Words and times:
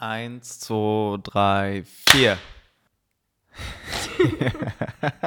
Eins, 0.00 0.60
zwei, 0.60 1.18
drei, 1.24 1.82
vier. 1.84 2.38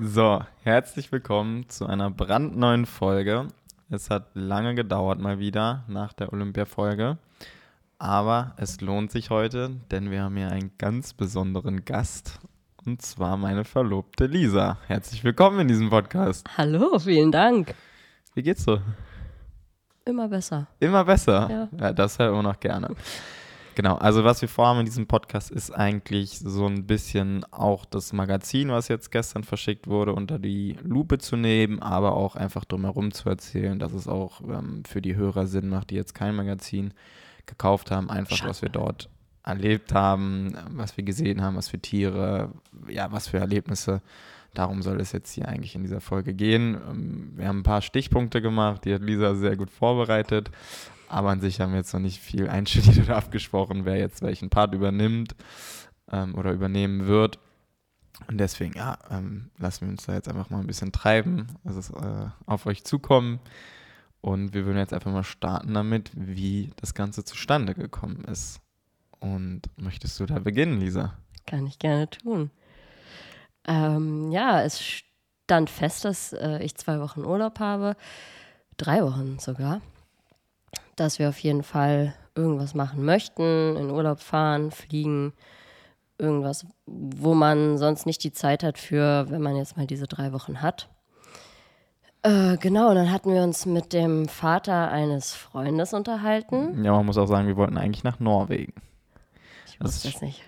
so, 0.00 0.44
herzlich 0.62 1.10
willkommen 1.10 1.68
zu 1.68 1.86
einer 1.86 2.12
brandneuen 2.12 2.86
Folge. 2.86 3.48
Es 3.90 4.10
hat 4.10 4.28
lange 4.34 4.76
gedauert 4.76 5.18
mal 5.18 5.40
wieder 5.40 5.82
nach 5.88 6.12
der 6.12 6.32
Olympia-Folge. 6.32 7.18
Aber 7.98 8.54
es 8.58 8.80
lohnt 8.80 9.10
sich 9.10 9.28
heute, 9.28 9.70
denn 9.90 10.12
wir 10.12 10.22
haben 10.22 10.36
hier 10.36 10.52
einen 10.52 10.70
ganz 10.78 11.14
besonderen 11.14 11.84
Gast. 11.84 12.38
Und 12.86 13.02
zwar 13.02 13.36
meine 13.36 13.64
Verlobte 13.64 14.26
Lisa. 14.26 14.78
Herzlich 14.86 15.24
willkommen 15.24 15.58
in 15.58 15.66
diesem 15.66 15.90
Podcast. 15.90 16.46
Hallo, 16.56 17.00
vielen 17.00 17.32
Dank. 17.32 17.74
Wie 18.34 18.42
geht's 18.44 18.62
so? 18.62 18.78
Immer 20.04 20.28
besser. 20.28 20.66
Immer 20.80 21.04
besser? 21.04 21.48
Ja. 21.50 21.68
ja 21.78 21.92
das 21.92 22.18
hören 22.18 22.34
wir 22.34 22.42
noch 22.42 22.60
gerne. 22.60 22.88
Genau, 23.74 23.96
also 23.96 24.22
was 24.22 24.40
wir 24.40 24.48
vorhaben 24.48 24.80
in 24.80 24.84
diesem 24.84 25.06
Podcast 25.06 25.50
ist 25.50 25.72
eigentlich 25.72 26.38
so 26.38 26.66
ein 26.66 26.86
bisschen 26.86 27.44
auch 27.50 27.84
das 27.84 28.12
Magazin, 28.12 28.68
was 28.68 28.86
jetzt 28.86 29.10
gestern 29.10 29.42
verschickt 29.42 29.88
wurde, 29.88 30.12
unter 30.12 30.38
die 30.38 30.76
Lupe 30.84 31.18
zu 31.18 31.36
nehmen, 31.36 31.82
aber 31.82 32.14
auch 32.14 32.36
einfach 32.36 32.64
drumherum 32.64 33.12
zu 33.12 33.28
erzählen, 33.28 33.78
dass 33.80 33.92
es 33.92 34.06
auch 34.06 34.42
ähm, 34.42 34.84
für 34.86 35.02
die 35.02 35.16
Hörer 35.16 35.46
Sinn 35.46 35.68
macht, 35.68 35.90
die 35.90 35.96
jetzt 35.96 36.14
kein 36.14 36.36
Magazin 36.36 36.94
gekauft 37.46 37.90
haben, 37.90 38.10
einfach 38.10 38.36
Schade. 38.36 38.50
was 38.50 38.62
wir 38.62 38.68
dort 38.68 39.08
erlebt 39.42 39.92
haben, 39.92 40.56
was 40.70 40.96
wir 40.96 41.04
gesehen 41.04 41.42
haben, 41.42 41.56
was 41.56 41.68
für 41.68 41.78
Tiere, 41.78 42.52
ja, 42.88 43.10
was 43.10 43.28
für 43.28 43.38
Erlebnisse. 43.38 44.02
Darum 44.54 44.82
soll 44.82 45.00
es 45.00 45.12
jetzt 45.12 45.32
hier 45.32 45.48
eigentlich 45.48 45.74
in 45.74 45.82
dieser 45.82 46.00
Folge 46.00 46.34
gehen. 46.34 46.78
Ähm, 46.88 47.32
Wir 47.36 47.48
haben 47.48 47.60
ein 47.60 47.64
paar 47.64 47.82
Stichpunkte 47.82 48.40
gemacht, 48.40 48.84
die 48.84 48.94
hat 48.94 49.02
Lisa 49.02 49.34
sehr 49.34 49.56
gut 49.56 49.70
vorbereitet. 49.70 50.50
Aber 51.08 51.30
an 51.30 51.40
sich 51.40 51.60
haben 51.60 51.72
wir 51.72 51.78
jetzt 51.78 51.92
noch 51.92 52.00
nicht 52.00 52.20
viel 52.20 52.48
einstudiert 52.50 52.98
oder 53.06 53.16
abgesprochen, 53.16 53.84
wer 53.84 53.96
jetzt 53.96 54.22
welchen 54.22 54.50
Part 54.50 54.74
übernimmt 54.74 55.34
ähm, 56.10 56.34
oder 56.34 56.52
übernehmen 56.52 57.06
wird. 57.06 57.38
Und 58.28 58.38
deswegen, 58.38 58.74
ja, 58.74 58.98
ähm, 59.10 59.50
lassen 59.58 59.86
wir 59.86 59.90
uns 59.90 60.06
da 60.06 60.14
jetzt 60.14 60.28
einfach 60.28 60.48
mal 60.48 60.60
ein 60.60 60.66
bisschen 60.66 60.92
treiben, 60.92 61.48
es 61.64 61.90
äh, 61.90 62.26
auf 62.46 62.66
euch 62.66 62.84
zukommen. 62.84 63.40
Und 64.20 64.54
wir 64.54 64.64
würden 64.64 64.78
jetzt 64.78 64.94
einfach 64.94 65.12
mal 65.12 65.24
starten 65.24 65.74
damit, 65.74 66.10
wie 66.14 66.70
das 66.76 66.94
Ganze 66.94 67.24
zustande 67.24 67.74
gekommen 67.74 68.24
ist. 68.24 68.60
Und 69.18 69.62
möchtest 69.76 70.18
du 70.20 70.26
da 70.26 70.38
beginnen, 70.38 70.80
Lisa? 70.80 71.18
Kann 71.46 71.66
ich 71.66 71.78
gerne 71.78 72.08
tun. 72.08 72.50
Ähm, 73.66 74.30
ja, 74.30 74.62
es 74.62 74.80
stand 75.44 75.70
fest, 75.70 76.04
dass 76.04 76.32
äh, 76.32 76.62
ich 76.62 76.76
zwei 76.76 77.00
Wochen 77.00 77.24
Urlaub 77.24 77.60
habe. 77.60 77.96
Drei 78.76 79.02
Wochen 79.02 79.38
sogar. 79.38 79.80
Dass 80.96 81.18
wir 81.18 81.28
auf 81.28 81.38
jeden 81.38 81.62
Fall 81.62 82.14
irgendwas 82.34 82.74
machen 82.74 83.04
möchten, 83.04 83.76
in 83.76 83.90
Urlaub 83.90 84.20
fahren, 84.20 84.70
fliegen. 84.70 85.32
Irgendwas, 86.18 86.66
wo 86.86 87.34
man 87.34 87.78
sonst 87.78 88.06
nicht 88.06 88.22
die 88.22 88.32
Zeit 88.32 88.62
hat 88.62 88.78
für, 88.78 89.30
wenn 89.30 89.42
man 89.42 89.56
jetzt 89.56 89.76
mal 89.76 89.86
diese 89.86 90.06
drei 90.06 90.32
Wochen 90.32 90.62
hat. 90.62 90.88
Äh, 92.22 92.56
genau, 92.56 92.88
und 92.88 92.94
dann 92.94 93.12
hatten 93.12 93.34
wir 93.34 93.42
uns 93.42 93.66
mit 93.66 93.92
dem 93.92 94.28
Vater 94.28 94.90
eines 94.90 95.34
Freundes 95.34 95.92
unterhalten. 95.92 96.82
Ja, 96.82 96.92
man 96.92 97.04
muss 97.04 97.18
auch 97.18 97.26
sagen, 97.26 97.46
wir 97.46 97.56
wollten 97.56 97.76
eigentlich 97.76 98.02
nach 98.02 98.18
Norwegen. 98.18 98.72
Ich 99.66 99.78
Das 99.78 99.88
wusste 99.88 100.08
ist 100.08 100.14
jetzt 100.14 100.22
nicht, 100.22 100.42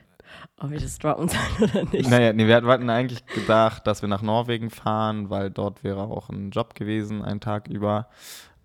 ob 0.58 0.72
ich 0.72 0.82
das 0.82 0.98
droppen 0.98 1.28
soll 1.28 1.40
oder 1.68 1.84
nicht. 1.84 2.08
Naja, 2.08 2.32
nee, 2.32 2.46
wir 2.46 2.56
hatten 2.56 2.90
eigentlich 2.90 3.26
gedacht, 3.26 3.86
dass 3.86 4.02
wir 4.02 4.08
nach 4.08 4.22
Norwegen 4.22 4.70
fahren, 4.70 5.28
weil 5.30 5.50
dort 5.50 5.84
wäre 5.84 6.02
auch 6.02 6.30
ein 6.30 6.50
Job 6.50 6.74
gewesen, 6.74 7.22
einen 7.22 7.40
Tag 7.40 7.68
über. 7.68 8.08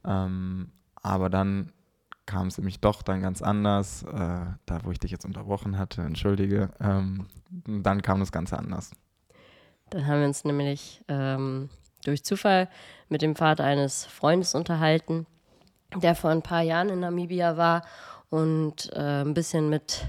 Ähm, 0.05 0.71
aber 0.95 1.29
dann 1.29 1.71
kam 2.25 2.47
es 2.47 2.57
nämlich 2.57 2.79
doch 2.79 3.01
dann 3.01 3.21
ganz 3.21 3.41
anders. 3.41 4.03
Äh, 4.03 4.45
da, 4.65 4.79
wo 4.83 4.91
ich 4.91 4.99
dich 4.99 5.11
jetzt 5.11 5.25
unterbrochen 5.25 5.77
hatte, 5.77 6.01
entschuldige. 6.01 6.69
Ähm, 6.79 7.27
dann 7.49 8.01
kam 8.01 8.19
das 8.19 8.31
Ganze 8.31 8.57
anders. 8.57 8.91
Dann 9.89 10.07
haben 10.07 10.19
wir 10.19 10.27
uns 10.27 10.45
nämlich 10.45 11.03
ähm, 11.09 11.69
durch 12.05 12.23
Zufall 12.23 12.69
mit 13.09 13.21
dem 13.21 13.35
Vater 13.35 13.65
eines 13.65 14.05
Freundes 14.05 14.55
unterhalten, 14.55 15.27
der 15.95 16.15
vor 16.15 16.29
ein 16.29 16.41
paar 16.41 16.61
Jahren 16.61 16.87
in 16.87 17.01
Namibia 17.01 17.57
war 17.57 17.83
und 18.29 18.89
äh, 18.93 19.23
ein 19.23 19.33
bisschen 19.33 19.69
mit 19.69 20.05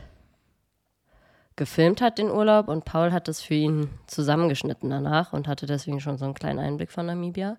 gefilmt 1.57 2.01
hat 2.01 2.19
den 2.19 2.31
Urlaub 2.31 2.69
und 2.69 2.85
Paul 2.85 3.13
hat 3.13 3.29
das 3.29 3.41
für 3.41 3.55
ihn 3.55 3.91
zusammengeschnitten 4.07 4.91
danach 4.91 5.33
und 5.33 5.49
hatte 5.49 5.67
deswegen 5.67 6.01
schon 6.01 6.19
so 6.19 6.25
einen 6.25 6.35
kleinen 6.35 6.59
Einblick 6.59 6.91
von 6.91 7.07
Namibia. 7.07 7.57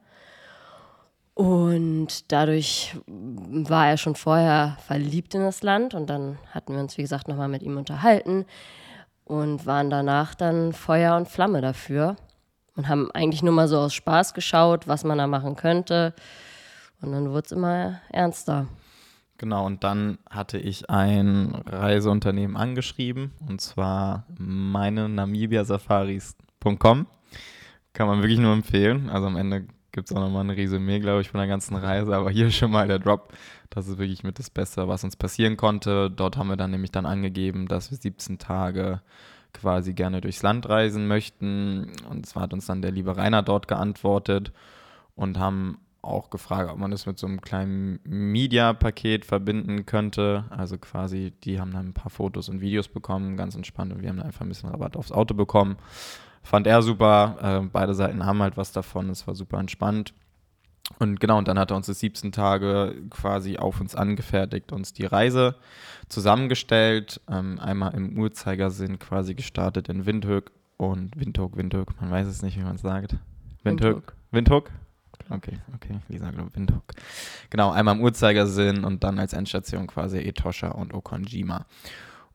Und 1.36 2.32
dadurch 2.32 2.96
war 3.08 3.88
er 3.88 3.98
schon 3.98 4.16
vorher 4.16 4.78
verliebt 4.86 5.34
in 5.34 5.42
das 5.42 5.64
Land 5.64 5.96
und 5.96 6.08
dann 6.08 6.38
hatten 6.52 6.74
wir 6.74 6.82
uns, 6.82 6.98
wie 6.98 7.02
gesagt, 7.02 7.28
nochmal 7.28 7.48
mit 7.48 7.64
ihm 7.64 7.78
unterhalten 7.78 8.46
und 9.26 9.66
waren 9.66 9.90
danach 9.90 10.36
dann 10.36 10.74
Feuer 10.74 11.16
und 11.16 11.28
Flamme 11.28 11.62
dafür 11.62 12.18
und 12.76 12.88
haben 12.88 13.10
eigentlich 13.12 13.42
nur 13.42 13.54
mal 13.54 13.68
so 13.68 13.80
aus 13.80 13.94
Spaß 13.94 14.34
geschaut, 14.34 14.88
was 14.88 15.04
man 15.04 15.18
da 15.18 15.28
machen 15.28 15.56
könnte. 15.56 16.14
Und 17.02 17.12
dann 17.12 17.32
wurde 17.32 17.46
es 17.46 17.52
immer 17.52 18.00
ernster. 18.10 18.68
Genau, 19.44 19.66
und 19.66 19.84
dann 19.84 20.20
hatte 20.30 20.58
ich 20.58 20.90
ein 20.90 21.54
Reiseunternehmen 21.66 22.56
angeschrieben, 22.56 23.34
und 23.46 23.60
zwar 23.60 24.26
meine 24.38 25.10
namibiasafaris.com. 25.10 27.08
Kann 27.92 28.08
man 28.08 28.22
wirklich 28.22 28.40
nur 28.40 28.54
empfehlen. 28.54 29.10
Also 29.10 29.28
am 29.28 29.36
Ende 29.36 29.68
gibt 29.92 30.10
es 30.10 30.16
auch 30.16 30.22
nochmal 30.22 30.46
ein 30.46 30.50
Resümee, 30.50 31.02
glaube 31.02 31.20
ich, 31.20 31.30
von 31.30 31.40
der 31.40 31.50
ganzen 31.50 31.76
Reise. 31.76 32.16
Aber 32.16 32.32
hier 32.32 32.52
schon 32.52 32.72
mal 32.72 32.88
der 32.88 33.00
Drop. 33.00 33.34
Das 33.70 33.90
ist 33.90 33.98
wirklich 33.98 34.24
mit 34.24 34.40
das 34.40 34.50
Beste, 34.50 34.88
was 34.88 35.04
uns 35.04 35.18
passieren 35.18 35.58
konnte. 35.58 36.10
Dort 36.10 36.38
haben 36.38 36.48
wir 36.48 36.56
dann 36.56 36.72
nämlich 36.72 36.94
dann 36.94 37.06
angegeben, 37.06 37.68
dass 37.68 37.92
wir 37.92 37.98
17 37.98 38.38
Tage 38.40 39.02
quasi 39.52 39.94
gerne 39.94 40.22
durchs 40.22 40.42
Land 40.42 40.70
reisen 40.70 41.06
möchten. 41.06 41.92
Und 42.10 42.28
zwar 42.28 42.44
hat 42.44 42.54
uns 42.54 42.66
dann 42.66 42.82
der 42.82 42.92
liebe 42.92 43.18
Rainer 43.18 43.44
dort 43.44 43.68
geantwortet 43.68 44.54
und 45.16 45.38
haben 45.38 45.80
auch 46.04 46.30
gefragt, 46.30 46.70
ob 46.70 46.78
man 46.78 46.92
das 46.92 47.06
mit 47.06 47.18
so 47.18 47.28
einem 47.28 47.42
kleinen 47.42 48.00
Media-Paket 48.04 49.26
verbinden 49.26 49.86
könnte. 49.86 50.46
Also 50.50 50.78
quasi, 50.78 51.32
die 51.44 51.60
haben 51.60 51.72
dann 51.72 51.88
ein 51.88 51.94
paar 51.94 52.10
Fotos 52.10 52.50
und 52.50 52.62
Videos 52.62 52.88
bekommen, 52.88 53.38
ganz 53.38 53.56
entspannt, 53.56 53.94
und 53.94 54.02
wir 54.02 54.10
haben 54.10 54.18
dann 54.18 54.28
einfach 54.28 54.42
ein 54.42 54.50
bisschen 54.50 54.70
Rabatt 54.70 54.98
aufs 54.98 55.12
Auto 55.12 55.34
bekommen. 55.34 55.78
Fand 56.44 56.68
er 56.68 56.82
super. 56.82 57.38
Äh, 57.64 57.68
beide 57.72 57.94
Seiten 57.94 58.26
haben 58.26 58.42
halt 58.42 58.58
was 58.58 58.74
davon. 58.74 59.10
Es 59.10 59.26
war 59.28 59.36
super 59.36 59.60
entspannt. 59.60 60.14
Und 61.00 61.20
genau, 61.20 61.38
und 61.38 61.48
dann 61.48 61.58
hat 61.58 61.72
er 61.72 61.78
uns 61.78 61.88
das 61.88 62.02
17 62.02 62.34
Tage 62.34 62.96
quasi 63.10 63.58
auf 63.58 63.80
uns 63.80 63.96
angefertigt, 63.96 64.74
uns 64.74 64.92
die 64.92 65.06
Reise 65.06 65.56
zusammengestellt. 66.10 67.22
Ähm, 67.30 67.60
einmal 67.60 67.94
im 67.94 68.18
Uhrzeigersinn 68.20 69.00
quasi 69.00 69.34
gestartet 69.34 69.88
in 69.88 70.06
Windhoek 70.06 70.52
und 70.76 71.18
Windhoek, 71.18 71.56
Windhoek, 71.56 72.00
man 72.02 72.12
weiß 72.12 72.28
es 72.28 72.42
nicht, 72.42 72.58
wie 72.58 72.64
man 72.64 72.76
es 72.76 72.82
sagt. 72.82 73.16
Windhoek. 73.64 74.14
Windhoek? 74.32 74.72
Okay, 75.30 75.58
okay, 75.76 76.00
Lisa 76.10 76.32
glaubt 76.32 76.56
Windhoek. 76.56 76.84
Genau, 77.50 77.72
einmal 77.72 77.96
im 77.96 78.02
Uhrzeigersinn 78.02 78.84
und 78.84 79.04
dann 79.04 79.20
als 79.20 79.34
Endstation 79.34 79.88
quasi 79.88 80.20
Etosha 80.20 80.70
und 80.70 80.94
Okonjima. 80.94 81.66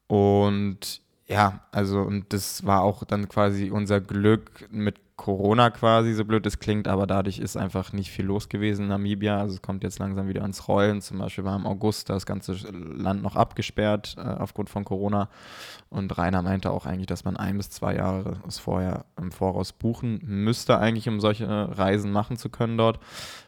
Und 0.06 1.02
ja, 1.26 1.60
also 1.72 2.00
und 2.00 2.32
das 2.32 2.64
war 2.64 2.82
auch 2.82 3.04
dann 3.04 3.28
quasi 3.28 3.70
unser 3.70 4.00
Glück 4.00 4.68
mit 4.70 4.98
Corona 5.18 5.70
quasi, 5.70 6.14
so 6.14 6.24
blöd 6.24 6.46
es 6.46 6.60
klingt, 6.60 6.86
aber 6.86 7.06
dadurch 7.06 7.40
ist 7.40 7.56
einfach 7.56 7.92
nicht 7.92 8.08
viel 8.10 8.24
los 8.24 8.48
gewesen 8.48 8.82
in 8.84 8.88
Namibia. 8.88 9.40
Also 9.40 9.56
es 9.56 9.62
kommt 9.62 9.82
jetzt 9.82 9.98
langsam 9.98 10.28
wieder 10.28 10.42
ans 10.42 10.68
Rollen. 10.68 11.02
Zum 11.02 11.18
Beispiel 11.18 11.42
war 11.42 11.56
im 11.56 11.66
August 11.66 12.08
das 12.08 12.24
ganze 12.24 12.52
Land 12.70 13.22
noch 13.24 13.34
abgesperrt 13.34 14.14
äh, 14.16 14.20
aufgrund 14.20 14.70
von 14.70 14.84
Corona. 14.84 15.28
Und 15.90 16.16
Rainer 16.16 16.40
meinte 16.42 16.70
auch 16.70 16.86
eigentlich, 16.86 17.08
dass 17.08 17.24
man 17.24 17.36
ein 17.36 17.56
bis 17.56 17.68
zwei 17.68 17.96
Jahre 17.96 18.36
es 18.46 18.60
vorher 18.60 19.06
im 19.16 19.32
Voraus 19.32 19.72
buchen 19.72 20.20
müsste, 20.22 20.78
eigentlich, 20.78 21.08
um 21.08 21.18
solche 21.18 21.48
Reisen 21.48 22.12
machen 22.12 22.36
zu 22.36 22.48
können 22.48 22.78
dort. 22.78 23.00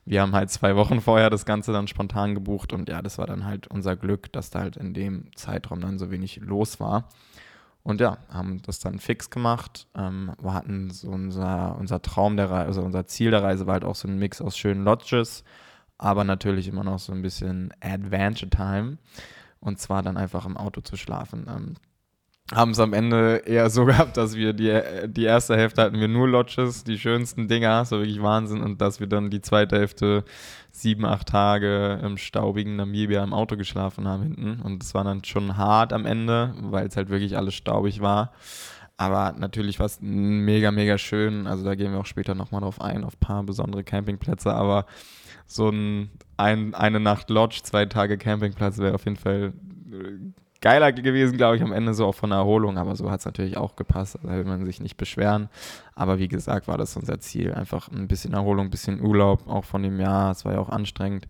Wir 0.05 0.23
haben 0.23 0.35
halt 0.35 0.51
zwei 0.51 0.75
Wochen 0.75 1.01
vorher 1.01 1.31
das 1.31 1.47
Ganze 1.47 1.73
dann 1.73 1.87
spontan 1.87 2.35
gebucht 2.35 2.73
und 2.73 2.89
ja, 2.89 3.01
das 3.01 3.17
war 3.17 3.29
dann 3.29 3.45
halt 3.45 3.69
unser 3.69 3.95
Glück, 3.95 4.33
dass 4.33 4.51
da 4.51 4.59
halt 4.59 4.77
in 4.77 4.93
dem 4.93 5.31
Zeitraum 5.37 5.81
dann 5.81 6.01
so 6.01 6.11
wenig 6.11 6.41
los 6.43 6.81
war. 6.81 7.09
Und 7.83 8.01
ja, 8.01 8.19
haben 8.29 8.61
das 8.63 8.79
dann 8.79 8.99
fix 8.99 9.31
gemacht. 9.31 9.87
Ähm, 9.95 10.33
wir 10.41 10.53
hatten 10.53 10.91
so 10.91 11.11
unser, 11.11 11.77
unser 11.79 12.03
Traum 12.03 12.37
der 12.37 12.51
Reise, 12.51 12.67
also 12.67 12.83
unser 12.83 13.07
Ziel 13.07 13.31
der 13.31 13.43
Reise 13.43 13.67
war 13.67 13.75
halt 13.75 13.85
auch 13.85 13.95
so 13.95 14.07
ein 14.07 14.19
Mix 14.19 14.41
aus 14.41 14.57
schönen 14.57 14.85
Lodges, 14.85 15.45
aber 15.97 16.25
natürlich 16.25 16.69
immer 16.69 16.85
noch 16.85 16.99
so 16.99 17.13
ein 17.13 17.23
bisschen 17.23 17.73
Adventure 17.81 18.51
Time. 18.51 18.99
Und 19.61 19.79
zwar 19.79 20.03
dann 20.03 20.17
einfach 20.17 20.47
im 20.47 20.57
Auto 20.57 20.81
zu 20.81 20.97
schlafen. 20.97 21.47
Ähm, 21.49 21.75
haben 22.55 22.73
es 22.73 22.81
am 22.81 22.93
Ende 22.93 23.43
eher 23.47 23.71
so 23.71 23.85
gehabt, 23.87 24.17
dass 24.17 24.35
wir 24.35 24.53
die, 24.53 24.81
die 25.09 25.25
erste 25.25 25.57
Hälfte 25.57 25.83
hatten 25.83 26.01
wir 26.01 26.09
nur 26.09 26.29
Lodges, 26.29 26.85
die 26.85 26.99
schönsten 26.99 27.49
Dinger, 27.49 27.85
so 27.85 27.99
wirklich 27.99 28.23
Wahnsinn. 28.23 28.63
Und 28.63 28.81
dass 28.81 29.01
wir 29.01 29.07
dann 29.07 29.31
die 29.31 29.41
zweite 29.41 29.79
Hälfte 29.79 30.25
sieben, 30.71 31.05
acht 31.05 31.29
Tage 31.29 32.01
im 32.03 32.17
staubigen 32.17 32.77
Namibia 32.77 33.23
im 33.23 33.33
Auto 33.33 33.57
geschlafen 33.57 34.07
haben 34.07 34.23
hinten. 34.23 34.61
Und 34.61 34.83
es 34.83 34.95
war 34.95 35.05
dann 35.05 35.25
schon 35.25 35.57
hart 35.57 35.93
am 35.93 36.07
Ende, 36.07 36.55
weil 36.61 36.87
es 36.87 36.97
halt 36.97 37.09
wirklich 37.09 37.37
alles 37.37 37.55
staubig 37.55 38.01
war. 38.01 38.33
Aber 38.97 39.35
natürlich 39.39 39.79
war 39.79 39.87
es 39.87 39.99
mega, 40.03 40.71
mega 40.71 40.99
schön. 40.99 41.47
Also 41.47 41.65
da 41.65 41.75
gehen 41.75 41.93
wir 41.93 42.01
auch 42.01 42.07
später 42.07 42.35
nochmal 42.35 42.61
drauf 42.61 42.81
ein, 42.81 43.05
auf 43.05 43.15
ein 43.15 43.21
paar 43.21 43.43
besondere 43.45 43.83
Campingplätze. 43.83 44.53
Aber 44.53 44.85
so 45.47 45.71
ein, 45.71 46.11
ein 46.37 46.75
eine 46.75 47.01
Nacht 47.01 47.31
Lodge, 47.31 47.61
zwei 47.63 47.87
Tage 47.87 48.19
Campingplatz 48.19 48.79
wäre 48.79 48.95
auf 48.95 49.07
jeden 49.07 49.17
Fall 49.17 49.55
geiler 50.61 50.93
gewesen, 50.93 51.37
glaube 51.37 51.57
ich, 51.57 51.63
am 51.63 51.73
Ende 51.73 51.95
so 51.95 52.07
auch 52.07 52.15
von 52.15 52.31
der 52.31 52.41
Erholung, 52.41 52.79
aber 52.79 52.97
so 52.97 53.11
hat 53.11 53.21
es 53.21 53.27
natürlich 53.27 53.57
auch 53.57 53.77
gepasst, 53.77 54.19
da 54.23 54.31
will 54.31 54.45
man 54.45 54.65
sich 54.67 54.81
nicht 54.81 54.97
beschweren. 54.97 55.49
Aber 55.95 56.19
wie 56.19 56.29
gesagt, 56.29 56.69
war 56.69 56.79
das 56.79 56.97
unser 56.97 57.19
Ziel, 57.21 57.55
einfach 57.55 57.89
ein 57.89 58.09
bisschen 58.09 58.35
Erholung, 58.35 58.67
ein 58.67 58.71
bisschen 58.71 59.01
Urlaub, 59.01 59.49
auch 59.49 59.65
von 59.65 59.83
dem 59.83 60.01
Jahr, 60.01 60.31
es 60.33 60.45
war 60.45 60.53
ja 60.53 60.61
auch 60.61 60.69
anstrengend. 60.69 61.29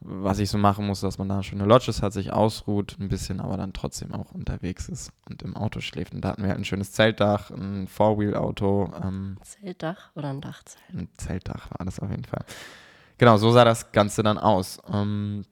Was 0.00 0.38
ich 0.38 0.50
so 0.50 0.58
machen 0.58 0.86
muss, 0.86 1.00
dass 1.00 1.18
man 1.18 1.28
da 1.28 1.42
schöne 1.42 1.64
Lodges 1.64 2.02
hat, 2.02 2.12
sich 2.12 2.30
ausruht, 2.30 2.96
ein 3.00 3.08
bisschen, 3.08 3.40
aber 3.40 3.56
dann 3.56 3.72
trotzdem 3.72 4.12
auch 4.12 4.30
unterwegs 4.32 4.88
ist 4.88 5.10
und 5.28 5.42
im 5.42 5.56
Auto 5.56 5.80
schläft. 5.80 6.14
Und 6.14 6.20
da 6.20 6.28
hatten 6.28 6.42
wir 6.42 6.50
halt 6.50 6.58
ein 6.58 6.66
schönes 6.66 6.92
Zeltdach, 6.92 7.50
ein 7.50 7.88
Four-Wheel-Auto. 7.88 8.92
Ähm, 9.02 9.38
Zeltdach 9.42 10.10
oder 10.14 10.28
ein 10.28 10.42
Dachzelt? 10.42 10.84
Ein 10.92 11.08
Zeltdach 11.16 11.70
war 11.70 11.84
das 11.86 11.98
auf 11.98 12.10
jeden 12.10 12.24
Fall. 12.24 12.44
Genau, 13.18 13.38
so 13.38 13.50
sah 13.50 13.64
das 13.64 13.90
Ganze 13.92 14.22
dann 14.22 14.36
aus. 14.36 14.80
Ähm, 14.92 15.44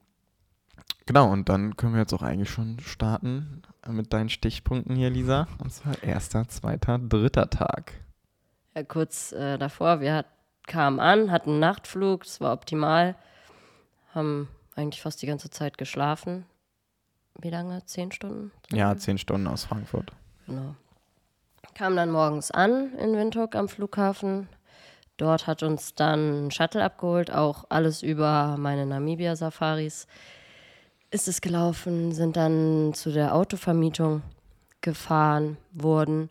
Genau, 1.06 1.30
und 1.30 1.48
dann 1.48 1.76
können 1.76 1.92
wir 1.92 2.00
jetzt 2.00 2.14
auch 2.14 2.22
eigentlich 2.22 2.50
schon 2.50 2.80
starten 2.80 3.62
mit 3.86 4.12
deinen 4.12 4.30
Stichpunkten 4.30 4.96
hier, 4.96 5.10
Lisa. 5.10 5.46
Und 5.58 5.70
zwar 5.70 6.02
erster, 6.02 6.48
zweiter, 6.48 6.98
dritter 6.98 7.50
Tag. 7.50 7.92
Ja, 8.74 8.82
kurz 8.82 9.32
äh, 9.32 9.58
davor, 9.58 10.00
wir 10.00 10.14
hat, 10.14 10.26
kamen 10.66 10.98
an, 11.00 11.30
hatten 11.30 11.50
einen 11.50 11.60
Nachtflug, 11.60 12.24
das 12.24 12.40
war 12.40 12.52
optimal, 12.52 13.16
haben 14.14 14.48
eigentlich 14.74 15.02
fast 15.02 15.20
die 15.20 15.26
ganze 15.26 15.50
Zeit 15.50 15.76
geschlafen. 15.76 16.46
Wie 17.38 17.50
lange? 17.50 17.84
Zehn 17.84 18.10
Stunden? 18.10 18.52
Ja, 18.72 18.96
zehn 18.96 19.18
Stunden 19.18 19.46
aus 19.46 19.64
Frankfurt. 19.64 20.12
Genau. 20.46 20.74
Kamen 21.74 21.96
dann 21.96 22.10
morgens 22.10 22.50
an 22.50 22.94
in 22.94 23.16
Windhoek 23.16 23.56
am 23.56 23.68
Flughafen. 23.68 24.48
Dort 25.16 25.46
hat 25.46 25.62
uns 25.62 25.94
dann 25.94 26.46
ein 26.46 26.50
Shuttle 26.50 26.82
abgeholt, 26.82 27.30
auch 27.30 27.64
alles 27.68 28.02
über 28.02 28.56
meine 28.58 28.86
Namibia-Safaris 28.86 30.06
ist 31.14 31.28
es 31.28 31.40
gelaufen, 31.40 32.10
sind 32.10 32.36
dann 32.36 32.92
zu 32.92 33.12
der 33.12 33.36
Autovermietung 33.36 34.22
gefahren 34.80 35.56
worden 35.72 36.28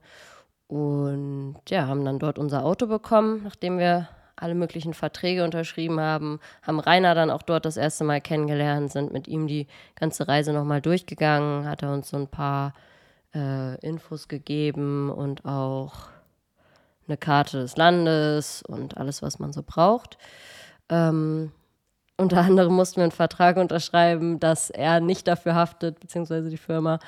und 0.68 1.56
ja, 1.69 1.88
haben 1.88 2.03
dann 2.03 2.19
dort 2.19 2.38
unser 2.38 2.65
Auto 2.65 2.88
bekommen, 2.88 3.44
nachdem 3.45 3.80
wir 3.80 4.09
alle 4.35 4.56
möglichen 4.56 4.94
Verträge 4.94 5.45
unterschrieben 5.45 6.01
haben, 6.01 6.41
haben 6.62 6.81
Rainer 6.81 7.15
dann 7.15 7.30
auch 7.30 7.44
dort 7.44 7.63
das 7.63 7.77
erste 7.77 8.03
Mal 8.03 8.19
kennengelernt, 8.19 8.91
sind 8.91 9.13
mit 9.13 9.30
ihm 9.30 9.47
die 9.47 9.68
ganze 9.95 10.27
Reise 10.27 10.51
nochmal 10.51 10.81
durchgegangen, 10.81 11.65
hat 11.65 11.81
er 11.81 11.94
uns 11.94 12.09
so 12.09 12.18
ein 12.18 12.27
paar 12.27 12.74
äh, 13.33 13.80
Infos 13.80 14.27
gegeben 14.27 15.09
und 15.09 15.45
auch 15.45 15.94
eine 17.07 17.15
Karte 17.15 17.62
des 17.62 17.77
Landes 17.77 18.63
und 18.63 18.97
alles, 18.97 19.21
was 19.21 19.39
man 19.39 19.53
so 19.53 19.63
braucht. 19.65 20.18
Ähm, 20.89 21.53
unter 22.23 22.39
anderem 22.39 22.73
mussten 22.73 22.97
wir 22.97 23.03
einen 23.03 23.11
Vertrag 23.11 23.57
unterschreiben, 23.57 24.39
dass 24.39 24.69
er 24.69 24.99
nicht 24.99 25.27
dafür 25.27 25.55
haftet, 25.55 25.99
beziehungsweise 25.99 26.49
die 26.49 26.57
Firma, 26.57 26.99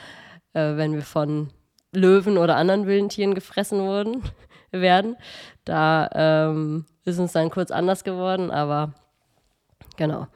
äh, 0.53 0.75
wenn 0.75 0.94
wir 0.94 1.01
von 1.01 1.50
Löwen 1.91 2.38
oder 2.38 2.57
anderen 2.57 2.85
wilden 2.85 3.09
Tieren 3.09 3.33
gefressen 3.33 3.79
wurden, 3.79 4.23
werden. 4.71 5.15
Da 5.63 6.09
ähm, 6.13 6.85
ist 7.06 7.19
uns 7.19 7.33
dann 7.33 7.50
kurz 7.50 7.71
anders 7.71 8.03
geworden, 8.03 8.51
aber 8.51 8.94
genau. 9.95 10.27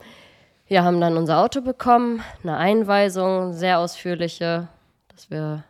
Wir 0.66 0.84
haben 0.84 1.02
dann 1.02 1.18
unser 1.18 1.40
Auto 1.40 1.62
bekommen, 1.62 2.22
eine 2.44 2.58
Einweisung, 2.58 3.54
sehr 3.54 3.80
ausführliche, 3.80 4.68
dass 5.10 5.30
wir 5.30 5.64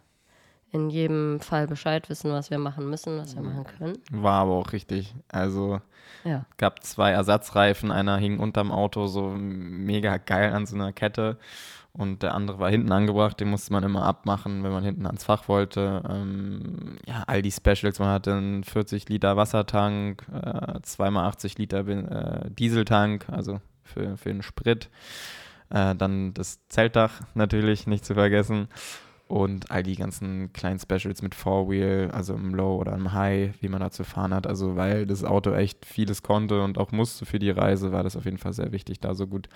in 0.72 0.90
jedem 0.90 1.40
Fall 1.40 1.68
Bescheid 1.68 2.10
wissen, 2.10 2.32
was 2.32 2.52
wir 2.52 2.60
machen 2.60 2.90
müssen, 2.90 3.18
was 3.18 3.36
wir 3.36 3.42
machen 3.42 3.66
können. 3.66 3.98
War 4.12 4.42
aber 4.42 4.54
auch 4.54 4.72
richtig. 4.72 5.16
Also 5.28 5.82
ja. 6.24 6.46
gab 6.58 6.84
zwei 6.84 7.12
Ersatzreifen, 7.12 7.92
einer 7.92 8.18
hing 8.18 8.40
unterm 8.40 8.72
Auto 8.72 9.08
so 9.08 9.30
mega 9.30 10.18
geil 10.18 10.54
an 10.54 10.66
so 10.66 10.76
einer 10.76 10.94
Kette 10.94 11.38
und 11.94 12.22
der 12.22 12.36
andere 12.36 12.60
war 12.60 12.70
hinten 12.70 12.92
angebracht, 12.92 13.40
den 13.40 13.50
musste 13.50 13.74
man 13.74 13.84
immer 13.84 14.04
abmachen, 14.04 14.64
wenn 14.64 14.72
man 14.72 14.84
hinten 14.84 15.06
ans 15.08 15.24
Fach 15.24 15.48
wollte. 15.48 16.04
Ähm, 16.08 16.98
ja, 17.06 17.24
all 17.26 17.42
die 17.42 17.52
Specials, 17.52 18.00
man 18.00 18.10
hatte 18.10 18.34
einen 18.34 18.64
40 18.64 19.10
Liter 19.10 19.38
Wassertank, 19.38 20.26
äh, 20.32 20.80
zweimal 20.84 21.26
80 21.26 21.58
Liter 21.58 21.88
äh, 21.88 22.52
Dieseltank, 22.52 23.28
also 23.30 23.60
für, 23.84 24.18
für 24.18 24.30
den 24.30 24.44
Sprit. 24.44 24.90
Äh, 25.72 25.96
dann 25.96 26.34
das 26.36 26.60
Zeltdach 26.70 27.22
natürlich 27.34 27.88
nicht 27.88 28.06
zu 28.06 28.14
vergessen 28.14 28.68
und 29.30 29.70
all 29.70 29.84
die 29.84 29.96
ganzen 29.96 30.52
kleinen 30.54 30.80
Specials 30.80 31.22
mit 31.22 31.36
Four-Wheel, 31.36 32.10
also 32.12 32.34
im 32.34 32.56
Low 32.56 32.78
oder 32.78 32.94
im 32.94 33.14
High, 33.14 33.54
wie 33.62 33.70
man 33.70 33.80
da 33.80 33.92
zu 33.92 34.04
fahren 34.04 34.34
hat. 34.34 34.48
Also 34.48 34.76
weil 34.76 35.06
das 35.06 35.24
Auto 35.24 35.52
echt 35.52 35.86
vieles 35.86 36.24
konnte 36.24 36.64
und 36.64 36.80
auch 36.80 36.92
musste 36.92 37.28
für 37.28 37.38
die 37.38 37.52
Reise, 37.52 37.92
war 37.92 38.02
das 38.02 38.18
auf 38.18 38.26
jeden 38.26 38.40
Fall 38.40 38.54
sehr 38.54 38.72
wichtig, 38.72 39.00
da 39.00 39.14
so 39.14 39.28
gut 39.28 39.48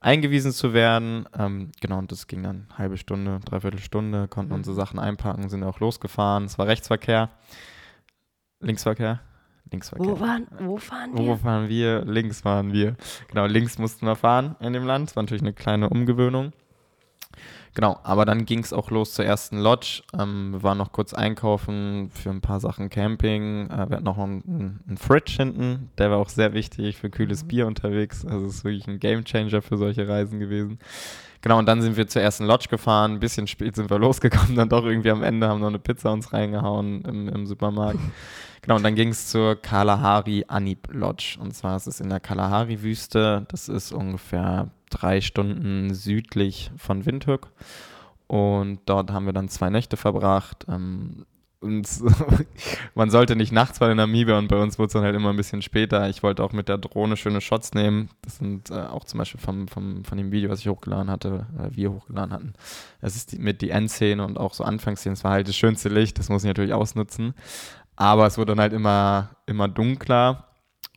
eingewiesen 0.00 0.52
zu 0.52 0.74
werden. 0.74 1.26
Ähm, 1.38 1.72
genau, 1.80 1.98
und 1.98 2.12
das 2.12 2.26
ging 2.26 2.42
dann 2.42 2.66
eine 2.68 2.78
halbe 2.78 2.98
Stunde, 2.98 3.40
dreiviertel 3.46 3.80
Stunde, 3.80 4.28
konnten 4.28 4.52
mhm. 4.52 4.58
unsere 4.58 4.76
Sachen 4.76 4.98
einpacken, 4.98 5.48
sind 5.48 5.64
auch 5.64 5.80
losgefahren. 5.80 6.44
Es 6.44 6.58
war 6.58 6.66
Rechtsverkehr, 6.66 7.30
Linksverkehr. 8.60 9.20
Linksverkehr. 9.70 10.06
Wo, 10.06 10.20
waren, 10.20 10.46
wo 10.58 10.76
fahren 10.76 11.14
wir? 11.14 11.26
Wo 11.26 11.36
fahren 11.36 11.70
wir? 11.70 12.04
Links 12.04 12.42
fahren 12.42 12.74
wir. 12.74 12.94
Genau, 13.28 13.46
links 13.46 13.78
mussten 13.78 14.04
wir 14.04 14.16
fahren 14.16 14.56
in 14.60 14.74
dem 14.74 14.84
Land. 14.84 15.08
Das 15.08 15.16
war 15.16 15.22
natürlich 15.22 15.42
eine 15.42 15.54
kleine 15.54 15.88
Umgewöhnung. 15.88 16.52
Genau, 17.74 17.98
aber 18.04 18.24
dann 18.24 18.44
ging 18.44 18.60
es 18.60 18.72
auch 18.72 18.90
los 18.90 19.14
zur 19.14 19.24
ersten 19.24 19.58
Lodge. 19.58 20.02
Ähm, 20.18 20.52
wir 20.52 20.62
waren 20.62 20.78
noch 20.78 20.92
kurz 20.92 21.12
einkaufen 21.12 22.10
für 22.14 22.30
ein 22.30 22.40
paar 22.40 22.60
Sachen 22.60 22.88
Camping. 22.88 23.68
Äh, 23.68 23.88
wir 23.88 23.96
hatten 23.96 24.04
noch 24.04 24.18
einen, 24.18 24.80
einen 24.86 24.96
Fridge 24.96 25.32
hinten, 25.36 25.90
der 25.98 26.10
war 26.10 26.18
auch 26.18 26.28
sehr 26.28 26.54
wichtig 26.54 26.98
für 26.98 27.10
kühles 27.10 27.42
mhm. 27.42 27.48
Bier 27.48 27.66
unterwegs. 27.66 28.24
Also 28.24 28.46
es 28.46 28.56
ist 28.56 28.64
wirklich 28.64 28.86
ein 28.86 29.00
Gamechanger 29.00 29.60
für 29.60 29.76
solche 29.76 30.08
Reisen 30.08 30.38
gewesen. 30.38 30.78
Genau, 31.44 31.58
und 31.58 31.66
dann 31.66 31.82
sind 31.82 31.96
wir 31.96 32.06
zur 32.06 32.22
ersten 32.22 32.46
Lodge 32.46 32.68
gefahren. 32.70 33.14
Ein 33.14 33.20
bisschen 33.20 33.46
spät 33.46 33.76
sind 33.76 33.90
wir 33.90 33.98
losgekommen, 34.00 34.56
dann 34.56 34.68
doch 34.68 34.84
irgendwie 34.84 35.10
am 35.10 35.22
Ende 35.22 35.48
haben 35.48 35.60
noch 35.60 35.68
eine 35.68 35.78
Pizza 35.78 36.12
uns 36.12 36.32
reingehauen 36.32 37.02
im, 37.02 37.28
im 37.28 37.46
Supermarkt. 37.46 38.00
Genau, 38.62 38.76
und 38.76 38.82
dann 38.82 38.94
ging 38.94 39.10
es 39.10 39.28
zur 39.28 39.60
Kalahari 39.60 40.46
Anib 40.48 40.88
Lodge. 40.90 41.36
Und 41.38 41.54
zwar 41.54 41.76
ist 41.76 41.86
es 41.86 42.00
in 42.00 42.08
der 42.08 42.18
Kalahari-Wüste. 42.18 43.44
Das 43.50 43.68
ist 43.68 43.92
ungefähr 43.92 44.70
drei 44.94 45.20
Stunden 45.20 45.94
südlich 45.94 46.70
von 46.76 47.06
Windhoek. 47.06 47.50
Und 48.26 48.80
dort 48.86 49.10
haben 49.12 49.26
wir 49.26 49.32
dann 49.32 49.48
zwei 49.48 49.70
Nächte 49.70 49.96
verbracht. 49.96 50.66
Ähm, 50.68 51.26
man 52.94 53.10
sollte 53.10 53.36
nicht 53.36 53.52
nachts 53.52 53.78
bei 53.78 53.90
in 53.90 53.96
Namibia 53.96 54.38
und 54.38 54.48
bei 54.48 54.60
uns 54.60 54.78
wurde 54.78 54.88
es 54.88 54.92
dann 54.92 55.02
halt 55.02 55.16
immer 55.16 55.30
ein 55.30 55.36
bisschen 55.36 55.62
später. 55.62 56.08
Ich 56.08 56.22
wollte 56.22 56.42
auch 56.44 56.52
mit 56.52 56.68
der 56.68 56.78
Drohne 56.78 57.16
schöne 57.16 57.40
Shots 57.40 57.72
nehmen. 57.72 58.10
Das 58.22 58.36
sind 58.36 58.70
äh, 58.70 58.74
auch 58.74 59.04
zum 59.04 59.18
Beispiel 59.18 59.40
vom, 59.40 59.68
vom, 59.68 60.04
von 60.04 60.18
dem 60.18 60.30
Video, 60.30 60.50
was 60.50 60.60
ich 60.60 60.68
hochgeladen 60.68 61.10
hatte, 61.10 61.46
äh, 61.58 61.74
wir 61.74 61.92
hochgeladen 61.92 62.32
hatten. 62.32 62.52
Das 63.00 63.16
ist 63.16 63.32
die, 63.32 63.38
mit 63.38 63.62
die 63.62 63.70
Endszene 63.70 64.24
und 64.24 64.38
auch 64.38 64.54
so 64.54 64.64
Anfangsszene. 64.64 65.14
Es 65.14 65.24
war 65.24 65.32
halt 65.32 65.48
das 65.48 65.56
schönste 65.56 65.88
Licht, 65.88 66.18
das 66.18 66.28
muss 66.28 66.44
ich 66.44 66.48
natürlich 66.48 66.74
ausnutzen. 66.74 67.34
Aber 67.96 68.26
es 68.26 68.36
wurde 68.36 68.52
dann 68.52 68.60
halt 68.60 68.72
immer, 68.72 69.30
immer 69.46 69.68
dunkler 69.68 70.48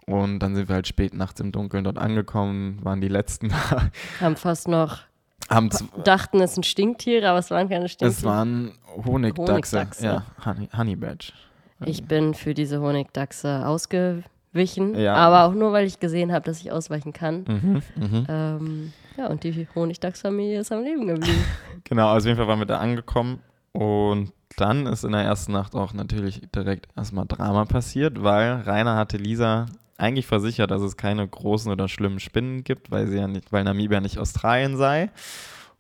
und 0.08 0.40
dann 0.40 0.56
sind 0.56 0.70
wir 0.70 0.76
halt 0.76 0.88
spät 0.88 1.14
nachts 1.14 1.40
im 1.40 1.52
Dunkeln 1.52 1.84
dort 1.84 1.98
angekommen, 1.98 2.80
waren 2.84 3.02
die 3.02 3.10
letzten 3.10 3.50
da. 3.50 3.90
Haben 4.20 4.36
fast 4.36 4.68
noch 4.68 5.00
haben 5.50 5.70
dachten, 6.04 6.42
es 6.42 6.56
sind 6.56 6.66
Stinktiere, 6.66 7.30
aber 7.30 7.40
es 7.40 7.52
waren 7.52 7.70
keine 7.70 7.88
Stinktiere. 7.88 8.12
Es 8.12 8.24
waren 8.24 8.74
Honigdachse. 9.06 9.52
Honigdachse. 9.54 10.06
Ja, 10.06 10.26
Honey, 10.46 10.70
Honey 10.76 10.96
Badge. 10.96 11.32
Ich 11.86 12.04
bin 12.04 12.34
für 12.34 12.54
diese 12.54 12.82
Honigdachse 12.82 13.66
ausgewichen, 13.66 14.96
ja. 14.96 15.14
aber 15.14 15.46
auch 15.46 15.54
nur, 15.54 15.72
weil 15.72 15.86
ich 15.86 16.00
gesehen 16.00 16.34
habe, 16.34 16.44
dass 16.44 16.60
ich 16.60 16.72
ausweichen 16.72 17.14
kann. 17.14 17.46
Mhm, 17.48 17.82
mh. 17.96 18.26
ähm, 18.28 18.94
ja, 19.16 19.28
und 19.28 19.44
die 19.44 19.68
Honigdachsfamilie 19.74 20.60
ist 20.60 20.72
am 20.72 20.84
Leben 20.84 21.08
geblieben. 21.08 21.44
genau, 21.84 22.10
also 22.10 22.26
auf 22.26 22.28
jeden 22.28 22.38
Fall 22.38 22.48
waren 22.48 22.60
wir 22.60 22.66
da 22.66 22.80
angekommen 22.80 23.40
und 23.74 24.34
dann 24.58 24.88
ist 24.88 25.04
in 25.04 25.12
der 25.12 25.22
ersten 25.22 25.52
Nacht 25.52 25.76
auch 25.76 25.94
natürlich 25.94 26.42
direkt 26.54 26.88
erstmal 26.96 27.26
Drama 27.26 27.66
passiert, 27.66 28.24
weil 28.24 28.62
Rainer 28.62 28.96
hatte 28.96 29.18
Lisa 29.18 29.68
eigentlich 29.98 30.28
versichert, 30.28 30.72
dass 30.72 30.82
es 30.82 30.98
keine 30.98 31.28
großen 31.28 31.72
oder 31.72 31.88
schlimmen 31.88 32.20
Spinnen 32.20 32.64
gibt, 32.64 32.92
weil 32.92 33.08
sie 33.08 33.18
ja 33.18 33.28
nicht, 33.28 33.52
weil 33.52 33.64
Namibia 33.64 34.00
nicht 34.00 34.18
Australien 34.18 34.78
sei. 34.78 35.12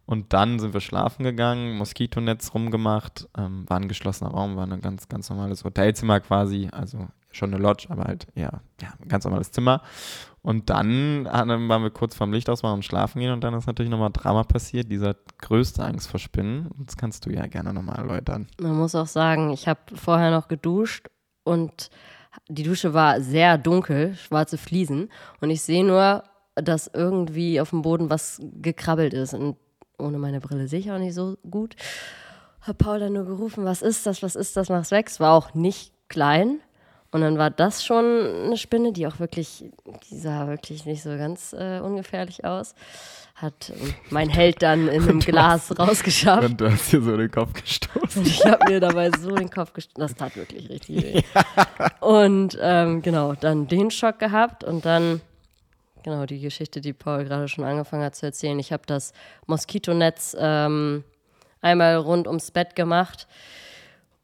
Und 0.05 0.31
dann 0.31 0.57
sind 0.59 0.73
wir 0.73 0.79
schlafen 0.79 1.23
gegangen, 1.23 1.77
Moskitonetz 1.77 2.53
rumgemacht, 2.53 3.27
ähm, 3.37 3.65
war 3.67 3.77
ein 3.77 3.89
geschlossener 3.89 4.31
Raum, 4.31 4.55
war 4.55 4.65
ein 4.65 4.79
ganz, 4.79 5.09
ganz 5.09 5.29
normales 5.29 5.65
Hotelzimmer 5.65 6.21
quasi, 6.21 6.69
also 6.71 7.07
schon 7.29 7.53
eine 7.53 7.61
Lodge, 7.61 7.87
aber 7.89 8.05
halt, 8.05 8.25
ja, 8.33 8.61
ja, 8.81 8.93
ein 9.01 9.09
ganz 9.09 9.25
normales 9.25 9.51
Zimmer. 9.51 9.81
Und 10.41 10.69
dann 10.69 11.25
waren 11.25 11.83
wir 11.83 11.89
kurz 11.89 12.15
vorm 12.15 12.31
Licht 12.31 12.49
ausmachen 12.49 12.75
und 12.75 12.85
schlafen 12.85 13.19
gehen 13.19 13.33
und 13.33 13.43
dann 13.43 13.53
ist 13.53 13.67
natürlich 13.67 13.91
nochmal 13.91 14.11
Drama 14.13 14.43
passiert, 14.43 14.89
dieser 14.89 15.15
größte 15.39 15.83
Angst 15.83 16.09
vor 16.09 16.21
Spinnen. 16.21 16.69
Das 16.77 16.95
kannst 16.95 17.25
du 17.25 17.29
ja 17.29 17.47
gerne 17.47 17.73
nochmal 17.73 17.97
erläutern. 17.97 18.47
Man 18.61 18.77
muss 18.77 18.95
auch 18.95 19.07
sagen, 19.07 19.51
ich 19.51 19.67
habe 19.67 19.81
vorher 19.93 20.31
noch 20.31 20.47
geduscht 20.47 21.07
und 21.43 21.89
die 22.49 22.63
Dusche 22.63 22.93
war 22.93 23.21
sehr 23.21 23.57
dunkel, 23.57 24.15
schwarze 24.15 24.57
Fliesen. 24.57 25.09
Und 25.41 25.49
ich 25.49 25.61
sehe 25.61 25.85
nur, 25.85 26.23
dass 26.55 26.89
irgendwie 26.93 27.61
auf 27.61 27.71
dem 27.71 27.81
Boden 27.81 28.09
was 28.09 28.41
gekrabbelt 28.61 29.13
ist. 29.13 29.33
Und 29.33 29.57
ohne 29.97 30.17
meine 30.17 30.39
Brille 30.39 30.67
sehe 30.67 30.79
ich 30.79 30.91
auch 30.91 30.99
nicht 30.99 31.13
so 31.13 31.37
gut. 31.49 31.75
Habe 32.61 32.77
Paula 32.77 33.09
nur 33.09 33.25
gerufen, 33.25 33.65
was 33.65 33.81
ist 33.81 34.05
das, 34.05 34.23
was 34.23 34.35
ist 34.35 34.57
das, 34.57 34.69
mach's 34.69 34.91
weg. 34.91 35.07
Es 35.07 35.19
war 35.19 35.33
auch 35.33 35.53
nicht 35.53 35.93
klein. 36.09 36.59
Und 37.11 37.21
dann 37.21 37.37
war 37.37 37.49
das 37.49 37.85
schon 37.85 38.05
eine 38.05 38.57
Spinne, 38.57 38.91
die 38.91 39.07
auch 39.07 39.19
wirklich, 39.19 39.65
die 40.09 40.17
sah 40.17 40.47
wirklich 40.47 40.85
nicht 40.85 41.03
so 41.03 41.09
ganz 41.11 41.53
äh, 41.53 41.79
ungefährlich 41.79 42.43
aus. 42.43 42.75
Hat 43.35 43.69
äh, 43.69 43.73
mein 44.09 44.29
Held 44.29 44.61
dann 44.61 44.89
in 44.89 45.03
einem 45.03 45.19
Glas 45.21 45.77
rausgeschafft. 45.77 46.49
Und 46.49 46.61
du 46.61 46.69
hast 46.69 46.89
hier 46.89 47.01
so 47.01 47.15
den 47.15 47.31
Kopf 47.31 47.53
gestoßen. 47.53 48.21
Und 48.21 48.27
ich 48.27 48.45
habe 48.45 48.69
mir 48.69 48.79
dabei 48.81 49.11
so 49.11 49.33
den 49.35 49.49
Kopf 49.49 49.71
gestoßen. 49.71 50.01
Das 50.01 50.15
tat 50.15 50.35
wirklich 50.35 50.69
richtig 50.69 51.03
weh. 51.03 51.21
Und 52.01 52.57
ähm, 52.61 53.01
genau, 53.01 53.33
dann 53.33 53.67
den 53.67 53.89
Schock 53.89 54.19
gehabt 54.19 54.63
und 54.63 54.85
dann, 54.85 55.21
genau, 56.03 56.25
die 56.25 56.39
Geschichte, 56.39 56.81
die 56.81 56.93
Paul 56.93 57.25
gerade 57.25 57.47
schon 57.47 57.63
angefangen 57.63 58.03
hat 58.03 58.15
zu 58.15 58.25
erzählen. 58.25 58.57
Ich 58.59 58.71
habe 58.71 58.83
das 58.85 59.13
Moskitonetz 59.45 60.35
ähm, 60.39 61.03
einmal 61.61 61.95
rund 61.97 62.27
ums 62.27 62.51
Bett 62.51 62.75
gemacht. 62.75 63.27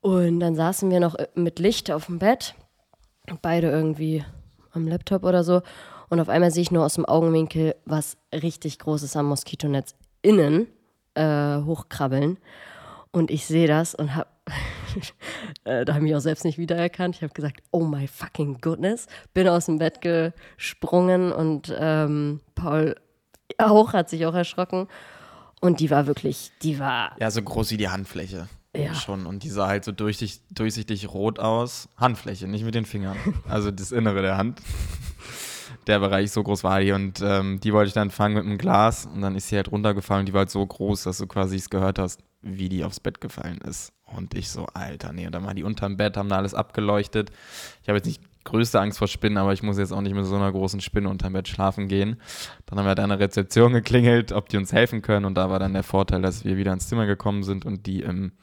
Und 0.01 0.39
dann 0.39 0.55
saßen 0.55 0.89
wir 0.91 0.99
noch 0.99 1.15
äh, 1.15 1.27
mit 1.35 1.59
Licht 1.59 1.91
auf 1.91 2.07
dem 2.07 2.19
Bett 2.19 2.55
beide 3.41 3.69
irgendwie 3.69 4.23
am 4.71 4.87
Laptop 4.87 5.23
oder 5.23 5.43
so. 5.43 5.61
Und 6.09 6.19
auf 6.19 6.29
einmal 6.29 6.51
sehe 6.51 6.61
ich 6.61 6.71
nur 6.71 6.85
aus 6.85 6.95
dem 6.95 7.05
Augenwinkel 7.05 7.75
was 7.85 8.17
richtig 8.33 8.79
Großes 8.79 9.15
am 9.15 9.27
Moskitonetz 9.27 9.95
innen 10.21 10.67
äh, 11.15 11.57
hochkrabbeln. 11.57 12.37
Und 13.11 13.29
ich 13.29 13.45
sehe 13.45 13.67
das 13.67 13.93
und 13.93 14.15
habe, 14.15 14.29
äh, 15.63 15.85
da 15.85 15.93
habe 15.93 16.03
ich 16.03 16.11
mich 16.11 16.15
auch 16.15 16.21
selbst 16.21 16.45
nicht 16.45 16.57
wiedererkannt. 16.57 17.15
Ich 17.15 17.21
habe 17.21 17.33
gesagt, 17.33 17.61
oh 17.71 17.83
my 17.83 18.07
fucking 18.07 18.59
goodness. 18.59 19.07
Bin 19.33 19.47
aus 19.47 19.67
dem 19.67 19.77
Bett 19.77 20.01
gesprungen 20.01 21.31
und 21.31 21.73
ähm, 21.77 22.41
Paul 22.55 22.95
auch 23.57 23.93
hat 23.93 24.09
sich 24.09 24.25
auch 24.25 24.33
erschrocken. 24.33 24.87
Und 25.61 25.79
die 25.79 25.89
war 25.91 26.07
wirklich, 26.07 26.51
die 26.61 26.79
war. 26.79 27.15
Ja, 27.19 27.31
so 27.31 27.41
groß 27.41 27.71
wie 27.71 27.77
die 27.77 27.89
Handfläche. 27.89 28.49
Ja. 28.75 28.95
Schon. 28.95 29.25
Und 29.25 29.43
die 29.43 29.49
sah 29.49 29.67
halt 29.67 29.85
so 29.85 29.91
durchsichtig, 29.91 30.41
durchsichtig 30.49 31.09
rot 31.09 31.39
aus. 31.39 31.89
Handfläche, 31.97 32.47
nicht 32.47 32.65
mit 32.65 32.75
den 32.75 32.85
Fingern. 32.85 33.17
Also 33.47 33.71
das 33.71 33.91
Innere 33.91 34.21
der 34.21 34.37
Hand. 34.37 34.61
Der 35.87 35.99
Bereich, 35.99 36.31
so 36.31 36.43
groß 36.43 36.63
war 36.63 36.79
die. 36.79 36.91
Und 36.91 37.21
ähm, 37.21 37.59
die 37.59 37.73
wollte 37.73 37.89
ich 37.89 37.93
dann 37.93 38.09
fangen 38.09 38.35
mit 38.35 38.45
einem 38.45 38.57
Glas. 38.57 39.05
Und 39.05 39.21
dann 39.21 39.35
ist 39.35 39.49
sie 39.49 39.57
halt 39.57 39.71
runtergefallen. 39.71 40.25
Die 40.25 40.33
war 40.33 40.39
halt 40.39 40.49
so 40.49 40.65
groß, 40.65 41.03
dass 41.03 41.17
du 41.19 41.27
quasi 41.27 41.57
es 41.57 41.69
gehört 41.69 41.99
hast, 41.99 42.21
wie 42.41 42.69
die 42.69 42.83
aufs 42.83 42.99
Bett 42.99 43.21
gefallen 43.21 43.59
ist. 43.59 43.91
Und 44.05 44.33
ich 44.33 44.49
so, 44.49 44.65
Alter, 44.73 45.13
nee. 45.13 45.25
Und 45.25 45.33
dann 45.33 45.45
waren 45.45 45.55
die 45.55 45.63
unterm 45.63 45.97
Bett, 45.97 46.17
haben 46.17 46.29
da 46.29 46.37
alles 46.37 46.53
abgeleuchtet. 46.53 47.31
Ich 47.81 47.89
habe 47.89 47.97
jetzt 47.97 48.05
nicht 48.05 48.21
größte 48.43 48.79
Angst 48.79 48.97
vor 48.97 49.07
Spinnen, 49.07 49.37
aber 49.37 49.53
ich 49.53 49.63
muss 49.63 49.77
jetzt 49.77 49.91
auch 49.93 50.01
nicht 50.01 50.13
mit 50.15 50.25
so 50.25 50.35
einer 50.35 50.51
großen 50.51 50.81
Spinne 50.81 51.09
unterm 51.09 51.33
Bett 51.33 51.47
schlafen 51.47 51.87
gehen. 51.87 52.19
Dann 52.65 52.79
haben 52.79 52.85
wir 52.85 52.95
da 52.95 53.03
eine 53.03 53.19
Rezeption 53.19 53.73
geklingelt, 53.73 54.31
ob 54.31 54.49
die 54.49 54.57
uns 54.57 54.73
helfen 54.73 55.01
können. 55.01 55.25
Und 55.25 55.35
da 55.35 55.49
war 55.49 55.59
dann 55.59 55.73
der 55.73 55.83
Vorteil, 55.83 56.21
dass 56.21 56.43
wir 56.45 56.57
wieder 56.57 56.73
ins 56.73 56.87
Zimmer 56.87 57.05
gekommen 57.05 57.43
sind 57.43 57.65
und 57.65 57.85
die 57.85 58.01
im 58.01 58.33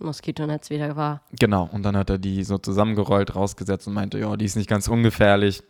Moskitonetz 0.00 0.70
wieder 0.70 0.96
war. 0.96 1.22
Genau, 1.38 1.68
und 1.72 1.82
dann 1.84 1.96
hat 1.96 2.10
er 2.10 2.18
die 2.18 2.44
so 2.44 2.58
zusammengerollt, 2.58 3.34
rausgesetzt 3.34 3.86
und 3.86 3.94
meinte, 3.94 4.18
ja, 4.18 4.36
die 4.36 4.44
ist 4.44 4.56
nicht 4.56 4.68
ganz 4.68 4.88
ungefährlich. 4.88 5.62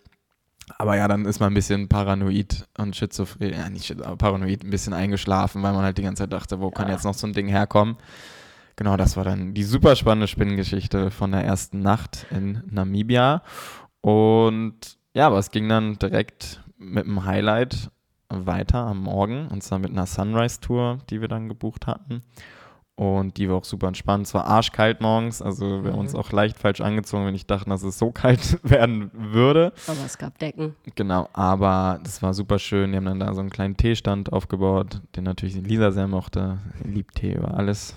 Aber 0.78 0.96
ja, 0.96 1.06
dann 1.08 1.26
ist 1.26 1.40
man 1.40 1.52
ein 1.52 1.54
bisschen 1.54 1.88
paranoid 1.88 2.66
und 2.78 2.96
schizophren, 2.96 3.52
ja, 3.52 3.68
nicht 3.68 3.84
schizo, 3.84 4.02
aber 4.02 4.16
paranoid, 4.16 4.64
ein 4.64 4.70
bisschen 4.70 4.94
eingeschlafen, 4.94 5.62
weil 5.62 5.74
man 5.74 5.82
halt 5.84 5.98
die 5.98 6.02
ganze 6.02 6.22
Zeit 6.22 6.32
dachte, 6.32 6.58
wo 6.60 6.70
kann 6.70 6.88
Ja. 6.88 6.94
jetzt 6.94 7.04
noch 7.04 7.12
so 7.12 7.26
ein 7.26 7.34
Ding 7.34 7.48
herkommen? 7.48 7.96
Genau, 8.76 8.96
das 8.96 9.16
war 9.16 9.24
dann 9.24 9.54
die 9.54 9.62
super 9.62 9.94
spannende 9.94 10.26
Spinnengeschichte 10.26 11.10
von 11.10 11.32
der 11.32 11.44
ersten 11.44 11.80
Nacht 11.80 12.26
in 12.30 12.62
Namibia. 12.70 13.42
Und 14.00 14.98
ja, 15.14 15.28
aber 15.28 15.38
es 15.38 15.50
ging 15.50 15.68
dann 15.68 15.98
direkt 15.98 16.62
mit 16.76 17.04
einem 17.04 17.24
Highlight 17.24 17.90
weiter 18.28 18.80
am 18.80 19.02
Morgen, 19.02 19.46
und 19.48 19.62
zwar 19.62 19.78
mit 19.78 19.92
einer 19.92 20.06
Sunrise-Tour, 20.06 20.98
die 21.08 21.20
wir 21.20 21.28
dann 21.28 21.48
gebucht 21.48 21.86
hatten. 21.86 22.22
Und 22.96 23.38
die 23.38 23.48
war 23.48 23.56
auch 23.56 23.64
super 23.64 23.88
entspannt. 23.88 24.26
Es 24.28 24.34
war 24.34 24.46
arschkalt 24.46 25.00
morgens, 25.00 25.42
also 25.42 25.82
wir 25.82 25.90
haben 25.90 25.98
uns 25.98 26.12
Mhm. 26.12 26.18
auch 26.20 26.30
leicht 26.30 26.56
falsch 26.56 26.80
angezogen, 26.80 27.26
wenn 27.26 27.34
ich 27.34 27.44
dachte, 27.44 27.68
dass 27.68 27.82
es 27.82 27.98
so 27.98 28.12
kalt 28.12 28.60
werden 28.62 29.10
würde. 29.12 29.72
Aber 29.88 29.98
es 30.06 30.16
gab 30.16 30.38
Decken. 30.38 30.76
Genau, 30.94 31.28
aber 31.32 31.98
das 32.04 32.22
war 32.22 32.34
super 32.34 32.60
schön. 32.60 32.92
Die 32.92 32.96
haben 32.96 33.04
dann 33.06 33.18
da 33.18 33.34
so 33.34 33.40
einen 33.40 33.50
kleinen 33.50 33.76
Teestand 33.76 34.32
aufgebaut, 34.32 35.00
den 35.16 35.24
natürlich 35.24 35.56
Lisa 35.56 35.90
sehr 35.90 36.06
mochte. 36.06 36.58
Liebt 36.84 37.16
Tee 37.16 37.32
über 37.32 37.54
alles. 37.54 37.96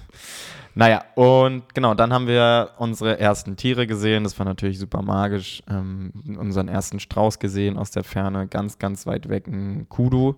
Naja, 0.74 1.04
und 1.14 1.74
genau, 1.76 1.94
dann 1.94 2.12
haben 2.12 2.26
wir 2.26 2.72
unsere 2.78 3.20
ersten 3.20 3.56
Tiere 3.56 3.86
gesehen. 3.86 4.24
Das 4.24 4.38
war 4.40 4.46
natürlich 4.48 4.80
super 4.80 5.04
magisch. 5.04 5.62
Ähm, 5.70 6.12
unseren 6.40 6.68
ersten 6.70 7.00
Strauß 7.00 7.38
gesehen 7.38 7.78
aus 7.78 7.92
der 7.92 8.04
Ferne, 8.04 8.48
ganz, 8.48 8.80
ganz 8.80 9.06
weit 9.06 9.30
weg. 9.30 9.48
Ein 9.48 9.88
Kudu 9.90 10.36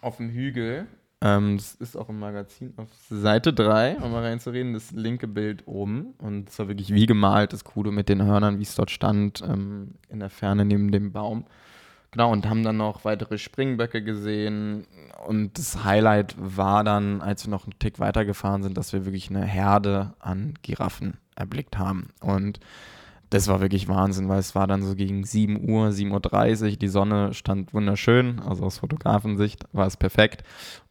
auf 0.00 0.16
dem 0.18 0.30
Hügel. 0.30 0.86
Ähm, 1.22 1.58
das 1.58 1.74
ist 1.74 1.96
auch 1.96 2.08
im 2.08 2.18
Magazin 2.18 2.72
auf 2.76 2.88
Seite 3.10 3.52
3, 3.52 3.98
um 3.98 4.12
mal 4.12 4.22
reinzureden, 4.22 4.72
das 4.72 4.90
linke 4.92 5.28
Bild 5.28 5.66
oben. 5.66 6.14
Und 6.18 6.48
es 6.48 6.58
war 6.58 6.68
wirklich 6.68 6.94
wie 6.94 7.06
gemalt, 7.06 7.52
das 7.52 7.64
Kudu 7.64 7.92
mit 7.92 8.08
den 8.08 8.22
Hörnern, 8.22 8.58
wie 8.58 8.62
es 8.62 8.74
dort 8.74 8.90
stand, 8.90 9.42
ähm, 9.42 9.94
in 10.08 10.20
der 10.20 10.30
Ferne 10.30 10.64
neben 10.64 10.90
dem 10.92 11.12
Baum. 11.12 11.44
Genau, 12.12 12.32
und 12.32 12.48
haben 12.48 12.64
dann 12.64 12.78
noch 12.78 13.04
weitere 13.04 13.38
Springböcke 13.38 14.02
gesehen. 14.02 14.86
Und 15.26 15.58
das 15.58 15.84
Highlight 15.84 16.34
war 16.38 16.82
dann, 16.82 17.20
als 17.20 17.46
wir 17.46 17.50
noch 17.50 17.64
einen 17.64 17.78
Tick 17.78 18.00
weitergefahren 18.00 18.62
sind, 18.62 18.76
dass 18.76 18.92
wir 18.92 19.04
wirklich 19.04 19.30
eine 19.30 19.44
Herde 19.44 20.14
an 20.18 20.54
Giraffen 20.62 21.18
erblickt 21.36 21.78
haben. 21.78 22.08
Und 22.20 22.58
das 23.28 23.46
war 23.46 23.60
wirklich 23.60 23.86
Wahnsinn, 23.86 24.28
weil 24.28 24.40
es 24.40 24.56
war 24.56 24.66
dann 24.66 24.82
so 24.82 24.96
gegen 24.96 25.22
7 25.22 25.70
Uhr, 25.70 25.90
7.30 25.90 26.62
Uhr, 26.62 26.76
die 26.76 26.88
Sonne 26.88 27.32
stand 27.32 27.72
wunderschön, 27.72 28.40
also 28.40 28.64
aus 28.64 28.78
Fotografensicht 28.78 29.64
war 29.72 29.86
es 29.86 29.96
perfekt. 29.96 30.42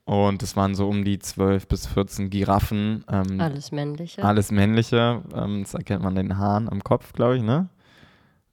Und 0.09 0.41
es 0.41 0.55
waren 0.55 0.73
so 0.73 0.89
um 0.89 1.05
die 1.05 1.19
12 1.19 1.67
bis 1.67 1.85
14 1.85 2.31
Giraffen. 2.31 3.05
Ähm, 3.11 3.39
Alles 3.39 3.71
männliche. 3.71 4.23
alles 4.23 4.51
männliche. 4.51 5.21
Ähm, 5.35 5.61
das 5.61 5.75
erkennt 5.75 6.01
man 6.01 6.15
den 6.15 6.35
Haaren 6.39 6.67
am 6.67 6.83
Kopf, 6.83 7.13
glaube 7.13 7.37
ich, 7.37 7.43
ne? 7.43 7.69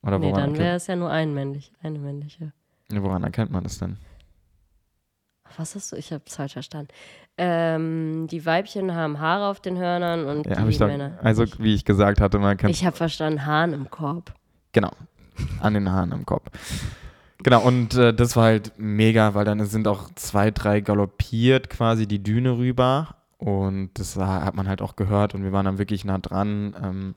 Oder 0.03 0.19
nee, 0.19 0.27
woran, 0.27 0.35
dann 0.35 0.51
erkennt, 0.51 0.59
wäre 0.59 0.77
es 0.77 0.87
ja 0.87 0.97
nur 0.97 1.11
ein 1.11 1.33
männlich, 1.33 1.73
eine 1.83 1.99
männliche. 1.99 2.53
woran 2.91 3.25
erkennt 3.25 3.51
man 3.53 3.65
das 3.65 3.79
denn? 3.79 3.97
Was 5.57 5.75
hast 5.75 5.93
du? 5.93 5.97
Ich 5.97 6.13
habe 6.13 6.23
es 6.27 6.37
falsch 6.37 6.53
verstanden. 6.53 6.89
Ähm, 7.39 8.27
die 8.31 8.45
Weibchen 8.45 8.95
haben 8.95 9.19
Haare 9.19 9.47
auf 9.47 9.61
den 9.61 9.79
Hörnern 9.79 10.27
und 10.27 10.45
Ja, 10.47 10.57
die 10.57 10.61
habe 10.61 10.71
ich 10.71 10.77
doch, 10.77 10.89
Männer. 10.89 11.19
also 11.23 11.45
wie 11.59 11.73
ich 11.73 11.87
gesagt 11.87 12.21
hatte, 12.21 12.39
man 12.39 12.59
kann 12.59 12.69
ich 12.69 12.85
habe 12.85 12.95
verstanden, 12.97 13.47
Hahn 13.47 13.73
im 13.73 13.89
Korb. 13.89 14.35
Genau. 14.73 14.91
An 15.63 15.73
den 15.73 15.91
Haaren 15.91 16.13
am 16.13 16.27
Kopf. 16.27 16.51
Genau, 17.43 17.63
und 17.63 17.95
äh, 17.95 18.15
das 18.15 18.37
war 18.37 18.45
halt 18.45 18.73
mega, 18.79 19.35
weil 19.35 19.45
dann 19.45 19.65
sind 19.67 19.87
auch 19.89 20.11
zwei, 20.15 20.51
drei 20.51 20.81
galoppiert 20.81 21.71
quasi 21.71 22.07
die 22.07 22.23
Düne 22.23 22.57
rüber. 22.59 23.17
Und 23.39 23.91
das 23.95 24.17
hat 24.17 24.55
man 24.55 24.67
halt 24.67 24.81
auch 24.81 24.97
gehört 24.97 25.35
und 25.35 25.45
wir 25.45 25.53
waren 25.53 25.67
dann 25.67 25.79
wirklich 25.79 26.07
nah 26.07 26.17
dran, 26.19 26.75
ähm, 26.83 27.15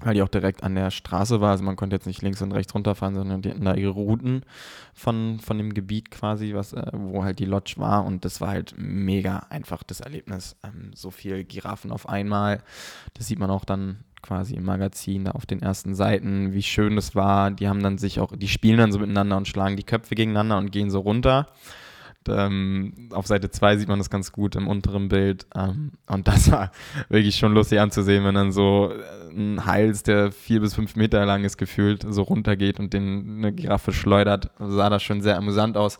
weil 0.00 0.12
die 0.12 0.20
auch 0.20 0.28
direkt 0.28 0.62
an 0.62 0.74
der 0.74 0.90
Straße 0.90 1.40
war. 1.40 1.52
Also 1.52 1.64
man 1.64 1.76
konnte 1.76 1.96
jetzt 1.96 2.06
nicht 2.06 2.20
links 2.20 2.42
und 2.42 2.52
rechts 2.52 2.74
runterfahren, 2.74 3.14
sondern 3.14 3.40
die 3.40 3.50
hatten 3.50 3.64
da 3.64 3.74
ihre 3.74 3.92
Routen 3.92 4.42
von, 4.92 5.40
von 5.40 5.56
dem 5.56 5.72
Gebiet 5.72 6.10
quasi, 6.10 6.52
was, 6.52 6.74
äh, 6.74 6.90
wo 6.92 7.24
halt 7.24 7.38
die 7.38 7.46
Lodge 7.46 7.74
war. 7.78 8.04
Und 8.04 8.26
das 8.26 8.42
war 8.42 8.48
halt 8.48 8.74
mega 8.76 9.46
einfach 9.48 9.82
das 9.82 10.00
Erlebnis. 10.00 10.56
Ähm, 10.62 10.90
so 10.94 11.10
viel 11.10 11.44
Giraffen 11.44 11.90
auf 11.90 12.06
einmal. 12.06 12.62
Das 13.14 13.26
sieht 13.26 13.38
man 13.38 13.50
auch 13.50 13.64
dann 13.64 14.04
quasi 14.26 14.54
im 14.54 14.64
Magazin, 14.64 15.24
da 15.24 15.32
auf 15.32 15.46
den 15.46 15.62
ersten 15.62 15.94
Seiten, 15.94 16.52
wie 16.52 16.62
schön 16.62 16.96
das 16.96 17.14
war. 17.14 17.50
Die 17.50 17.68
haben 17.68 17.82
dann 17.82 17.98
sich 17.98 18.20
auch, 18.20 18.32
die 18.34 18.48
spielen 18.48 18.78
dann 18.78 18.92
so 18.92 18.98
miteinander 18.98 19.36
und 19.36 19.48
schlagen 19.48 19.76
die 19.76 19.84
Köpfe 19.84 20.14
gegeneinander 20.14 20.58
und 20.58 20.72
gehen 20.72 20.90
so 20.90 21.00
runter. 21.00 21.48
Ähm, 22.28 22.92
auf 23.12 23.26
Seite 23.28 23.50
2 23.50 23.76
sieht 23.76 23.88
man 23.88 23.98
das 23.98 24.10
ganz 24.10 24.32
gut 24.32 24.56
im 24.56 24.66
unteren 24.66 25.08
Bild. 25.08 25.46
Ähm, 25.54 25.92
und 26.08 26.26
das 26.26 26.50
war 26.50 26.72
wirklich 27.08 27.36
schon 27.36 27.54
lustig 27.54 27.80
anzusehen, 27.80 28.24
wenn 28.24 28.34
dann 28.34 28.50
so 28.50 28.90
äh, 28.92 29.30
ein 29.32 29.64
Hals, 29.64 30.02
der 30.02 30.32
vier 30.32 30.60
bis 30.60 30.74
fünf 30.74 30.96
Meter 30.96 31.24
lang 31.24 31.44
ist, 31.44 31.56
gefühlt 31.56 32.04
so 32.08 32.22
runtergeht 32.22 32.80
und 32.80 32.92
den 32.92 33.38
eine 33.38 33.52
Giraffe 33.52 33.92
schleudert. 33.92 34.50
Sah 34.58 34.90
das 34.90 35.02
schon 35.02 35.22
sehr 35.22 35.36
amüsant 35.36 35.76
aus. 35.76 35.98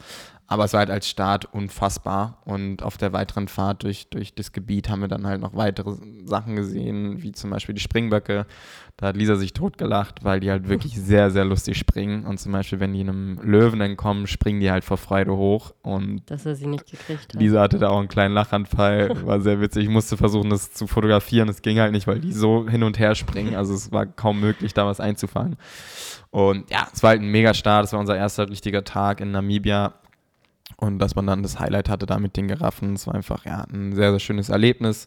Aber 0.49 0.65
es 0.65 0.73
war 0.73 0.81
halt 0.81 0.91
als 0.91 1.09
Start 1.09 1.53
unfassbar. 1.53 2.41
Und 2.45 2.83
auf 2.83 2.97
der 2.97 3.13
weiteren 3.13 3.49
Fahrt 3.49 3.83
durch, 3.83 4.09
durch 4.11 4.35
das 4.35 4.53
Gebiet 4.53 4.89
haben 4.89 5.01
wir 5.01 5.09
dann 5.09 5.27
halt 5.27 5.41
noch 5.41 5.57
weitere 5.57 5.97
Sachen 6.25 6.55
gesehen, 6.55 7.23
wie 7.23 7.33
zum 7.33 7.51
Beispiel 7.51 7.75
die 7.75 7.81
Springböcke. 7.81 8.47
Da 8.97 9.09
hat 9.09 9.17
Lisa 9.17 9.35
sich 9.35 9.53
totgelacht, 9.53 10.25
weil 10.25 10.39
die 10.41 10.51
halt 10.51 10.69
wirklich 10.69 10.95
sehr, 11.01 11.31
sehr 11.31 11.45
lustig 11.45 11.77
springen. 11.77 12.25
Und 12.25 12.39
zum 12.39 12.53
Beispiel, 12.53 12.79
wenn 12.79 12.93
die 12.93 13.01
einem 13.01 13.41
Löwen 13.43 13.81
entkommen, 13.81 14.29
springen 14.29 14.61
die 14.61 14.71
halt 14.71 14.85
vor 14.85 14.99
Freude 14.99 15.37
hoch. 15.37 15.75
Und 15.83 16.31
Dass 16.31 16.47
er 16.47 16.55
sie 16.55 16.67
nicht 16.67 16.89
gekriegt 16.89 17.35
hat. 17.35 17.41
Lisa 17.41 17.61
hatte 17.61 17.79
da 17.79 17.89
auch 17.89 17.99
einen 17.99 18.09
kleinen 18.09 18.35
Lachanfall, 18.35 19.11
war 19.27 19.41
sehr 19.41 19.61
witzig. 19.61 19.85
Ich 19.85 19.91
musste 19.91 20.17
versuchen, 20.17 20.49
das 20.51 20.73
zu 20.73 20.87
fotografieren. 20.87 21.49
Es 21.49 21.61
ging 21.61 21.81
halt 21.81 21.91
nicht, 21.91 22.07
weil 22.07 22.21
die 22.21 22.33
so 22.33 22.69
hin 22.69 22.85
und 22.85 23.01
her 23.01 23.17
springen. 23.17 23.57
Also 23.57 23.75
es 23.75 23.91
war 23.91 24.07
kaum 24.07 24.41
möglich, 24.41 24.75
da 24.75 24.87
was 24.87 25.01
einzufangen. 25.01 25.57
Und 26.31 26.71
ja, 26.71 26.87
es 26.93 27.03
war 27.03 27.11
halt 27.11 27.23
ein 27.23 27.31
Mega-Start. 27.31 27.87
Es 27.87 27.93
war 27.93 28.01
unser 28.01 28.17
erster 28.17 28.49
richtiger 28.49 28.85
Tag 28.85 29.21
in 29.21 29.33
Namibia. 29.33 29.95
Und 30.77 30.99
dass 30.99 31.15
man 31.15 31.27
dann 31.27 31.43
das 31.43 31.59
Highlight 31.59 31.89
hatte 31.89 32.07
da 32.07 32.19
mit 32.19 32.37
den 32.37 32.49
Giraffen, 32.49 32.95
es 32.95 33.07
war 33.07 33.15
einfach 33.15 33.45
ja, 33.47 33.65
ein 33.73 33.95
sehr, 33.95 34.11
sehr 34.11 34.21
schönes 34.21 34.49
Erlebnis. 34.49 35.07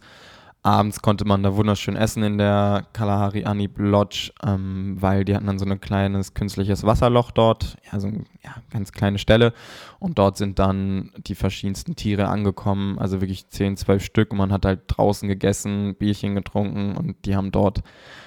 Abends 0.62 1.02
konnte 1.02 1.24
man 1.24 1.42
da 1.42 1.56
wunderschön 1.56 1.96
essen 1.96 2.22
in 2.22 2.38
der 2.38 2.86
Kalahari 2.92 3.46
Anib 3.46 3.78
Lodge, 3.78 4.34
ähm, 4.46 4.98
weil 5.00 5.24
die 5.24 5.34
hatten 5.34 5.48
dann 5.48 5.58
so 5.58 5.66
ein 5.66 5.80
kleines 5.80 6.34
künstliches 6.34 6.84
Wasserloch 6.84 7.32
dort, 7.32 7.78
ja, 7.90 7.98
so 7.98 8.08
eine 8.08 8.26
ja, 8.44 8.56
ganz 8.70 8.92
kleine 8.92 9.20
Stelle. 9.20 9.54
Und 10.00 10.20
dort 10.20 10.36
sind 10.36 10.60
dann 10.60 11.12
die 11.16 11.36
verschiedensten 11.36 11.96
Tiere 11.96 12.28
angekommen, 12.28 13.00
also 13.00 13.22
wirklich 13.22 13.48
10, 13.48 13.78
12 13.78 14.04
Stück. 14.04 14.32
Und 14.32 14.38
man 14.38 14.52
hat 14.52 14.66
halt 14.66 14.82
draußen 14.88 15.30
gegessen, 15.30 15.96
Bierchen 15.96 16.36
getrunken 16.36 16.98
und 16.98 17.16
die 17.26 17.38
haben 17.38 17.52
dort 17.52 17.82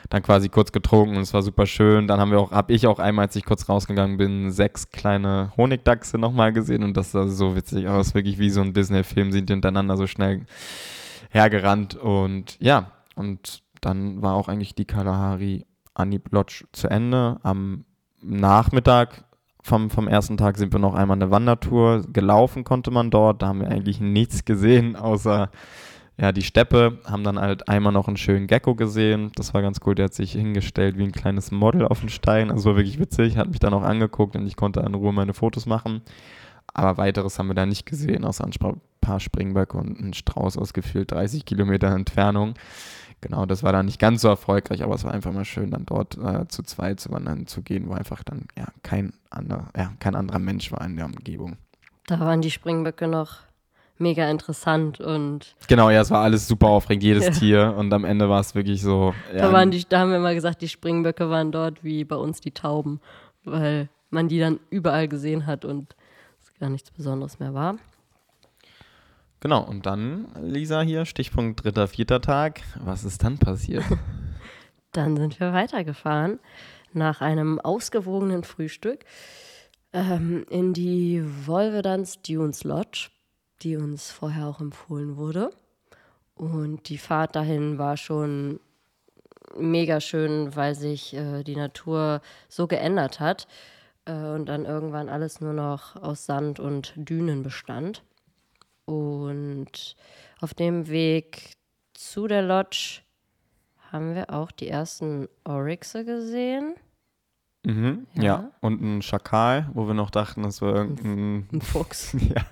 dann 0.08 0.22
quasi 0.22 0.48
kurz 0.48 0.72
getrunken 0.72 1.16
und 1.16 1.22
es 1.22 1.34
war 1.34 1.42
super 1.42 1.66
schön. 1.66 2.06
Dann 2.06 2.18
haben 2.18 2.30
wir 2.30 2.40
auch, 2.40 2.50
habe 2.50 2.72
ich 2.72 2.86
auch 2.86 2.98
einmal, 2.98 3.26
als 3.26 3.36
ich 3.36 3.44
kurz 3.44 3.68
rausgegangen 3.68 4.16
bin, 4.16 4.50
sechs 4.50 4.90
kleine 4.90 5.52
Honigdachse 5.58 6.16
nochmal 6.16 6.54
gesehen 6.54 6.82
und 6.82 6.96
das 6.96 7.12
sah 7.12 7.28
so 7.28 7.56
witzig 7.56 7.88
aus, 7.88 8.14
wirklich 8.14 8.38
wie 8.38 8.48
so 8.48 8.62
ein 8.62 8.72
Disney-Film, 8.72 9.32
sind 9.32 9.50
die 9.50 9.52
hintereinander 9.52 9.98
so 9.98 10.06
schnell 10.06 10.46
hergerannt 11.32 11.94
und 11.96 12.56
ja, 12.60 12.92
und 13.14 13.62
dann 13.80 14.22
war 14.22 14.34
auch 14.34 14.48
eigentlich 14.48 14.74
die 14.74 14.84
Kalahari 14.84 15.66
Anib 15.94 16.32
Lodge 16.32 16.64
zu 16.72 16.88
Ende. 16.88 17.38
Am 17.42 17.84
Nachmittag 18.22 19.24
vom, 19.62 19.90
vom 19.90 20.08
ersten 20.08 20.36
Tag 20.36 20.56
sind 20.58 20.72
wir 20.72 20.80
noch 20.80 20.94
einmal 20.94 21.16
eine 21.16 21.30
Wandertour. 21.30 22.04
Gelaufen 22.12 22.64
konnte 22.64 22.90
man 22.90 23.10
dort. 23.10 23.42
Da 23.42 23.48
haben 23.48 23.60
wir 23.60 23.68
eigentlich 23.68 24.00
nichts 24.00 24.44
gesehen, 24.44 24.96
außer 24.96 25.50
ja, 26.18 26.32
die 26.32 26.42
Steppe. 26.42 26.98
Haben 27.04 27.24
dann 27.24 27.38
halt 27.38 27.68
einmal 27.68 27.92
noch 27.92 28.08
einen 28.08 28.16
schönen 28.16 28.46
Gecko 28.46 28.74
gesehen. 28.74 29.32
Das 29.34 29.54
war 29.54 29.62
ganz 29.62 29.80
cool. 29.86 29.94
Der 29.94 30.06
hat 30.06 30.14
sich 30.14 30.32
hingestellt 30.32 30.98
wie 30.98 31.04
ein 31.04 31.12
kleines 31.12 31.50
Model 31.50 31.86
auf 31.86 32.00
den 32.00 32.08
Stein. 32.08 32.50
Also 32.50 32.70
war 32.70 32.76
wirklich 32.76 32.98
witzig. 32.98 33.36
Hat 33.36 33.48
mich 33.48 33.60
dann 33.60 33.74
auch 33.74 33.82
angeguckt 33.82 34.36
und 34.36 34.46
ich 34.46 34.56
konnte 34.56 34.80
in 34.80 34.94
Ruhe 34.94 35.12
meine 35.12 35.34
Fotos 35.34 35.66
machen. 35.66 36.02
Aber 36.74 36.96
weiteres 36.96 37.38
haben 37.38 37.48
wir 37.48 37.54
da 37.54 37.66
nicht 37.66 37.86
gesehen, 37.86 38.24
außer 38.24 38.44
ein 38.44 38.80
paar 39.00 39.20
Springböcke 39.20 39.76
und 39.76 40.00
ein 40.00 40.14
Strauß 40.14 40.56
aus 40.56 40.72
gefühlt 40.72 41.10
30 41.10 41.44
Kilometer 41.44 41.88
Entfernung. 41.88 42.54
Genau, 43.20 43.46
das 43.46 43.62
war 43.62 43.72
dann 43.72 43.86
nicht 43.86 44.00
ganz 44.00 44.22
so 44.22 44.28
erfolgreich, 44.28 44.82
aber 44.82 44.94
es 44.94 45.04
war 45.04 45.12
einfach 45.12 45.32
mal 45.32 45.44
schön, 45.44 45.70
dann 45.70 45.86
dort 45.86 46.18
äh, 46.18 46.48
zu 46.48 46.62
zweit 46.64 46.98
zu 46.98 47.12
wandern 47.12 47.46
zu 47.46 47.62
gehen, 47.62 47.88
wo 47.88 47.92
einfach 47.92 48.24
dann 48.24 48.46
ja 48.58 48.66
kein, 48.82 49.12
anderer, 49.30 49.68
ja 49.76 49.92
kein 50.00 50.16
anderer 50.16 50.40
Mensch 50.40 50.72
war 50.72 50.84
in 50.84 50.96
der 50.96 51.06
Umgebung. 51.06 51.56
Da 52.08 52.18
waren 52.18 52.40
die 52.40 52.50
Springböcke 52.50 53.06
noch 53.06 53.38
mega 53.98 54.28
interessant 54.28 55.00
und. 55.00 55.54
Genau, 55.68 55.88
ja, 55.88 56.00
es 56.00 56.10
war 56.10 56.22
alles 56.22 56.48
super 56.48 56.66
aufregend, 56.66 57.04
jedes 57.04 57.26
ja. 57.26 57.30
Tier. 57.30 57.74
Und 57.76 57.92
am 57.94 58.04
Ende 58.04 58.28
war 58.28 58.40
es 58.40 58.56
wirklich 58.56 58.82
so. 58.82 59.14
Ja, 59.32 59.42
da, 59.42 59.52
waren 59.52 59.70
die, 59.70 59.88
da 59.88 60.00
haben 60.00 60.10
wir 60.10 60.18
mal 60.18 60.34
gesagt, 60.34 60.60
die 60.60 60.68
Springböcke 60.68 61.30
waren 61.30 61.52
dort 61.52 61.84
wie 61.84 62.04
bei 62.04 62.16
uns 62.16 62.40
die 62.40 62.50
Tauben, 62.50 63.00
weil 63.44 63.88
man 64.10 64.28
die 64.28 64.40
dann 64.40 64.58
überall 64.68 65.06
gesehen 65.06 65.46
hat 65.46 65.64
und 65.64 65.94
gar 66.62 66.70
nichts 66.70 66.92
Besonderes 66.92 67.40
mehr 67.40 67.54
war. 67.54 67.76
Genau, 69.40 69.64
und 69.64 69.84
dann, 69.84 70.28
Lisa, 70.40 70.80
hier, 70.82 71.04
Stichpunkt 71.04 71.64
dritter, 71.64 71.88
vierter 71.88 72.20
Tag. 72.20 72.60
Was 72.84 73.02
ist 73.02 73.24
dann 73.24 73.38
passiert? 73.38 73.82
dann 74.92 75.16
sind 75.16 75.40
wir 75.40 75.52
weitergefahren 75.52 76.38
nach 76.92 77.20
einem 77.20 77.58
ausgewogenen 77.58 78.44
Frühstück 78.44 79.04
ähm, 79.92 80.46
in 80.50 80.72
die 80.72 81.24
Volvedance 81.24 82.20
Dunes 82.24 82.62
Lodge, 82.62 83.08
die 83.62 83.76
uns 83.76 84.12
vorher 84.12 84.46
auch 84.46 84.60
empfohlen 84.60 85.16
wurde. 85.16 85.50
Und 86.36 86.88
die 86.88 86.98
Fahrt 86.98 87.34
dahin 87.34 87.76
war 87.78 87.96
schon 87.96 88.60
mega 89.58 90.00
schön, 90.00 90.54
weil 90.54 90.76
sich 90.76 91.12
äh, 91.14 91.42
die 91.42 91.56
Natur 91.56 92.20
so 92.48 92.68
geändert 92.68 93.18
hat 93.18 93.48
äh, 94.04 94.12
und 94.12 94.46
dann 94.46 94.64
irgendwann 94.64 95.08
alles 95.08 95.40
nur 95.40 95.52
noch 95.52 95.96
aus 95.96 96.26
Sand 96.26 96.60
und 96.60 96.92
Dünen 96.96 97.42
bestand. 97.42 98.02
Und 98.84 99.96
auf 100.40 100.54
dem 100.54 100.88
Weg 100.88 101.54
zu 101.94 102.26
der 102.26 102.42
Lodge 102.42 103.00
haben 103.90 104.14
wir 104.14 104.30
auch 104.30 104.50
die 104.50 104.68
ersten 104.68 105.28
Oryxe 105.44 106.04
gesehen. 106.04 106.74
Mhm, 107.64 108.08
ja. 108.14 108.22
ja. 108.22 108.50
und 108.60 108.82
ein 108.82 109.02
Schakal, 109.02 109.70
wo 109.72 109.86
wir 109.86 109.94
noch 109.94 110.10
dachten, 110.10 110.42
das 110.42 110.60
war 110.62 110.74
irgendein 110.74 111.46
ein 111.52 111.60
Fuchs. 111.60 112.12
ja, 112.18 112.42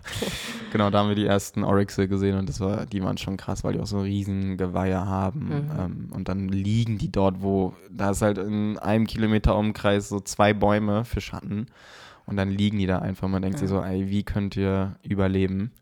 genau, 0.71 0.90
da 0.90 1.00
haben 1.00 1.09
wir 1.09 1.17
die 1.17 1.26
ersten 1.26 1.64
Oryxe 1.64 2.07
gesehen 2.07 2.38
und 2.38 2.49
das 2.49 2.61
war, 2.61 2.87
die 2.87 3.02
waren 3.02 3.19
schon 3.19 3.37
krass, 3.37 3.64
weil 3.64 3.73
die 3.73 3.81
auch 3.81 3.88
so 3.88 4.00
riesen 4.00 4.57
Geweihe 4.57 5.05
haben. 5.05 5.47
Mhm. 5.47 5.71
Ähm, 5.79 6.09
und 6.12 6.29
dann 6.29 6.49
liegen 6.49 6.99
die 6.99 7.11
dort, 7.11 7.43
wo, 7.43 7.75
da 7.90 8.11
ist 8.11 8.23
halt 8.23 8.38
in 8.38 8.79
einem 8.79 9.07
Kilometer 9.07 9.57
Umkreis 9.57 10.09
so 10.09 10.21
zwei 10.21 10.55
Bäume 10.55 11.05
für 11.05 11.21
Schatten 11.21 11.67
und 12.26 12.37
dann 12.37 12.50
liegen 12.50 12.79
die 12.79 12.87
da 12.87 13.00
einfach. 13.00 13.26
Man 13.26 13.43
denkt 13.43 13.57
ja. 13.57 13.61
sich 13.61 13.69
so, 13.69 13.83
ey, 13.83 14.09
wie 14.09 14.23
könnt 14.23 14.57
ihr 14.57 14.95
überleben? 15.02 15.73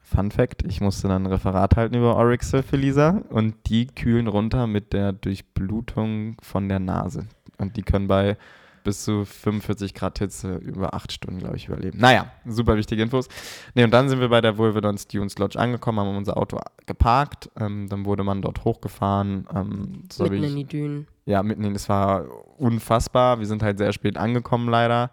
Fun 0.00 0.32
Fact, 0.32 0.64
ich 0.66 0.80
musste 0.80 1.06
dann 1.06 1.22
ein 1.22 1.32
Referat 1.32 1.76
halten 1.76 1.94
über 1.94 2.16
Oryxe 2.16 2.64
für 2.64 2.76
Lisa 2.76 3.22
und 3.30 3.54
die 3.68 3.86
kühlen 3.86 4.26
runter 4.26 4.66
mit 4.66 4.92
der 4.92 5.12
Durchblutung 5.12 6.36
von 6.42 6.68
der 6.68 6.80
Nase. 6.80 7.26
Und 7.58 7.76
die 7.76 7.82
können 7.82 8.06
bei 8.06 8.36
bis 8.84 9.02
zu 9.02 9.24
45 9.24 9.94
Grad 9.94 10.18
Hitze 10.18 10.56
über 10.56 10.94
acht 10.94 11.10
Stunden, 11.10 11.40
glaube 11.40 11.56
ich, 11.56 11.66
überleben. 11.66 11.98
Naja, 11.98 12.30
super 12.44 12.76
wichtige 12.76 13.02
Infos. 13.02 13.28
Ne, 13.74 13.84
und 13.84 13.90
dann 13.90 14.08
sind 14.08 14.20
wir 14.20 14.28
bei 14.28 14.42
der 14.42 14.58
Wolvedons 14.58 15.08
Dunes 15.08 15.38
Lodge 15.38 15.58
angekommen, 15.58 15.98
haben 15.98 16.16
unser 16.16 16.36
Auto 16.36 16.60
geparkt. 16.86 17.50
Ähm, 17.58 17.88
dann 17.88 18.04
wurde 18.04 18.22
man 18.22 18.42
dort 18.42 18.64
hochgefahren. 18.64 19.48
Ähm, 19.54 20.02
so 20.12 20.24
mitten 20.24 20.44
ich, 20.44 20.50
in 20.50 20.56
die 20.56 20.64
Dünen. 20.64 21.06
Ja, 21.24 21.42
mitten 21.42 21.64
in, 21.64 21.74
es 21.74 21.88
war 21.88 22.26
unfassbar. 22.58 23.40
Wir 23.40 23.46
sind 23.46 23.62
halt 23.62 23.78
sehr 23.78 23.92
spät 23.92 24.18
angekommen, 24.18 24.68
leider. 24.68 25.10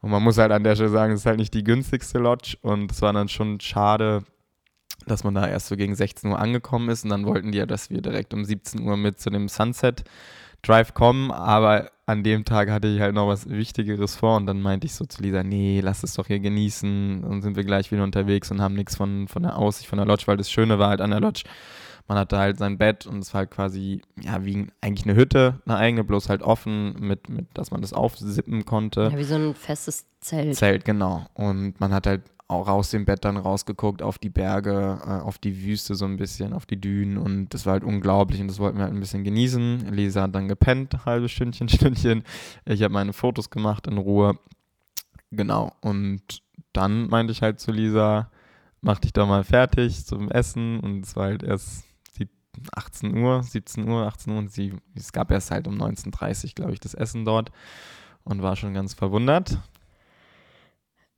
Und 0.00 0.10
man 0.10 0.22
muss 0.22 0.36
halt 0.36 0.52
an 0.52 0.64
der 0.64 0.74
Stelle 0.74 0.90
sagen, 0.90 1.12
es 1.12 1.20
ist 1.20 1.26
halt 1.26 1.38
nicht 1.38 1.54
die 1.54 1.64
günstigste 1.64 2.18
Lodge. 2.18 2.56
Und 2.60 2.90
es 2.90 3.00
war 3.02 3.12
dann 3.12 3.28
schon 3.28 3.60
schade, 3.60 4.24
dass 5.06 5.24
man 5.24 5.34
da 5.34 5.46
erst 5.46 5.68
so 5.68 5.76
gegen 5.76 5.94
16 5.94 6.30
Uhr 6.30 6.38
angekommen 6.38 6.88
ist. 6.88 7.04
Und 7.04 7.10
dann 7.10 7.26
wollten 7.26 7.52
die 7.52 7.58
ja, 7.58 7.66
dass 7.66 7.90
wir 7.90 8.02
direkt 8.02 8.34
um 8.34 8.44
17 8.44 8.82
Uhr 8.82 8.96
mit 8.96 9.20
zu 9.20 9.30
dem 9.30 9.48
Sunset 9.48 10.04
Drive 10.62 10.94
kommen, 10.94 11.30
aber 11.30 11.90
an 12.06 12.22
dem 12.22 12.44
Tag 12.44 12.70
hatte 12.70 12.88
ich 12.88 13.00
halt 13.00 13.14
noch 13.14 13.28
was 13.28 13.48
Wichtigeres 13.48 14.16
vor 14.16 14.36
und 14.36 14.46
dann 14.46 14.60
meinte 14.60 14.86
ich 14.86 14.94
so 14.94 15.04
zu 15.04 15.22
Lisa, 15.22 15.42
nee, 15.42 15.80
lass 15.80 16.02
es 16.02 16.14
doch 16.14 16.26
hier 16.26 16.40
genießen. 16.40 17.22
Dann 17.22 17.42
sind 17.42 17.56
wir 17.56 17.64
gleich 17.64 17.90
wieder 17.92 18.02
unterwegs 18.02 18.50
und 18.50 18.60
haben 18.60 18.74
nichts 18.74 18.96
von, 18.96 19.28
von 19.28 19.42
der 19.42 19.56
Aussicht 19.56 19.88
von 19.88 19.98
der 19.98 20.06
Lodge, 20.06 20.24
weil 20.26 20.36
das 20.36 20.50
Schöne 20.50 20.78
war 20.78 20.88
halt 20.88 21.00
an 21.00 21.10
der 21.10 21.20
Lodge, 21.20 21.44
man 22.08 22.18
hatte 22.18 22.38
halt 22.38 22.58
sein 22.58 22.78
Bett 22.78 23.06
und 23.06 23.18
es 23.18 23.34
war 23.34 23.40
halt 23.40 23.50
quasi, 23.50 24.02
ja, 24.20 24.44
wie 24.44 24.68
eigentlich 24.80 25.06
eine 25.06 25.16
Hütte, 25.16 25.60
eine 25.66 25.76
eigene, 25.76 26.04
bloß 26.04 26.28
halt 26.28 26.42
offen, 26.42 26.94
mit, 27.00 27.28
mit, 27.28 27.46
dass 27.54 27.72
man 27.72 27.80
das 27.80 27.92
aufsippen 27.92 28.64
konnte. 28.64 29.10
Ja, 29.12 29.18
wie 29.18 29.24
so 29.24 29.34
ein 29.34 29.54
festes 29.54 30.06
Zelt. 30.20 30.54
Zelt, 30.56 30.84
genau. 30.84 31.26
Und 31.34 31.80
man 31.80 31.92
hat 31.92 32.06
halt 32.06 32.22
auch 32.48 32.68
aus 32.68 32.90
dem 32.90 33.04
Bett 33.04 33.24
dann 33.24 33.36
rausgeguckt 33.36 34.02
auf 34.02 34.18
die 34.18 34.30
Berge, 34.30 35.00
äh, 35.04 35.20
auf 35.20 35.38
die 35.38 35.64
Wüste 35.64 35.94
so 35.94 36.04
ein 36.04 36.16
bisschen, 36.16 36.52
auf 36.52 36.66
die 36.66 36.80
Dünen 36.80 37.18
und 37.18 37.48
das 37.48 37.66
war 37.66 37.74
halt 37.74 37.84
unglaublich 37.84 38.40
und 38.40 38.48
das 38.48 38.58
wollten 38.58 38.78
wir 38.78 38.84
halt 38.84 38.94
ein 38.94 39.00
bisschen 39.00 39.24
genießen. 39.24 39.92
Lisa 39.92 40.22
hat 40.22 40.34
dann 40.34 40.48
gepennt, 40.48 41.04
halbe 41.04 41.28
Stündchen, 41.28 41.68
Stündchen. 41.68 42.22
Ich 42.64 42.82
habe 42.82 42.94
meine 42.94 43.12
Fotos 43.12 43.50
gemacht 43.50 43.86
in 43.86 43.98
Ruhe. 43.98 44.38
Genau. 45.30 45.72
Und 45.80 46.42
dann 46.72 47.08
meinte 47.08 47.32
ich 47.32 47.42
halt 47.42 47.58
zu 47.58 47.72
Lisa, 47.72 48.30
mach 48.80 49.00
dich 49.00 49.12
doch 49.12 49.26
mal 49.26 49.42
fertig 49.42 50.04
zum 50.04 50.30
Essen 50.30 50.78
und 50.80 51.04
es 51.04 51.16
war 51.16 51.24
halt 51.24 51.42
erst 51.42 51.86
18 52.74 53.16
Uhr, 53.16 53.42
17 53.42 53.88
Uhr, 53.88 54.06
18 54.06 54.32
Uhr 54.32 54.38
und 54.38 54.52
sie, 54.52 54.74
es 54.94 55.12
gab 55.12 55.30
erst 55.30 55.50
halt 55.50 55.68
um 55.68 55.76
19.30 55.76 56.44
Uhr, 56.44 56.50
glaube 56.54 56.72
ich, 56.72 56.80
das 56.80 56.94
Essen 56.94 57.24
dort 57.24 57.50
und 58.24 58.42
war 58.42 58.56
schon 58.56 58.74
ganz 58.74 58.94
verwundert. 58.94 59.58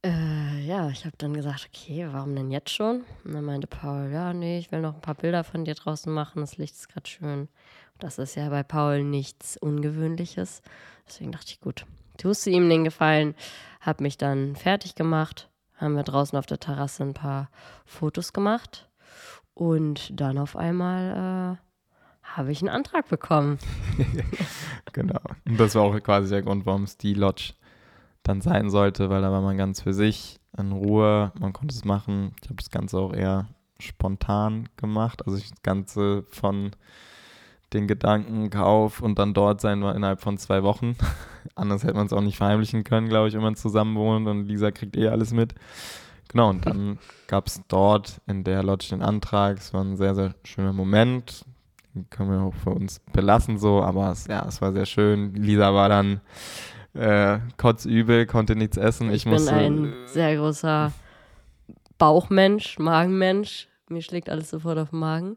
Äh, 0.08 0.60
ja, 0.64 0.88
ich 0.88 1.04
habe 1.04 1.16
dann 1.18 1.34
gesagt, 1.34 1.68
okay, 1.68 2.08
warum 2.10 2.34
denn 2.34 2.50
jetzt 2.50 2.70
schon? 2.70 3.04
Und 3.24 3.34
dann 3.34 3.44
meinte 3.44 3.66
Paul, 3.66 4.08
ja, 4.10 4.32
nee, 4.32 4.58
ich 4.58 4.72
will 4.72 4.80
noch 4.80 4.94
ein 4.94 5.02
paar 5.02 5.14
Bilder 5.14 5.44
von 5.44 5.66
dir 5.66 5.74
draußen 5.74 6.10
machen, 6.10 6.40
das 6.40 6.56
Licht 6.56 6.74
ist 6.76 6.88
gerade 6.88 7.06
schön. 7.06 7.48
Das 7.98 8.16
ist 8.16 8.34
ja 8.34 8.48
bei 8.48 8.62
Paul 8.62 9.04
nichts 9.04 9.58
Ungewöhnliches. 9.58 10.62
Deswegen 11.06 11.32
dachte 11.32 11.48
ich, 11.48 11.60
gut, 11.60 11.84
tust 12.16 12.46
du 12.46 12.50
ihm 12.50 12.70
den 12.70 12.84
Gefallen, 12.84 13.34
habe 13.82 14.02
mich 14.02 14.16
dann 14.16 14.56
fertig 14.56 14.94
gemacht, 14.94 15.50
haben 15.74 15.94
wir 15.94 16.04
draußen 16.04 16.38
auf 16.38 16.46
der 16.46 16.60
Terrasse 16.60 17.02
ein 17.02 17.12
paar 17.12 17.50
Fotos 17.84 18.32
gemacht 18.32 18.88
und 19.52 20.18
dann 20.18 20.38
auf 20.38 20.56
einmal 20.56 21.58
äh, 21.58 21.58
habe 22.22 22.50
ich 22.50 22.62
einen 22.62 22.70
Antrag 22.70 23.08
bekommen. 23.08 23.58
genau. 24.94 25.20
Und 25.44 25.60
das 25.60 25.74
war 25.74 25.82
auch 25.82 26.00
quasi 26.02 26.30
der 26.30 26.42
Grund, 26.42 26.64
warum 26.64 26.84
es 26.84 26.96
die 26.96 27.12
Lodge 27.12 27.52
dann 28.22 28.40
sein 28.40 28.70
sollte, 28.70 29.10
weil 29.10 29.22
da 29.22 29.30
war 29.30 29.40
man 29.40 29.56
ganz 29.56 29.80
für 29.80 29.94
sich 29.94 30.38
in 30.56 30.72
Ruhe, 30.72 31.32
man 31.38 31.52
konnte 31.52 31.74
es 31.74 31.84
machen. 31.84 32.32
Ich 32.42 32.48
habe 32.48 32.56
das 32.56 32.70
Ganze 32.70 32.98
auch 32.98 33.12
eher 33.12 33.48
spontan 33.78 34.68
gemacht, 34.76 35.24
also 35.26 35.38
das 35.38 35.52
Ganze 35.62 36.24
von 36.30 36.72
den 37.72 37.86
Gedanken 37.86 38.50
Kauf 38.50 39.00
und 39.00 39.18
dann 39.18 39.34
dort 39.34 39.60
sein 39.60 39.82
war 39.82 39.94
innerhalb 39.94 40.20
von 40.20 40.38
zwei 40.38 40.62
Wochen. 40.62 40.96
Anders 41.54 41.84
hätte 41.84 41.94
man 41.94 42.06
es 42.06 42.12
auch 42.12 42.22
nicht 42.22 42.38
verheimlichen 42.38 42.84
können, 42.84 43.08
glaube 43.08 43.28
ich, 43.28 43.34
wenn 43.34 43.42
man 43.42 43.56
zusammen 43.56 43.96
wohnt 43.96 44.26
und 44.26 44.46
Lisa 44.46 44.70
kriegt 44.70 44.96
eh 44.96 45.08
alles 45.08 45.32
mit. 45.32 45.54
Genau, 46.28 46.50
und 46.50 46.66
dann 46.66 46.98
gab 47.26 47.46
es 47.46 47.62
dort 47.68 48.20
in 48.26 48.44
der 48.44 48.62
Lodge 48.62 48.88
den 48.90 49.02
Antrag. 49.02 49.58
Es 49.58 49.72
war 49.72 49.82
ein 49.82 49.96
sehr, 49.96 50.14
sehr 50.14 50.34
schöner 50.44 50.72
Moment. 50.72 51.44
Den 51.94 52.08
können 52.10 52.30
wir 52.30 52.40
auch 52.40 52.54
für 52.54 52.70
uns 52.70 53.00
belassen 53.12 53.58
so, 53.58 53.82
aber 53.82 54.10
es, 54.12 54.26
ja, 54.26 54.46
es 54.46 54.60
war 54.60 54.72
sehr 54.72 54.86
schön. 54.86 55.34
Lisa 55.34 55.74
war 55.74 55.88
dann 55.88 56.20
äh, 56.98 57.38
kotzübel, 57.56 58.26
konnte 58.26 58.56
nichts 58.56 58.76
essen. 58.76 59.08
Ich, 59.10 59.24
ich 59.26 59.30
bin 59.30 59.48
ein 59.48 59.92
sehr 60.06 60.36
großer 60.36 60.92
Bauchmensch, 61.98 62.78
Magenmensch. 62.78 63.68
Mir 63.88 64.02
schlägt 64.02 64.28
alles 64.28 64.50
sofort 64.50 64.78
auf 64.78 64.90
den 64.90 64.98
Magen. 64.98 65.36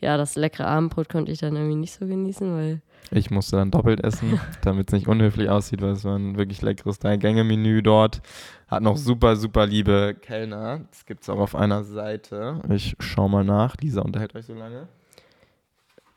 ja, 0.00 0.16
das 0.16 0.36
leckere 0.36 0.66
Abendbrot 0.66 1.08
konnte 1.08 1.30
ich 1.32 1.38
dann 1.38 1.54
irgendwie 1.56 1.76
nicht 1.76 1.92
so 1.94 2.06
genießen, 2.06 2.54
weil 2.56 2.82
Ich 3.10 3.30
musste 3.30 3.56
dann 3.56 3.70
doppelt 3.70 4.00
essen, 4.02 4.40
damit 4.62 4.88
es 4.88 4.92
nicht 4.92 5.06
unhöflich 5.08 5.48
aussieht, 5.48 5.80
weil 5.80 5.92
es 5.92 6.04
war 6.04 6.16
ein 6.16 6.36
wirklich 6.36 6.60
leckeres 6.62 6.98
Drei-Gänge-Menü 6.98 7.82
dort. 7.82 8.20
Hat 8.68 8.82
noch 8.82 8.96
super, 8.96 9.36
super 9.36 9.66
liebe 9.66 10.16
Kellner. 10.20 10.80
Das 10.90 11.06
gibt 11.06 11.22
es 11.22 11.28
auch 11.30 11.38
auf 11.38 11.54
einer 11.54 11.84
Seite. 11.84 12.60
Ich 12.70 12.96
schau 12.98 13.28
mal 13.28 13.44
nach. 13.44 13.76
Lisa 13.80 14.00
unterhält 14.02 14.34
euch 14.34 14.46
so 14.46 14.54
lange. 14.54 14.88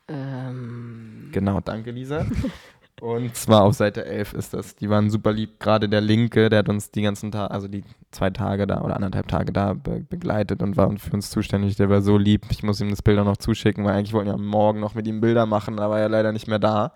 ähm, 0.08 1.28
Genau, 1.32 1.60
danke 1.60 1.90
Lisa. 1.92 2.26
Und 3.00 3.34
zwar 3.36 3.62
auf 3.62 3.74
Seite 3.74 4.04
11 4.04 4.34
ist 4.34 4.54
das. 4.54 4.76
Die 4.76 4.90
waren 4.90 5.10
super 5.10 5.32
lieb. 5.32 5.60
Gerade 5.60 5.88
der 5.88 6.00
Linke, 6.00 6.48
der 6.48 6.60
hat 6.60 6.68
uns 6.68 6.90
die 6.90 7.02
ganzen 7.02 7.30
Tage, 7.30 7.50
also 7.50 7.68
die 7.68 7.84
zwei 8.10 8.30
Tage 8.30 8.66
da 8.66 8.80
oder 8.82 8.96
anderthalb 8.96 9.28
Tage 9.28 9.52
da 9.52 9.74
be 9.74 10.00
begleitet 10.00 10.62
und 10.62 10.76
war 10.76 10.90
für 10.98 11.12
uns 11.12 11.30
zuständig. 11.30 11.76
Der 11.76 11.90
war 11.90 12.02
so 12.02 12.18
lieb. 12.18 12.46
Ich 12.50 12.62
muss 12.62 12.80
ihm 12.80 12.90
das 12.90 13.02
Bild 13.02 13.18
auch 13.18 13.24
noch 13.24 13.36
zuschicken, 13.36 13.84
weil 13.84 13.94
eigentlich 13.94 14.12
wollten 14.12 14.30
wir 14.30 14.38
morgen 14.38 14.80
noch 14.80 14.94
mit 14.94 15.06
ihm 15.06 15.20
Bilder 15.20 15.46
machen, 15.46 15.76
da 15.76 15.90
war 15.90 16.00
er 16.00 16.08
leider 16.08 16.32
nicht 16.32 16.48
mehr 16.48 16.58
da. 16.58 16.92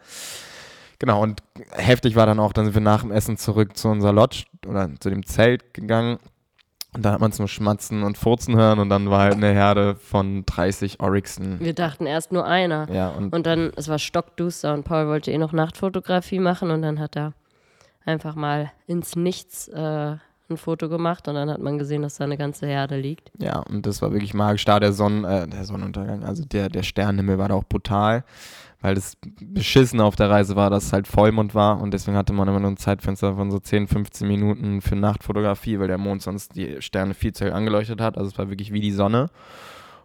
Genau, 0.98 1.20
und 1.20 1.42
heftig 1.72 2.14
war 2.14 2.26
dann 2.26 2.38
auch, 2.38 2.52
dann 2.52 2.66
sind 2.66 2.74
wir 2.74 2.80
nach 2.80 3.00
dem 3.00 3.10
Essen 3.10 3.36
zurück 3.36 3.76
zu 3.76 3.88
unserer 3.88 4.12
Lodge 4.12 4.44
oder 4.66 4.88
zu 5.00 5.10
dem 5.10 5.26
Zelt 5.26 5.74
gegangen. 5.74 6.18
Und 6.94 7.04
da 7.04 7.12
hat 7.12 7.20
man 7.20 7.30
es 7.30 7.38
nur 7.38 7.48
schmatzen 7.48 8.02
und 8.02 8.18
furzen 8.18 8.54
hören 8.54 8.78
und 8.78 8.90
dann 8.90 9.08
war 9.08 9.20
halt 9.20 9.34
eine 9.34 9.50
Herde 9.52 9.94
von 9.94 10.44
30 10.44 11.00
Oryxen. 11.00 11.58
wir 11.60 11.72
dachten 11.74 12.04
erst 12.06 12.32
nur 12.32 12.44
einer. 12.46 12.86
Ja, 12.92 13.08
und 13.08 13.34
Und 13.34 13.46
dann, 13.46 13.72
es 13.76 13.88
war 13.88 13.98
stockduster 13.98 14.74
und 14.74 14.84
Paul 14.84 15.06
wollte 15.08 15.30
eh 15.30 15.38
noch 15.38 15.52
Nachtfotografie 15.52 16.38
machen 16.38 16.70
und 16.70 16.82
dann 16.82 17.00
hat 17.00 17.16
er 17.16 17.32
einfach 18.04 18.34
mal 18.34 18.70
ins 18.86 19.16
Nichts 19.16 19.68
äh, 19.68 20.16
ein 20.50 20.56
Foto 20.58 20.90
gemacht 20.90 21.28
und 21.28 21.34
dann 21.34 21.50
hat 21.50 21.60
man 21.60 21.78
gesehen, 21.78 22.02
dass 22.02 22.16
da 22.16 22.24
eine 22.24 22.36
ganze 22.36 22.66
Herde 22.66 22.98
liegt. 22.98 23.30
Ja, 23.38 23.60
und 23.60 23.86
das 23.86 24.02
war 24.02 24.12
wirklich 24.12 24.34
magisch. 24.34 24.64
Da 24.66 24.78
der, 24.78 24.92
Sonnen, 24.92 25.24
äh, 25.24 25.48
der 25.48 25.64
Sonnenuntergang, 25.64 26.24
also 26.24 26.44
der, 26.44 26.68
der 26.68 26.82
Sternenhimmel 26.82 27.38
war 27.38 27.48
da 27.48 27.54
auch 27.54 27.64
brutal, 27.64 28.24
weil 28.82 28.96
das 28.96 29.16
beschissen 29.40 30.00
auf 30.00 30.16
der 30.16 30.28
Reise 30.28 30.56
war, 30.56 30.68
dass 30.68 30.86
es 30.86 30.92
halt 30.92 31.06
Vollmond 31.06 31.54
war 31.54 31.80
und 31.80 31.94
deswegen 31.94 32.16
hatte 32.16 32.32
man 32.32 32.48
immer 32.48 32.60
nur 32.60 32.70
ein 32.70 32.76
Zeitfenster 32.76 33.36
von 33.36 33.50
so 33.50 33.58
10, 33.58 33.86
15 33.86 34.28
Minuten 34.28 34.82
für 34.82 34.96
Nachtfotografie, 34.96 35.78
weil 35.78 35.88
der 35.88 35.98
Mond 35.98 36.22
sonst 36.22 36.56
die 36.56 36.82
Sterne 36.82 37.14
viel 37.14 37.32
zu 37.32 37.44
hell 37.44 37.52
angeleuchtet 37.52 38.00
hat. 38.00 38.18
Also 38.18 38.30
es 38.30 38.38
war 38.38 38.50
wirklich 38.50 38.72
wie 38.72 38.80
die 38.80 38.92
Sonne. 38.92 39.30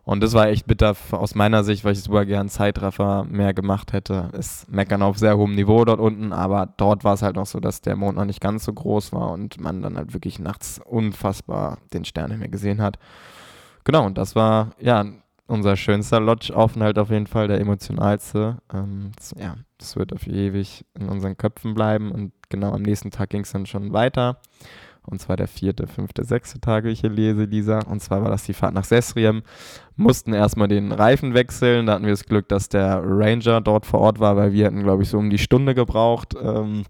Und 0.03 0.23
das 0.23 0.31
war 0.31 0.47
echt 0.47 0.67
bitter 0.67 0.95
aus 1.11 1.35
meiner 1.35 1.65
Sicht, 1.65 1.83
weil 1.83 1.91
ich 1.91 2.01
super 2.01 2.25
gern 2.25 2.47
Zeitraffer 2.47 3.25
mehr 3.25 3.53
gemacht 3.53 3.91
hätte. 3.91 4.29
Ist 4.31 4.71
meckern 4.71 5.01
auf 5.01 5.17
sehr 5.17 5.35
hohem 5.35 5.53
Niveau 5.53 5.83
dort 5.83 5.99
unten, 5.99 6.31
aber 6.31 6.69
dort 6.77 7.03
war 7.03 7.15
es 7.15 7.23
halt 7.23 7.35
noch 7.35 7.45
so, 7.45 7.59
dass 7.59 7.81
der 7.81 7.97
Mond 7.97 8.15
noch 8.15 8.23
nicht 8.23 8.39
ganz 8.39 8.63
so 8.63 8.71
groß 8.71 9.11
war 9.11 9.31
und 9.31 9.59
man 9.59 9.81
dann 9.81 9.97
halt 9.97 10.13
wirklich 10.13 10.39
nachts 10.39 10.79
unfassbar 10.85 11.79
den 11.91 12.05
Sternenhimmel 12.05 12.47
gesehen 12.47 12.81
hat. 12.81 12.99
Genau, 13.83 14.05
und 14.05 14.17
das 14.17 14.33
war 14.33 14.71
ja 14.79 15.03
unser 15.47 15.75
schönster 15.75 16.19
Lodge-Aufenthalt 16.19 16.99
auf 16.99 17.09
jeden 17.09 17.27
Fall, 17.27 17.47
der 17.47 17.59
emotionalste. 17.59 18.57
Ähm, 18.73 19.11
das, 19.15 19.33
ja, 19.37 19.55
das 19.77 19.95
wird 19.95 20.13
auf 20.13 20.27
ewig 20.27 20.85
in 20.93 21.09
unseren 21.09 21.37
Köpfen 21.37 21.73
bleiben 21.73 22.11
und 22.11 22.33
genau 22.49 22.73
am 22.73 22.81
nächsten 22.81 23.11
Tag 23.11 23.29
ging 23.29 23.41
es 23.41 23.51
dann 23.51 23.65
schon 23.65 23.93
weiter. 23.93 24.39
Und 25.09 25.21
zwar 25.21 25.37
der 25.37 25.47
vierte, 25.47 25.87
fünfte, 25.87 26.25
sechste 26.25 26.59
Tag, 26.59 26.83
wie 26.83 26.89
ich 26.89 26.99
hier 26.99 27.09
lese, 27.09 27.45
Lisa. 27.45 27.79
Und 27.79 28.01
zwar 28.01 28.23
war 28.23 28.29
das 28.29 28.43
die 28.43 28.53
Fahrt 28.53 28.73
nach 28.73 28.83
Sesriem. 28.83 29.41
Mussten 29.95 30.33
erstmal 30.33 30.67
den 30.67 30.91
Reifen 30.91 31.33
wechseln. 31.33 31.85
Da 31.85 31.93
hatten 31.93 32.03
wir 32.03 32.11
das 32.11 32.25
Glück, 32.25 32.49
dass 32.49 32.67
der 32.67 33.01
Ranger 33.01 33.61
dort 33.61 33.85
vor 33.85 34.01
Ort 34.01 34.19
war, 34.19 34.35
weil 34.35 34.51
wir 34.51 34.65
hatten, 34.65 34.83
glaube 34.83 35.03
ich, 35.03 35.09
so 35.09 35.17
um 35.17 35.29
die 35.29 35.37
Stunde 35.37 35.73
gebraucht. 35.73 36.35
Ähm, 36.41 36.83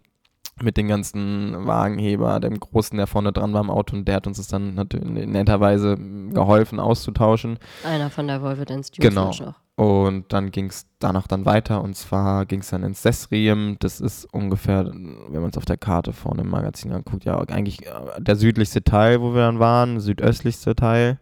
mit 0.62 0.78
den 0.78 0.88
ganzen 0.88 1.68
Wagenheber, 1.68 2.40
dem 2.40 2.60
Großen, 2.60 2.98
der 2.98 3.08
vorne 3.08 3.32
dran 3.32 3.54
war 3.54 3.62
im 3.62 3.70
Auto 3.70 3.96
und 3.96 4.08
der 4.08 4.16
hat 4.16 4.28
uns 4.28 4.38
das 4.38 4.48
dann 4.48 4.76
natürlich 4.76 5.28
netterweise 5.28 5.98
geholfen 5.98 6.80
auszutauschen. 6.80 7.60
Einer 7.84 8.10
von 8.10 8.28
der 8.28 8.42
Volvo 8.42 8.66
Dance 8.66 8.92
Dunes 8.92 9.10
Genau. 9.10 9.28
Noch. 9.28 9.56
Und 9.76 10.34
dann 10.34 10.50
ging 10.50 10.70
es 10.70 10.88
danach 10.98 11.28
dann 11.28 11.46
weiter 11.46 11.84
und 11.84 11.96
zwar 11.96 12.48
ging 12.48 12.62
es 12.62 12.70
dann 12.70 12.82
ins 12.82 13.04
Sesriem. 13.04 13.78
Das 13.80 14.02
ist 14.02 14.26
ungefähr, 14.34 14.86
wenn 14.86 15.42
man 15.42 15.52
es 15.52 15.58
auf 15.58 15.66
der 15.66 15.78
Karte 15.78 16.14
vorne 16.14 16.42
im 16.42 16.50
Magazin 16.50 16.92
anguckt, 16.92 17.26
ja 17.26 17.38
eigentlich 17.38 17.86
äh, 17.86 17.92
der 18.18 18.36
südlichste 18.36 18.84
Teil, 18.84 19.22
wo 19.22 19.36
wir 19.36 19.42
dann 19.42 19.60
waren, 19.60 20.00
südöstlichste 20.00 20.76
Teil 20.76 21.20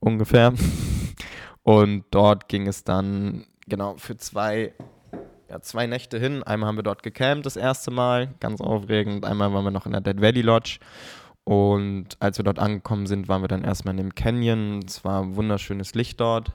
ungefähr. 0.00 0.54
Und 1.62 2.04
dort 2.10 2.48
ging 2.48 2.66
es 2.66 2.84
dann 2.84 3.44
genau 3.66 3.96
für 3.96 4.16
zwei, 4.16 4.72
ja, 5.54 5.60
zwei 5.60 5.86
Nächte 5.86 6.18
hin. 6.18 6.42
Einmal 6.42 6.68
haben 6.68 6.76
wir 6.78 6.82
dort 6.82 7.02
gecampt 7.04 7.46
das 7.46 7.56
erste 7.56 7.90
Mal, 7.92 8.34
ganz 8.40 8.60
aufregend. 8.60 9.24
Einmal 9.24 9.52
waren 9.52 9.64
wir 9.64 9.70
noch 9.70 9.86
in 9.86 9.92
der 9.92 10.00
Dead 10.00 10.20
Valley 10.20 10.42
Lodge. 10.42 10.78
Und 11.44 12.16
als 12.20 12.38
wir 12.38 12.44
dort 12.44 12.58
angekommen 12.58 13.06
sind, 13.06 13.28
waren 13.28 13.42
wir 13.42 13.48
dann 13.48 13.62
erstmal 13.64 13.92
in 13.92 13.98
dem 13.98 14.14
Canyon. 14.14 14.80
Es 14.86 15.04
war 15.04 15.36
wunderschönes 15.36 15.94
Licht 15.94 16.18
dort. 16.20 16.52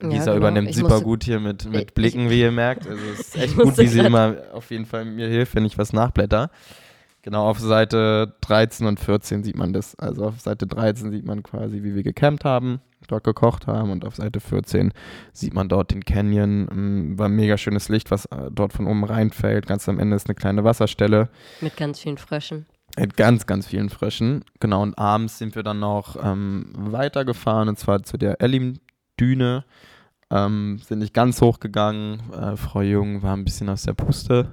Ja, 0.00 0.08
Lisa 0.08 0.24
genau. 0.26 0.36
übernimmt 0.36 0.70
Ich 0.70 0.76
super 0.76 1.00
gut 1.00 1.24
hier 1.24 1.38
mit, 1.38 1.64
Ich- 1.64 1.70
mit 1.70 1.94
Blicken, 1.94 2.30
wie 2.30 2.40
ihr 2.40 2.50
merkt. 2.52 2.86
Also 2.88 3.02
es 3.12 3.20
ist 3.20 3.36
echt 3.36 3.52
Ich 3.56 3.56
gut, 3.58 3.76
wie 3.78 3.86
sie 3.86 4.00
immer 4.00 4.36
auf 4.52 4.70
jeden 4.70 4.86
Fall 4.86 5.04
mir 5.04 5.28
hilft, 5.28 5.54
wenn 5.54 5.64
ich 5.64 5.76
was 5.78 5.92
nachblätter. 5.92 6.50
Genau, 7.22 7.48
auf 7.48 7.60
Seite 7.60 8.34
13 8.40 8.86
und 8.86 8.98
14 8.98 9.44
sieht 9.44 9.56
man 9.56 9.72
das. 9.72 9.96
Also 9.96 10.26
auf 10.26 10.40
Seite 10.40 10.66
13 10.66 11.12
sieht 11.12 11.24
man 11.24 11.44
quasi, 11.44 11.84
wie 11.84 11.94
wir 11.94 12.02
gecampt 12.02 12.44
haben, 12.44 12.80
dort 13.06 13.22
gekocht 13.22 13.68
haben 13.68 13.90
und 13.92 14.04
auf 14.04 14.16
Seite 14.16 14.40
14 14.40 14.92
sieht 15.32 15.54
man 15.54 15.68
dort 15.68 15.92
den 15.92 16.04
Canyon. 16.04 16.64
Mm, 16.64 17.18
War 17.18 17.26
ein 17.26 17.36
mega 17.36 17.56
schönes 17.56 17.88
Licht, 17.88 18.10
was 18.10 18.24
äh, 18.26 18.50
dort 18.50 18.72
von 18.72 18.88
oben 18.88 19.04
reinfällt. 19.04 19.68
Ganz 19.68 19.88
am 19.88 20.00
Ende 20.00 20.16
ist 20.16 20.26
eine 20.26 20.34
kleine 20.34 20.64
Wasserstelle. 20.64 21.28
Mit 21.60 21.76
ganz 21.76 22.00
vielen 22.00 22.18
Fröschen. 22.18 22.66
Mit 22.98 23.16
ganz, 23.16 23.46
ganz 23.46 23.68
vielen 23.68 23.88
Fröschen. 23.88 24.44
Genau, 24.58 24.82
und 24.82 24.98
abends 24.98 25.38
sind 25.38 25.54
wir 25.54 25.62
dann 25.62 25.78
noch 25.78 26.16
ähm, 26.20 26.72
weitergefahren 26.76 27.68
und 27.68 27.78
zwar 27.78 28.02
zu 28.02 28.18
der 28.18 28.40
Elim-Düne. 28.40 29.64
Ähm, 30.28 30.80
sind 30.84 30.98
nicht 30.98 31.14
ganz 31.14 31.40
hochgegangen. 31.40 32.32
Äh, 32.32 32.56
Frau 32.56 32.80
Jung 32.80 33.22
war 33.22 33.36
ein 33.36 33.44
bisschen 33.44 33.68
aus 33.68 33.84
der 33.84 33.92
Puste. 33.92 34.50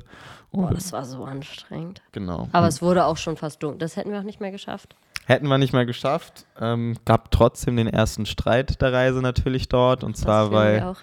Und- 0.52 0.76
das 0.76 0.92
war 0.92 1.06
so 1.06 1.24
anstrengend. 1.26 2.02
genau. 2.12 2.50
Aber 2.52 2.68
es 2.68 2.82
wurde 2.82 3.06
auch 3.06 3.18
schon 3.18 3.38
fast 3.38 3.62
dunkel. 3.62 3.80
Das 3.80 3.96
hätten 3.96 4.12
wir 4.12 4.20
auch 4.20 4.24
nicht 4.24 4.42
mehr 4.42 4.52
geschafft. 4.52 4.96
Hätten 5.26 5.48
wir 5.48 5.60
nicht 5.60 5.74
mehr 5.74 5.86
geschafft. 5.86 6.46
Ähm, 6.60 6.98
gab 7.06 7.30
trotzdem 7.30 7.76
den 7.78 7.88
ersten 7.88 8.26
Streit 8.26 8.82
der 8.82 8.92
Reise 8.92 9.22
natürlich 9.22 9.70
dort. 9.70 10.04
Und 10.04 10.18
zwar, 10.18 10.52
weil. 10.52 10.96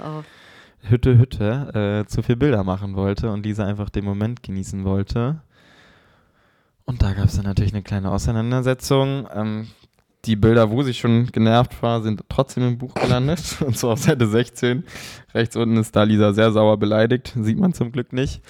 Hütte 0.83 1.19
Hütte 1.19 2.03
äh, 2.05 2.09
zu 2.09 2.23
viel 2.23 2.37
Bilder 2.37 2.63
machen 2.63 2.95
wollte 2.95 3.31
und 3.31 3.43
dieser 3.43 3.67
einfach 3.67 3.91
den 3.91 4.05
Moment 4.05 4.43
genießen 4.43 4.85
wollte. 4.85 5.41
Und 6.85 7.03
da 7.03 7.13
gab 7.13 7.25
es 7.27 7.37
dann 7.37 7.45
natürlich 7.45 7.73
eine 7.73 7.83
kleine 7.83 8.11
Auseinandersetzung. 8.13 9.27
Ähm, 9.35 9.69
die 10.25 10.37
Bilder, 10.37 10.71
wo 10.71 10.83
sie 10.83 10.95
schon 10.95 11.27
genervt 11.27 11.83
war, 11.83 12.03
sind 12.03 12.23
trotzdem 12.29 12.67
im 12.67 12.79
Buch 12.79 12.95
gelandet. 12.95 13.41
Und 13.61 13.77
zwar 13.79 13.93
auf 13.93 14.01
Seite 14.01 14.27
16. 14.27 14.85
Rechts 15.35 15.57
unten 15.57 15.77
ist 15.77 15.95
da 15.95 16.03
Lisa 16.05 16.33
sehr 16.33 16.53
sauer 16.53 16.77
beleidigt. 16.79 17.35
Sieht 17.41 17.59
man 17.59 17.73
zum 17.73 17.93
Glück 17.93 18.13
nicht. 18.13 18.41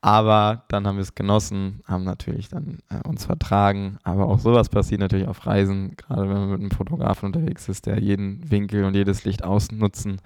Aber 0.00 0.64
dann 0.68 0.86
haben 0.86 0.96
wir 0.96 1.02
es 1.02 1.16
genossen, 1.16 1.82
haben 1.84 2.04
natürlich 2.04 2.48
dann 2.48 2.78
äh, 2.88 3.06
uns 3.06 3.26
vertragen. 3.26 3.98
Aber 4.04 4.26
auch 4.26 4.38
sowas 4.38 4.68
passiert 4.68 5.00
natürlich 5.00 5.26
auf 5.26 5.44
Reisen, 5.44 5.96
gerade 5.96 6.22
wenn 6.22 6.36
man 6.36 6.50
mit 6.50 6.60
einem 6.60 6.70
Fotografen 6.70 7.26
unterwegs 7.26 7.68
ist, 7.68 7.86
der 7.86 7.98
jeden 7.98 8.48
Winkel 8.48 8.84
und 8.84 8.94
jedes 8.94 9.24
Licht 9.24 9.42
ausnutzen 9.42 10.20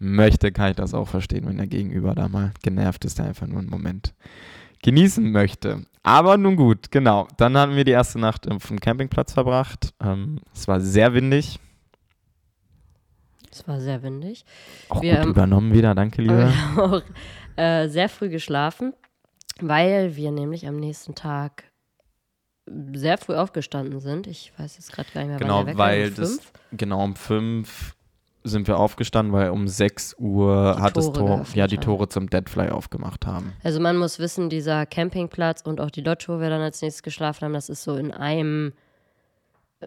möchte, 0.00 0.50
kann 0.50 0.70
ich 0.70 0.76
das 0.76 0.92
auch 0.92 1.06
verstehen, 1.06 1.46
wenn 1.46 1.58
der 1.58 1.68
Gegenüber 1.68 2.14
da 2.14 2.28
mal 2.28 2.52
genervt 2.62 3.04
ist, 3.04 3.18
der 3.18 3.26
einfach 3.26 3.46
nur 3.46 3.60
einen 3.60 3.70
Moment 3.70 4.12
genießen 4.82 5.30
möchte. 5.30 5.84
Aber 6.02 6.36
nun 6.36 6.56
gut, 6.56 6.90
genau. 6.90 7.28
Dann 7.36 7.56
haben 7.56 7.76
wir 7.76 7.84
die 7.84 7.92
erste 7.92 8.18
Nacht 8.18 8.50
auf 8.50 8.66
dem 8.66 8.80
Campingplatz 8.80 9.32
verbracht. 9.32 9.94
Ähm, 10.02 10.40
es 10.52 10.66
war 10.66 10.80
sehr 10.80 11.14
windig. 11.14 11.60
Es 13.52 13.68
war 13.68 13.80
sehr 13.80 14.02
windig. 14.02 14.44
Auch 14.88 15.02
Wir, 15.02 15.18
gut 15.18 15.26
übernommen 15.26 15.72
wieder, 15.72 15.94
danke 15.94 16.22
lieber. 16.22 16.52
äh, 17.56 17.88
sehr 17.88 18.08
früh 18.08 18.30
geschlafen, 18.30 18.94
weil 19.60 20.16
wir 20.16 20.30
nämlich 20.30 20.66
am 20.66 20.76
nächsten 20.76 21.14
Tag 21.14 21.64
sehr 22.94 23.18
früh 23.18 23.34
aufgestanden 23.34 24.00
sind. 24.00 24.26
Ich 24.26 24.52
weiß 24.56 24.76
jetzt 24.76 24.92
gerade 24.92 25.08
gar 25.12 25.20
nicht 25.22 25.30
mehr, 25.30 25.38
Genau, 25.38 25.66
wann 25.66 25.76
weil 25.78 26.08
Um 26.08 26.14
das-? 26.14 26.40
Genau, 26.72 27.02
um 27.04 27.16
fünf 27.16 27.96
sind 28.44 28.66
wir 28.66 28.78
aufgestanden, 28.78 29.32
weil 29.32 29.50
um 29.50 29.68
6 29.68 30.16
Uhr 30.18 30.74
Die 30.76 30.82
hat 30.82 30.96
das 30.96 31.06
Tore 31.06 31.18
Tor, 31.18 31.36
geöffnet 31.36 31.56
ja, 31.56 31.66
die. 31.68 31.78
Tore 31.78 32.08
zum 32.08 32.28
Deadfly 32.28 32.70
aufgemacht 32.70 33.24
haben. 33.26 33.52
Also 33.62 33.78
man 33.78 33.96
muss 33.96 34.18
wissen, 34.18 34.48
dieser 34.50 34.84
Campingplatz 34.84 35.62
und 35.62 35.80
auch 35.80 35.90
die 35.90 36.00
Lodge, 36.00 36.24
wo 36.28 36.40
wir 36.40 36.50
dann 36.50 36.60
als 36.60 36.82
nächstes 36.82 37.04
geschlafen 37.04 37.44
haben, 37.44 37.52
das 37.52 37.68
ist 37.68 37.84
so 37.84 37.94
in 37.96 38.10
einem 38.12 38.72
äh, 39.80 39.86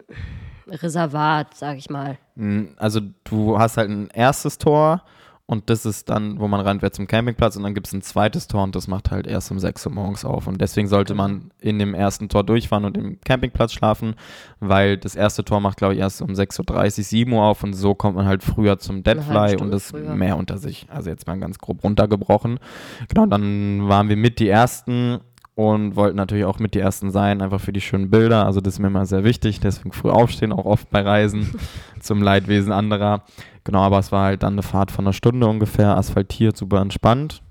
Reservat, 0.67 1.54
sag 1.56 1.78
ich 1.78 1.89
mal. 1.89 2.17
Mm, 2.36 2.67
Also 2.78 3.01
du 3.25 3.60
hast 3.60 3.75
halt 3.78 3.89
ein 3.89 4.08
erstes 4.13 4.58
Tor 4.58 5.04
und 5.47 5.69
das 5.69 5.86
ist 5.86 6.10
dann, 6.10 6.39
wo 6.39 6.47
man 6.47 6.60
reinfährt 6.60 6.95
zum 6.95 7.05
Campingplatz 7.05 7.55
und 7.55 7.62
dann 7.63 7.75
gibt 7.75 7.86
es 7.86 7.93
ein 7.93 8.01
zweites 8.01 8.47
Tor 8.47 8.63
und 8.63 8.75
das 8.75 8.88
macht 8.88 9.12
halt 9.12 9.27
erst 9.27 9.51
um 9.51 9.60
6 9.60 9.86
Uhr 9.86 9.91
morgens 9.91 10.25
auf. 10.25 10.47
Und 10.47 10.60
deswegen 10.60 10.88
sollte 10.88 11.13
man 11.13 11.51
in 11.62 11.77
dem 11.77 11.93
ersten 11.93 12.29
Tor 12.29 12.43
durchfahren 12.43 12.84
und 12.84 12.97
im 12.97 13.19
Campingplatz 13.21 13.73
schlafen, 13.73 14.15
weil 14.60 14.97
das 14.97 15.15
erste 15.15 15.45
Tor 15.45 15.60
macht, 15.60 15.77
glaube 15.77 15.93
ich, 15.93 15.99
erst 15.99 16.23
um 16.23 16.31
6.30 16.31 16.97
Uhr, 16.97 17.03
7 17.03 17.34
Uhr 17.34 17.43
auf 17.43 17.63
und 17.63 17.73
so 17.73 17.93
kommt 17.93 18.15
man 18.15 18.25
halt 18.25 18.41
früher 18.41 18.79
zum 18.79 19.03
Deadfly 19.03 19.58
und 19.58 19.69
das 19.69 19.91
früher. 19.91 20.15
mehr 20.15 20.36
unter 20.36 20.58
sich. 20.58 20.88
Also 20.89 21.12
jetzt 21.12 21.27
mal 21.27 21.39
ganz 21.39 21.60
grob 21.60 21.84
runtergebrochen. 21.84 22.60
Genau, 23.08 23.27
dann 23.27 23.88
waren 23.88 24.10
wir 24.10 24.17
mit 24.17 24.39
die 24.39 24.49
ersten 24.49 25.19
und 25.55 25.95
wollten 25.95 26.17
natürlich 26.17 26.45
auch 26.45 26.59
mit 26.59 26.75
die 26.75 26.79
Ersten 26.79 27.11
sein, 27.11 27.41
einfach 27.41 27.61
für 27.61 27.71
die 27.71 27.81
schönen 27.81 28.09
Bilder. 28.09 28.45
Also 28.45 28.59
das 28.59 28.75
ist 28.75 28.79
mir 28.79 28.87
immer 28.87 29.05
sehr 29.05 29.23
wichtig, 29.23 29.61
deswegen 29.61 29.93
früh 29.93 30.09
aufstehen, 30.09 30.51
auch 30.51 30.65
oft 30.65 30.89
bei 30.89 31.01
Reisen 31.01 31.57
zum 32.01 32.21
Leidwesen 32.21 32.73
anderer. 32.73 33.23
Genau, 33.63 33.79
aber 33.79 33.99
es 33.99 34.11
war 34.11 34.25
halt 34.25 34.43
dann 34.43 34.53
eine 34.53 34.63
Fahrt 34.63 34.91
von 34.91 35.05
einer 35.05 35.13
Stunde 35.13 35.47
ungefähr, 35.47 35.97
asphaltiert, 35.97 36.57
super 36.57 36.81
entspannt. 36.81 37.41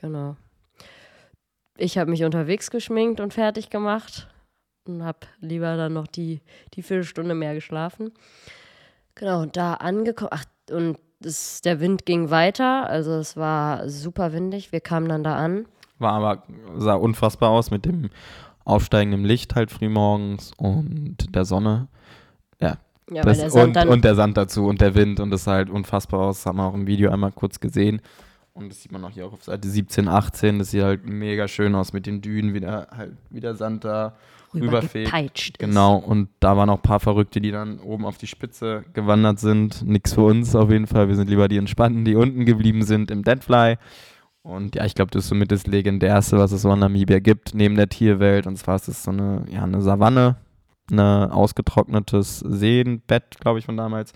Genau. 0.00 0.36
Ich 1.76 1.98
habe 1.98 2.10
mich 2.10 2.24
unterwegs 2.24 2.70
geschminkt 2.70 3.20
und 3.20 3.34
fertig 3.34 3.70
gemacht 3.70 4.28
und 4.86 5.04
habe 5.04 5.20
lieber 5.40 5.76
dann 5.76 5.92
noch 5.92 6.06
die, 6.06 6.40
die 6.74 6.82
Viertelstunde 6.82 7.34
mehr 7.34 7.54
geschlafen. 7.54 8.12
Genau, 9.14 9.42
und 9.42 9.56
da 9.56 9.74
angekommen, 9.74 10.30
ach, 10.32 10.44
und 10.70 10.98
das, 11.20 11.60
der 11.60 11.80
Wind 11.80 12.06
ging 12.06 12.30
weiter, 12.30 12.88
also 12.88 13.12
es 13.12 13.36
war 13.36 13.88
super 13.90 14.32
windig. 14.32 14.72
Wir 14.72 14.80
kamen 14.80 15.08
dann 15.08 15.22
da 15.22 15.36
an. 15.36 15.66
War 16.00 16.12
aber, 16.12 16.42
sah 16.76 16.94
unfassbar 16.94 17.50
aus 17.50 17.70
mit 17.70 17.84
dem 17.84 18.10
aufsteigenden 18.64 19.24
Licht 19.24 19.54
halt 19.54 19.70
frühmorgens 19.70 20.52
und 20.56 21.34
der 21.34 21.44
Sonne. 21.44 21.88
Ja. 22.60 22.78
Ja, 23.12 23.22
das, 23.22 23.38
der 23.38 23.54
und, 23.54 23.76
und 23.76 24.04
der 24.04 24.14
Sand 24.14 24.36
dazu 24.36 24.66
und 24.66 24.80
der 24.80 24.94
Wind 24.94 25.18
und 25.18 25.30
das 25.30 25.44
sah 25.44 25.52
halt 25.52 25.68
unfassbar 25.68 26.20
aus. 26.20 26.38
Das 26.38 26.46
hat 26.46 26.54
man 26.54 26.66
auch 26.66 26.74
im 26.74 26.86
Video 26.86 27.10
einmal 27.10 27.32
kurz 27.32 27.58
gesehen. 27.58 28.00
Und 28.52 28.68
das 28.70 28.82
sieht 28.82 28.92
man 28.92 29.04
auch 29.04 29.10
hier 29.10 29.26
auch 29.26 29.32
auf 29.32 29.42
Seite 29.42 29.68
17, 29.68 30.06
18. 30.08 30.58
Das 30.58 30.70
sieht 30.70 30.82
halt 30.82 31.06
mega 31.06 31.48
schön 31.48 31.74
aus 31.74 31.92
mit 31.92 32.06
den 32.06 32.20
Dünen, 32.20 32.54
wie 32.54 32.60
der, 32.60 32.88
halt, 32.96 33.16
wie 33.30 33.40
der 33.40 33.54
Sand 33.54 33.84
da 33.84 34.16
rüberfegt. 34.54 35.58
Genau, 35.58 35.96
und 35.96 36.28
da 36.40 36.56
waren 36.56 36.68
auch 36.70 36.78
ein 36.78 36.82
paar 36.82 37.00
Verrückte, 37.00 37.40
die 37.40 37.52
dann 37.52 37.78
oben 37.80 38.04
auf 38.04 38.18
die 38.18 38.26
Spitze 38.26 38.84
gewandert 38.92 39.38
sind. 39.38 39.82
Nix 39.86 40.14
für 40.14 40.22
uns 40.22 40.54
auf 40.54 40.70
jeden 40.70 40.86
Fall. 40.86 41.08
Wir 41.08 41.16
sind 41.16 41.30
lieber 41.30 41.48
die 41.48 41.56
Entspannten, 41.56 42.04
die 42.04 42.16
unten 42.16 42.44
geblieben 42.44 42.82
sind 42.82 43.10
im 43.10 43.22
Deadfly. 43.22 43.76
Und 44.42 44.74
ja, 44.76 44.84
ich 44.84 44.94
glaube, 44.94 45.10
das 45.10 45.24
ist 45.24 45.28
somit 45.28 45.52
das 45.52 45.66
Legendärste, 45.66 46.38
was 46.38 46.52
es 46.52 46.62
so 46.62 46.72
in 46.72 46.78
Namibia 46.78 47.18
gibt, 47.18 47.54
neben 47.54 47.74
der 47.74 47.88
Tierwelt. 47.88 48.46
Und 48.46 48.56
zwar 48.56 48.76
ist 48.76 48.88
es 48.88 49.02
so 49.02 49.10
eine, 49.10 49.44
ja, 49.50 49.64
eine 49.64 49.82
Savanne, 49.82 50.36
ein 50.90 50.98
ausgetrocknetes 50.98 52.38
Seenbett, 52.40 53.38
glaube 53.40 53.58
ich, 53.58 53.66
von 53.66 53.76
damals. 53.76 54.12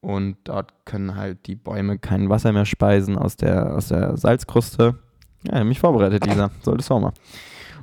Und 0.00 0.36
dort 0.44 0.72
können 0.84 1.16
halt 1.16 1.46
die 1.46 1.56
Bäume 1.56 1.98
kein 1.98 2.28
Wasser 2.28 2.52
mehr 2.52 2.66
speisen 2.66 3.18
aus 3.18 3.36
der, 3.36 3.74
aus 3.74 3.88
der 3.88 4.16
Salzkruste. 4.16 4.96
Ja, 5.42 5.64
mich 5.64 5.80
vorbereitet, 5.80 6.24
Lisa. 6.26 6.50
Solltest 6.62 6.90
du 6.90 6.94
auch 6.94 7.00
mal. 7.00 7.12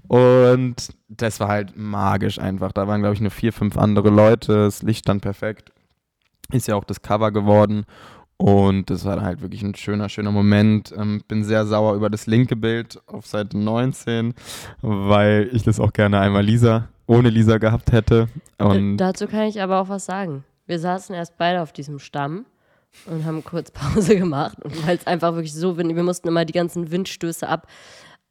Und 0.07 0.89
das 1.09 1.39
war 1.39 1.47
halt 1.47 1.75
magisch 1.75 2.39
einfach. 2.39 2.71
Da 2.71 2.87
waren, 2.87 3.01
glaube 3.01 3.15
ich, 3.15 3.21
nur 3.21 3.31
vier, 3.31 3.51
fünf 3.51 3.77
andere 3.77 4.09
Leute. 4.09 4.65
Das 4.65 4.81
Licht 4.81 4.99
stand 4.99 5.21
perfekt. 5.21 5.71
Ist 6.51 6.67
ja 6.67 6.75
auch 6.75 6.83
das 6.83 7.01
Cover 7.01 7.31
geworden. 7.31 7.85
Und 8.37 8.89
das 8.89 9.05
war 9.05 9.21
halt 9.21 9.41
wirklich 9.41 9.61
ein 9.63 9.75
schöner, 9.75 10.09
schöner 10.09 10.31
Moment. 10.31 10.93
Ähm, 10.97 11.21
bin 11.27 11.43
sehr 11.45 11.65
sauer 11.65 11.95
über 11.95 12.09
das 12.09 12.27
linke 12.27 12.55
Bild 12.57 12.99
auf 13.07 13.25
Seite 13.27 13.57
19, 13.57 14.33
weil 14.81 15.49
ich 15.53 15.63
das 15.63 15.79
auch 15.79 15.93
gerne 15.93 16.19
einmal 16.19 16.43
Lisa, 16.43 16.89
ohne 17.07 17.29
Lisa 17.29 17.57
gehabt 17.59 17.91
hätte. 17.93 18.27
Und 18.57 18.97
Da- 18.97 19.07
Dazu 19.07 19.27
kann 19.27 19.43
ich 19.43 19.61
aber 19.61 19.79
auch 19.79 19.87
was 19.89 20.05
sagen. 20.05 20.43
Wir 20.67 20.79
saßen 20.79 21.15
erst 21.15 21.37
beide 21.37 21.61
auf 21.61 21.71
diesem 21.71 21.99
Stamm 21.99 22.45
und 23.05 23.23
haben 23.25 23.41
kurz 23.43 23.71
Pause 23.71 24.17
gemacht. 24.17 24.57
Und 24.63 24.85
weil 24.85 24.97
es 24.97 25.07
einfach 25.07 25.33
wirklich 25.33 25.53
so 25.53 25.77
windig, 25.77 25.95
wir 25.95 26.03
mussten 26.03 26.27
immer 26.27 26.43
die 26.43 26.53
ganzen 26.53 26.91
Windstöße 26.91 27.47
ab, 27.47 27.67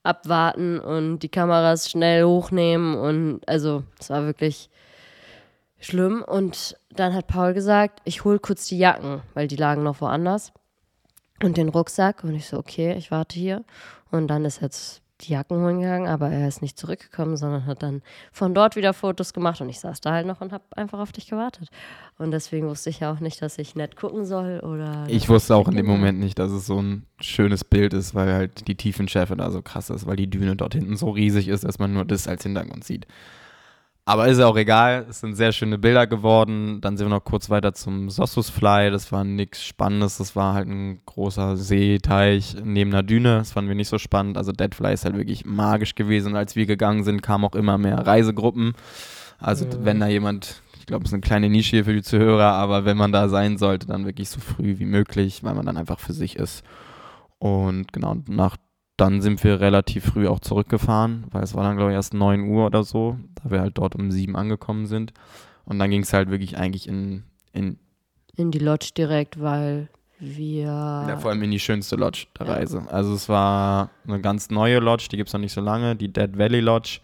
abwarten 0.03 0.81
und 0.81 1.21
die 1.21 1.29
Kameras 1.31 1.91
schnell 1.91 2.25
hochnehmen. 2.25 2.95
Und 2.95 3.41
also, 3.49 3.85
es 3.99 4.11
war 4.11 4.25
wirklich 4.27 4.69
schlimm. 5.85 6.23
Und 6.23 6.77
dann 6.91 7.15
hat 7.15 7.27
Paul 7.27 7.55
gesagt, 7.55 8.01
ich 8.05 8.25
hole 8.25 8.39
kurz 8.39 8.67
die 8.67 8.79
Jacken, 8.79 9.23
weil 9.35 9.49
die 9.49 9.57
lagen 9.57 9.83
noch 9.83 10.01
woanders. 10.01 10.53
Und 11.43 11.57
den 11.57 11.69
Rucksack. 11.69 12.25
Und 12.25 12.35
ich 12.35 12.47
so, 12.47 12.59
okay, 12.59 12.95
ich 12.95 13.11
warte 13.11 13.39
hier. 13.39 13.65
Und 14.11 14.29
dann 14.29 14.45
ist 14.45 14.61
jetzt 14.63 15.05
die 15.21 15.33
Jacken 15.33 15.59
holen 15.59 15.81
gegangen, 15.81 16.09
aber 16.09 16.31
er 16.31 16.49
ist 16.49 16.61
nicht 16.61 16.79
zurückgekommen, 16.79 17.37
sondern 17.37 17.67
hat 17.67 17.83
dann 17.83 18.03
von 18.33 18.55
dort 18.55 18.77
wieder 18.77 18.93
Fotos 18.93 19.33
gemacht 19.33 19.61
und 19.61 19.69
ich 19.69 19.81
saß 19.81 20.01
da 20.01 20.13
halt 20.13 20.27
noch 20.27 20.41
und 20.41 20.53
habe 20.53 20.65
einfach 20.77 20.99
auf 20.99 21.13
dich 21.13 21.29
gewartet. 21.29 21.69
Und 22.19 22.33
deswegen 22.33 22.69
wusste 22.69 22.91
ich 22.91 23.01
ja 23.01 23.13
auch 23.13 23.21
nicht, 23.21 23.41
dass 23.41 23.59
ich 23.59 23.75
nett 23.75 23.97
gucken 23.97 24.25
soll 24.25 24.61
oder. 24.61 25.05
ich 25.09 25.29
wusste 25.29 25.55
auch 25.55 25.69
in 25.69 25.77
dem. 25.77 25.85
Moment 25.85 26.19
nicht, 26.19 26.39
dass 26.39 26.51
es 26.51 26.67
so 26.67 26.81
ein 26.81 27.07
schönes 27.21 27.63
Bild 27.63 27.93
ist, 27.93 28.15
weil 28.15 28.33
halt 28.33 28.67
die 28.67 28.75
Tiefenschärfe 28.75 29.37
da 29.37 29.51
so 29.51 29.63
krass 29.63 29.91
ist, 29.91 30.07
weil 30.07 30.17
die 30.17 30.29
Düne 30.29 30.57
dort 30.57 30.75
hinten 30.75 30.97
so 30.97 31.11
riesig 31.11 31.49
ist, 31.49 31.65
dass 31.65 31.79
man 31.79 31.93
nur 31.93 32.05
das 32.05 32.27
als 32.27 32.43
Hintergrund 32.43 32.85
sieht. 32.85 33.07
Aber 34.07 34.29
ist 34.29 34.39
ja 34.39 34.47
auch 34.47 34.57
egal, 34.59 35.07
es 35.09 35.21
sind 35.21 35.35
sehr 35.35 35.53
schöne 35.53 35.79
Bilder 35.79 36.07
geworden. 36.07 36.83
Dann 36.83 36.99
sind 36.99 37.07
wir 37.07 37.11
noch 37.17 37.25
kurz 37.25 37.49
weiter 37.49 37.73
zum 37.73 38.11
Sossusfly. 38.11 38.91
Das 38.91 39.11
war 39.13 39.25
nichts 39.25 39.65
Spannendes. 39.65 40.19
Das 40.19 40.37
war 40.37 40.53
halt 40.53 40.69
ein 40.69 41.01
großer 41.07 41.57
Seeteich 41.57 42.57
neben 42.63 42.93
einer 42.93 43.03
Düne. 43.03 43.39
Das 43.39 43.53
fanden 43.53 43.69
wir 43.69 43.75
nicht 43.75 43.89
so 43.89 43.97
spannend. 43.97 44.37
Also 44.37 44.53
Deadfly 44.53 44.93
ist 44.93 45.07
halt 45.07 45.17
wirklich 45.17 45.47
magisch 45.47 45.95
gewesen. 45.95 46.33
Und 46.33 46.37
als 46.37 46.55
wir 46.55 46.67
gegangen 46.67 47.03
sind, 47.03 47.23
kamen 47.23 47.47
auch 47.47 47.55
immer 47.55 47.79
mehr 47.79 48.07
Reisegruppen. 48.07 48.75
Also 49.39 49.65
Mhm. 49.65 49.71
wenn 49.85 50.01
da 50.01 50.07
jemand, 50.09 50.63
ich 50.79 50.85
glaube, 50.85 51.05
es 51.05 51.09
ist 51.11 51.15
eine 51.15 51.23
kleine 51.23 51.49
Nische 51.49 51.71
hier 51.77 51.85
für 51.87 51.95
die 51.95 52.03
Zuhörer, 52.03 52.53
aber 52.53 52.85
wenn 52.85 52.99
man 52.99 53.11
da 53.11 53.31
sein 53.31 53.57
sollte, 53.57 53.87
dann 53.87 54.05
wirklich 54.05 54.29
so 54.29 54.39
früh 54.39 54.79
wie 54.79 54.85
möglich, 54.85 55.43
weil 55.45 55.55
man 55.55 55.65
dann 55.65 55.79
einfach 55.79 55.99
für 55.99 56.13
sich 56.13 56.37
ist. 56.37 56.63
Und 57.39 57.91
genau, 57.95 58.17
nach 58.29 58.59
dann 58.97 59.21
sind 59.21 59.43
wir 59.43 59.61
relativ 59.61 60.05
früh 60.05 60.29
auch 60.29 60.39
zurückgefahren, 60.41 61.25
weil 61.31 61.43
es 61.43 61.55
war 61.55 61.65
dann, 61.65 61.77
glaube 61.77 61.91
ich, 61.91 61.95
erst 61.97 62.15
9 62.15 62.43
Uhr 62.49 62.67
oder 62.67 62.85
so, 62.85 63.19
da 63.43 63.51
wir 63.51 63.61
halt 63.61 63.77
dort 63.79 63.95
um 63.97 64.11
7 64.11 64.37
angekommen 64.37 64.87
sind. 64.87 65.13
Und 65.65 65.79
dann 65.79 65.91
ging 65.91 66.03
es 66.03 66.13
halt 66.13 66.31
wirklich 66.31 66.57
eigentlich 66.59 66.87
in, 66.89 67.25
in 67.53 67.79
In 68.37 68.51
die 68.51 68.59
Lodge 68.59 68.91
direkt, 68.97 69.41
weil 69.41 69.89
wir. 70.21 70.65
ja, 70.67 71.17
vor 71.19 71.31
allem 71.33 71.43
in 71.43 71.51
die 71.51 71.59
schönste 71.59 71.97
Lodge 71.97 72.27
der 72.39 72.47
Ja. 72.47 72.53
Reise. 72.55 72.83
Also 72.89 73.15
es 73.15 73.29
war 73.29 73.91
eine 74.07 74.21
ganz 74.21 74.49
neue 74.51 74.79
Lodge, 74.79 75.09
die 75.11 75.17
gibt 75.17 75.29
es 75.29 75.33
noch 75.33 75.41
nicht 75.41 75.53
so 75.53 75.61
lange, 75.61 75.97
die 75.97 76.13
Dead 76.13 76.39
Valley 76.39 76.61
Lodge. 76.61 77.01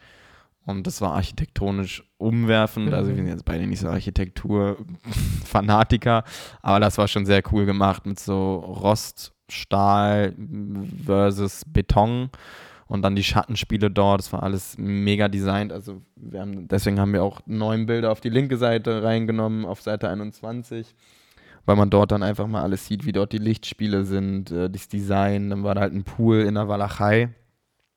Und 0.67 0.87
das 0.87 1.01
war 1.01 1.15
architektonisch 1.15 2.05
umwerfend. 2.19 2.93
Also 2.95 3.09
wir 3.09 3.17
sind 3.17 3.27
jetzt 3.27 3.45
beide 3.47 3.67
nicht 3.67 3.81
so 3.81 3.89
Architektur-Fanatiker, 3.89 6.23
aber 6.63 6.79
das 6.81 6.99
war 6.99 7.09
schon 7.09 7.27
sehr 7.27 7.43
cool 7.51 7.65
gemacht 7.67 8.07
mit 8.07 8.21
so 8.21 8.55
Rost, 8.57 9.33
Stahl 9.51 10.35
versus 11.05 11.65
Beton 11.67 12.31
und 12.87 13.03
dann 13.03 13.17
die 13.17 13.23
Schattenspiele 13.23 13.91
dort. 13.91 14.21
Das 14.21 14.33
war 14.33 14.43
alles 14.43 14.77
mega 14.79 15.29
designt. 15.29 15.73
Also 15.73 16.03
wir 16.17 16.41
haben, 16.41 16.69
deswegen 16.69 16.99
haben 16.99 17.13
wir 17.13 17.23
auch 17.23 17.41
neun 17.47 17.87
Bilder 17.87 18.11
auf 18.11 18.21
die 18.21 18.31
linke 18.31 18.57
Seite 18.57 19.03
reingenommen, 19.03 19.65
auf 19.65 19.81
Seite 19.83 20.09
21 20.09 20.95
weil 21.67 21.77
man 21.77 21.91
dort 21.91 22.11
dann 22.11 22.23
einfach 22.23 22.47
mal 22.47 22.63
alles 22.63 22.87
sieht, 22.87 23.05
wie 23.05 23.13
dort 23.13 23.33
die 23.33 23.39
Lichtspiele 23.39 24.05
sind, 24.05 24.51
äh, 24.51 24.69
das 24.69 24.89
Design. 24.89 25.51
Dann 25.51 25.63
war 25.63 25.75
da 25.75 25.83
halt 25.83 25.93
ein 25.93 26.05
Pool 26.05 26.41
in 26.41 26.55
der 26.55 26.69
Walachei. 26.69 27.29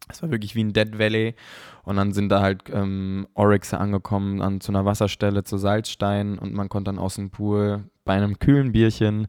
Es 0.09 0.21
war 0.21 0.31
wirklich 0.31 0.53
wie 0.53 0.63
ein 0.63 0.73
Dead 0.73 0.99
Valley. 0.99 1.35
Und 1.83 1.95
dann 1.95 2.13
sind 2.13 2.29
da 2.29 2.41
halt 2.41 2.63
ähm, 2.71 3.27
Oryxe 3.33 3.79
angekommen 3.79 4.41
an 4.41 4.61
zu 4.61 4.71
einer 4.71 4.85
Wasserstelle 4.85 5.43
zu 5.43 5.57
Salzstein 5.57 6.37
und 6.37 6.53
man 6.53 6.69
konnte 6.69 6.89
dann 6.89 6.99
aus 6.99 7.15
dem 7.15 7.29
Pool 7.29 7.85
bei 8.05 8.13
einem 8.13 8.39
kühlen 8.39 8.71
Bierchen 8.71 9.27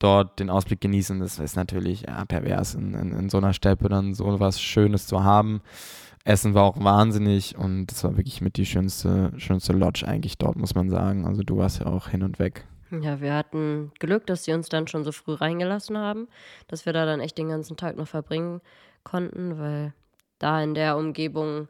dort 0.00 0.40
den 0.40 0.50
Ausblick 0.50 0.80
genießen. 0.80 1.20
Das 1.20 1.38
ist 1.38 1.54
natürlich 1.54 2.02
ja, 2.02 2.24
pervers, 2.24 2.74
in, 2.74 2.94
in, 2.94 3.12
in 3.12 3.30
so 3.30 3.38
einer 3.38 3.52
Steppe 3.52 3.88
dann 3.88 4.14
so 4.14 4.40
was 4.40 4.60
Schönes 4.60 5.06
zu 5.06 5.22
haben. 5.22 5.60
Essen 6.24 6.54
war 6.54 6.64
auch 6.64 6.82
wahnsinnig 6.82 7.56
und 7.56 7.90
es 7.92 8.04
war 8.04 8.16
wirklich 8.16 8.40
mit 8.40 8.56
die 8.56 8.66
schönste, 8.66 9.32
schönste 9.36 9.72
Lodge 9.72 10.06
eigentlich 10.06 10.36
dort, 10.36 10.56
muss 10.56 10.74
man 10.74 10.90
sagen. 10.90 11.26
Also 11.26 11.42
du 11.42 11.56
warst 11.56 11.80
ja 11.80 11.86
auch 11.86 12.08
hin 12.08 12.22
und 12.22 12.38
weg. 12.38 12.66
Ja, 12.90 13.20
wir 13.20 13.34
hatten 13.34 13.92
Glück, 14.00 14.26
dass 14.26 14.44
sie 14.44 14.52
uns 14.52 14.68
dann 14.68 14.88
schon 14.88 15.04
so 15.04 15.12
früh 15.12 15.34
reingelassen 15.34 15.96
haben, 15.96 16.26
dass 16.66 16.86
wir 16.86 16.92
da 16.92 17.06
dann 17.06 17.20
echt 17.20 17.38
den 17.38 17.48
ganzen 17.48 17.76
Tag 17.76 17.96
noch 17.96 18.08
verbringen 18.08 18.60
konnten, 19.04 19.58
weil 19.58 19.94
da 20.38 20.60
in 20.60 20.74
der 20.74 20.96
Umgebung 20.96 21.68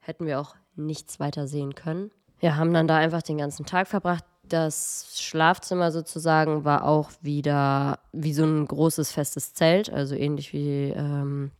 hätten 0.00 0.26
wir 0.26 0.40
auch 0.40 0.56
nichts 0.74 1.20
weiter 1.20 1.46
sehen 1.46 1.74
können. 1.74 2.10
Wir 2.40 2.56
haben 2.56 2.72
dann 2.72 2.88
da 2.88 2.96
einfach 2.96 3.22
den 3.22 3.38
ganzen 3.38 3.66
Tag 3.66 3.86
verbracht. 3.86 4.24
Das 4.52 5.14
Schlafzimmer 5.18 5.90
sozusagen 5.92 6.64
war 6.64 6.84
auch 6.84 7.10
wieder 7.22 8.00
wie 8.12 8.34
so 8.34 8.44
ein 8.44 8.66
großes 8.66 9.10
festes 9.10 9.54
Zelt, 9.54 9.90
also 9.90 10.14
ähnlich 10.14 10.52
wie 10.52 10.90
ähm, 10.90 11.52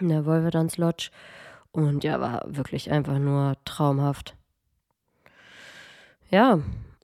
in 0.00 0.08
der 0.08 0.24
Wolvedans 0.24 0.78
Lodge. 0.78 1.10
Und 1.72 2.04
ja, 2.04 2.20
war 2.20 2.42
wirklich 2.46 2.90
einfach 2.90 3.18
nur 3.18 3.56
traumhaft. 3.66 4.34
Ja, 6.30 6.60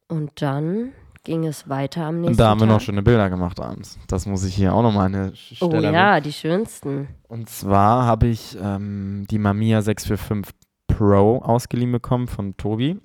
und 0.09 0.31
dann 0.41 0.93
ging 1.25 1.47
es 1.47 1.69
weiter 1.69 2.07
am 2.07 2.23
nächsten 2.23 2.33
Und 2.33 2.41
da 2.41 2.49
haben 2.49 2.61
wir 2.61 2.67
Tag. 2.67 2.77
noch 2.77 2.81
schöne 2.81 3.03
Bilder 3.03 3.29
gemacht 3.29 3.61
abends. 3.61 3.99
Das 4.09 4.25
muss 4.25 4.45
ich 4.45 4.55
hier 4.55 4.73
auch 4.73 4.83
nochmal 4.83 5.07
eine 5.07 5.37
Stelle 5.37 5.89
Oh 5.91 5.93
ja, 5.93 6.21
die 6.21 6.33
schönsten. 6.33 7.09
Und 7.29 7.51
zwar 7.51 8.07
habe 8.07 8.29
ich 8.29 8.57
ähm, 8.59 9.27
die 9.31 9.39
Mamiya 9.39 9.83
645 9.83 10.55
Pro 10.87 11.39
ausgeliehen 11.43 11.93
bekommen 11.93 12.29
von 12.29 12.57
Tobi. 12.57 12.99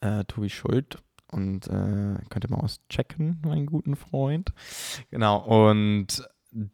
Äh, 0.00 0.24
Tobi 0.24 0.48
Schuld. 0.48 0.96
Und 1.30 1.66
äh, 1.68 2.16
könnt 2.28 2.44
ihr 2.44 2.50
mal 2.50 2.60
auschecken, 2.60 3.40
meinen 3.44 3.66
guten 3.66 3.96
Freund. 3.96 4.52
Genau, 5.10 5.38
und 5.38 6.28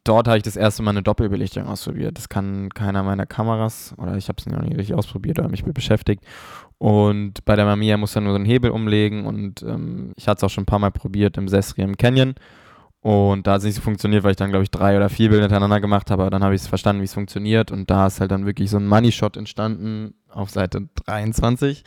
dort 0.05 0.29
habe 0.29 0.39
ich 0.39 0.43
das 0.43 0.57
erste 0.57 0.83
Mal 0.83 0.91
eine 0.91 1.03
Doppelbelichtung 1.03 1.67
ausprobiert. 1.67 2.17
Das 2.17 2.29
kann 2.29 2.71
keiner 2.71 3.03
meiner 3.03 3.27
Kameras, 3.27 3.95
oder 3.99 4.17
ich 4.17 4.29
habe 4.29 4.37
es 4.39 4.47
noch 4.47 4.63
nicht 4.63 4.77
richtig 4.77 4.95
ausprobiert, 4.95 5.39
aber 5.39 5.49
mich 5.49 5.65
beschäftigt. 5.65 6.25
Und 6.79 7.45
bei 7.45 7.57
der 7.57 7.65
Mamiya 7.65 7.97
muss 7.97 8.15
er 8.15 8.23
nur 8.23 8.33
so 8.33 8.37
einen 8.37 8.45
Hebel 8.45 8.71
umlegen 8.71 9.27
und 9.27 9.63
ähm, 9.63 10.13
ich 10.17 10.29
hatte 10.29 10.39
es 10.39 10.45
auch 10.45 10.55
schon 10.55 10.63
ein 10.63 10.67
paar 10.67 10.79
Mal 10.79 10.91
probiert 10.91 11.37
im 11.37 11.49
Sesri 11.49 11.83
im 11.83 11.97
Canyon. 11.97 12.35
Und 13.01 13.47
da 13.47 13.53
hat 13.53 13.59
es 13.59 13.65
nicht 13.65 13.77
so 13.77 13.83
funktioniert, 13.83 14.25
weil 14.25 14.33
ich 14.33 14.37
dann, 14.37 14.51
glaube 14.51 14.65
ich, 14.65 14.71
drei 14.71 14.97
oder 14.97 15.09
vier 15.09 15.29
Bilder 15.29 15.45
hintereinander 15.45 15.81
gemacht 15.81 16.11
habe. 16.11 16.23
Aber 16.23 16.31
dann 16.31 16.43
habe 16.43 16.57
ich 16.57 16.63
es 16.63 16.67
verstanden, 16.67 17.03
wie 17.03 17.05
es 17.05 17.15
funktioniert. 17.15 17.71
Und 17.71 17.89
da 17.89 18.09
ist 18.09 18.21
halt 18.21 18.33
dann 18.33 18.47
wirklich 18.47 18.69
so 18.69 18.79
ein 18.79 18.89
Money-Shot 18.89 19.37
entstanden 19.37 20.15
auf 20.37 20.51
Seite 20.51 20.89
23. 21.07 21.85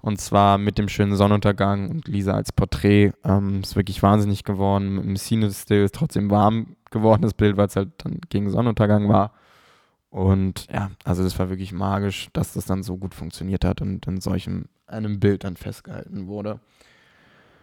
Und 0.00 0.20
zwar 0.20 0.58
mit 0.58 0.78
dem 0.78 0.88
schönen 0.88 1.16
Sonnenuntergang 1.16 1.88
und 1.90 2.08
Lisa 2.08 2.32
als 2.34 2.52
Porträt. 2.52 3.12
Ähm, 3.24 3.60
ist 3.62 3.76
wirklich 3.76 4.02
wahnsinnig 4.02 4.44
geworden. 4.44 4.96
Mit 4.96 5.04
dem 5.04 5.16
Scene-Still 5.16 5.84
ist 5.84 5.94
trotzdem 5.94 6.30
warm 6.30 6.76
geworden, 6.90 7.22
das 7.22 7.34
Bild, 7.34 7.56
weil 7.56 7.68
es 7.68 7.76
halt 7.76 7.90
dann 7.98 8.20
gegen 8.28 8.50
Sonnenuntergang 8.50 9.08
war. 9.08 9.32
Und 10.10 10.66
ja, 10.70 10.90
also 11.04 11.22
das 11.22 11.38
war 11.38 11.48
wirklich 11.48 11.72
magisch, 11.72 12.28
dass 12.34 12.52
das 12.52 12.66
dann 12.66 12.82
so 12.82 12.98
gut 12.98 13.14
funktioniert 13.14 13.64
hat 13.64 13.80
und 13.80 14.06
in 14.06 14.20
solchem 14.20 14.66
einem 14.86 15.20
Bild 15.20 15.44
dann 15.44 15.56
festgehalten 15.56 16.26
wurde. 16.26 16.60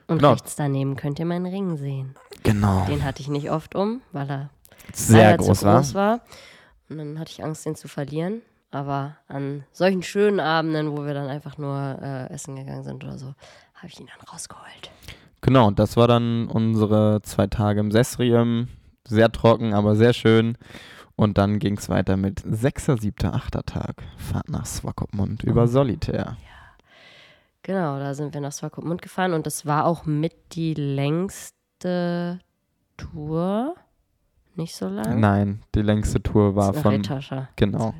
Und 0.07 0.17
Genau. 0.17 0.31
rechts 0.31 0.55
daneben 0.55 0.95
könnt 0.95 1.19
ihr 1.19 1.25
meinen 1.25 1.45
Ring 1.45 1.77
sehen. 1.77 2.15
Genau. 2.41 2.85
Den 2.87 3.03
hatte 3.03 3.21
ich 3.21 3.27
nicht 3.27 3.51
oft 3.51 3.75
um, 3.75 4.01
weil 4.11 4.27
er 4.31 4.49
Sehr 4.93 5.37
groß 5.37 5.59
zu 5.59 5.65
war. 5.65 5.75
groß 5.75 5.93
war. 5.93 6.21
Und 6.89 6.97
dann 6.97 7.19
hatte 7.19 7.31
ich 7.31 7.43
Angst, 7.43 7.67
den 7.67 7.75
zu 7.75 7.87
verlieren. 7.87 8.41
Aber 8.71 9.17
an 9.27 9.63
solchen 9.71 10.03
schönen 10.03 10.39
Abenden, 10.39 10.91
wo 10.95 11.05
wir 11.05 11.13
dann 11.13 11.27
einfach 11.27 11.57
nur 11.57 11.97
äh, 12.01 12.31
essen 12.31 12.55
gegangen 12.55 12.83
sind 12.83 13.03
oder 13.03 13.17
so, 13.17 13.33
habe 13.73 13.87
ich 13.87 13.99
ihn 13.99 14.07
dann 14.07 14.27
rausgeholt. 14.27 14.91
Genau, 15.41 15.67
und 15.67 15.79
das 15.79 15.97
war 15.97 16.07
dann 16.07 16.47
unsere 16.47 17.21
zwei 17.23 17.47
Tage 17.47 17.79
im 17.79 17.91
Sesrium. 17.91 18.67
Sehr 19.05 19.31
trocken, 19.31 19.73
aber 19.73 19.95
sehr 19.95 20.13
schön. 20.13 20.57
Und 21.15 21.37
dann 21.37 21.59
ging 21.59 21.77
es 21.77 21.89
weiter 21.89 22.15
mit 22.15 22.43
6., 22.45 22.85
7., 22.99 23.33
8. 23.33 23.65
Tag. 23.65 24.03
Fahrt 24.17 24.49
nach 24.49 24.65
Swakopmund 24.65 25.43
über 25.43 25.67
Solitär. 25.67 26.37
Genau, 27.63 27.99
da 27.99 28.13
sind 28.13 28.33
wir 28.33 28.41
nach 28.41 28.51
Swakopmund 28.51 29.01
gefahren 29.01 29.33
und 29.33 29.45
das 29.45 29.65
war 29.65 29.85
auch 29.85 30.05
mit 30.05 30.33
die 30.53 30.73
längste 30.73 32.39
Tour. 32.97 33.75
Nicht 34.55 34.75
so 34.75 34.87
lang. 34.87 35.19
Nein, 35.19 35.63
die 35.75 35.81
längste 35.81 36.21
Tour 36.21 36.55
war 36.55 36.73
von. 36.73 36.93
eine 36.93 37.03
Retasche. 37.03 37.47
Genau. 37.55 37.93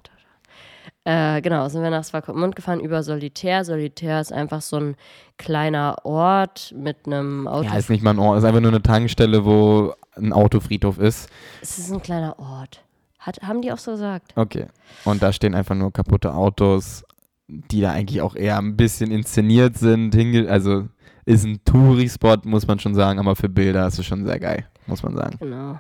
Äh, 1.04 1.42
genau, 1.42 1.68
sind 1.70 1.82
wir 1.82 1.90
nach 1.90 2.04
Swakopmund 2.04 2.56
gefahren 2.56 2.80
über 2.80 3.04
Solitär. 3.04 3.66
Solitär 3.66 4.22
ist 4.22 4.32
einfach 4.32 4.62
so 4.62 4.78
ein 4.78 4.96
kleiner 5.38 5.98
Ort 6.04 6.74
mit 6.78 7.06
einem 7.06 7.48
Auto. 7.48 7.68
Ja, 7.68 7.78
ist 7.78 7.90
nicht 7.90 8.04
mal 8.04 8.12
ein 8.12 8.20
Ort, 8.20 8.40
ist 8.40 8.44
einfach 8.44 8.62
nur 8.62 8.72
eine 8.72 8.82
Tankstelle, 8.82 9.46
wo 9.46 9.94
ein 10.16 10.34
Autofriedhof 10.34 11.00
ist. 11.00 11.30
es 11.62 11.80
ist 11.80 11.92
ein 11.92 12.02
kleiner 12.02 12.38
Ort. 12.40 12.84
Hat, 13.20 13.42
haben 13.42 13.62
die 13.62 13.72
auch 13.72 13.78
so 13.78 13.92
gesagt? 13.92 14.34
Okay. 14.36 14.68
Und 15.04 15.22
da 15.22 15.34
stehen 15.34 15.56
einfach 15.56 15.76
nur 15.76 15.92
kaputte 15.92 16.34
Autos, 16.34 17.04
die 17.48 17.82
da 17.82 17.92
eigentlich 17.92 18.22
auch 18.22 18.36
eher 18.36 18.58
ein 18.58 18.78
bisschen 18.78 19.12
inszeniert 19.12 19.78
sind. 19.78 20.16
Also 20.48 20.88
ist 21.26 21.46
ein 21.46 21.64
Touri-Spot, 21.66 22.38
muss 22.44 22.66
man 22.66 22.80
schon 22.80 22.96
sagen, 22.96 23.20
aber 23.20 23.36
für 23.36 23.50
Bilder 23.50 23.88
ist 23.88 24.00
es 24.00 24.06
schon 24.06 24.26
sehr 24.26 24.40
geil, 24.40 24.66
muss 24.88 25.04
man 25.04 25.16
sagen. 25.16 25.38
Genau. 25.40 25.80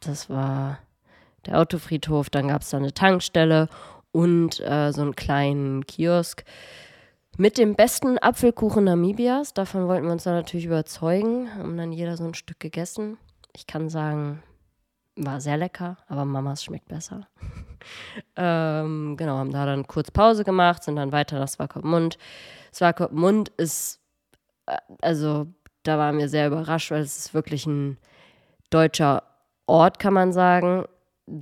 Das 0.00 0.30
war 0.30 0.78
der 1.46 1.58
Autofriedhof. 1.60 2.30
Dann 2.30 2.48
gab 2.48 2.62
es 2.62 2.70
da 2.70 2.76
eine 2.76 2.92
Tankstelle 2.92 3.68
und 4.16 4.60
äh, 4.60 4.92
so 4.92 5.02
einen 5.02 5.14
kleinen 5.14 5.86
Kiosk 5.86 6.42
mit 7.36 7.58
dem 7.58 7.74
besten 7.74 8.18
Apfelkuchen 8.18 8.84
Namibias. 8.84 9.52
Davon 9.52 9.88
wollten 9.88 10.06
wir 10.06 10.12
uns 10.12 10.24
dann 10.24 10.36
natürlich 10.36 10.64
überzeugen. 10.64 11.54
Haben 11.54 11.76
dann 11.76 11.92
jeder 11.92 12.16
so 12.16 12.24
ein 12.24 12.32
Stück 12.32 12.58
gegessen. 12.58 13.18
Ich 13.54 13.66
kann 13.66 13.90
sagen, 13.90 14.42
war 15.16 15.42
sehr 15.42 15.58
lecker, 15.58 15.98
aber 16.08 16.24
Mamas 16.24 16.64
schmeckt 16.64 16.88
besser. 16.88 17.28
ähm, 18.36 19.18
genau, 19.18 19.36
haben 19.36 19.52
da 19.52 19.66
dann 19.66 19.86
kurz 19.86 20.10
Pause 20.10 20.44
gemacht, 20.44 20.82
sind 20.82 20.96
dann 20.96 21.12
weiter 21.12 21.38
nach 21.38 21.48
Swakopmund. 21.48 22.16
Swakopmund 22.72 23.50
ist, 23.58 24.00
äh, 24.64 24.78
also 25.02 25.46
da 25.82 25.98
waren 25.98 26.16
wir 26.16 26.30
sehr 26.30 26.46
überrascht, 26.46 26.90
weil 26.90 27.02
es 27.02 27.18
ist 27.18 27.34
wirklich 27.34 27.66
ein 27.66 27.98
deutscher 28.70 29.24
Ort, 29.66 29.98
kann 29.98 30.14
man 30.14 30.32
sagen. 30.32 30.86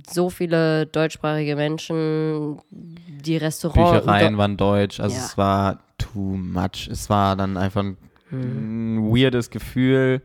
So 0.09 0.29
viele 0.31 0.87
deutschsprachige 0.87 1.55
Menschen, 1.55 2.59
die 2.71 3.37
Restaurants. 3.37 3.91
Büchereien 4.05 4.37
waren 4.37 4.57
deutsch, 4.57 4.99
also 4.99 5.15
Ja. 5.15 5.23
es 5.23 5.37
war 5.37 5.79
too 5.97 6.19
much. 6.37 6.87
Es 6.91 7.09
war 7.09 7.35
dann 7.35 7.55
einfach 7.57 7.83
ein, 7.83 7.97
Hm. 8.29 8.95
ein 8.97 9.11
weirdes 9.15 9.51
Gefühl, 9.51 10.23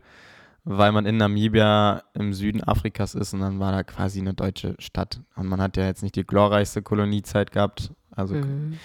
weil 0.63 0.91
man 0.91 1.05
in 1.05 1.17
Namibia 1.17 2.03
im 2.13 2.33
Süden 2.33 2.63
Afrikas 2.63 3.13
ist 3.13 3.33
und 3.33 3.41
dann 3.41 3.59
war 3.59 3.71
da 3.71 3.83
quasi 3.83 4.19
eine 4.19 4.33
deutsche 4.33 4.75
Stadt. 4.79 5.21
Und 5.35 5.47
man 5.47 5.61
hat 5.61 5.77
ja 5.77 5.85
jetzt 5.85 6.01
nicht 6.01 6.15
die 6.15 6.25
glorreichste 6.25 6.81
Koloniezeit 6.81 7.51
gehabt. 7.51 7.91
Also 8.15 8.35
Mhm. 8.35 8.77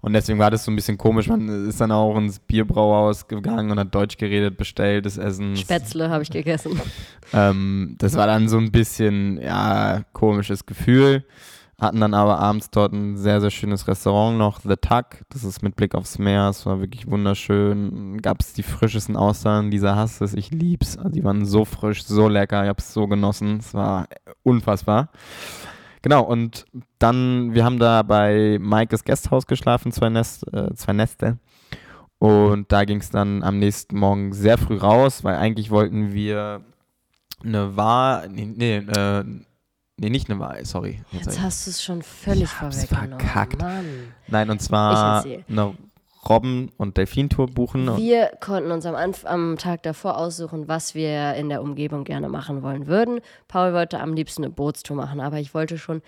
Und 0.00 0.12
deswegen 0.12 0.38
war 0.38 0.50
das 0.50 0.66
so 0.66 0.70
ein 0.70 0.76
bisschen 0.76 0.98
komisch. 0.98 1.28
Man 1.28 1.66
ist 1.66 1.80
dann 1.80 1.90
auch 1.90 2.14
ins 2.18 2.38
Bierbrauhaus 2.38 3.26
gegangen 3.26 3.70
und 3.70 3.78
hat 3.78 3.94
Deutsch 3.94 4.18
geredet, 4.18 4.58
bestellt, 4.58 5.06
das 5.06 5.16
Essen. 5.16 5.56
Spätzle 5.56 6.10
habe 6.10 6.22
ich 6.22 6.30
gegessen. 6.30 6.78
Ähm, 7.32 7.94
das 7.98 8.14
war 8.14 8.26
dann 8.26 8.50
so 8.50 8.58
ein 8.58 8.70
bisschen, 8.70 9.40
ja, 9.40 10.02
komisches 10.12 10.66
Gefühl. 10.66 11.24
Hatten 11.80 12.00
dann 12.00 12.12
aber 12.12 12.38
abends 12.38 12.68
dort 12.70 12.92
ein 12.92 13.16
sehr, 13.16 13.40
sehr 13.40 13.50
schönes 13.50 13.88
Restaurant 13.88 14.36
noch, 14.36 14.60
The 14.60 14.76
Tuck. 14.76 15.24
Das 15.30 15.42
ist 15.42 15.62
mit 15.62 15.74
Blick 15.74 15.94
aufs 15.94 16.18
Meer. 16.18 16.50
Es 16.50 16.66
war 16.66 16.80
wirklich 16.80 17.10
wunderschön. 17.10 18.20
Gab 18.20 18.40
es 18.40 18.52
die 18.52 18.62
frischesten 18.62 19.16
Austern, 19.16 19.70
dieser 19.70 19.96
Hass 19.96 20.20
es, 20.20 20.34
ich 20.34 20.50
lieb's. 20.50 20.98
Also 20.98 21.10
die 21.10 21.24
waren 21.24 21.46
so 21.46 21.64
frisch, 21.64 22.04
so 22.04 22.28
lecker. 22.28 22.62
Ich 22.62 22.68
hab's 22.68 22.92
so 22.92 23.08
genossen. 23.08 23.56
Es 23.58 23.72
war 23.72 24.06
unfassbar. 24.42 25.08
Genau, 26.04 26.22
und 26.22 26.66
dann, 26.98 27.54
wir 27.54 27.64
haben 27.64 27.78
da 27.78 28.02
bei 28.02 28.58
Maikes 28.60 29.04
Gasthaus 29.04 29.46
geschlafen, 29.46 29.90
zwei, 29.90 30.10
Nest, 30.10 30.46
äh, 30.52 30.74
zwei 30.74 30.92
Neste. 30.92 31.38
Und 32.18 32.70
da 32.70 32.84
ging 32.84 32.98
es 32.98 33.08
dann 33.08 33.42
am 33.42 33.58
nächsten 33.58 33.98
Morgen 33.98 34.34
sehr 34.34 34.58
früh 34.58 34.76
raus, 34.76 35.24
weil 35.24 35.36
eigentlich 35.36 35.70
wollten 35.70 36.12
wir 36.12 36.60
eine 37.42 37.74
Wahl, 37.78 38.28
nee, 38.28 38.44
nee, 38.44 38.76
äh, 38.76 39.24
nee 39.96 40.10
nicht 40.10 40.28
eine 40.28 40.38
Wahl, 40.38 40.66
sorry. 40.66 41.02
Jetzt 41.10 41.40
hast 41.40 41.66
du 41.66 41.70
es 41.70 41.82
schon 41.82 42.02
völlig 42.02 42.42
Ich 42.42 42.60
hab's 42.60 42.84
vorweggenommen. 42.84 43.20
verkackt. 43.20 43.62
Mann. 43.62 43.86
Nein, 44.28 44.50
und 44.50 44.60
zwar 44.60 45.24
eine 45.24 45.74
Robben- 46.28 46.70
und 46.76 46.96
Delfintour 46.96 47.46
buchen. 47.46 47.96
Wir 47.96 48.30
konnten 48.40 48.70
uns 48.70 48.86
am, 48.86 48.94
Anf 48.94 49.24
am 49.24 49.56
Tag 49.58 49.82
davor 49.82 50.18
aussuchen, 50.18 50.68
was 50.68 50.94
wir 50.94 51.34
in 51.34 51.48
der 51.48 51.62
Umgebung 51.62 52.04
gerne 52.04 52.28
machen 52.28 52.62
wollen 52.62 52.86
würden. 52.86 53.20
Paul 53.48 53.72
wollte 53.72 54.00
am 54.00 54.14
liebsten 54.14 54.44
eine 54.44 54.52
Bootstour 54.52 54.96
machen, 54.96 55.20
aber 55.20 55.38
ich 55.38 55.54
wollte 55.54 55.78
schon 55.78 56.02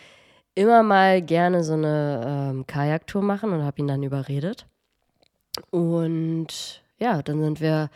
immer 0.54 0.82
mal 0.82 1.22
gerne 1.22 1.62
so 1.62 1.74
eine 1.74 2.50
ähm, 2.50 2.66
Kajaktour 2.66 3.22
machen 3.22 3.52
und 3.52 3.62
habe 3.62 3.78
ihn 3.78 3.86
dann 3.86 4.02
überredet. 4.02 4.66
Und 5.70 6.82
ja, 6.98 7.22
dann 7.22 7.40
sind 7.40 7.60
wir 7.60 7.90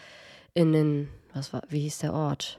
in 0.54 0.72
den, 0.72 1.08
was 1.34 1.52
war, 1.52 1.62
wie 1.68 1.80
hieß 1.80 1.98
der 1.98 2.12
Ort? 2.12 2.58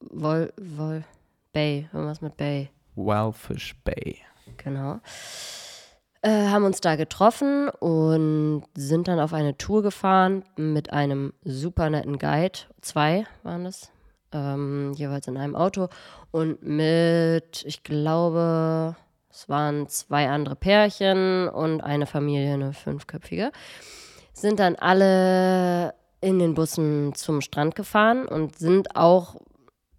Wol, 0.00 0.52
Wol, 0.56 1.04
Bay, 1.52 1.88
irgendwas 1.92 2.20
mit 2.20 2.36
Bay. 2.36 2.70
Wildfish 2.96 3.74
Bay. 3.84 4.18
Genau. 4.56 5.00
Äh, 6.22 6.48
haben 6.48 6.64
uns 6.64 6.82
da 6.82 6.96
getroffen 6.96 7.70
und 7.70 8.64
sind 8.74 9.08
dann 9.08 9.20
auf 9.20 9.32
eine 9.32 9.56
Tour 9.56 9.82
gefahren 9.82 10.44
mit 10.56 10.92
einem 10.92 11.32
super 11.44 11.88
netten 11.88 12.18
Guide. 12.18 12.58
Zwei 12.82 13.26
waren 13.42 13.64
das. 13.64 13.90
Ähm, 14.32 14.92
jeweils 14.94 15.26
in 15.28 15.38
einem 15.38 15.56
Auto. 15.56 15.88
Und 16.30 16.62
mit, 16.62 17.64
ich 17.64 17.82
glaube, 17.82 18.96
es 19.30 19.48
waren 19.48 19.88
zwei 19.88 20.28
andere 20.28 20.56
Pärchen 20.56 21.48
und 21.48 21.80
eine 21.80 22.06
Familie, 22.06 22.52
eine 22.52 22.74
fünfköpfige. 22.74 23.50
Sind 24.34 24.60
dann 24.60 24.76
alle 24.76 25.94
in 26.20 26.38
den 26.38 26.54
Bussen 26.54 27.14
zum 27.14 27.40
Strand 27.40 27.74
gefahren 27.74 28.28
und 28.28 28.58
sind 28.58 28.94
auch 28.94 29.36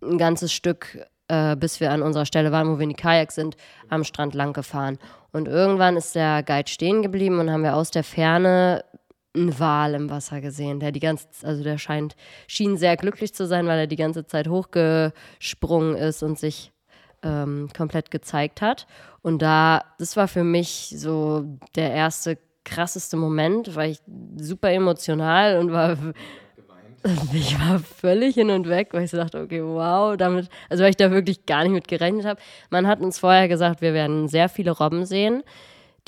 ein 0.03 0.17
ganzes 0.17 0.53
Stück, 0.53 1.05
äh, 1.31 1.55
bis 1.55 1.79
wir 1.79 1.91
an 1.91 2.01
unserer 2.01 2.25
Stelle 2.25 2.51
waren, 2.51 2.67
wo 2.67 2.77
wir 2.77 2.83
in 2.83 2.89
die 2.89 2.95
Kajaks 2.95 3.35
sind, 3.35 3.55
am 3.87 4.03
Strand 4.03 4.35
lang 4.35 4.51
gefahren. 4.51 4.99
Und 5.31 5.47
irgendwann 5.47 5.95
ist 5.95 6.13
der 6.13 6.43
Guide 6.43 6.69
stehen 6.69 7.01
geblieben 7.01 7.39
und 7.39 7.49
haben 7.49 7.63
wir 7.63 7.77
aus 7.77 7.89
der 7.89 8.03
Ferne 8.03 8.83
einen 9.33 9.57
Wal 9.57 9.93
im 9.93 10.09
Wasser 10.09 10.41
gesehen, 10.41 10.81
der 10.81 10.91
die 10.91 10.99
ganze, 10.99 11.27
also 11.43 11.63
der 11.63 11.77
scheint, 11.77 12.17
schien 12.47 12.75
sehr 12.75 12.97
glücklich 12.97 13.33
zu 13.33 13.47
sein, 13.47 13.65
weil 13.65 13.79
er 13.79 13.87
die 13.87 13.95
ganze 13.95 14.27
Zeit 14.27 14.49
hochgesprungen 14.49 15.95
ist 15.95 16.21
und 16.21 16.37
sich 16.37 16.73
ähm, 17.23 17.69
komplett 17.75 18.11
gezeigt 18.11 18.61
hat. 18.61 18.85
Und 19.21 19.41
da, 19.41 19.85
das 19.99 20.17
war 20.17 20.27
für 20.27 20.43
mich 20.43 20.93
so 20.97 21.45
der 21.75 21.93
erste 21.93 22.39
krasseste 22.65 23.15
Moment, 23.15 23.73
weil 23.77 23.91
ich 23.91 24.01
super 24.35 24.69
emotional 24.69 25.59
und 25.59 25.71
war 25.71 25.97
ich 27.33 27.59
war 27.59 27.79
völlig 27.79 28.35
hin 28.35 28.49
und 28.49 28.67
weg, 28.67 28.89
weil 28.91 29.03
ich 29.03 29.11
so 29.11 29.17
dachte, 29.17 29.41
okay, 29.41 29.63
wow, 29.63 30.15
damit, 30.17 30.49
also 30.69 30.83
weil 30.83 30.91
ich 30.91 30.97
da 30.97 31.11
wirklich 31.11 31.45
gar 31.45 31.63
nicht 31.63 31.71
mit 31.71 31.87
gerechnet 31.87 32.25
habe. 32.25 32.39
Man 32.69 32.87
hat 32.87 33.01
uns 33.01 33.19
vorher 33.19 33.47
gesagt, 33.47 33.81
wir 33.81 33.93
werden 33.93 34.27
sehr 34.27 34.49
viele 34.49 34.71
Robben 34.71 35.05
sehen. 35.05 35.43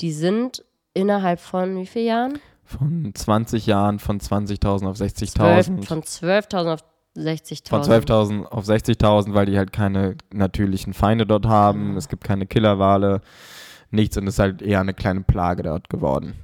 Die 0.00 0.12
sind 0.12 0.64
innerhalb 0.92 1.40
von 1.40 1.76
wie 1.76 1.86
vielen 1.86 2.06
Jahren? 2.06 2.38
Von 2.64 3.12
20 3.14 3.66
Jahren 3.66 3.98
von 3.98 4.20
20.000 4.20 4.88
auf 4.88 4.96
12, 4.96 5.12
60.000. 5.12 5.84
von 5.84 6.02
12.000 6.02 6.72
auf 6.72 6.80
60.000. 7.16 7.68
Von 7.68 7.82
12.000 7.82 8.44
auf 8.46 8.64
60.000, 8.64 9.34
weil 9.34 9.46
die 9.46 9.58
halt 9.58 9.72
keine 9.72 10.16
natürlichen 10.32 10.94
Feinde 10.94 11.26
dort 11.26 11.46
haben. 11.46 11.96
Es 11.96 12.08
gibt 12.08 12.24
keine 12.24 12.46
Killerwale, 12.46 13.20
nichts 13.90 14.16
und 14.16 14.26
es 14.26 14.34
ist 14.34 14.38
halt 14.38 14.62
eher 14.62 14.80
eine 14.80 14.94
kleine 14.94 15.20
Plage 15.20 15.62
dort 15.64 15.88
geworden. 15.88 16.34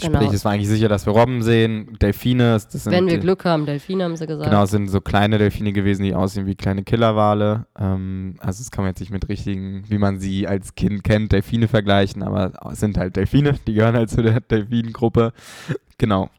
Genau. 0.00 0.20
Sprich, 0.20 0.32
es 0.32 0.44
war 0.44 0.52
eigentlich 0.52 0.68
sicher, 0.68 0.88
dass 0.88 1.06
wir 1.06 1.12
Robben 1.12 1.42
sehen, 1.42 1.98
Delfine. 2.00 2.52
Das 2.52 2.70
sind 2.70 2.92
Wenn 2.92 3.06
wir 3.06 3.18
Glück 3.18 3.44
haben, 3.44 3.66
Delfine 3.66 4.04
haben 4.04 4.16
sie 4.16 4.26
gesagt. 4.26 4.50
Genau, 4.50 4.62
es 4.64 4.70
sind 4.70 4.88
so 4.88 5.00
kleine 5.00 5.38
Delfine 5.38 5.72
gewesen, 5.72 6.02
die 6.02 6.14
aussehen 6.14 6.46
wie 6.46 6.54
kleine 6.54 6.82
Killerwale. 6.82 7.66
Ähm, 7.78 8.36
also 8.40 8.62
das 8.62 8.70
kann 8.70 8.84
man 8.84 8.90
jetzt 8.90 9.00
nicht 9.00 9.12
mit 9.12 9.28
richtigen, 9.28 9.84
wie 9.88 9.98
man 9.98 10.18
sie 10.20 10.46
als 10.46 10.74
Kind 10.74 11.04
kennt, 11.04 11.32
Delfine 11.32 11.68
vergleichen, 11.68 12.22
aber 12.22 12.52
es 12.72 12.80
sind 12.80 12.96
halt 12.96 13.16
Delfine, 13.16 13.54
die 13.66 13.74
gehören 13.74 13.94
halt 13.94 14.10
zu 14.10 14.22
der 14.22 14.40
Delfinengruppe. 14.40 15.32
Genau. 15.98 16.30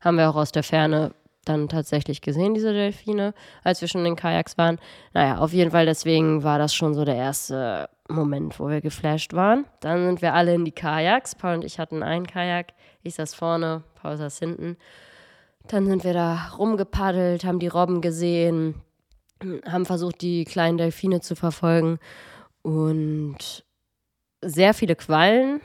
Haben 0.00 0.16
wir 0.16 0.30
auch 0.30 0.36
aus 0.36 0.50
der 0.50 0.62
Ferne 0.62 1.12
dann 1.44 1.68
tatsächlich 1.68 2.20
gesehen, 2.20 2.54
diese 2.54 2.72
Delfine, 2.72 3.34
als 3.64 3.80
wir 3.80 3.88
schon 3.88 4.00
in 4.00 4.12
den 4.12 4.16
Kajaks 4.16 4.58
waren. 4.58 4.78
Naja, 5.14 5.38
auf 5.38 5.52
jeden 5.52 5.70
Fall, 5.70 5.86
deswegen 5.86 6.42
war 6.44 6.58
das 6.58 6.74
schon 6.74 6.94
so 6.94 7.04
der 7.04 7.16
erste 7.16 7.88
Moment, 8.08 8.58
wo 8.58 8.68
wir 8.68 8.80
geflasht 8.80 9.32
waren. 9.32 9.64
Dann 9.80 10.06
sind 10.06 10.22
wir 10.22 10.34
alle 10.34 10.54
in 10.54 10.64
die 10.64 10.72
Kajaks. 10.72 11.34
Paul 11.34 11.54
und 11.54 11.64
ich 11.64 11.78
hatten 11.78 12.02
einen 12.02 12.26
Kajak. 12.26 12.74
Ich 13.02 13.14
saß 13.14 13.34
vorne, 13.34 13.82
Paul 13.94 14.16
saß 14.16 14.38
hinten. 14.38 14.76
Dann 15.68 15.86
sind 15.86 16.04
wir 16.04 16.12
da 16.12 16.48
rumgepaddelt, 16.58 17.44
haben 17.44 17.58
die 17.58 17.68
Robben 17.68 18.00
gesehen, 18.00 18.74
haben 19.64 19.86
versucht, 19.86 20.20
die 20.20 20.44
kleinen 20.44 20.78
Delfine 20.78 21.20
zu 21.20 21.36
verfolgen 21.36 21.98
und 22.62 23.64
sehr 24.42 24.74
viele 24.74 24.96
Quallen. 24.96 25.60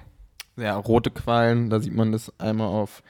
Ja, 0.57 0.77
rote 0.77 1.11
Quallen, 1.11 1.69
da 1.69 1.79
sieht 1.79 1.93
man 1.93 2.11
das 2.11 2.31
einmal 2.39 2.67
auf 2.67 3.03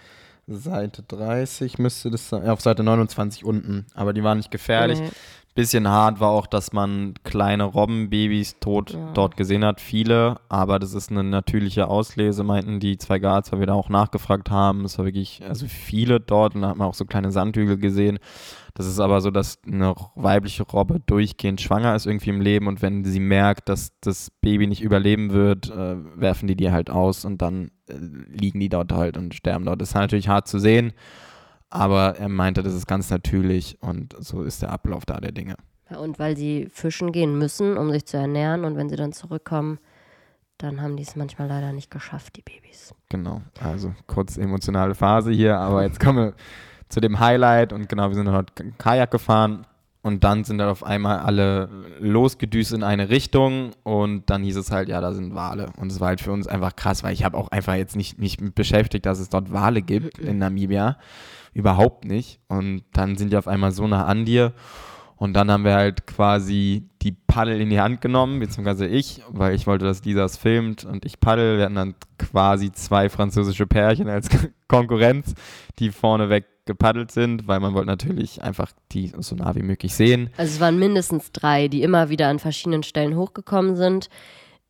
Seite 0.48 1.04
30, 1.04 1.80
müsste 1.80 2.12
das 2.12 2.30
sein, 2.30 2.48
auf 2.48 2.62
Seite 2.62 2.84
29 2.84 3.44
unten. 3.46 3.86
Aber 3.94 4.14
die 4.14 4.24
waren 4.24 4.38
nicht 4.38 4.52
gefährlich. 4.52 5.00
Nee. 5.00 5.10
Bisschen 5.56 5.88
hart 5.88 6.20
war 6.20 6.32
auch, 6.32 6.48
dass 6.48 6.74
man 6.74 7.14
kleine 7.24 7.64
Robbenbabys 7.64 8.60
tot 8.60 8.92
Ja. 8.92 9.14
dort 9.14 9.38
gesehen 9.38 9.64
hat, 9.64 9.80
viele, 9.80 10.42
aber 10.50 10.80
das 10.80 10.94
ist 10.94 11.10
eine 11.12 11.24
natürliche 11.24 11.88
Auslese, 11.88 12.44
meinten 12.44 12.82
die 12.82 12.98
zwei 12.98 13.20
Guards, 13.20 13.54
weil 13.54 13.60
wir 13.62 13.68
da 13.68 13.74
auch 13.74 13.88
nachgefragt 13.88 14.52
haben. 14.52 14.84
Es 14.84 14.98
war 14.98 15.06
wirklich, 15.06 15.42
also 15.48 15.66
viele 15.68 16.20
dort 16.20 16.56
und 16.56 16.62
da 16.64 16.68
hat 16.68 16.76
man 16.78 16.90
auch 16.90 16.94
so 16.94 17.06
kleine 17.06 17.32
Sandhügel 17.32 17.78
gesehen. 17.78 18.20
Das 18.74 18.86
ist 18.86 19.00
aber 19.00 19.22
so, 19.22 19.32
dass 19.32 19.60
eine 19.66 19.96
weibliche 20.16 20.64
Robbe 20.64 21.00
durchgehend 21.00 21.62
schwanger 21.62 21.96
ist 21.96 22.06
irgendwie 22.06 22.32
im 22.32 22.42
Leben 22.42 22.68
und 22.68 22.82
wenn 22.82 23.06
sie 23.06 23.22
merkt, 23.22 23.70
dass 23.70 23.94
das 24.02 24.32
Baby 24.42 24.68
nicht 24.68 24.82
überleben 24.82 25.32
wird, 25.32 25.70
äh, 25.70 25.96
werfen 26.20 26.48
die 26.48 26.58
die 26.58 26.70
halt 26.74 26.90
aus 26.90 27.24
und 27.24 27.42
dann 27.42 27.72
äh, 27.88 27.94
liegen 28.28 28.60
die 28.60 28.68
dort 28.68 28.92
halt 28.92 29.16
und 29.16 29.34
sterben 29.34 29.64
dort. 29.64 29.80
Das 29.80 29.92
ist 29.92 29.96
natürlich 29.96 30.28
hart 30.28 30.50
zu 30.50 30.60
sehen, 30.60 30.92
aber 31.70 32.18
er 32.18 32.30
meinte, 32.30 32.64
das 32.64 32.74
ist 32.74 32.88
ganz 32.88 33.10
natürlich 33.10 33.78
und 33.82 34.16
so 34.20 34.44
ist 34.44 34.62
der 34.62 34.72
Ablauf 34.72 35.06
da 35.06 35.20
der 35.20 35.32
Dinge. 35.32 35.56
Ja, 35.90 35.98
und 35.98 36.20
weil 36.20 36.36
sie 36.36 36.68
fischen 36.72 37.12
gehen 37.12 37.38
müssen, 37.38 37.78
um 37.78 37.92
sich 37.92 38.06
zu 38.06 38.18
ernähren. 38.18 38.66
Und 38.66 38.76
wenn 38.76 38.90
sie 38.90 38.96
dann 38.96 39.14
zurückkommen, 39.14 39.80
dann 40.58 40.82
haben 40.82 40.96
die 40.98 41.04
es 41.04 41.16
manchmal 41.16 41.48
leider 41.48 41.74
nicht 41.74 41.92
geschafft, 41.92 42.38
die 42.38 42.42
Babys. 42.42 42.94
Genau, 43.10 43.42
also 43.62 43.94
kurz 44.08 44.38
emotionale 44.38 44.96
Phase 44.96 45.32
hier, 45.32 45.58
aber 45.58 45.84
jetzt 45.84 46.00
kommen 46.00 46.18
wir 46.18 46.34
zu 46.90 47.02
dem 47.02 47.20
Highlight 47.20 47.74
und 47.74 47.90
genau, 47.90 48.08
wir 48.10 48.16
sind 48.16 48.26
dort 48.26 48.52
Kajak 48.78 49.12
gefahren 49.12 49.68
und 50.02 50.24
dann 50.24 50.44
sind 50.44 50.60
dann 50.60 50.70
auf 50.70 50.84
einmal 50.84 51.20
alle 51.20 51.68
losgedüst 52.00 52.74
in 52.74 52.84
eine 52.84 53.10
Richtung 53.10 53.72
und 53.84 54.30
dann 54.30 54.44
hieß 54.44 54.56
es 54.56 54.72
halt, 54.72 54.88
ja, 54.88 55.02
da 55.02 55.12
sind 55.12 55.36
Wale 55.36 55.68
und 55.78 55.92
es 55.92 56.00
war 56.00 56.10
halt 56.10 56.22
für 56.22 56.32
uns 56.32 56.48
einfach 56.48 56.76
krass, 56.76 57.04
weil 57.04 57.14
ich 57.14 57.26
habe 57.26 57.38
auch 57.38 57.50
einfach 57.50 57.74
jetzt 57.74 57.96
nicht, 57.96 58.18
nicht 58.20 58.40
mit 58.40 58.56
beschäftigt, 58.56 59.06
dass 59.06 59.20
es 59.20 59.30
dort 59.30 59.52
Wale 59.52 59.82
gibt 59.82 60.20
in 60.20 60.38
Namibia, 60.38 60.98
überhaupt 61.56 62.06
nicht 62.06 62.40
und 62.48 62.84
dann 62.94 63.16
sind 63.18 63.32
die 63.32 63.38
auf 63.38 63.48
einmal 63.48 63.72
so 63.72 63.88
nah 63.88 64.06
an 64.06 64.26
dir 64.26 64.54
und 65.16 65.34
dann 65.34 65.50
haben 65.50 65.64
wir 65.64 65.74
halt 65.74 66.06
quasi 66.06 66.90
die 67.02 67.14
Paddel 67.14 67.62
in 67.62 67.70
die 67.70 67.80
Hand 67.80 68.02
genommen, 68.02 68.40
beziehungsweise 68.40 68.86
ich, 68.86 69.22
weil 69.30 69.56
ich 69.56 69.66
wollte, 69.66 69.86
dass 69.86 70.04
Lisa 70.04 70.26
es 70.26 70.36
filmt 70.38 70.84
und 70.84 71.06
ich 71.06 71.20
paddel. 71.20 71.58
Wir 71.58 71.66
hatten 71.66 71.76
dann 71.76 71.96
quasi 72.20 72.72
zwei 72.74 73.10
französische 73.10 73.66
Pärchen 73.66 74.10
als 74.10 74.28
Konkurrenz, 74.68 75.34
die 75.80 75.92
vorneweg 75.92 76.46
gepaddelt 76.66 77.12
sind, 77.12 77.48
weil 77.48 77.60
man 77.62 77.74
wollte 77.76 77.88
natürlich 77.88 78.42
einfach 78.44 78.72
die 78.92 79.14
so 79.20 79.36
nah 79.36 79.56
wie 79.56 79.62
möglich 79.62 79.94
sehen. 79.96 80.32
Also 80.36 80.56
es 80.56 80.60
waren 80.60 80.78
mindestens 80.80 81.32
drei, 81.32 81.68
die 81.70 81.84
immer 81.84 82.10
wieder 82.10 82.28
an 82.28 82.40
verschiedenen 82.40 82.84
Stellen 82.84 83.16
hochgekommen 83.16 83.76
sind. 83.78 84.10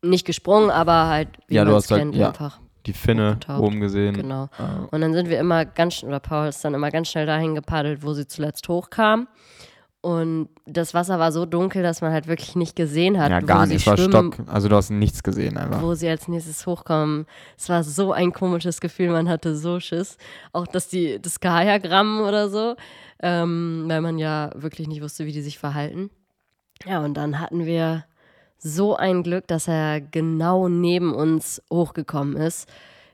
Nicht 0.02 0.26
gesprungen, 0.26 0.70
aber 0.70 1.06
halt, 1.08 1.28
wie 1.48 1.54
Ja, 1.56 1.64
du 1.64 1.70
man 1.70 1.78
es 1.78 1.84
hast 1.86 1.90
halt- 1.90 2.02
kennt, 2.02 2.14
ja. 2.16 2.28
einfach. 2.28 2.60
Die 2.86 2.92
Finne 2.92 3.38
oben 3.58 3.80
gesehen. 3.80 4.14
Genau. 4.14 4.44
Äh, 4.58 4.86
Und 4.94 5.00
dann 5.00 5.12
sind 5.12 5.28
wir 5.28 5.38
immer 5.40 5.64
ganz, 5.64 6.02
oder 6.02 6.20
Paul 6.20 6.48
ist 6.48 6.64
dann 6.64 6.74
immer 6.74 6.90
ganz 6.90 7.08
schnell 7.08 7.26
dahin 7.26 7.54
gepaddelt, 7.54 8.02
wo 8.04 8.12
sie 8.14 8.26
zuletzt 8.26 8.68
hochkam. 8.68 9.28
Und 10.02 10.50
das 10.66 10.94
Wasser 10.94 11.18
war 11.18 11.32
so 11.32 11.46
dunkel, 11.46 11.82
dass 11.82 12.00
man 12.00 12.12
halt 12.12 12.28
wirklich 12.28 12.54
nicht 12.54 12.76
gesehen 12.76 13.18
hat, 13.20 13.30
ja, 13.30 13.42
wo 13.42 13.46
gar 13.46 13.66
sie 13.66 13.72
nicht. 13.74 13.82
Es 13.84 13.86
war 13.88 13.96
Stock. 13.96 14.36
Also 14.46 14.68
du 14.68 14.76
hast 14.76 14.90
nichts 14.90 15.20
gesehen 15.24 15.56
einfach. 15.56 15.82
wo 15.82 15.94
sie 15.94 16.08
als 16.08 16.28
nächstes 16.28 16.64
hochkommen. 16.64 17.26
Es 17.58 17.68
war 17.68 17.82
so 17.82 18.12
ein 18.12 18.32
komisches 18.32 18.80
Gefühl, 18.80 19.10
man 19.10 19.28
hatte 19.28 19.56
so 19.56 19.80
Schiss. 19.80 20.16
Auch 20.52 20.68
dass 20.68 20.86
die, 20.86 21.20
das 21.20 21.40
Kajagramm 21.40 22.20
oder 22.20 22.48
so, 22.48 22.76
ähm, 23.20 23.86
weil 23.88 24.00
man 24.00 24.18
ja 24.18 24.50
wirklich 24.54 24.86
nicht 24.86 25.02
wusste, 25.02 25.26
wie 25.26 25.32
die 25.32 25.42
sich 25.42 25.58
verhalten. 25.58 26.10
Ja, 26.84 27.04
und 27.04 27.14
dann 27.14 27.40
hatten 27.40 27.66
wir 27.66 28.04
so 28.58 28.96
ein 28.96 29.22
Glück, 29.22 29.46
dass 29.46 29.68
er 29.68 30.00
genau 30.00 30.68
neben 30.68 31.14
uns 31.14 31.62
hochgekommen 31.70 32.36
ist. 32.36 32.68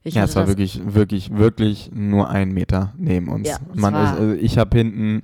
Ich 0.04 0.14
ja, 0.14 0.24
es 0.24 0.34
war 0.34 0.48
wirklich, 0.48 0.80
wirklich, 0.84 1.36
wirklich 1.36 1.90
nur 1.92 2.28
ein 2.28 2.50
Meter 2.52 2.92
neben 2.96 3.28
uns. 3.28 3.48
Ja, 3.48 3.58
Man 3.74 3.94
ist, 3.94 4.00
also 4.00 4.32
ich 4.32 4.58
habe 4.58 4.76
hinten 4.76 5.22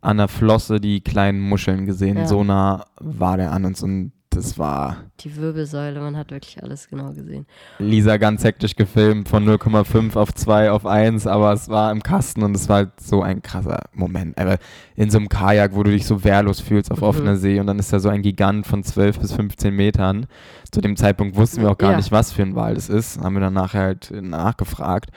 an 0.00 0.18
der 0.18 0.28
Flosse 0.28 0.80
die 0.80 1.00
kleinen 1.00 1.40
Muscheln 1.40 1.86
gesehen. 1.86 2.18
Ja. 2.18 2.26
So 2.26 2.44
nah 2.44 2.84
war 3.00 3.36
der 3.36 3.52
an 3.52 3.64
uns 3.64 3.82
und 3.82 4.12
das 4.34 4.58
war 4.58 4.96
die 5.20 5.36
Wirbelsäule, 5.36 6.00
man 6.00 6.16
hat 6.16 6.30
wirklich 6.30 6.62
alles 6.62 6.88
genau 6.88 7.12
gesehen. 7.12 7.46
Lisa 7.78 8.16
ganz 8.16 8.44
hektisch 8.44 8.76
gefilmt 8.76 9.28
von 9.28 9.44
0,5 9.48 10.16
auf 10.16 10.34
2 10.34 10.70
auf 10.70 10.84
1, 10.86 11.26
aber 11.26 11.52
es 11.52 11.68
war 11.68 11.90
im 11.92 12.02
Kasten 12.02 12.42
und 12.42 12.54
es 12.54 12.68
war 12.68 12.76
halt 12.76 13.00
so 13.00 13.22
ein 13.22 13.40
krasser 13.42 13.84
Moment. 13.92 14.36
Aber 14.38 14.58
in 14.96 15.10
so 15.10 15.18
einem 15.18 15.28
Kajak, 15.28 15.74
wo 15.74 15.82
du 15.82 15.90
dich 15.90 16.06
so 16.06 16.24
wehrlos 16.24 16.60
fühlst 16.60 16.90
auf 16.90 16.98
Mhm. 17.00 17.04
offener 17.06 17.36
See 17.36 17.58
und 17.60 17.66
dann 17.66 17.78
ist 17.78 17.92
da 17.92 18.00
so 18.00 18.08
ein 18.08 18.22
Gigant 18.22 18.66
von 18.66 18.82
12 18.84 19.18
bis 19.20 19.32
15 19.32 19.74
Metern. 19.74 20.26
Zu 20.70 20.80
dem 20.80 20.96
Zeitpunkt 20.96 21.36
wussten 21.36 21.62
wir 21.62 21.70
auch 21.70 21.78
gar 21.78 21.92
Ja. 21.92 21.96
nicht, 21.96 22.10
was 22.12 22.32
für 22.32 22.42
ein 22.42 22.54
Wal 22.56 22.74
das 22.74 22.88
ist. 22.88 23.20
Haben 23.20 23.34
wir 23.34 23.40
dann 23.40 23.54
nachher 23.54 23.82
halt 23.82 24.10
nachgefragt. 24.10 25.10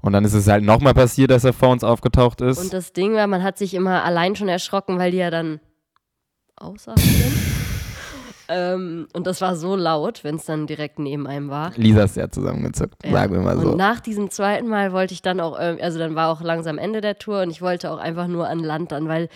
Und 0.00 0.12
dann 0.12 0.24
ist 0.24 0.34
es 0.34 0.46
halt 0.48 0.62
nochmal 0.64 0.92
passiert, 0.94 1.30
dass 1.30 1.44
er 1.44 1.54
vor 1.54 1.70
uns 1.70 1.82
aufgetaucht 1.82 2.40
ist. 2.42 2.58
Und 2.58 2.72
das 2.74 2.92
Ding 2.92 3.14
war, 3.14 3.26
man 3.26 3.42
hat 3.42 3.56
sich 3.58 3.72
immer 3.74 4.04
allein 4.04 4.36
schon 4.36 4.48
erschrocken, 4.48 4.98
weil 4.98 5.10
die 5.12 5.16
ja 5.16 5.30
dann 5.30 5.60
ausatmen. 6.56 7.04
Ähm, 8.54 9.08
und 9.12 9.26
das 9.26 9.40
war 9.40 9.56
so 9.56 9.74
laut, 9.76 10.22
wenn 10.24 10.36
es 10.36 10.44
dann 10.44 10.66
direkt 10.66 10.98
neben 10.98 11.26
einem 11.26 11.48
war. 11.50 11.72
Lisa 11.76 12.04
ist 12.04 12.14
sehr 12.14 12.30
zusammengezuckt, 12.30 13.04
Ja. 13.04 13.12
sagen 13.12 13.32
wir 13.34 13.40
mal 13.40 13.58
so. 13.58 13.70
Und 13.70 13.76
nach 13.76 14.00
diesem 14.00 14.30
zweiten 14.30 14.68
Mal 14.68 14.92
wollte 14.92 15.12
ich 15.14 15.22
dann 15.22 15.40
auch, 15.40 15.58
ähm, 15.60 15.78
also 15.82 15.98
dann 15.98 16.14
war 16.14 16.28
auch 16.30 16.40
langsam 16.40 16.78
Ende 16.78 17.00
der 17.00 17.18
Tour 17.18 17.42
und 17.42 17.50
ich 17.50 17.60
wollte 17.62 17.90
auch 17.90 17.98
einfach 17.98 18.26
nur 18.28 18.48
an 18.48 18.60
Land 18.60 18.92
dann, 18.92 19.08
weil 19.08 19.28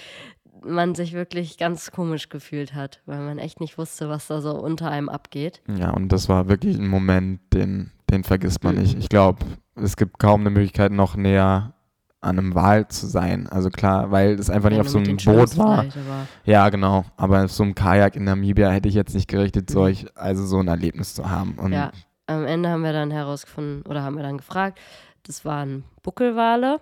man 0.64 0.94
sich 0.94 1.12
wirklich 1.12 1.56
ganz 1.56 1.90
komisch 1.92 2.28
gefühlt 2.30 2.74
hat, 2.74 3.00
weil 3.06 3.20
man 3.20 3.38
echt 3.38 3.60
nicht 3.60 3.78
wusste, 3.78 4.08
was 4.08 4.26
da 4.26 4.40
so 4.40 4.50
unter 4.58 4.90
einem 4.90 5.08
abgeht. 5.08 5.62
Ja, 5.78 5.90
und 5.90 6.10
das 6.10 6.28
war 6.28 6.48
wirklich 6.48 6.76
ein 6.78 6.88
Moment, 6.88 7.40
den, 7.52 7.92
den 8.10 8.24
vergisst 8.24 8.64
man 8.64 8.74
Mhm. 8.74 8.82
nicht. 8.82 8.98
Ich 8.98 9.08
glaube, 9.08 9.38
es 9.76 9.96
gibt 9.96 10.18
kaum 10.18 10.40
eine 10.40 10.50
Möglichkeit, 10.50 10.90
noch 10.92 11.14
näher 11.16 11.74
an 12.20 12.38
einem 12.38 12.54
Wal 12.54 12.88
zu 12.88 13.06
sein. 13.06 13.46
Also 13.48 13.70
klar, 13.70 14.10
weil 14.10 14.32
es 14.38 14.50
einfach 14.50 14.70
nicht 14.70 14.78
Wenn 14.78 14.86
auf 14.86 14.92
so 14.92 14.98
einem 14.98 15.16
Boot 15.16 15.56
war. 15.56 15.84
Ja, 16.44 16.68
genau. 16.68 17.04
Aber 17.16 17.44
auf 17.44 17.52
so 17.52 17.62
einem 17.62 17.74
Kajak 17.74 18.16
in 18.16 18.24
Namibia 18.24 18.70
hätte 18.70 18.88
ich 18.88 18.94
jetzt 18.94 19.14
nicht 19.14 19.28
gerichtet, 19.28 19.70
Mhm. 19.70 19.72
solch, 19.72 20.06
also 20.16 20.44
so 20.44 20.58
ein 20.58 20.68
Erlebnis 20.68 21.14
zu 21.14 21.30
haben. 21.30 21.54
Und 21.58 21.72
Ja, 21.72 21.92
am 22.26 22.44
Ende 22.44 22.68
haben 22.70 22.82
wir 22.82 22.92
dann 22.92 23.10
herausgefunden 23.10 23.82
oder 23.88 24.02
haben 24.02 24.16
wir 24.16 24.22
dann 24.24 24.38
gefragt, 24.38 24.78
das 25.26 25.44
waren 25.44 25.84
Buckelwale. 26.02 26.80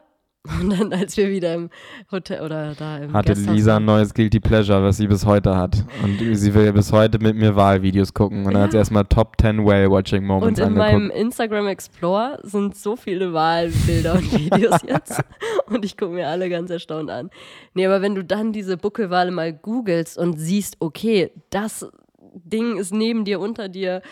Und 0.61 0.71
dann, 0.71 0.93
als 0.93 1.17
wir 1.17 1.29
wieder 1.31 1.55
im 1.55 1.71
Hotel 2.11 2.43
oder 2.43 2.75
da 2.75 2.99
im 2.99 3.13
hatte 3.13 3.35
Gasthaus 3.35 3.55
Lisa 3.55 3.77
ein 3.77 3.85
neues 3.85 4.15
Guilty 4.15 4.41
Pleasure, 4.41 4.83
was 4.83 4.97
sie 4.97 5.07
bis 5.07 5.25
heute 5.27 5.57
hat. 5.57 5.85
Und 6.03 6.19
sie 6.37 6.55
will 6.55 6.73
bis 6.73 6.93
heute 6.93 7.19
mit 7.19 7.37
mir 7.37 7.57
Wahlvideos 7.57 8.15
gucken. 8.15 8.47
Und 8.47 8.55
dann 8.55 8.63
hat 8.63 8.71
sie 8.73 8.77
Ja. 8.77 8.81
erstmal 8.81 9.05
Top 9.05 9.35
10 9.41 9.65
Whale-Watching 9.65 10.23
Und 10.23 10.27
Moments 10.27 10.59
in 10.61 10.67
angeguckt. 10.67 10.93
meinem 10.93 11.11
Instagram 11.11 11.67
Explorer 11.69 12.39
sind 12.43 12.77
so 12.77 12.97
viele 12.97 13.33
Wahlbilder 13.33 14.15
und 14.15 14.33
Videos 14.33 14.81
jetzt. 14.87 15.21
Und 15.69 15.85
ich 15.85 15.97
gucke 15.97 16.13
mir 16.13 16.29
alle 16.29 16.49
ganz 16.49 16.71
erstaunt 16.71 17.11
an. 17.11 17.31
Nee, 17.75 17.87
aber 17.87 18.03
wenn 18.03 18.15
du 18.15 18.25
dann 18.25 18.53
diese 18.53 18.77
Buckelwale 18.77 19.31
mal 19.31 19.53
googelst 19.53 20.17
und 20.19 20.39
siehst, 20.39 20.77
okay, 20.81 21.31
das 21.51 21.89
Ding 22.35 22.77
ist 22.77 22.93
neben 22.93 23.25
dir, 23.25 23.41
unter 23.41 23.69
dir 23.69 24.03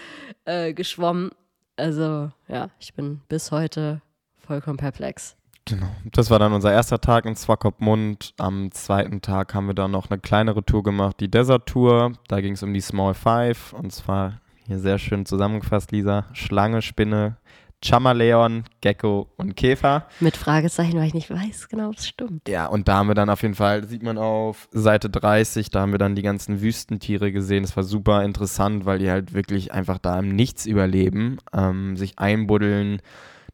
äh, 0.45 0.73
geschwommen. 0.73 1.31
Also, 1.77 2.31
ja, 2.49 2.71
ich 2.79 2.95
bin 2.95 3.21
bis 3.29 3.51
heute 3.51 4.01
vollkommen 4.39 4.77
perplex. 4.77 5.37
Genau. 5.67 5.89
Das 6.13 6.31
war 6.31 6.39
dann 6.39 6.53
unser 6.53 6.73
erster 6.73 7.01
Tag 7.01 7.25
in 7.25 7.37
Swakopmund. 7.37 8.35
Am 8.39 8.71
zweiten 8.73 9.23
Tag 9.23 9.55
haben 9.55 9.67
wir 9.67 9.75
dann 9.75 9.91
noch 9.91 10.11
eine 10.11 10.21
kleinere 10.21 10.65
Tour 10.65 10.83
gemacht, 10.83 11.17
die 11.21 11.31
Desert 11.31 11.67
Tour. 11.67 12.13
Da 12.29 12.41
ging 12.41 12.53
es 12.53 12.63
um 12.63 12.75
die 12.75 12.81
Small 12.81 13.15
Five 13.15 13.73
und 13.73 13.91
zwar 13.91 14.41
hier 14.67 14.79
sehr 14.79 14.99
schön 14.99 15.27
zusammengefasst, 15.27 15.93
Lisa. 15.93 16.27
Schlange, 16.33 16.83
Spinne, 16.83 17.37
Chamaleon, 17.85 18.65
Gecko 18.81 19.29
und 19.37 19.57
Käfer. 19.57 20.07
Mit 20.21 20.37
Fragezeichen, 20.37 20.99
weil 20.99 21.07
ich 21.07 21.15
nicht 21.15 21.31
weiß 21.31 21.69
genau, 21.69 21.89
ob 21.89 21.97
es 21.97 22.09
stimmt. 22.09 22.49
Ja, 22.49 22.67
und 22.67 22.89
da 22.89 22.97
haben 22.97 23.09
wir 23.09 23.15
dann 23.15 23.29
auf 23.29 23.43
jeden 23.43 23.55
Fall, 23.55 23.87
sieht 23.87 24.03
man 24.03 24.17
auf 24.17 24.69
Seite 24.73 25.11
30, 25.11 25.71
da 25.71 25.81
haben 25.81 25.93
wir 25.93 25.99
dann 25.99 26.15
die 26.15 26.23
ganzen 26.23 26.63
Wüstentiere 26.63 27.31
gesehen. 27.31 27.63
Das 27.63 27.77
war 27.77 27.85
super 27.85 28.25
interessant, 28.25 28.87
weil 28.87 28.99
die 28.99 29.11
halt 29.11 29.35
wirklich 29.35 29.73
einfach 29.73 29.99
da 29.99 30.19
im 30.19 30.35
Nichts 30.35 30.65
überleben, 30.65 31.39
ähm, 31.53 31.97
sich 31.97 32.19
einbuddeln, 32.19 33.03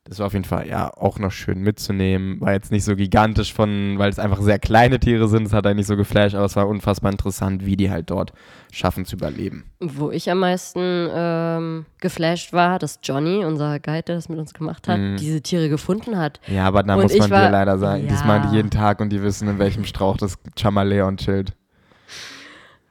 das 0.05 0.19
war 0.19 0.27
auf 0.27 0.33
jeden 0.33 0.45
Fall 0.47 0.67
ja 0.67 0.93
auch 0.97 1.19
noch 1.19 1.31
schön 1.31 1.61
mitzunehmen. 1.61 2.41
War 2.41 2.53
jetzt 2.53 2.73
nicht 2.73 2.85
so 2.85 2.97
gigantisch 2.97 3.53
von, 3.53 3.99
weil 3.99 4.09
es 4.11 4.19
einfach 4.19 4.41
sehr 4.41 4.59
kleine 4.59 4.99
Tiere 4.99 5.29
sind. 5.29 5.47
Es 5.47 5.53
hat 5.53 5.67
eigentlich 5.67 5.87
so 5.87 5.97
geflasht, 5.97 6.35
aber 6.35 6.47
es 6.47 6.57
war 6.57 6.67
unfassbar 6.67 7.13
interessant, 7.13 7.65
wie 7.67 7.77
die 7.77 7.91
halt 7.91 8.11
dort 8.11 8.33
schaffen 8.73 9.05
zu 9.05 9.15
überleben. 9.17 9.65
Wo 9.79 10.11
ich 10.11 10.31
am 10.31 10.39
meisten 10.39 10.81
ähm, 11.15 11.87
geflasht 12.01 12.53
war, 12.53 12.79
dass 12.79 12.99
Johnny, 13.03 13.45
unser 13.45 13.79
Guide, 13.79 14.03
der 14.05 14.15
das 14.17 14.29
mit 14.29 14.39
uns 14.39 14.55
gemacht 14.55 14.89
hat, 14.89 14.99
Mhm. 14.99 15.17
diese 15.19 15.43
Tiere 15.43 15.69
gefunden 15.69 16.17
hat. 16.19 16.41
Ja, 16.49 16.67
aber 16.67 16.83
da 16.83 16.95
Und 16.97 17.03
muss 17.03 17.17
man 17.19 17.31
war- 17.31 17.47
dir 17.47 17.51
leider 17.53 17.79
sagen, 17.79 18.05
Ja. 18.05 18.11
das 18.11 18.25
machen 18.25 18.49
die 18.51 18.57
jeden 18.57 18.71
Tag 18.71 19.01
und 19.01 19.11
die 19.11 19.23
wissen, 19.23 19.49
in 19.49 19.59
welchem 19.59 19.85
Strauch 19.85 20.17
das 20.17 20.39
Chamaleon 20.59 21.19
chillt. 21.19 21.53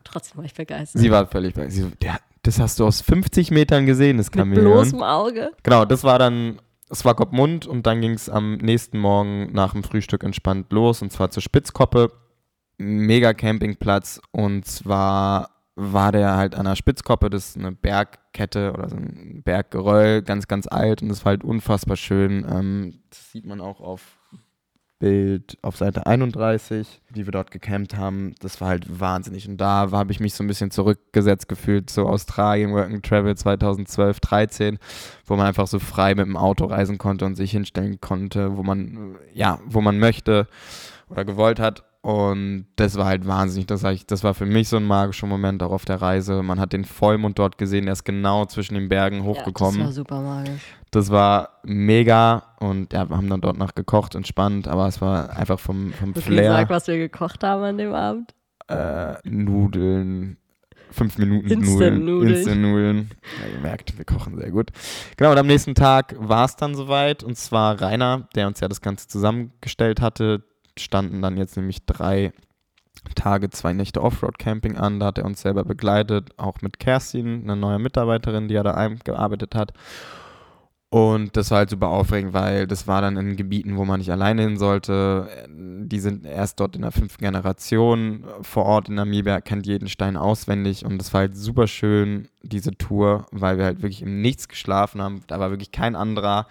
Trotzdem 0.04 0.38
war 0.38 0.46
ich 0.46 0.54
begeistert. 0.54 1.02
Sie 1.02 1.12
war 1.12 1.28
völlig 1.28 1.54
bei. 1.54 1.70
Sie, 1.70 1.86
der, 2.02 2.18
das 2.44 2.60
hast 2.60 2.80
du 2.80 2.86
aus 2.86 3.02
50 3.02 3.52
Metern 3.52 3.86
gesehen, 3.86 4.18
das 4.18 4.28
mit 4.28 4.36
Chamäleon. 4.40 4.66
bloßem 4.72 5.04
Auge. 5.04 5.52
Genau, 5.64 5.86
das 5.86 6.04
war 6.04 6.18
dann 6.18 6.60
Swakopmund 6.94 7.68
und 7.68 7.86
dann 7.86 8.02
ging 8.02 8.12
es 8.12 8.30
am 8.30 8.56
nächsten 8.58 9.00
Morgen 9.00 9.52
nach 9.52 9.74
dem 9.74 9.84
Frühstück 9.84 10.24
entspannt 10.24 10.72
los 10.72 11.02
und 11.02 11.12
zwar 11.12 11.30
zur 11.32 11.44
Spitzkoppe. 11.44 12.12
Mega 12.78 13.34
Campingplatz 13.34 14.22
und 14.32 14.66
zwar 14.66 15.50
war 15.76 16.12
der 16.12 16.36
halt 16.36 16.56
an 16.56 16.66
der 16.66 16.76
Spitzkoppe, 16.76 17.30
das 17.30 17.50
ist 17.50 17.58
eine 17.58 17.72
Bergkette 17.72 18.74
oder 18.74 18.90
so 18.90 18.98
ein 18.98 19.42
Berggeröll, 19.44 20.22
ganz, 20.22 20.48
ganz 20.48 20.68
alt 20.68 21.02
und 21.02 21.10
das 21.10 21.26
war 21.26 21.32
halt 21.32 21.44
unfassbar 21.44 21.96
schön. 21.96 22.46
Ähm, 22.50 23.02
das 23.10 23.32
sieht 23.32 23.46
man 23.46 23.62
auch 23.62 23.80
auf 23.80 24.19
Bild 25.00 25.58
auf 25.62 25.78
Seite 25.78 26.06
31, 26.06 27.02
wie 27.10 27.26
wir 27.26 27.32
dort 27.32 27.52
gecampt 27.52 27.96
haben. 27.96 28.36
Das 28.42 28.60
war 28.60 28.68
halt 28.68 29.00
wahnsinnig. 29.00 29.48
Und 29.48 29.58
da 29.58 29.90
habe 29.92 30.12
ich 30.12 30.20
mich 30.20 30.34
so 30.34 30.44
ein 30.44 30.48
bisschen 30.48 30.72
zurückgesetzt 30.72 31.48
gefühlt, 31.48 31.90
so 31.90 32.08
Australien 32.08 32.74
Work 32.74 32.92
and 32.92 33.06
Travel 33.06 33.36
2012, 33.36 34.20
13, 34.20 34.80
wo 35.26 35.36
man 35.36 35.48
einfach 35.48 35.68
so 35.68 35.80
frei 35.80 36.16
mit 36.16 36.26
dem 36.26 36.38
Auto 36.38 36.66
reisen 36.66 36.98
konnte 36.98 37.26
und 37.26 37.36
sich 37.36 37.52
hinstellen 37.52 38.02
konnte, 38.02 38.58
wo 38.58 38.64
man, 38.64 39.16
ja, 39.34 39.60
wo 39.66 39.82
man 39.82 39.98
möchte 40.00 40.48
oder 41.10 41.26
gewollt 41.26 41.60
hat. 41.60 41.89
Und 42.02 42.68
das 42.78 42.96
war 42.96 43.08
halt 43.08 43.28
wahnsinnig. 43.28 43.68
Das, 43.68 43.84
war 43.84 43.92
ich, 43.92 44.06
das 44.06 44.24
war 44.24 44.34
für 44.34 44.46
mich 44.46 44.70
so 44.70 44.78
ein 44.78 44.86
magischer 44.86 45.28
Moment 45.28 45.62
auch 45.62 45.72
auf 45.72 45.84
der 45.84 46.02
Reise. 46.02 46.42
Man 46.44 46.58
hat 46.60 46.72
den 46.72 46.86
Vollmond 46.86 47.38
dort 47.38 47.58
gesehen, 47.58 47.86
der 47.86 47.94
ist 47.94 48.06
genau 48.06 48.46
zwischen 48.46 48.76
den 48.76 48.88
Bergen 48.88 49.24
hochgekommen. 49.24 49.82
Ja, 49.82 49.88
das 49.88 49.98
war 49.98 50.04
super 50.04 50.22
magisch. 50.22 50.62
Das 50.92 51.10
war 51.12 51.60
mega 51.64 52.44
und 52.60 52.94
ja, 52.94 53.08
wir 53.10 53.18
haben 53.18 53.30
dann 53.30 53.42
dort 53.42 53.58
noch 53.58 53.76
gekocht, 53.76 54.16
entspannt, 54.16 54.68
aber 54.68 54.88
es 54.88 55.02
war 55.02 55.36
einfach 55.36 55.60
vom, 55.60 55.92
vom 55.94 56.12
Okay, 56.12 56.22
Flair. 56.22 56.52
sag, 56.54 56.70
was 56.70 56.88
wir 56.88 56.98
gekocht 56.98 57.44
haben 57.44 57.64
an 57.64 57.78
dem 57.78 57.94
Abend. 57.94 58.34
Äh, 58.70 59.16
Nudeln, 59.24 60.38
fünf 60.92 61.18
Minuten 61.18 61.48
Instant-Nudeln. 61.48 62.06
Nudeln. 62.06 62.34
Instant-Nudeln. 62.34 63.10
Ja, 63.42 63.56
ihr 63.56 63.60
merkt, 63.62 63.98
wir 63.98 64.06
kochen 64.06 64.38
sehr 64.38 64.52
gut. 64.52 64.72
Genau, 65.18 65.32
und 65.32 65.38
am 65.38 65.48
nächsten 65.48 65.76
Tag 65.76 66.16
war 66.18 66.46
es 66.46 66.56
dann 66.56 66.74
soweit 66.76 67.24
und 67.24 67.38
zwar 67.38 67.80
Rainer, 67.82 68.30
der 68.36 68.48
uns 68.48 68.60
ja 68.62 68.68
das 68.68 68.82
Ganze 68.82 69.08
zusammengestellt 69.08 70.02
hatte, 70.02 70.44
standen 70.84 71.22
dann 71.22 71.38
jetzt 71.38 71.58
nämlich 71.58 71.86
drei 71.86 72.34
Tage, 73.16 73.50
zwei 73.50 73.74
Nächte 73.74 74.02
Offroad-Camping 74.02 74.78
an. 74.78 75.00
Da 75.00 75.08
hat 75.08 75.18
er 75.18 75.26
uns 75.26 75.42
selber 75.42 75.64
begleitet, 75.64 76.32
auch 76.38 76.62
mit 76.62 76.80
Kerstin, 76.80 77.44
eine 77.44 77.56
neue 77.56 77.80
Mitarbeiterin, 77.80 78.48
die 78.48 78.56
ja 78.56 78.64
da 78.64 78.74
eingearbeitet 78.74 79.56
hat. 79.56 79.74
Und 80.92 81.38
das 81.38 81.52
war 81.52 81.60
halt 81.60 81.70
super 81.70 81.90
aufregend, 81.90 82.34
weil 82.34 82.66
das 82.66 82.88
war 82.88 83.02
dann 83.02 83.16
in 83.16 83.36
Gebieten, 83.36 83.78
wo 83.78 83.86
man 83.86 84.00
nicht 84.00 84.12
alleine 84.12 84.42
hin 84.42 84.58
sollte. 84.58 85.30
Die 85.48 86.00
sind 86.00 86.26
erst 86.26 86.60
dort 86.60 86.76
in 86.76 86.82
der 86.82 86.92
fünften 86.92 87.24
Generation 87.24 88.26
vor 88.42 88.66
Ort 88.66 88.90
in 88.90 88.96
Namibia, 88.96 89.40
kennt 89.40 89.68
jeden 89.68 89.88
Stein 89.88 90.18
auswendig. 90.18 90.84
Und 90.86 90.98
das 90.98 91.14
war 91.14 91.22
halt 91.22 91.38
super 91.38 91.68
schön, 91.68 92.28
diese 92.42 92.72
Tour, 92.72 93.28
weil 93.32 93.60
wir 93.60 93.66
halt 93.66 93.84
wirklich 93.84 94.02
im 94.02 94.22
Nichts 94.22 94.48
geschlafen 94.48 95.00
haben. 95.00 95.22
Da 95.28 95.40
war 95.40 95.52
wirklich 95.52 95.72
kein 95.72 95.96
anderer. 95.96 96.48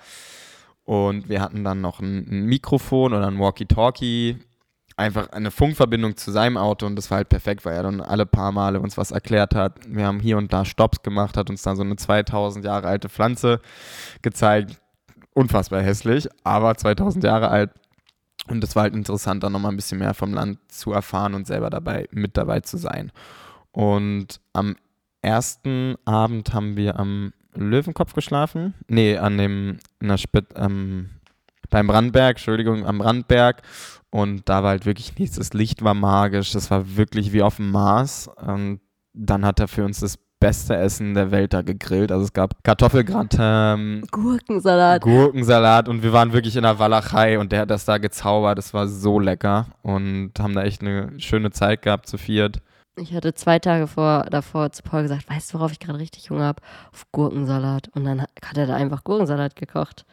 Und 0.89 1.29
wir 1.29 1.43
hatten 1.43 1.65
dann 1.65 1.83
noch 1.83 2.01
ein, 2.01 2.27
ein 2.31 2.47
Mikrofon 2.47 3.13
oder 3.13 3.27
ein 3.27 3.39
Walkie-Talkie, 3.39 4.39
einfach 4.97 5.29
eine 5.33 5.51
Funkverbindung 5.51 6.17
zu 6.17 6.31
seinem 6.31 6.57
Auto 6.57 6.87
und 6.87 6.97
das 6.97 7.11
war 7.11 7.19
halt 7.19 7.29
perfekt, 7.29 7.67
weil 7.67 7.75
er 7.75 7.83
dann 7.83 8.01
alle 8.01 8.25
paar 8.25 8.53
Male 8.53 8.81
uns 8.81 8.97
was 8.97 9.11
erklärt 9.11 9.55
hat. 9.55 9.81
Wir 9.87 10.07
haben 10.07 10.19
hier 10.19 10.39
und 10.39 10.51
da 10.51 10.65
Stops 10.65 11.03
gemacht, 11.03 11.37
hat 11.37 11.51
uns 11.51 11.61
dann 11.61 11.77
so 11.77 11.83
eine 11.83 11.97
2000 11.97 12.65
Jahre 12.65 12.89
alte 12.89 13.11
Pflanze 13.11 13.61
gezeigt. 14.23 14.81
Unfassbar 15.35 15.83
hässlich, 15.83 16.27
aber 16.43 16.75
2000 16.75 17.23
Jahre 17.23 17.49
alt. 17.51 17.71
Und 18.49 18.65
es 18.65 18.75
war 18.75 18.85
halt 18.85 18.95
interessant, 18.95 19.43
dann 19.43 19.53
nochmal 19.53 19.73
ein 19.73 19.77
bisschen 19.77 19.99
mehr 19.99 20.15
vom 20.15 20.33
Land 20.33 20.59
zu 20.69 20.93
erfahren 20.93 21.35
und 21.35 21.47
selber 21.47 21.69
dabei, 21.69 22.09
mit 22.13 22.39
dabei 22.39 22.61
zu 22.61 22.79
sein. 22.79 23.13
Und 23.73 24.41
am 24.55 24.75
ersten 25.21 25.97
Abend 26.07 26.55
haben 26.55 26.77
wir 26.79 26.99
am 26.99 27.35
Löwenkopf 27.67 28.15
geschlafen. 28.15 28.75
Nee, 28.89 29.17
an 29.17 29.39
dem, 29.39 29.79
in 30.01 30.09
der 30.09 30.19
Spit, 30.19 30.47
ähm, 30.57 31.11
beim 31.71 31.87
Brandberg, 31.87 32.37
Entschuldigung, 32.37 32.87
am 32.87 32.99
Brandberg. 32.99 33.63
Und 34.11 34.49
da 34.49 34.63
war 34.63 34.71
halt 34.71 34.87
wirklich 34.87 35.19
nichts. 35.19 35.37
Das 35.37 35.53
Licht 35.53 35.83
war 35.83 35.95
magisch. 35.95 36.53
Das 36.53 36.71
war 36.71 36.97
wirklich 36.97 37.33
wie 37.33 37.43
auf 37.43 37.57
dem 37.57 37.71
Mars. 37.71 38.31
Und 38.37 38.81
dann 39.13 39.45
hat 39.45 39.61
er 39.61 39.69
für 39.69 39.85
uns 39.85 40.01
das 40.01 40.19
beste 40.41 40.77
Essen 40.77 41.15
der 41.15 41.31
Welt 41.31 41.53
da 41.53 41.63
gegrillt. 41.63 42.13
Also 42.13 42.25
es 42.25 42.33
gab 42.33 42.63
Kartoffelgratin, 42.63 44.07
Gurkensalat. 44.11 45.03
Gurkensalat 45.03 45.89
und 45.89 46.03
wir 46.03 46.13
waren 46.13 46.33
wirklich 46.33 46.57
in 46.57 46.63
der 46.63 46.79
Walachei 46.79 47.39
und 47.39 47.53
der 47.53 47.63
hat 47.63 47.71
das 47.71 47.85
da 47.85 47.99
gezaubert. 47.99 48.59
Das 48.59 48.73
war 48.73 48.87
so 48.87 49.19
lecker 49.19 49.67
und 49.83 50.33
haben 50.39 50.55
da 50.55 50.63
echt 50.63 50.81
eine 50.81 51.19
schöne 51.19 51.51
Zeit 51.51 51.83
gehabt 51.83 52.09
zu 52.09 52.19
viert. 52.19 52.63
Ich 53.01 53.15
hatte 53.15 53.35
zwei 53.35 53.59
Tage 53.59 53.87
vor, 53.87 54.27
davor 54.31 54.73
zu 54.73 54.83
Paul 54.83 55.03
gesagt, 55.03 55.29
weißt 55.29 55.53
du, 55.53 55.59
worauf 55.59 55.73
ich 55.73 55.81
gerade 55.81 55.99
richtig 55.99 56.31
Hunger 56.31 56.45
habe? 56.45 56.63
Auf 56.93 57.07
Gurkensalat. 57.13 57.89
Und 57.95 58.05
dann 58.05 58.23
hat 58.23 58.57
er 58.57 58.67
da 58.67 58.75
einfach 58.75 59.05
Gurkensalat 59.05 59.57
gekocht. 59.57 60.05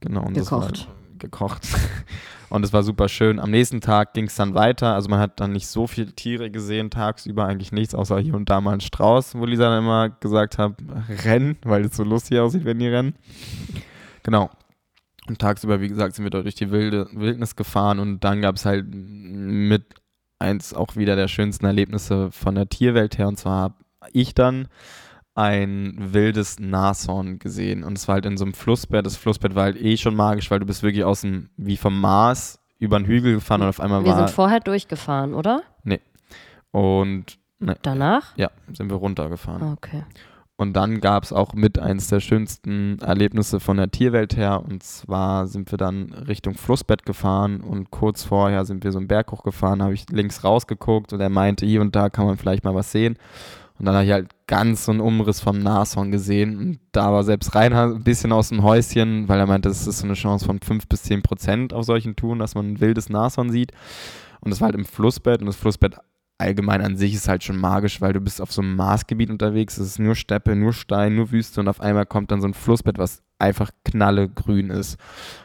Genau. 0.00 0.22
Und 0.22 0.34
Gekocht. 0.34 0.72
Das 0.72 0.86
war, 0.86 0.94
gekocht. 1.18 1.68
Und 2.50 2.64
es 2.64 2.72
war 2.72 2.82
super 2.82 3.08
schön. 3.08 3.38
Am 3.38 3.50
nächsten 3.50 3.80
Tag 3.80 4.14
ging 4.14 4.24
es 4.24 4.34
dann 4.34 4.54
weiter. 4.54 4.94
Also 4.94 5.10
man 5.10 5.20
hat 5.20 5.38
dann 5.38 5.52
nicht 5.52 5.66
so 5.66 5.86
viele 5.86 6.12
Tiere 6.12 6.50
gesehen, 6.50 6.90
tagsüber 6.90 7.44
eigentlich 7.44 7.72
nichts, 7.72 7.94
außer 7.94 8.18
hier 8.20 8.34
und 8.34 8.48
da 8.48 8.60
mal 8.60 8.72
ein 8.72 8.80
Strauß, 8.80 9.34
wo 9.34 9.44
Lisa 9.44 9.64
dann 9.68 9.84
immer 9.84 10.08
gesagt 10.08 10.56
hat, 10.56 10.72
rennen, 11.24 11.58
weil 11.62 11.84
es 11.84 11.96
so 11.96 12.04
lustig 12.04 12.38
aussieht, 12.38 12.64
wenn 12.64 12.78
die 12.78 12.88
rennen. 12.88 13.16
Genau. 14.22 14.48
Und 15.28 15.38
tagsüber, 15.38 15.82
wie 15.82 15.88
gesagt, 15.88 16.14
sind 16.14 16.24
wir 16.24 16.30
dort 16.30 16.44
durch 16.44 16.54
die 16.54 16.70
wilde 16.70 17.06
Wildnis 17.12 17.54
gefahren 17.54 17.98
und 17.98 18.24
dann 18.24 18.40
gab 18.40 18.56
es 18.56 18.64
halt 18.64 18.86
mit 18.90 19.94
eins 20.38 20.74
auch 20.74 20.96
wieder 20.96 21.16
der 21.16 21.28
schönsten 21.28 21.66
Erlebnisse 21.66 22.30
von 22.30 22.54
der 22.54 22.68
Tierwelt 22.68 23.18
her. 23.18 23.28
Und 23.28 23.38
zwar 23.38 23.62
habe 23.62 23.74
ich 24.12 24.34
dann 24.34 24.68
ein 25.34 25.94
wildes 25.98 26.58
Nashorn 26.58 27.38
gesehen. 27.38 27.84
Und 27.84 27.96
es 27.96 28.08
war 28.08 28.14
halt 28.14 28.26
in 28.26 28.36
so 28.36 28.44
einem 28.44 28.54
Flussbett. 28.54 29.06
Das 29.06 29.16
Flussbett 29.16 29.54
war 29.54 29.64
halt 29.64 29.80
eh 29.80 29.96
schon 29.96 30.16
magisch, 30.16 30.50
weil 30.50 30.58
du 30.58 30.66
bist 30.66 30.82
wirklich 30.82 31.04
aus 31.04 31.20
dem, 31.20 31.48
wie 31.56 31.76
vom 31.76 32.00
Mars 32.00 32.58
über 32.78 32.98
den 32.98 33.06
Hügel 33.06 33.34
gefahren 33.34 33.62
und 33.62 33.68
auf 33.68 33.80
einmal 33.80 34.04
Wir 34.04 34.12
war. 34.12 34.18
sind 34.18 34.30
vorher 34.30 34.60
durchgefahren, 34.60 35.34
oder? 35.34 35.62
Und 36.70 37.38
ne, 37.60 37.76
Danach? 37.82 38.36
ja, 38.36 38.50
sind 38.72 38.90
wir 38.90 38.96
runtergefahren. 38.96 39.72
Okay. 39.72 40.04
Und 40.60 40.72
dann 40.72 41.00
gab 41.00 41.22
es 41.22 41.32
auch 41.32 41.54
mit 41.54 41.78
eins 41.78 42.08
der 42.08 42.18
schönsten 42.18 42.98
Erlebnisse 42.98 43.60
von 43.60 43.76
der 43.76 43.92
Tierwelt 43.92 44.36
her. 44.36 44.64
Und 44.68 44.82
zwar 44.82 45.46
sind 45.46 45.70
wir 45.70 45.78
dann 45.78 46.12
Richtung 46.12 46.54
Flussbett 46.54 47.06
gefahren 47.06 47.60
und 47.60 47.92
kurz 47.92 48.24
vorher 48.24 48.64
sind 48.64 48.82
wir 48.82 48.90
so 48.90 48.98
einen 48.98 49.06
Berg 49.06 49.30
hochgefahren, 49.30 49.84
habe 49.84 49.94
ich 49.94 50.10
links 50.10 50.42
rausgeguckt 50.42 51.12
und 51.12 51.20
er 51.20 51.28
meinte, 51.28 51.64
hier 51.64 51.80
und 51.80 51.94
da 51.94 52.10
kann 52.10 52.26
man 52.26 52.38
vielleicht 52.38 52.64
mal 52.64 52.74
was 52.74 52.90
sehen. 52.90 53.16
Und 53.78 53.86
dann 53.86 53.94
habe 53.94 54.04
ich 54.04 54.10
halt 54.10 54.30
ganz 54.48 54.84
so 54.84 54.90
einen 54.90 55.00
Umriss 55.00 55.40
vom 55.40 55.60
Nashorn 55.60 56.10
gesehen. 56.10 56.58
Und 56.58 56.80
da 56.90 57.12
war 57.12 57.22
selbst 57.22 57.54
Rainer 57.54 57.84
ein 57.94 58.02
bisschen 58.02 58.32
aus 58.32 58.48
dem 58.48 58.64
Häuschen, 58.64 59.28
weil 59.28 59.38
er 59.38 59.46
meinte, 59.46 59.68
es 59.68 59.86
ist 59.86 60.00
so 60.00 60.06
eine 60.06 60.14
Chance 60.14 60.44
von 60.44 60.58
5 60.58 60.88
bis 60.88 61.04
10 61.04 61.22
Prozent 61.22 61.72
auf 61.72 61.84
solchen 61.84 62.16
Touren, 62.16 62.40
dass 62.40 62.56
man 62.56 62.72
ein 62.72 62.80
wildes 62.80 63.08
Nashorn 63.08 63.52
sieht. 63.52 63.70
Und 64.40 64.50
das 64.50 64.60
war 64.60 64.66
halt 64.66 64.74
im 64.74 64.84
Flussbett 64.84 65.40
und 65.40 65.46
das 65.46 65.54
Flussbett 65.54 65.94
allgemein 66.38 66.80
an 66.80 66.96
sich 66.96 67.14
ist 67.14 67.28
halt 67.28 67.42
schon 67.42 67.56
magisch, 67.56 68.00
weil 68.00 68.12
du 68.12 68.20
bist 68.20 68.40
auf 68.40 68.52
so 68.52 68.62
einem 68.62 68.76
Marsgebiet 68.76 69.28
unterwegs, 69.28 69.76
es 69.76 69.88
ist 69.88 69.98
nur 69.98 70.14
Steppe, 70.14 70.54
nur 70.54 70.72
Stein, 70.72 71.16
nur 71.16 71.32
Wüste 71.32 71.60
und 71.60 71.68
auf 71.68 71.80
einmal 71.80 72.06
kommt 72.06 72.30
dann 72.30 72.40
so 72.40 72.46
ein 72.46 72.54
Flussbett, 72.54 72.98
was 72.98 73.22
einfach 73.40 73.70
knallegrün 73.84 74.70
ist. 74.70 74.98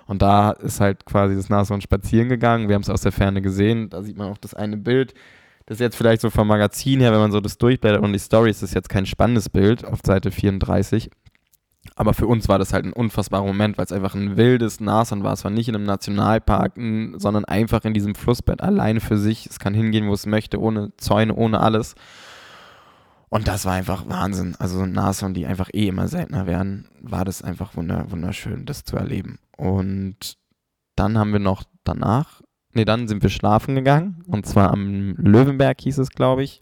Und 0.05 0.21
da 0.21 0.51
ist 0.51 0.79
halt 0.79 1.05
quasi 1.05 1.35
das 1.35 1.49
Nashorn 1.49 1.81
spazieren 1.81 2.29
gegangen, 2.29 2.67
wir 2.67 2.75
haben 2.75 2.83
es 2.83 2.89
aus 2.89 3.01
der 3.01 3.11
Ferne 3.11 3.41
gesehen, 3.41 3.89
da 3.89 4.03
sieht 4.03 4.17
man 4.17 4.31
auch 4.31 4.37
das 4.37 4.53
eine 4.53 4.77
Bild, 4.77 5.15
das 5.65 5.77
ist 5.77 5.81
jetzt 5.81 5.95
vielleicht 5.95 6.21
so 6.21 6.29
vom 6.29 6.47
Magazin 6.47 6.99
her, 6.99 7.11
wenn 7.11 7.19
man 7.19 7.31
so 7.31 7.39
das 7.39 7.57
durchblättert 7.57 8.03
und 8.03 8.13
die 8.13 8.19
Story 8.19 8.51
ist 8.51 8.61
das 8.61 8.73
jetzt 8.73 8.89
kein 8.89 9.05
spannendes 9.05 9.49
Bild 9.49 9.85
auf 9.85 9.99
Seite 10.05 10.29
34, 10.29 11.09
aber 11.95 12.13
für 12.13 12.27
uns 12.27 12.47
war 12.49 12.59
das 12.59 12.73
halt 12.73 12.85
ein 12.85 12.93
unfassbarer 12.93 13.45
Moment, 13.45 13.77
weil 13.77 13.85
es 13.85 13.91
einfach 13.91 14.15
ein 14.15 14.35
wildes 14.37 14.79
Nashorn 14.79 15.23
war. 15.23 15.33
Es 15.33 15.43
war 15.43 15.51
nicht 15.51 15.69
in 15.69 15.75
einem 15.75 15.85
Nationalpark, 15.85 16.73
sondern 16.75 17.45
einfach 17.45 17.85
in 17.85 17.93
diesem 17.93 18.15
Flussbett 18.15 18.61
alleine 18.61 18.99
für 18.99 19.17
sich. 19.17 19.45
Es 19.45 19.59
kann 19.59 19.73
hingehen, 19.73 20.07
wo 20.07 20.13
es 20.13 20.25
möchte, 20.25 20.59
ohne 20.59 20.95
Zäune, 20.97 21.35
ohne 21.35 21.59
alles. 21.59 21.95
Und 23.29 23.47
das 23.47 23.65
war 23.65 23.73
einfach 23.73 24.07
Wahnsinn. 24.07 24.55
Also 24.59 24.77
so 24.77 24.85
Nashorn, 24.85 25.33
die 25.33 25.45
einfach 25.45 25.69
eh 25.73 25.87
immer 25.87 26.07
seltener 26.07 26.45
werden, 26.47 26.87
war 27.01 27.25
das 27.25 27.41
einfach 27.41 27.75
wunder 27.75 28.11
wunderschön, 28.11 28.65
das 28.65 28.83
zu 28.83 28.95
erleben. 28.95 29.39
Und 29.57 30.37
dann 30.95 31.17
haben 31.17 31.31
wir 31.31 31.39
noch 31.39 31.63
danach, 31.83 32.41
nee, 32.73 32.85
dann 32.85 33.07
sind 33.07 33.23
wir 33.23 33.29
schlafen 33.29 33.75
gegangen. 33.75 34.23
Und 34.27 34.45
zwar 34.45 34.71
am 34.71 35.15
Löwenberg 35.17 35.81
hieß 35.81 35.97
es, 35.99 36.09
glaube 36.09 36.43
ich. 36.43 36.59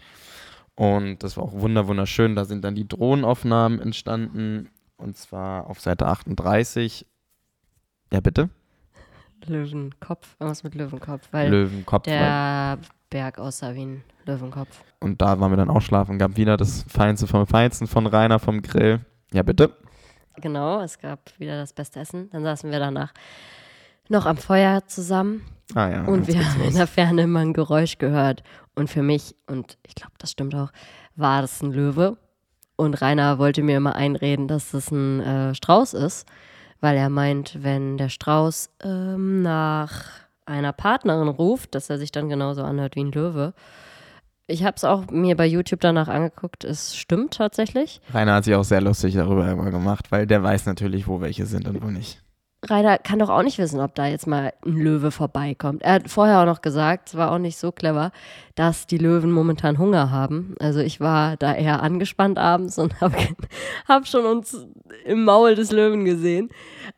Und 0.75 1.23
das 1.23 1.37
war 1.37 1.43
auch 1.43 1.53
wunder 1.53 1.87
wunderschön. 1.87 2.35
Da 2.35 2.45
sind 2.45 2.63
dann 2.63 2.75
die 2.75 2.87
Drohnenaufnahmen 2.87 3.79
entstanden. 3.79 4.69
Und 5.01 5.17
zwar 5.17 5.67
auf 5.69 5.79
Seite 5.79 6.07
38. 6.07 7.05
Ja, 8.13 8.19
bitte? 8.19 8.49
Löwenkopf, 9.45 10.35
irgendwas 10.39 10.63
mit 10.63 10.75
Löwenkopf, 10.75 11.27
weil 11.31 11.49
Löwenkopf. 11.49 12.07
weil- 12.07 12.13
der 12.13 12.77
Berg 13.09 13.39
aussah 13.39 13.73
wie 13.73 13.85
ein 13.85 14.03
Löwenkopf. 14.25 14.83
Und 14.99 15.21
da 15.21 15.39
waren 15.39 15.51
wir 15.51 15.57
dann 15.57 15.69
auch 15.69 15.81
schlafen. 15.81 16.19
Gab 16.19 16.37
wieder 16.37 16.57
das 16.57 16.83
Feinste 16.87 17.27
vom 17.27 17.47
Feinsten 17.47 17.87
von 17.87 18.05
Rainer 18.05 18.39
vom 18.39 18.61
Grill. 18.61 18.99
Ja, 19.33 19.41
bitte. 19.43 19.75
Genau, 20.37 20.81
es 20.81 20.99
gab 20.99 21.37
wieder 21.39 21.57
das 21.57 21.73
beste 21.73 21.99
Essen. 21.99 22.29
Dann 22.29 22.43
saßen 22.43 22.71
wir 22.71 22.79
danach 22.79 23.11
noch 24.09 24.25
am 24.25 24.37
Feuer 24.37 24.85
zusammen 24.87 25.41
Ah 25.73 25.89
ja. 25.89 26.03
und 26.05 26.27
wir 26.27 26.47
haben 26.47 26.61
in 26.61 26.75
der 26.75 26.87
Ferne 26.87 27.23
immer 27.23 27.39
ein 27.39 27.53
Geräusch 27.53 27.97
gehört. 27.97 28.43
Und 28.75 28.89
für 28.89 29.01
mich, 29.03 29.35
und 29.47 29.77
ich 29.87 29.95
glaube, 29.95 30.13
das 30.19 30.31
stimmt 30.31 30.53
auch, 30.55 30.71
war 31.15 31.41
das 31.41 31.61
ein 31.61 31.71
Löwe. 31.71 32.17
Und 32.81 32.99
Rainer 32.99 33.37
wollte 33.37 33.61
mir 33.61 33.77
immer 33.77 33.95
einreden, 33.95 34.47
dass 34.47 34.71
das 34.71 34.89
ein 34.89 35.19
äh, 35.19 35.53
Strauß 35.53 35.93
ist, 35.93 36.27
weil 36.79 36.97
er 36.97 37.11
meint, 37.11 37.59
wenn 37.61 37.99
der 37.99 38.09
Strauß 38.09 38.71
ähm, 38.83 39.43
nach 39.43 40.05
einer 40.47 40.73
Partnerin 40.73 41.27
ruft, 41.27 41.75
dass 41.75 41.91
er 41.91 41.99
sich 41.99 42.11
dann 42.11 42.27
genauso 42.27 42.63
anhört 42.63 42.95
wie 42.95 43.03
ein 43.03 43.11
Löwe. 43.11 43.53
Ich 44.47 44.63
habe 44.63 44.77
es 44.77 44.83
auch 44.83 45.11
mir 45.11 45.37
bei 45.37 45.45
YouTube 45.45 45.81
danach 45.81 46.07
angeguckt. 46.07 46.63
Es 46.63 46.95
stimmt 46.97 47.35
tatsächlich. 47.35 48.01
Rainer 48.15 48.33
hat 48.33 48.45
sich 48.45 48.55
auch 48.55 48.63
sehr 48.63 48.81
lustig 48.81 49.13
darüber 49.13 49.47
immer 49.47 49.69
gemacht, 49.69 50.11
weil 50.11 50.25
der 50.25 50.41
weiß 50.41 50.65
natürlich, 50.65 51.07
wo 51.07 51.21
welche 51.21 51.45
sind 51.45 51.67
und 51.67 51.83
wo 51.83 51.91
nicht. 51.91 52.23
Rainer 52.63 52.99
kann 52.99 53.17
doch 53.17 53.29
auch 53.29 53.41
nicht 53.41 53.57
wissen, 53.57 53.79
ob 53.79 53.95
da 53.95 54.05
jetzt 54.05 54.27
mal 54.27 54.53
ein 54.63 54.73
Löwe 54.73 55.09
vorbeikommt. 55.09 55.81
Er 55.81 55.93
hat 55.93 56.09
vorher 56.09 56.41
auch 56.41 56.45
noch 56.45 56.61
gesagt, 56.61 57.09
es 57.09 57.15
war 57.15 57.31
auch 57.31 57.39
nicht 57.39 57.57
so 57.57 57.71
clever, 57.71 58.11
dass 58.53 58.85
die 58.85 58.99
Löwen 58.99 59.31
momentan 59.31 59.79
Hunger 59.79 60.11
haben. 60.11 60.53
Also 60.59 60.79
ich 60.79 60.99
war 60.99 61.37
da 61.37 61.55
eher 61.55 61.81
angespannt 61.81 62.37
abends 62.37 62.77
und 62.77 63.01
habe 63.01 63.15
hab 63.87 64.07
schon 64.07 64.25
uns 64.25 64.67
im 65.05 65.23
Maul 65.23 65.55
des 65.55 65.71
Löwen 65.71 66.05
gesehen. 66.05 66.49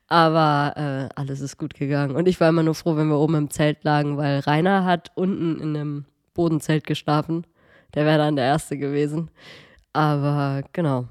Aber 0.09 0.73
äh, 0.75 1.19
alles 1.19 1.39
ist 1.39 1.57
gut 1.57 1.75
gegangen. 1.75 2.17
Und 2.17 2.27
ich 2.27 2.41
war 2.41 2.49
immer 2.49 2.63
nur 2.63 2.75
froh, 2.75 2.97
wenn 2.97 3.07
wir 3.07 3.17
oben 3.17 3.35
im 3.35 3.49
Zelt 3.49 3.85
lagen, 3.85 4.17
weil 4.17 4.39
Rainer 4.39 4.83
hat 4.83 5.11
unten 5.15 5.61
in 5.61 5.75
einem 5.75 6.05
Bodenzelt 6.33 6.85
geschlafen. 6.85 7.47
Der 7.93 8.05
wäre 8.05 8.17
dann 8.17 8.35
der 8.35 8.45
Erste 8.45 8.77
gewesen. 8.77 9.31
Aber 9.93 10.63
genau, 10.73 11.05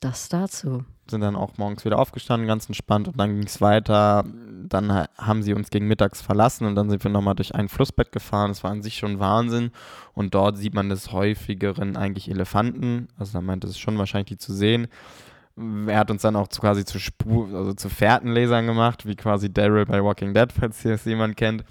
das 0.00 0.28
dazu. 0.28 0.84
Sind 1.10 1.22
dann 1.22 1.36
auch 1.36 1.56
morgens 1.56 1.84
wieder 1.84 1.98
aufgestanden, 1.98 2.46
ganz 2.46 2.66
entspannt 2.66 3.08
und 3.08 3.18
dann 3.18 3.34
ging 3.36 3.46
es 3.46 3.60
weiter. 3.60 4.24
Dann 4.68 4.92
ha- 4.92 5.08
haben 5.16 5.42
sie 5.42 5.54
uns 5.54 5.70
gegen 5.70 5.86
mittags 5.88 6.20
verlassen 6.20 6.66
und 6.66 6.74
dann 6.74 6.90
sind 6.90 7.02
wir 7.02 7.10
nochmal 7.10 7.34
durch 7.34 7.54
ein 7.54 7.68
Flussbett 7.68 8.12
gefahren. 8.12 8.50
Das 8.50 8.62
war 8.62 8.70
an 8.70 8.82
sich 8.82 8.96
schon 8.98 9.18
Wahnsinn. 9.18 9.70
Und 10.14 10.34
dort 10.34 10.58
sieht 10.58 10.74
man 10.74 10.88
des 10.90 11.12
häufigeren 11.12 11.96
eigentlich 11.96 12.30
Elefanten. 12.30 13.08
Also 13.18 13.32
da 13.32 13.40
meinte 13.40 13.66
es 13.66 13.78
schon 13.78 13.96
wahrscheinlich 13.98 14.28
die 14.28 14.36
zu 14.38 14.52
sehen. 14.52 14.88
Er 15.88 15.98
hat 15.98 16.10
uns 16.10 16.22
dann 16.22 16.36
auch 16.36 16.48
quasi 16.48 16.84
zu 16.84 17.00
Spur, 17.00 17.48
also 17.52 17.72
zu 17.72 17.88
Fährtenlesern 17.88 18.66
gemacht, 18.66 19.06
wie 19.06 19.16
quasi 19.16 19.52
Daryl 19.52 19.86
bei 19.86 20.04
Walking 20.04 20.32
Dead, 20.34 20.52
falls 20.58 20.82
hier 20.82 20.92
es 20.92 21.04
jemand 21.04 21.36
kennt. 21.36 21.64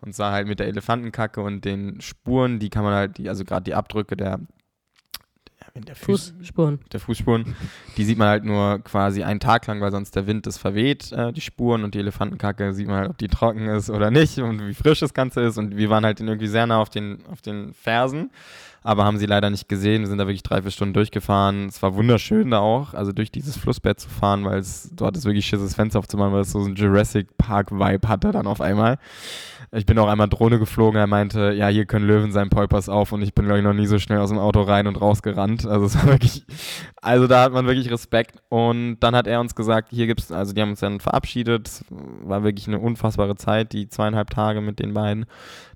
Und 0.00 0.14
zwar 0.14 0.32
halt 0.32 0.46
mit 0.46 0.58
der 0.60 0.68
Elefantenkacke 0.68 1.40
und 1.40 1.64
den 1.64 2.00
Spuren, 2.00 2.58
die 2.58 2.70
kann 2.70 2.84
man 2.84 2.94
halt, 2.94 3.18
die, 3.18 3.28
also 3.28 3.44
gerade 3.44 3.64
die 3.64 3.74
Abdrücke 3.74 4.16
der, 4.16 4.40
der, 5.74 5.82
der 5.82 5.96
Füße, 5.96 6.34
Fußspuren. 6.34 6.80
der 6.92 7.00
Fußspuren, 7.00 7.56
die 7.96 8.04
sieht 8.04 8.18
man 8.18 8.28
halt 8.28 8.44
nur 8.44 8.80
quasi 8.80 9.22
einen 9.22 9.40
Tag 9.40 9.66
lang, 9.66 9.80
weil 9.80 9.90
sonst 9.90 10.14
der 10.14 10.26
Wind 10.26 10.46
das 10.46 10.58
verweht, 10.58 11.12
äh, 11.12 11.32
die 11.32 11.40
Spuren 11.40 11.84
und 11.84 11.94
die 11.94 11.98
Elefantenkacke. 11.98 12.74
Sieht 12.74 12.88
man 12.88 12.96
halt, 12.96 13.10
ob 13.10 13.18
die 13.18 13.28
trocken 13.28 13.66
ist 13.68 13.88
oder 13.88 14.10
nicht 14.10 14.38
und 14.38 14.66
wie 14.66 14.74
frisch 14.74 15.00
das 15.00 15.14
Ganze 15.14 15.40
ist. 15.40 15.58
Und 15.58 15.76
wir 15.76 15.88
waren 15.90 16.04
halt 16.04 16.20
irgendwie 16.20 16.46
sehr 16.46 16.66
nah 16.66 16.78
auf 16.78 16.90
den, 16.90 17.18
auf 17.30 17.40
den 17.40 17.72
Fersen, 17.72 18.30
aber 18.82 19.04
haben 19.04 19.18
sie 19.18 19.26
leider 19.26 19.48
nicht 19.48 19.68
gesehen, 19.68 20.02
wir 20.02 20.08
sind 20.08 20.18
da 20.18 20.26
wirklich 20.26 20.42
drei, 20.42 20.60
vier 20.62 20.70
Stunden 20.70 20.94
durchgefahren, 20.94 21.68
es 21.68 21.82
war 21.82 21.94
wunderschön 21.94 22.50
da 22.50 22.58
auch, 22.58 22.94
also 22.94 23.12
durch 23.12 23.30
dieses 23.30 23.56
Flussbett 23.56 24.00
zu 24.00 24.08
fahren, 24.08 24.44
weil 24.44 24.58
es, 24.58 24.90
dort 24.94 25.16
ist 25.16 25.24
wirklich 25.24 25.46
Schiss, 25.46 25.60
das 25.60 25.74
Fenster 25.74 26.00
aufzumachen, 26.00 26.32
weil 26.32 26.42
es 26.42 26.52
so 26.52 26.64
ein 26.64 26.74
Jurassic 26.74 27.36
Park 27.38 27.70
Vibe 27.70 28.08
hatte 28.08 28.32
dann 28.32 28.46
auf 28.46 28.60
einmal. 28.60 28.98
Ich 29.74 29.86
bin 29.86 29.98
auch 29.98 30.08
einmal 30.08 30.28
Drohne 30.28 30.58
geflogen, 30.58 31.00
er 31.00 31.06
meinte, 31.06 31.52
ja, 31.52 31.68
hier 31.68 31.86
können 31.86 32.06
Löwen 32.06 32.30
sein, 32.30 32.50
Polpers 32.50 32.90
auf 32.90 33.10
und 33.12 33.22
ich 33.22 33.32
bin, 33.32 33.46
glaube 33.46 33.60
ich, 33.60 33.64
noch 33.64 33.72
nie 33.72 33.86
so 33.86 33.98
schnell 33.98 34.18
aus 34.18 34.28
dem 34.28 34.38
Auto 34.38 34.60
rein 34.60 34.86
und 34.86 35.00
rausgerannt. 35.00 35.64
Also 35.64 35.86
es 35.86 35.96
war 35.96 36.06
wirklich, 36.08 36.44
also 37.00 37.26
da 37.26 37.44
hat 37.44 37.54
man 37.54 37.66
wirklich 37.66 37.90
Respekt. 37.90 38.36
Und 38.50 39.00
dann 39.00 39.16
hat 39.16 39.26
er 39.26 39.40
uns 39.40 39.54
gesagt, 39.54 39.88
hier 39.90 40.06
gibt's, 40.06 40.30
also 40.30 40.52
die 40.52 40.60
haben 40.60 40.70
uns 40.70 40.80
dann 40.80 41.00
verabschiedet, 41.00 41.68
Es 41.68 41.84
war 41.88 42.44
wirklich 42.44 42.68
eine 42.68 42.80
unfassbare 42.80 43.34
Zeit, 43.36 43.72
die 43.72 43.88
zweieinhalb 43.88 44.28
Tage 44.28 44.60
mit 44.60 44.78
den 44.78 44.92
beiden, 44.92 45.24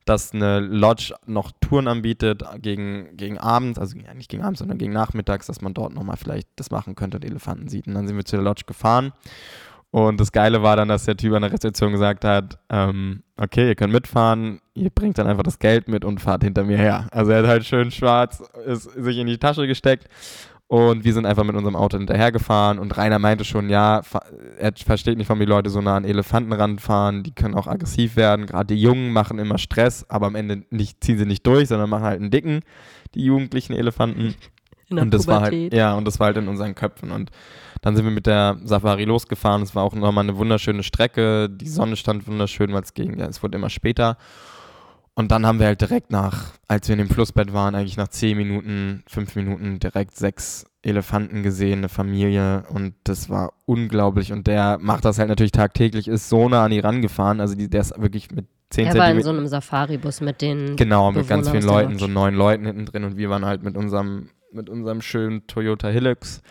dass 0.04 0.34
eine 0.34 0.60
Lodge 0.60 1.14
noch 1.24 1.52
Touren 1.62 1.88
anbietet 1.88 2.44
gegen, 2.60 3.16
gegen 3.16 3.38
Abend, 3.38 3.78
also 3.78 3.96
ja, 3.96 4.12
nicht 4.12 4.28
gegen 4.28 4.42
Abend, 4.42 4.58
sondern 4.58 4.76
gegen 4.76 4.92
Nachmittags, 4.92 5.46
dass 5.46 5.62
man 5.62 5.72
dort 5.72 5.94
nochmal 5.94 6.18
vielleicht 6.18 6.48
das 6.56 6.70
machen 6.70 6.96
könnte 6.96 7.16
und 7.16 7.24
Elefanten 7.24 7.68
sieht. 7.68 7.86
Und 7.86 7.94
dann 7.94 8.06
sind 8.06 8.18
wir 8.18 8.26
zu 8.26 8.36
der 8.36 8.44
Lodge 8.44 8.64
gefahren. 8.66 9.14
Und 9.96 10.20
das 10.20 10.30
Geile 10.30 10.62
war 10.62 10.76
dann, 10.76 10.88
dass 10.88 11.06
der 11.06 11.16
Typ 11.16 11.32
an 11.32 11.40
der 11.40 11.54
Rezeption 11.54 11.90
gesagt 11.90 12.26
hat, 12.26 12.58
ähm, 12.68 13.22
okay, 13.38 13.68
ihr 13.68 13.74
könnt 13.74 13.94
mitfahren, 13.94 14.60
ihr 14.74 14.90
bringt 14.90 15.16
dann 15.16 15.26
einfach 15.26 15.42
das 15.42 15.58
Geld 15.58 15.88
mit 15.88 16.04
und 16.04 16.20
fahrt 16.20 16.44
hinter 16.44 16.64
mir 16.64 16.76
her. 16.76 17.08
Also 17.12 17.32
er 17.32 17.38
hat 17.38 17.46
halt 17.46 17.64
schön 17.64 17.90
schwarz 17.90 18.42
ist, 18.66 18.90
sich 18.92 19.16
in 19.16 19.26
die 19.26 19.38
Tasche 19.38 19.66
gesteckt 19.66 20.06
und 20.66 21.04
wir 21.04 21.14
sind 21.14 21.24
einfach 21.24 21.44
mit 21.44 21.56
unserem 21.56 21.76
Auto 21.76 21.96
hinterhergefahren 21.96 22.78
und 22.78 22.94
Rainer 22.94 23.18
meinte 23.18 23.46
schon, 23.46 23.70
ja, 23.70 24.02
er 24.58 24.72
versteht 24.76 25.16
nicht, 25.16 25.30
warum 25.30 25.40
die 25.40 25.46
Leute 25.46 25.70
so 25.70 25.80
nah 25.80 25.96
an 25.96 26.04
Elefanten 26.04 26.52
ranfahren, 26.52 27.22
die 27.22 27.34
können 27.34 27.54
auch 27.54 27.66
aggressiv 27.66 28.16
werden, 28.16 28.44
gerade 28.44 28.74
die 28.74 28.82
Jungen 28.82 29.14
machen 29.14 29.38
immer 29.38 29.56
Stress, 29.56 30.04
aber 30.10 30.26
am 30.26 30.34
Ende 30.34 30.64
nicht, 30.68 31.02
ziehen 31.02 31.16
sie 31.16 31.24
nicht 31.24 31.46
durch, 31.46 31.68
sondern 31.68 31.88
machen 31.88 32.04
halt 32.04 32.20
einen 32.20 32.30
dicken, 32.30 32.60
die 33.14 33.24
jugendlichen 33.24 33.72
Elefanten. 33.72 34.34
In 34.88 34.96
der 34.96 35.02
Und 35.04 35.14
das 35.14 35.26
war 35.26 35.40
halt, 35.40 35.52
Pubertät. 35.52 35.74
ja, 35.74 35.94
und 35.94 36.04
das 36.06 36.20
war 36.20 36.26
halt 36.26 36.36
in 36.36 36.48
unseren 36.48 36.74
Köpfen. 36.74 37.10
Und 37.10 37.30
dann 37.82 37.96
sind 37.96 38.04
wir 38.04 38.12
mit 38.12 38.26
der 38.26 38.58
Safari 38.64 39.04
losgefahren. 39.04 39.62
Es 39.62 39.74
war 39.74 39.82
auch 39.82 39.94
nochmal 39.94 40.24
eine 40.24 40.36
wunderschöne 40.36 40.82
Strecke. 40.82 41.48
Die 41.50 41.68
Sonne 41.68 41.96
stand 41.96 42.26
wunderschön, 42.26 42.72
weil 42.72 42.82
es 42.82 42.94
ging, 42.94 43.18
ja, 43.18 43.26
es 43.26 43.42
wurde 43.42 43.56
immer 43.56 43.70
später. 43.70 44.16
Und 45.14 45.30
dann 45.32 45.46
haben 45.46 45.58
wir 45.58 45.66
halt 45.66 45.80
direkt 45.80 46.10
nach, 46.12 46.52
als 46.68 46.88
wir 46.88 46.92
in 46.92 46.98
dem 46.98 47.08
Flussbett 47.08 47.52
waren, 47.54 47.74
eigentlich 47.74 47.96
nach 47.96 48.08
zehn 48.08 48.36
Minuten, 48.36 49.02
fünf 49.08 49.34
Minuten 49.34 49.78
direkt 49.78 50.14
sechs 50.14 50.66
Elefanten 50.82 51.42
gesehen, 51.42 51.78
eine 51.78 51.88
Familie. 51.88 52.64
Und 52.68 52.94
das 53.04 53.30
war 53.30 53.54
unglaublich. 53.64 54.32
Und 54.32 54.46
der 54.46 54.78
macht 54.78 55.06
das 55.06 55.18
halt 55.18 55.30
natürlich 55.30 55.52
tagtäglich, 55.52 56.06
ist 56.06 56.28
so 56.28 56.48
nah 56.48 56.64
an 56.64 56.70
die 56.70 56.80
rangefahren. 56.80 57.40
Also 57.40 57.54
die, 57.54 57.70
der 57.70 57.80
ist 57.80 57.98
wirklich 58.00 58.30
mit 58.30 58.46
zehn 58.68 58.86
Er 58.86 58.94
war 58.94 59.10
in 59.10 59.22
so 59.22 59.30
einem 59.30 59.46
Safari-Bus 59.46 60.20
mit 60.20 60.42
den. 60.42 60.76
Genau, 60.76 61.10
mit 61.12 61.26
ganz 61.28 61.46
Bewohner 61.46 61.60
vielen 61.62 61.72
Leuten, 61.74 61.98
so 61.98 62.06
neun 62.08 62.34
Leuten 62.34 62.66
hinten 62.66 62.84
drin 62.84 63.04
und 63.04 63.16
wir 63.16 63.30
waren 63.30 63.46
halt 63.46 63.62
mit 63.62 63.76
unserem, 63.76 64.28
mit 64.52 64.68
unserem 64.68 65.00
schönen 65.00 65.46
Toyota 65.46 65.88
Hilux 65.88 66.42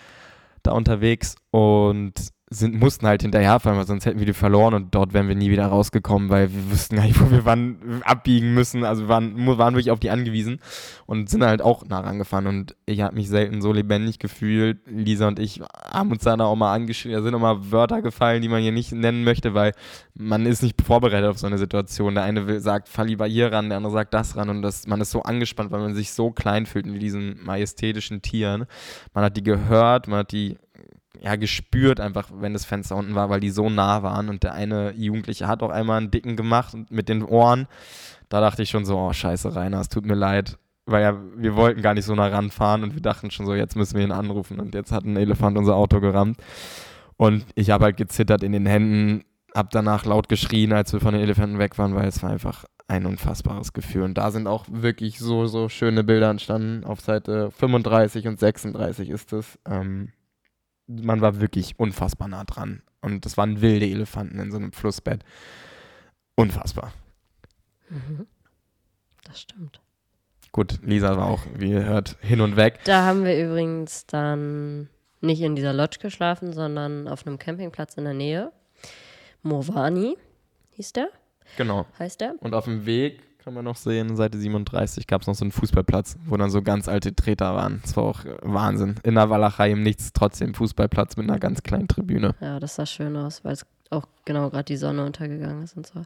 da 0.64 0.72
unterwegs 0.72 1.36
und 1.52 2.14
sind, 2.56 2.80
mussten 2.80 3.06
halt 3.06 3.22
hinterherfahren, 3.22 3.78
weil 3.78 3.88
sonst 3.88 4.06
hätten 4.06 4.20
wir 4.20 4.26
die 4.26 4.34
verloren 4.34 4.74
und 4.74 4.96
dort 4.96 5.14
wären 5.14 5.28
wir 5.28 5.36
nie 5.36 5.50
wieder 5.50 5.68
rausgekommen, 5.68 6.30
weil 6.30 6.52
wir 6.54 6.72
wussten 6.72 6.96
gar 6.96 7.06
nicht, 7.06 7.20
wo 7.20 7.30
wir 7.30 7.46
wann 7.46 8.02
abbiegen 8.04 8.54
müssen. 8.54 8.84
Also 8.84 9.04
wir 9.04 9.10
waren, 9.10 9.36
waren 9.58 9.74
wirklich 9.74 9.92
auf 9.92 10.00
die 10.00 10.10
angewiesen 10.10 10.60
und 11.06 11.30
sind 11.30 11.44
halt 11.44 11.62
auch 11.62 11.86
nah 11.86 12.00
rangefahren 12.00 12.48
und 12.48 12.76
ich 12.86 13.02
habe 13.02 13.16
mich 13.16 13.30
selten 13.30 13.62
so 13.62 13.74
lebendig 13.74 14.20
gefühlt. 14.20 14.80
Lisa 14.88 15.28
und 15.28 15.40
ich 15.40 15.62
haben 15.92 16.12
uns 16.12 16.24
dann 16.24 16.42
auch 16.42 16.56
mal 16.56 16.74
angeschrieben, 16.74 17.18
da 17.18 17.24
sind 17.24 17.36
auch 17.36 17.40
mal 17.40 17.72
Wörter 17.72 18.02
gefallen, 18.02 18.42
die 18.42 18.50
man 18.50 18.62
hier 18.62 18.72
nicht 18.72 18.92
nennen 18.92 19.24
möchte, 19.24 19.54
weil 19.54 19.74
man 20.14 20.46
ist 20.46 20.64
nicht 20.64 20.82
vorbereitet 20.82 21.30
auf 21.30 21.38
so 21.38 21.48
eine 21.48 21.58
Situation. 21.58 22.16
Der 22.16 22.24
eine 22.24 22.48
will, 22.48 22.60
sagt, 22.60 22.90
fall 22.90 23.08
lieber 23.08 23.26
hier 23.26 23.52
ran, 23.52 23.70
der 23.70 23.78
andere 23.78 23.94
sagt 23.94 24.14
das 24.14 24.36
ran 24.36 24.50
und 24.50 24.62
das, 24.62 24.88
man 24.88 25.02
ist 25.02 25.12
so 25.12 25.24
angespannt, 25.24 25.72
weil 25.72 25.82
man 25.82 25.96
sich 25.96 26.14
so 26.14 26.32
klein 26.32 26.66
fühlt 26.66 26.86
mit 26.86 27.02
diesen 27.02 27.44
majestätischen 27.44 28.22
Tieren. 28.22 28.66
Man 29.14 29.24
hat 29.24 29.38
die 29.38 29.44
gehört, 29.44 30.08
man 30.08 30.20
hat 30.20 30.32
die 30.32 30.58
ja, 31.26 31.38
gespürt 31.38 32.00
einfach, 32.00 32.30
wenn 32.32 32.54
das 32.54 32.66
Fenster 32.66 32.96
unten 32.96 33.16
war, 33.16 33.32
weil 33.32 33.40
die 33.40 33.50
so 33.50 33.68
nah 33.68 34.04
waren 34.04 34.30
und 34.30 34.44
der 34.44 34.54
eine 34.54 34.94
Jugendliche 34.94 35.48
hat 35.48 35.64
auch 35.64 35.72
einmal 35.72 35.98
einen 35.98 36.12
dicken 36.12 36.36
gemacht 36.36 36.78
mit 36.92 37.10
den 37.10 37.24
Ohren. 37.24 37.68
Da 38.30 38.42
dachte 38.42 38.62
ich 38.62 38.70
schon 38.70 38.86
so, 38.86 38.96
oh 39.00 39.12
scheiße, 39.12 39.56
Rainer, 39.56 39.80
es 39.80 39.90
tut 39.90 40.06
mir 40.06 40.14
leid, 40.14 40.60
weil 40.86 41.02
ja, 41.02 41.18
wir 41.36 41.56
wollten 41.56 41.82
gar 41.82 41.96
nicht 41.96 42.06
so 42.06 42.14
nah 42.14 42.28
ranfahren 42.28 42.84
und 42.84 42.94
wir 42.94 43.02
dachten 43.02 43.32
schon 43.32 43.48
so, 43.48 43.56
jetzt 43.56 43.76
müssen 43.76 43.98
wir 43.98 44.04
ihn 44.04 44.12
anrufen 44.12 44.60
und 44.60 44.76
jetzt 44.76 44.92
hat 44.92 45.04
ein 45.04 45.18
Elefant 45.18 45.58
unser 45.58 45.76
Auto 45.76 46.00
gerammt. 46.00 46.38
Und 47.18 47.44
ich 47.56 47.72
habe 47.72 47.86
halt 47.86 47.98
gezittert 47.98 48.44
in 48.44 48.52
den 48.52 48.68
Händen, 48.68 49.24
habe 49.56 49.70
danach 49.72 50.06
laut 50.06 50.30
geschrien, 50.30 50.74
als 50.74 50.94
wir 50.94 51.00
von 51.00 51.14
den 51.14 51.24
Elefanten 51.24 51.58
weg 51.58 51.80
waren, 51.80 51.96
weil 51.96 52.08
es 52.08 52.22
war 52.22 52.30
einfach 52.30 52.66
ein 52.88 53.08
unfassbares 53.08 53.74
Gefühl. 53.74 54.04
Und 54.04 54.20
da 54.20 54.30
sind 54.30 54.46
auch 54.46 54.66
wirklich 54.70 55.18
so, 55.18 55.48
so 55.48 55.70
schöne 55.70 56.04
Bilder 56.04 56.30
entstanden. 56.30 56.84
Auf 56.84 57.02
Seite 57.02 57.50
35 57.50 58.28
und 58.28 58.40
36 58.40 59.10
ist 59.10 59.34
es. 59.34 59.58
Ähm, 59.68 60.10
man 60.88 61.22
war 61.22 61.40
wirklich 61.40 61.80
unfassbar 61.80 62.28
nah 62.28 62.44
dran. 62.44 62.82
Und 63.02 63.26
das 63.26 63.38
waren 63.38 63.62
wilde 63.62 63.86
Elefanten 63.88 64.40
in 64.40 64.52
so 64.52 64.58
einem 64.58 64.72
Flussbett. 64.72 65.24
Unfassbar. 66.36 66.92
Mhm. 67.90 68.28
Das 69.24 69.42
stimmt. 69.42 69.82
Gut, 70.52 70.80
Lisa 70.84 71.18
war 71.18 71.28
auch, 71.28 71.42
wie 71.58 71.72
ihr 71.72 71.84
hört, 71.86 72.18
hin 72.22 72.42
und 72.42 72.56
weg. 72.56 72.80
Da 72.86 73.04
haben 73.06 73.24
wir 73.26 73.38
übrigens 73.44 74.06
dann 74.06 74.90
nicht 75.22 75.42
in 75.42 75.56
dieser 75.56 75.74
Lodge 75.74 75.98
geschlafen, 76.02 76.54
sondern 76.54 77.08
auf 77.08 77.26
einem 77.28 77.38
Campingplatz 77.38 77.96
in 77.96 78.06
der 78.06 78.14
Nähe. 78.14 78.52
Movani 79.44 80.18
hieß 80.72 80.94
der, 80.94 81.10
Genau. 81.58 81.86
heißt 82.00 82.22
der. 82.22 82.36
Und 82.40 82.54
auf 82.54 82.66
dem 82.66 82.86
Weg 82.86 83.22
kann 83.46 83.54
man 83.54 83.64
noch 83.64 83.76
sehen, 83.76 84.16
Seite 84.16 84.40
37 84.40 85.06
gab 85.06 85.22
es 85.22 85.28
noch 85.28 85.36
so 85.36 85.46
einen 85.46 85.52
Fußballplatz, 85.52 86.18
wo 86.26 86.36
dann 86.36 86.50
so 86.50 86.64
ganz 86.64 86.88
alte 86.88 87.16
Treter 87.16 87.54
waren. 87.54 87.80
Das 87.84 87.96
war 87.96 88.04
auch 88.04 88.26
äh, 88.26 88.36
Wahnsinn. 88.42 88.96
In 89.04 89.14
der 89.14 89.30
Walachei 89.30 89.70
im 89.72 89.84
Nichts, 89.84 90.14
trotzdem 90.14 90.56
Fußballplatz 90.56 91.16
mit 91.16 91.30
einer 91.30 91.38
ganz 91.38 91.62
kleinen 91.62 91.88
Tribüne. 91.88 92.34
Ja, 92.42 92.60
das 92.60 92.74
sah 92.74 92.88
schön 92.88 93.16
aus, 93.16 93.44
weil 93.46 93.54
es 93.54 93.64
auch 93.92 94.08
genau 94.26 94.50
gerade 94.50 94.64
die 94.64 94.78
Sonne 94.78 95.06
untergegangen 95.06 95.62
ist 95.62 95.78
und 95.78 95.86
so. 95.86 96.02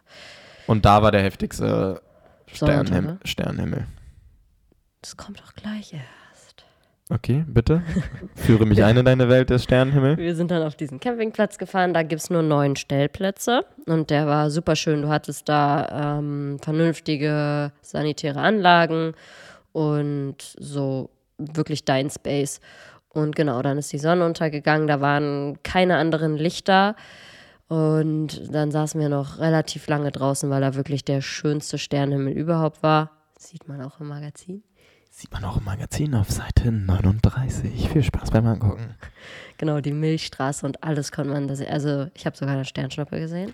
Und 0.68 0.84
da 0.84 1.02
war 1.02 1.14
der 1.14 1.24
heftigste 1.24 2.02
Sternhim? 2.48 3.20
Sternenhimmel. 3.24 3.88
Das 5.02 5.16
kommt 5.16 5.42
auch 5.42 5.54
gleich 5.54 5.94
erst. 5.94 6.06
Okay, 7.12 7.44
bitte. 7.48 7.82
Führe 8.36 8.68
mich 8.68 8.84
ein 8.84 8.96
in 8.96 9.06
deine 9.06 9.30
Welt 9.30 9.50
des 9.50 9.64
Sternenhimmel. 9.64 10.18
Wir 10.18 10.36
sind 10.36 10.52
dann 10.52 10.62
auf 10.62 10.76
diesen 10.76 11.00
Campingplatz 11.00 11.58
gefahren, 11.58 11.92
da 11.92 12.04
gibt 12.04 12.22
es 12.22 12.30
nur 12.30 12.44
neun 12.44 12.76
Stellplätze 12.76 13.66
und 13.88 14.12
der 14.12 14.28
war 14.28 14.52
super 14.52 14.76
schön. 14.76 15.02
Du 15.02 15.10
hattest 15.10 15.50
da 15.50 16.20
ähm, 16.20 16.60
vernünftige 16.62 17.72
sanitäre 17.82 18.40
Anlagen 18.40 19.14
und 19.72 20.36
so 20.60 21.10
wirklich 21.40 21.84
dein 21.84 22.12
Space. 22.12 22.60
Und 23.10 23.36
genau, 23.36 23.64
dann 23.64 23.80
ist 23.80 23.92
die 23.92 23.98
Sonne 23.98 24.24
untergegangen, 24.24 24.88
da 24.88 25.02
waren 25.02 25.58
keine 25.64 25.98
anderen 25.98 26.38
Lichter. 26.38 26.96
Und 27.70 28.54
dann 28.54 28.70
saßen 28.70 29.02
wir 29.02 29.10
noch 29.10 29.40
relativ 29.40 29.88
lange 29.88 30.12
draußen, 30.12 30.48
weil 30.52 30.62
da 30.62 30.76
wirklich 30.76 31.06
der 31.06 31.22
schönste 31.22 31.80
Sternenhimmel 31.80 32.34
überhaupt 32.34 32.84
war. 32.84 33.12
Sieht 33.38 33.68
man 33.68 33.82
auch 33.82 34.00
im 34.00 34.08
Magazin. 34.10 34.64
Sieht 35.20 35.34
man 35.34 35.44
auch 35.44 35.58
im 35.58 35.66
Magazin 35.66 36.16
auf 36.16 36.32
Seite 36.32 36.72
39. 36.72 37.90
Viel 37.90 38.04
Spaß 38.04 38.32
beim 38.32 38.48
Angucken. 38.48 38.96
Genau, 39.58 39.82
die 39.82 39.92
Milchstraße 39.92 40.66
und 40.66 40.82
alles 40.82 41.12
konnte 41.12 41.34
man 41.34 41.50
da 41.50 41.58
sehen. 41.58 41.70
Also 41.70 42.08
ich 42.14 42.26
habe 42.26 42.38
sogar 42.38 42.54
eine 42.56 42.64
Sternschnuppe 42.64 43.20
gesehen. 43.20 43.54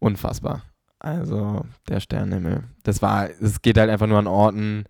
Unfassbar. 0.00 0.62
Also 0.98 1.64
der 1.88 2.00
Sternenhimmel. 2.00 2.64
Das 2.82 3.00
war, 3.00 3.30
es 3.30 3.62
geht 3.62 3.78
halt 3.78 3.90
einfach 3.90 4.08
nur 4.08 4.18
an 4.18 4.26
Orten, 4.26 4.86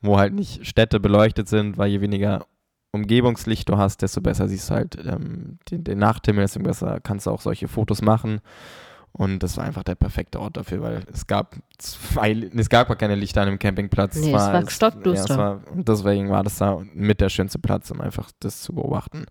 wo 0.00 0.18
halt 0.18 0.32
nicht 0.32 0.66
Städte 0.66 0.98
beleuchtet 0.98 1.46
sind, 1.46 1.78
weil 1.78 1.92
je 1.92 2.00
weniger 2.00 2.44
Umgebungslicht 2.90 3.68
du 3.68 3.76
hast, 3.76 4.02
desto 4.02 4.20
besser 4.20 4.48
siehst 4.48 4.68
du 4.68 4.74
halt 4.74 4.98
ähm, 5.06 5.60
den, 5.70 5.84
den 5.84 5.98
Nachthimmel, 6.00 6.42
desto 6.42 6.58
besser 6.58 6.98
kannst 7.00 7.26
du 7.26 7.30
auch 7.30 7.40
solche 7.40 7.68
Fotos 7.68 8.02
machen. 8.02 8.40
Und 9.16 9.42
das 9.42 9.56
war 9.56 9.64
einfach 9.64 9.82
der 9.82 9.94
perfekte 9.94 10.38
Ort 10.40 10.58
dafür, 10.58 10.82
weil 10.82 11.02
es 11.10 11.26
gab 11.26 11.56
zwei, 11.78 12.32
es 12.54 12.68
gab 12.68 12.88
gar 12.88 12.96
keine 12.96 13.14
Lichter 13.14 13.40
an 13.40 13.48
dem 13.48 13.58
Campingplatz. 13.58 14.16
Nee, 14.16 14.28
es 14.28 14.34
war 14.34 14.68
stockduster. 14.68 15.14
Ja, 15.14 15.32
es 15.32 15.38
war, 15.38 15.60
und 15.72 15.88
deswegen 15.88 16.28
war 16.28 16.44
das 16.44 16.58
da 16.58 16.82
mit 16.92 17.22
der 17.22 17.30
schönste 17.30 17.58
Platz, 17.58 17.90
um 17.90 18.02
einfach 18.02 18.30
das 18.40 18.60
zu 18.62 18.74
beobachten. 18.74 19.24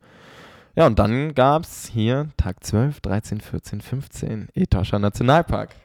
Ja, 0.75 0.87
und 0.87 0.97
dann 0.97 1.35
gab 1.35 1.63
es 1.63 1.85
hier 1.85 2.29
Tag 2.35 2.63
12, 2.63 2.99
13, 2.99 3.41
14, 3.41 3.81
15, 3.81 4.47
Etosha 4.55 4.97
Nationalpark. 4.97 5.75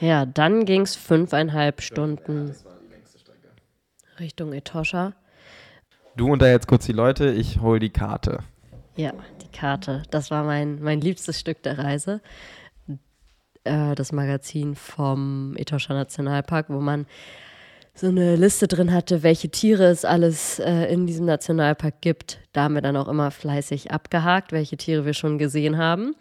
Ja, 0.00 0.24
dann 0.24 0.64
ging 0.64 0.80
es 0.80 0.96
fünfeinhalb 0.96 1.82
Stunden 1.82 2.54
Richtung 4.18 4.54
Etosha. 4.54 5.12
Du 6.16 6.32
unterhältst 6.32 6.66
kurz 6.66 6.86
die 6.86 6.92
Leute, 6.92 7.30
ich 7.30 7.60
hol 7.60 7.78
die 7.78 7.90
Karte. 7.90 8.40
Ja, 8.96 9.12
die 9.42 9.56
Karte. 9.56 10.02
Das 10.10 10.30
war 10.30 10.44
mein, 10.44 10.82
mein 10.82 11.00
liebstes 11.00 11.38
Stück 11.38 11.62
der 11.62 11.78
Reise. 11.78 12.22
Äh, 13.64 13.94
das 13.94 14.12
Magazin 14.12 14.74
vom 14.74 15.54
Etosha 15.56 15.94
Nationalpark, 15.94 16.66
wo 16.70 16.80
man 16.80 17.06
so 17.94 18.06
eine 18.06 18.36
Liste 18.36 18.66
drin 18.66 18.92
hatte, 18.92 19.22
welche 19.22 19.50
Tiere 19.50 19.84
es 19.84 20.04
alles 20.04 20.58
äh, 20.58 20.92
in 20.92 21.06
diesem 21.06 21.26
Nationalpark 21.26 22.00
gibt. 22.00 22.38
Da 22.52 22.62
haben 22.62 22.74
wir 22.74 22.82
dann 22.82 22.96
auch 22.96 23.08
immer 23.08 23.30
fleißig 23.30 23.90
abgehakt, 23.90 24.52
welche 24.52 24.76
Tiere 24.76 25.04
wir 25.04 25.14
schon 25.14 25.38
gesehen 25.38 25.76
haben. 25.76 26.14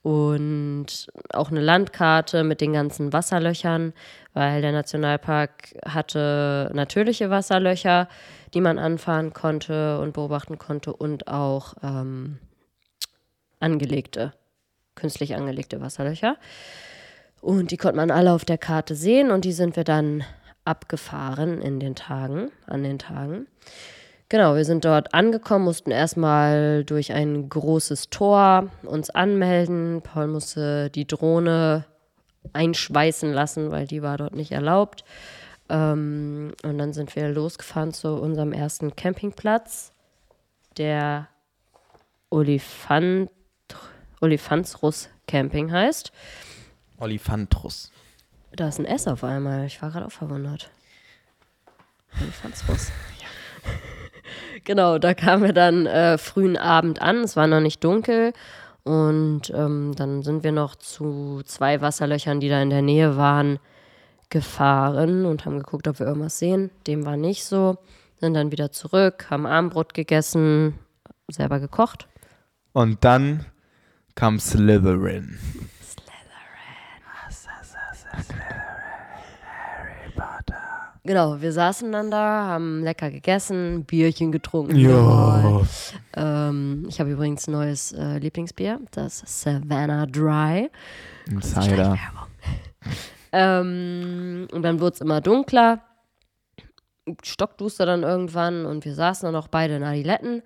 Und 0.00 1.08
auch 1.32 1.50
eine 1.50 1.60
Landkarte 1.60 2.42
mit 2.42 2.60
den 2.60 2.72
ganzen 2.72 3.12
Wasserlöchern, 3.12 3.92
weil 4.32 4.60
der 4.60 4.72
Nationalpark 4.72 5.74
hatte 5.84 6.70
natürliche 6.74 7.30
Wasserlöcher, 7.30 8.08
die 8.54 8.60
man 8.60 8.78
anfahren 8.78 9.32
konnte 9.32 10.00
und 10.00 10.14
beobachten 10.14 10.58
konnte 10.58 10.92
und 10.92 11.28
auch 11.28 11.74
ähm, 11.84 12.38
angelegte, 13.60 14.32
künstlich 14.94 15.34
angelegte 15.34 15.80
Wasserlöcher. 15.80 16.36
Und 17.40 17.70
die 17.70 17.76
konnte 17.76 17.96
man 17.96 18.10
alle 18.10 18.32
auf 18.32 18.44
der 18.44 18.58
Karte 18.58 18.94
sehen 18.94 19.30
und 19.30 19.44
die 19.44 19.52
sind 19.52 19.76
wir 19.76 19.84
dann 19.84 20.24
abgefahren 20.64 21.60
in 21.60 21.80
den 21.80 21.94
Tagen, 21.94 22.50
an 22.66 22.82
den 22.84 22.98
Tagen. 22.98 23.46
Genau, 24.28 24.54
wir 24.54 24.64
sind 24.64 24.84
dort 24.84 25.12
angekommen, 25.12 25.64
mussten 25.64 25.90
erstmal 25.90 26.84
durch 26.84 27.12
ein 27.12 27.48
großes 27.48 28.08
Tor 28.08 28.70
uns 28.84 29.10
anmelden. 29.10 30.00
Paul 30.02 30.28
musste 30.28 30.88
die 30.88 31.06
Drohne 31.06 31.84
einschweißen 32.52 33.32
lassen, 33.32 33.70
weil 33.70 33.86
die 33.86 34.02
war 34.02 34.16
dort 34.16 34.34
nicht 34.34 34.52
erlaubt. 34.52 35.04
Ähm, 35.68 36.52
und 36.62 36.78
dann 36.78 36.92
sind 36.92 37.14
wir 37.14 37.28
losgefahren 37.28 37.92
zu 37.92 38.14
unserem 38.14 38.52
ersten 38.52 38.96
Campingplatz, 38.96 39.92
der 40.78 41.28
Olifant, 42.30 43.30
Olifantsruss 44.22 45.10
Camping 45.26 45.72
heißt. 45.72 46.12
Olifantrus. 46.98 47.90
Da 48.54 48.68
ist 48.68 48.78
ein 48.78 48.84
S 48.84 49.08
auf 49.08 49.24
einmal. 49.24 49.66
Ich 49.66 49.82
war 49.82 49.90
gerade 49.90 50.06
auch 50.06 50.12
verwundert. 50.12 50.70
Olifantsruss. 52.20 52.92
genau, 54.64 54.98
da 54.98 55.14
kamen 55.14 55.42
wir 55.42 55.52
dann 55.52 55.86
äh, 55.86 56.18
frühen 56.18 56.56
Abend 56.56 57.02
an. 57.02 57.18
Es 57.18 57.34
war 57.36 57.48
noch 57.48 57.60
nicht 57.60 57.82
dunkel. 57.82 58.32
Und 58.84 59.50
ähm, 59.54 59.92
dann 59.96 60.22
sind 60.22 60.44
wir 60.44 60.52
noch 60.52 60.76
zu 60.76 61.42
zwei 61.44 61.80
Wasserlöchern, 61.80 62.40
die 62.40 62.48
da 62.48 62.62
in 62.62 62.70
der 62.70 62.82
Nähe 62.82 63.16
waren, 63.16 63.58
gefahren 64.28 65.24
und 65.24 65.44
haben 65.44 65.58
geguckt, 65.58 65.88
ob 65.88 65.98
wir 65.98 66.06
irgendwas 66.06 66.38
sehen. 66.38 66.70
Dem 66.86 67.04
war 67.04 67.16
nicht 67.16 67.44
so. 67.44 67.78
Sind 68.20 68.34
dann 68.34 68.52
wieder 68.52 68.70
zurück, 68.70 69.26
haben 69.30 69.46
Armbrot 69.46 69.94
gegessen, 69.94 70.78
selber 71.28 71.58
gekocht. 71.58 72.06
Und 72.72 73.04
dann 73.04 73.46
kam 74.14 74.38
Slytherin. 74.38 75.38
Genau, 81.04 81.40
wir 81.40 81.52
saßen 81.52 81.90
dann 81.90 82.12
da, 82.12 82.46
haben 82.46 82.84
lecker 82.84 83.10
gegessen, 83.10 83.84
Bierchen 83.84 84.30
getrunken. 84.30 84.76
jawohl. 84.76 85.66
Ähm, 86.14 86.86
ich 86.88 87.00
habe 87.00 87.10
übrigens 87.10 87.48
ein 87.48 87.52
neues 87.52 87.92
äh, 87.92 88.18
Lieblingsbier, 88.18 88.80
das 88.92 89.22
Savannah 89.26 90.06
Dry. 90.06 90.70
Ein 91.28 91.42
Cider. 91.42 91.98
Ähm, 93.32 94.46
und 94.52 94.62
dann 94.62 94.78
wurde 94.78 94.94
es 94.94 95.00
immer 95.00 95.20
dunkler, 95.20 95.80
stockduster 97.24 97.86
dann 97.86 98.04
irgendwann 98.04 98.64
und 98.64 98.84
wir 98.84 98.94
saßen 98.94 99.26
dann 99.26 99.34
auch 99.34 99.48
beide 99.48 99.76
in 99.76 99.82
Adiletten. 99.82 100.42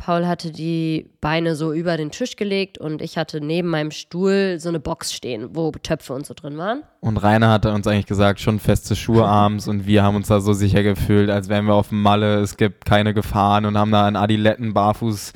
Paul 0.00 0.26
hatte 0.26 0.50
die 0.50 1.10
Beine 1.20 1.54
so 1.54 1.74
über 1.74 1.98
den 1.98 2.10
Tisch 2.10 2.36
gelegt 2.36 2.78
und 2.78 3.02
ich 3.02 3.18
hatte 3.18 3.42
neben 3.42 3.68
meinem 3.68 3.90
Stuhl 3.90 4.56
so 4.58 4.70
eine 4.70 4.80
Box 4.80 5.12
stehen, 5.12 5.50
wo 5.52 5.72
Töpfe 5.72 6.14
und 6.14 6.24
so 6.24 6.32
drin 6.32 6.56
waren. 6.56 6.84
Und 7.00 7.18
Rainer 7.18 7.50
hatte 7.50 7.70
uns 7.70 7.86
eigentlich 7.86 8.06
gesagt, 8.06 8.40
schon 8.40 8.60
feste 8.60 8.96
Schuhe 8.96 9.26
abends 9.26 9.68
und 9.68 9.86
wir 9.86 10.02
haben 10.02 10.16
uns 10.16 10.28
da 10.28 10.40
so 10.40 10.54
sicher 10.54 10.82
gefühlt, 10.82 11.28
als 11.28 11.50
wären 11.50 11.66
wir 11.66 11.74
auf 11.74 11.90
dem 11.90 12.00
Malle, 12.00 12.40
es 12.40 12.56
gibt 12.56 12.86
keine 12.86 13.12
Gefahren 13.12 13.66
und 13.66 13.76
haben 13.76 13.90
da 13.90 14.08
in 14.08 14.16
Adiletten 14.16 14.72
barfuß 14.72 15.34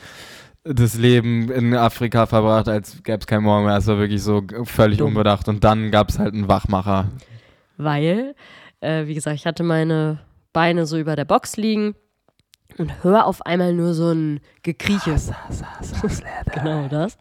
das 0.65 0.95
Leben 0.95 1.51
in 1.51 1.75
Afrika 1.75 2.25
verbracht, 2.25 2.67
als 2.67 3.03
gäbe 3.03 3.19
es 3.19 3.27
keinen 3.27 3.43
Morgen 3.43 3.67
mehr. 3.67 3.77
Es 3.77 3.87
war 3.87 3.99
wirklich 3.99 4.23
so 4.23 4.43
völlig 4.63 4.97
Dumm. 4.97 5.09
unbedacht. 5.09 5.47
Und 5.47 5.63
dann 5.63 5.91
gab 5.91 6.09
es 6.09 6.19
halt 6.19 6.33
einen 6.33 6.49
Wachmacher. 6.49 7.11
Weil, 7.77 8.35
äh, 8.81 9.07
wie 9.07 9.13
gesagt, 9.13 9.37
ich 9.37 9.45
hatte 9.45 9.63
meine 9.63 10.21
Beine 10.55 10.87
so 10.87 10.97
über 10.97 11.17
der 11.17 11.27
Box 11.27 11.59
liegen 11.59 11.95
und 12.79 13.05
höre 13.05 13.27
auf 13.27 13.45
einmal 13.47 13.73
nur 13.73 13.95
so 13.95 14.11
ein 14.11 14.41
Gekrieche. 14.63 15.17
genau 16.53 16.89
das. 16.89 17.19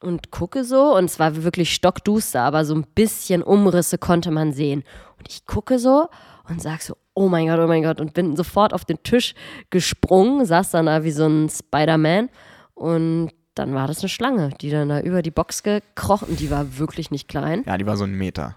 Und 0.00 0.30
gucke 0.30 0.64
so 0.64 0.96
und 0.96 1.04
es 1.04 1.18
war 1.18 1.42
wirklich 1.42 1.74
stockduster, 1.74 2.42
aber 2.42 2.64
so 2.64 2.74
ein 2.74 2.84
bisschen 2.94 3.42
Umrisse 3.42 3.98
konnte 3.98 4.30
man 4.30 4.52
sehen. 4.52 4.82
Und 5.18 5.28
ich 5.28 5.46
gucke 5.46 5.78
so 5.78 6.08
und 6.48 6.60
sag 6.60 6.82
so, 6.82 6.96
oh 7.14 7.28
mein 7.28 7.46
Gott, 7.46 7.60
oh 7.60 7.66
mein 7.66 7.82
Gott 7.82 8.00
und 8.00 8.14
bin 8.14 8.36
sofort 8.36 8.74
auf 8.74 8.84
den 8.84 9.02
Tisch 9.02 9.34
gesprungen, 9.70 10.44
saß 10.44 10.72
dann 10.72 10.86
da 10.86 11.04
wie 11.04 11.12
so 11.12 11.26
ein 11.26 11.48
Spider-Man 11.48 12.30
und 12.74 13.30
dann 13.54 13.74
war 13.74 13.86
das 13.86 14.00
eine 14.00 14.08
Schlange, 14.08 14.50
die 14.60 14.70
dann 14.70 14.88
da 14.88 15.00
über 15.00 15.22
die 15.22 15.30
Box 15.30 15.62
gekrochen, 15.62 16.28
und 16.28 16.40
die 16.40 16.50
war 16.50 16.78
wirklich 16.78 17.10
nicht 17.10 17.28
klein. 17.28 17.64
Ja, 17.66 17.76
die 17.76 17.86
war 17.86 17.96
so 17.96 18.04
ein 18.04 18.14
Meter. 18.14 18.56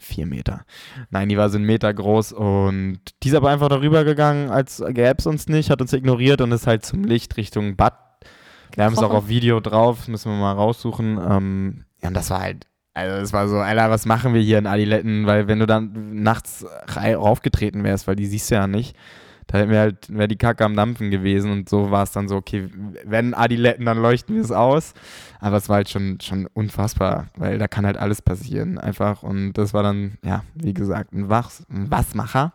Vier 0.00 0.26
Meter. 0.26 0.64
Nein, 1.10 1.28
die 1.28 1.36
war 1.36 1.48
so 1.48 1.58
ein 1.58 1.64
Meter 1.64 1.92
groß 1.92 2.32
und 2.32 3.00
die 3.22 3.28
ist 3.28 3.34
aber 3.34 3.50
einfach 3.50 3.68
darüber 3.68 4.04
gegangen, 4.04 4.50
als 4.50 4.82
gäbe 4.88 5.16
es 5.18 5.26
uns 5.26 5.48
nicht, 5.48 5.70
hat 5.70 5.80
uns 5.80 5.92
ignoriert 5.92 6.40
und 6.40 6.52
ist 6.52 6.66
halt 6.66 6.84
zum 6.84 7.04
Licht 7.04 7.36
Richtung 7.36 7.76
Bad. 7.76 7.94
Wir 8.74 8.84
haben 8.84 8.92
es 8.92 8.98
auch 8.98 9.12
auf 9.12 9.28
Video 9.28 9.60
drauf, 9.60 10.06
müssen 10.08 10.30
wir 10.30 10.38
mal 10.38 10.52
raussuchen. 10.52 11.18
Ähm, 11.18 11.84
ja, 12.02 12.08
und 12.08 12.14
das 12.14 12.30
war 12.30 12.40
halt, 12.40 12.66
also 12.94 13.16
es 13.16 13.32
war 13.32 13.48
so, 13.48 13.58
Alter, 13.58 13.90
was 13.90 14.06
machen 14.06 14.34
wir 14.34 14.40
hier 14.40 14.58
in 14.58 14.66
Adiletten? 14.66 15.26
Weil 15.26 15.48
wenn 15.48 15.58
du 15.58 15.66
dann 15.66 16.22
nachts 16.22 16.66
raufgetreten 16.96 17.84
wärst, 17.84 18.06
weil 18.06 18.16
die 18.16 18.26
siehst 18.26 18.50
du 18.50 18.56
ja 18.56 18.66
nicht, 18.66 18.96
Da 19.46 19.68
wäre 19.68 19.80
halt, 19.80 20.08
wär 20.08 20.26
die 20.26 20.36
Kacke 20.36 20.64
am 20.64 20.74
Dampfen 20.74 21.10
gewesen 21.10 21.52
und 21.52 21.68
so 21.68 21.90
war 21.92 22.02
es 22.02 22.10
dann 22.10 22.28
so, 22.28 22.36
okay, 22.36 22.68
wenn 23.04 23.32
Adiletten, 23.32 23.86
dann 23.86 23.98
leuchten 23.98 24.34
wir 24.34 24.42
es 24.42 24.50
aus. 24.50 24.92
Aber 25.38 25.56
es 25.56 25.68
war 25.68 25.76
halt 25.76 25.88
schon, 25.88 26.20
schon 26.20 26.46
unfassbar, 26.46 27.28
weil 27.36 27.58
da 27.58 27.68
kann 27.68 27.86
halt 27.86 27.96
alles 27.96 28.22
passieren 28.22 28.78
einfach. 28.78 29.22
Und 29.22 29.52
das 29.52 29.72
war 29.72 29.84
dann, 29.84 30.18
ja, 30.24 30.42
wie 30.54 30.74
gesagt, 30.74 31.12
ein, 31.12 31.28
Wachs, 31.28 31.64
ein 31.70 31.90
Wasmacher. 31.90 32.54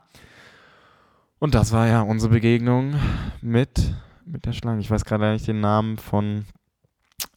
Und 1.39 1.55
das 1.55 1.71
war 1.71 1.87
ja 1.87 2.01
unsere 2.01 2.33
Begegnung 2.33 2.95
mit, 3.41 3.95
mit 4.25 4.45
der 4.45 4.53
Schlange. 4.53 4.81
Ich 4.81 4.91
weiß 4.91 5.05
gerade 5.05 5.31
nicht 5.31 5.47
den 5.47 5.61
Namen 5.61 5.97
von 5.97 6.45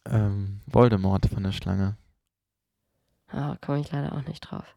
ähm, 0.05 0.61
Voldemort 0.67 1.27
von 1.27 1.43
der 1.43 1.53
Schlange. 1.53 1.97
Ja, 3.33 3.57
komme 3.61 3.79
ich 3.79 3.91
leider 3.91 4.13
auch 4.13 4.25
nicht 4.27 4.41
drauf. 4.41 4.75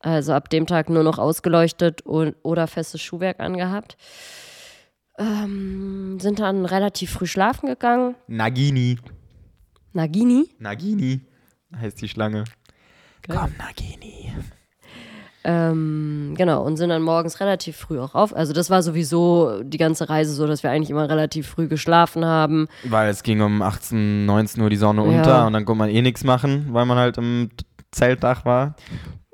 Also 0.00 0.32
ab 0.32 0.48
dem 0.50 0.66
Tag 0.66 0.90
nur 0.90 1.02
noch 1.02 1.18
ausgeleuchtet 1.18 2.02
und, 2.02 2.36
oder 2.42 2.66
festes 2.66 3.00
Schuhwerk 3.02 3.40
angehabt. 3.40 3.96
Ähm, 5.18 6.18
sind 6.20 6.38
dann 6.38 6.64
relativ 6.64 7.10
früh 7.10 7.26
schlafen 7.26 7.66
gegangen. 7.66 8.14
Nagini. 8.28 8.98
Nagini? 9.92 10.48
Nagini 10.60 11.20
heißt 11.76 12.00
die 12.00 12.08
Schlange. 12.08 12.44
Geil. 13.26 13.36
Komm, 13.40 13.52
Nagini. 13.58 14.32
Ähm, 15.44 16.34
genau, 16.36 16.62
und 16.64 16.76
sind 16.76 16.90
dann 16.90 17.02
morgens 17.02 17.40
relativ 17.40 17.76
früh 17.76 17.98
auch 17.98 18.14
auf. 18.14 18.34
Also 18.36 18.52
das 18.52 18.70
war 18.70 18.82
sowieso 18.82 19.62
die 19.62 19.78
ganze 19.78 20.08
Reise 20.08 20.32
so, 20.32 20.46
dass 20.46 20.62
wir 20.62 20.70
eigentlich 20.70 20.90
immer 20.90 21.08
relativ 21.08 21.48
früh 21.48 21.68
geschlafen 21.68 22.24
haben. 22.24 22.68
Weil 22.84 23.08
es 23.08 23.22
ging 23.22 23.40
um 23.40 23.62
18, 23.62 24.26
19 24.26 24.62
Uhr 24.62 24.70
die 24.70 24.76
Sonne 24.76 25.02
Ja. 25.02 25.08
unter 25.18 25.46
und 25.46 25.52
dann 25.54 25.64
konnte 25.64 25.78
man 25.78 25.90
eh 25.90 26.02
nichts 26.02 26.22
machen, 26.22 26.66
weil 26.72 26.84
man 26.86 26.98
halt 26.98 27.18
im 27.18 27.50
Zeltdach 27.92 28.44
war. 28.44 28.74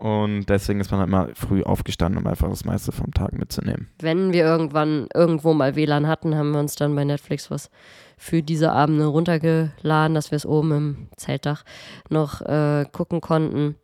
Und 0.04 0.50
deswegen 0.50 0.80
ist 0.80 0.90
man 0.90 1.00
halt 1.00 1.08
immer 1.08 1.28
früh 1.34 1.62
aufgestanden, 1.62 2.20
um 2.20 2.26
einfach 2.26 2.50
das 2.50 2.66
meiste 2.66 2.92
vom 2.92 3.14
Tag 3.14 3.32
mitzunehmen. 3.32 3.88
Wenn 4.00 4.34
wir 4.34 4.44
irgendwann 4.44 5.08
irgendwo 5.14 5.54
mal 5.54 5.76
WLAN 5.76 6.06
hatten, 6.06 6.36
haben 6.36 6.50
wir 6.50 6.60
uns 6.60 6.74
dann 6.74 6.94
bei 6.94 7.04
Netflix 7.04 7.50
was 7.50 7.70
für 8.18 8.42
diese 8.42 8.70
Abende 8.70 9.06
runtergeladen, 9.06 10.14
dass 10.14 10.30
wir 10.30 10.36
es 10.36 10.44
oben 10.44 10.72
im 10.72 11.08
Zeltdach 11.16 11.64
noch 12.10 12.42
äh, 12.42 12.84
gucken 12.92 13.22
konnten. 13.22 13.76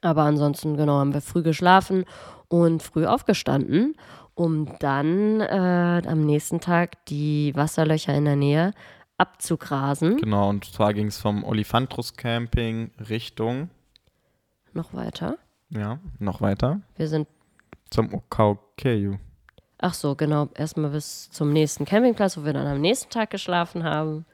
Aber 0.00 0.22
ansonsten, 0.22 0.78
genau, 0.78 0.94
haben 0.94 1.12
wir 1.12 1.20
früh 1.20 1.42
geschlafen 1.42 2.06
und 2.48 2.82
früh 2.82 3.04
aufgestanden, 3.04 3.96
um 4.32 4.78
dann 4.78 5.42
äh, 5.42 6.04
am 6.06 6.24
nächsten 6.24 6.60
Tag 6.60 7.04
die 7.04 7.54
Wasserlöcher 7.54 8.14
in 8.14 8.24
der 8.24 8.36
Nähe 8.36 8.72
abzugrasen. 9.18 10.16
Genau, 10.16 10.48
und 10.48 10.64
zwar 10.64 10.94
ging 10.94 11.08
es 11.08 11.18
vom 11.18 11.44
Olifantrus 11.44 12.14
Camping 12.14 12.92
Richtung, 13.10 13.68
Noch 14.78 14.94
weiter. 14.94 15.36
ja, 15.70 15.98
noch 16.20 16.40
weiter 16.40 16.80
Wir 16.96 17.08
sind, 17.08 17.26
zum 17.90 18.14
Okaukeu. 18.14 19.16
ach 19.78 19.92
so, 19.94 20.14
genau, 20.14 20.48
erstmal 20.54 20.90
bis 20.90 21.28
zum 21.30 21.52
nächsten 21.52 21.84
Campingplatz, 21.84 22.36
wo 22.38 22.44
wir 22.44 22.52
dann 22.52 22.66
am 22.66 22.80
nächsten 22.80 23.10
Tag 23.10 23.30
geschlafen 23.30 23.82
haben. 23.84 24.24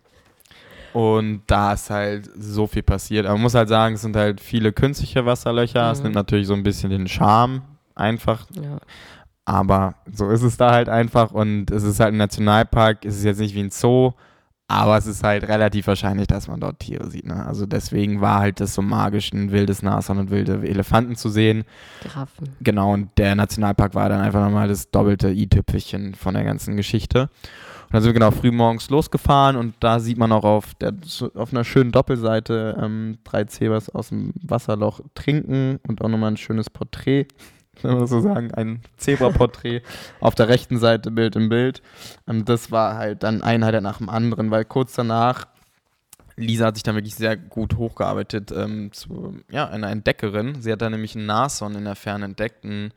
Und 0.92 1.42
da 1.48 1.72
ist 1.72 1.90
halt 1.90 2.30
so 2.38 2.66
viel 2.68 2.82
passiert. 2.84 3.26
Aber 3.26 3.34
man 3.34 3.42
muss 3.42 3.54
halt 3.54 3.68
sagen, 3.68 3.94
es 3.96 4.02
sind 4.02 4.14
halt 4.16 4.40
viele 4.40 4.72
künstliche 4.72 5.26
Wasserlöcher. 5.26 5.90
Es 5.90 5.98
Mhm. 5.98 6.04
nimmt 6.04 6.14
natürlich 6.14 6.46
so 6.46 6.54
ein 6.54 6.62
bisschen 6.62 6.90
den 6.90 7.08
Charme 7.08 7.62
einfach. 7.96 8.46
Ja. 8.52 8.78
Aber 9.44 9.94
so 10.12 10.30
ist 10.30 10.42
es 10.42 10.56
da 10.56 10.70
halt 10.72 10.88
einfach. 10.88 11.32
Und 11.32 11.70
es 11.72 11.82
ist 11.82 11.98
halt 12.00 12.14
ein 12.14 12.18
Nationalpark. 12.18 13.04
Es 13.04 13.16
ist 13.16 13.24
jetzt 13.24 13.40
nicht 13.40 13.54
wie 13.56 13.62
ein 13.64 13.70
Zoo. 13.70 14.12
Aber 14.66 14.96
es 14.96 15.06
ist 15.06 15.22
halt 15.22 15.46
relativ 15.46 15.86
wahrscheinlich, 15.86 16.26
dass 16.26 16.48
man 16.48 16.58
dort 16.58 16.78
Tiere 16.78 17.10
sieht. 17.10 17.26
Ne? 17.26 17.44
Also 17.44 17.66
deswegen 17.66 18.22
war 18.22 18.40
halt 18.40 18.60
das 18.60 18.74
so 18.74 18.80
magisch, 18.80 19.32
ein 19.32 19.52
wildes 19.52 19.82
Nashorn 19.82 20.18
und 20.18 20.30
wilde 20.30 20.66
Elefanten 20.66 21.16
zu 21.16 21.28
sehen. 21.28 21.64
Giraffen. 22.02 22.48
Genau, 22.60 22.94
und 22.94 23.10
der 23.18 23.34
Nationalpark 23.34 23.94
war 23.94 24.08
dann 24.08 24.22
einfach 24.22 24.42
nochmal 24.42 24.68
das 24.68 24.90
doppelte 24.90 25.30
i-Tüpfelchen 25.30 26.14
von 26.14 26.32
der 26.32 26.44
ganzen 26.44 26.76
Geschichte. 26.76 27.28
Und 27.84 27.92
dann 27.92 28.02
sind 28.02 28.08
wir 28.08 28.14
genau 28.14 28.30
früh 28.30 28.50
morgens 28.50 28.88
losgefahren 28.88 29.56
und 29.56 29.74
da 29.80 30.00
sieht 30.00 30.16
man 30.16 30.32
auch 30.32 30.44
auf, 30.44 30.74
der, 30.76 30.94
auf 31.34 31.52
einer 31.52 31.64
schönen 31.64 31.92
Doppelseite 31.92 32.76
ähm, 32.82 33.18
drei 33.22 33.44
Zebras 33.44 33.90
aus 33.90 34.08
dem 34.08 34.32
Wasserloch 34.42 35.00
trinken 35.14 35.78
und 35.86 36.02
auch 36.02 36.08
nochmal 36.08 36.32
ein 36.32 36.36
schönes 36.38 36.70
Porträt, 36.70 37.26
wenn 37.82 37.92
man 37.92 38.00
das 38.00 38.10
so 38.10 38.20
sagen, 38.20 38.52
ein 38.52 38.80
Zebraporträt 38.96 39.82
auf 40.20 40.34
der 40.34 40.48
rechten 40.48 40.78
Seite 40.78 41.10
Bild 41.10 41.36
im 41.36 41.48
Bild. 41.48 41.82
Und 42.26 42.48
das 42.48 42.70
war 42.70 42.96
halt 42.96 43.22
dann 43.22 43.42
ein 43.42 43.64
Highlight 43.64 43.82
nach 43.82 43.98
dem 43.98 44.08
anderen, 44.08 44.50
weil 44.50 44.64
kurz 44.64 44.94
danach 44.94 45.46
Lisa 46.36 46.66
hat 46.66 46.76
sich 46.76 46.82
dann 46.82 46.96
wirklich 46.96 47.14
sehr 47.14 47.36
gut 47.36 47.76
hochgearbeitet 47.76 48.52
ähm, 48.52 48.90
zu 48.92 49.38
ja, 49.50 49.68
einer 49.68 49.90
Entdeckerin. 49.90 50.60
Sie 50.60 50.72
hat 50.72 50.82
da 50.82 50.90
nämlich 50.90 51.14
ein 51.14 51.26
Nashorn 51.26 51.76
in 51.76 51.84
der 51.84 51.94
Ferne 51.94 52.24
entdeckt, 52.24 52.64
ein, 52.64 52.92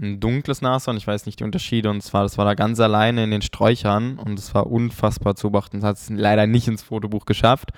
ein 0.00 0.18
dunkles 0.18 0.62
Nashorn, 0.62 0.96
ich 0.96 1.06
weiß 1.06 1.26
nicht 1.26 1.40
die 1.40 1.44
Unterschiede. 1.44 1.90
Und 1.90 2.02
zwar, 2.02 2.22
das 2.22 2.38
war 2.38 2.46
da 2.46 2.54
ganz 2.54 2.80
alleine 2.80 3.24
in 3.24 3.30
den 3.30 3.42
Sträuchern 3.42 4.18
und 4.18 4.38
es 4.38 4.54
war 4.54 4.66
unfassbar 4.68 5.36
zu 5.36 5.50
beobachten. 5.50 5.80
Das 5.80 5.88
hat 5.88 5.96
es 5.96 6.08
leider 6.08 6.46
nicht 6.46 6.68
ins 6.68 6.82
Fotobuch 6.82 7.26
geschafft, 7.26 7.70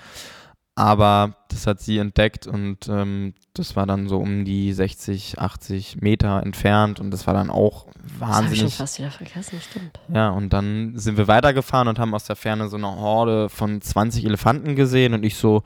aber 0.75 1.35
das 1.49 1.67
hat 1.67 1.79
sie 1.79 1.99
entdeckt 1.99 2.47
und 2.47 2.87
ähm, 2.89 3.33
das 3.53 3.75
war 3.75 3.85
dann 3.85 4.07
so 4.07 4.17
um 4.17 4.43
die 4.43 4.73
60, 4.73 5.39
80 5.39 6.01
Meter 6.01 6.41
entfernt 6.41 6.99
und 6.99 7.11
das 7.11 7.27
war 7.27 7.35
dann 7.35 7.51
auch 7.51 7.85
Das 7.85 7.93
habe 7.93 8.01
ich 8.01 8.09
schon 8.09 8.19
wahnsinnig 8.19 8.75
fast 8.75 8.99
wieder 8.99 9.11
vergessen, 9.11 9.61
stimmt. 9.61 9.99
ja, 10.11 10.29
und 10.29 10.51
dann 10.51 10.93
sind 10.95 11.17
wir 11.17 11.27
weitergefahren 11.27 11.87
und 11.87 11.99
haben 11.99 12.15
aus 12.15 12.25
der 12.25 12.35
Ferne 12.35 12.69
so 12.69 12.77
eine 12.77 12.87
Horde 12.87 13.49
von 13.49 13.81
20 13.81 14.25
Elefanten 14.25 14.75
gesehen 14.75 15.13
und 15.13 15.23
ich 15.23 15.35
so 15.35 15.61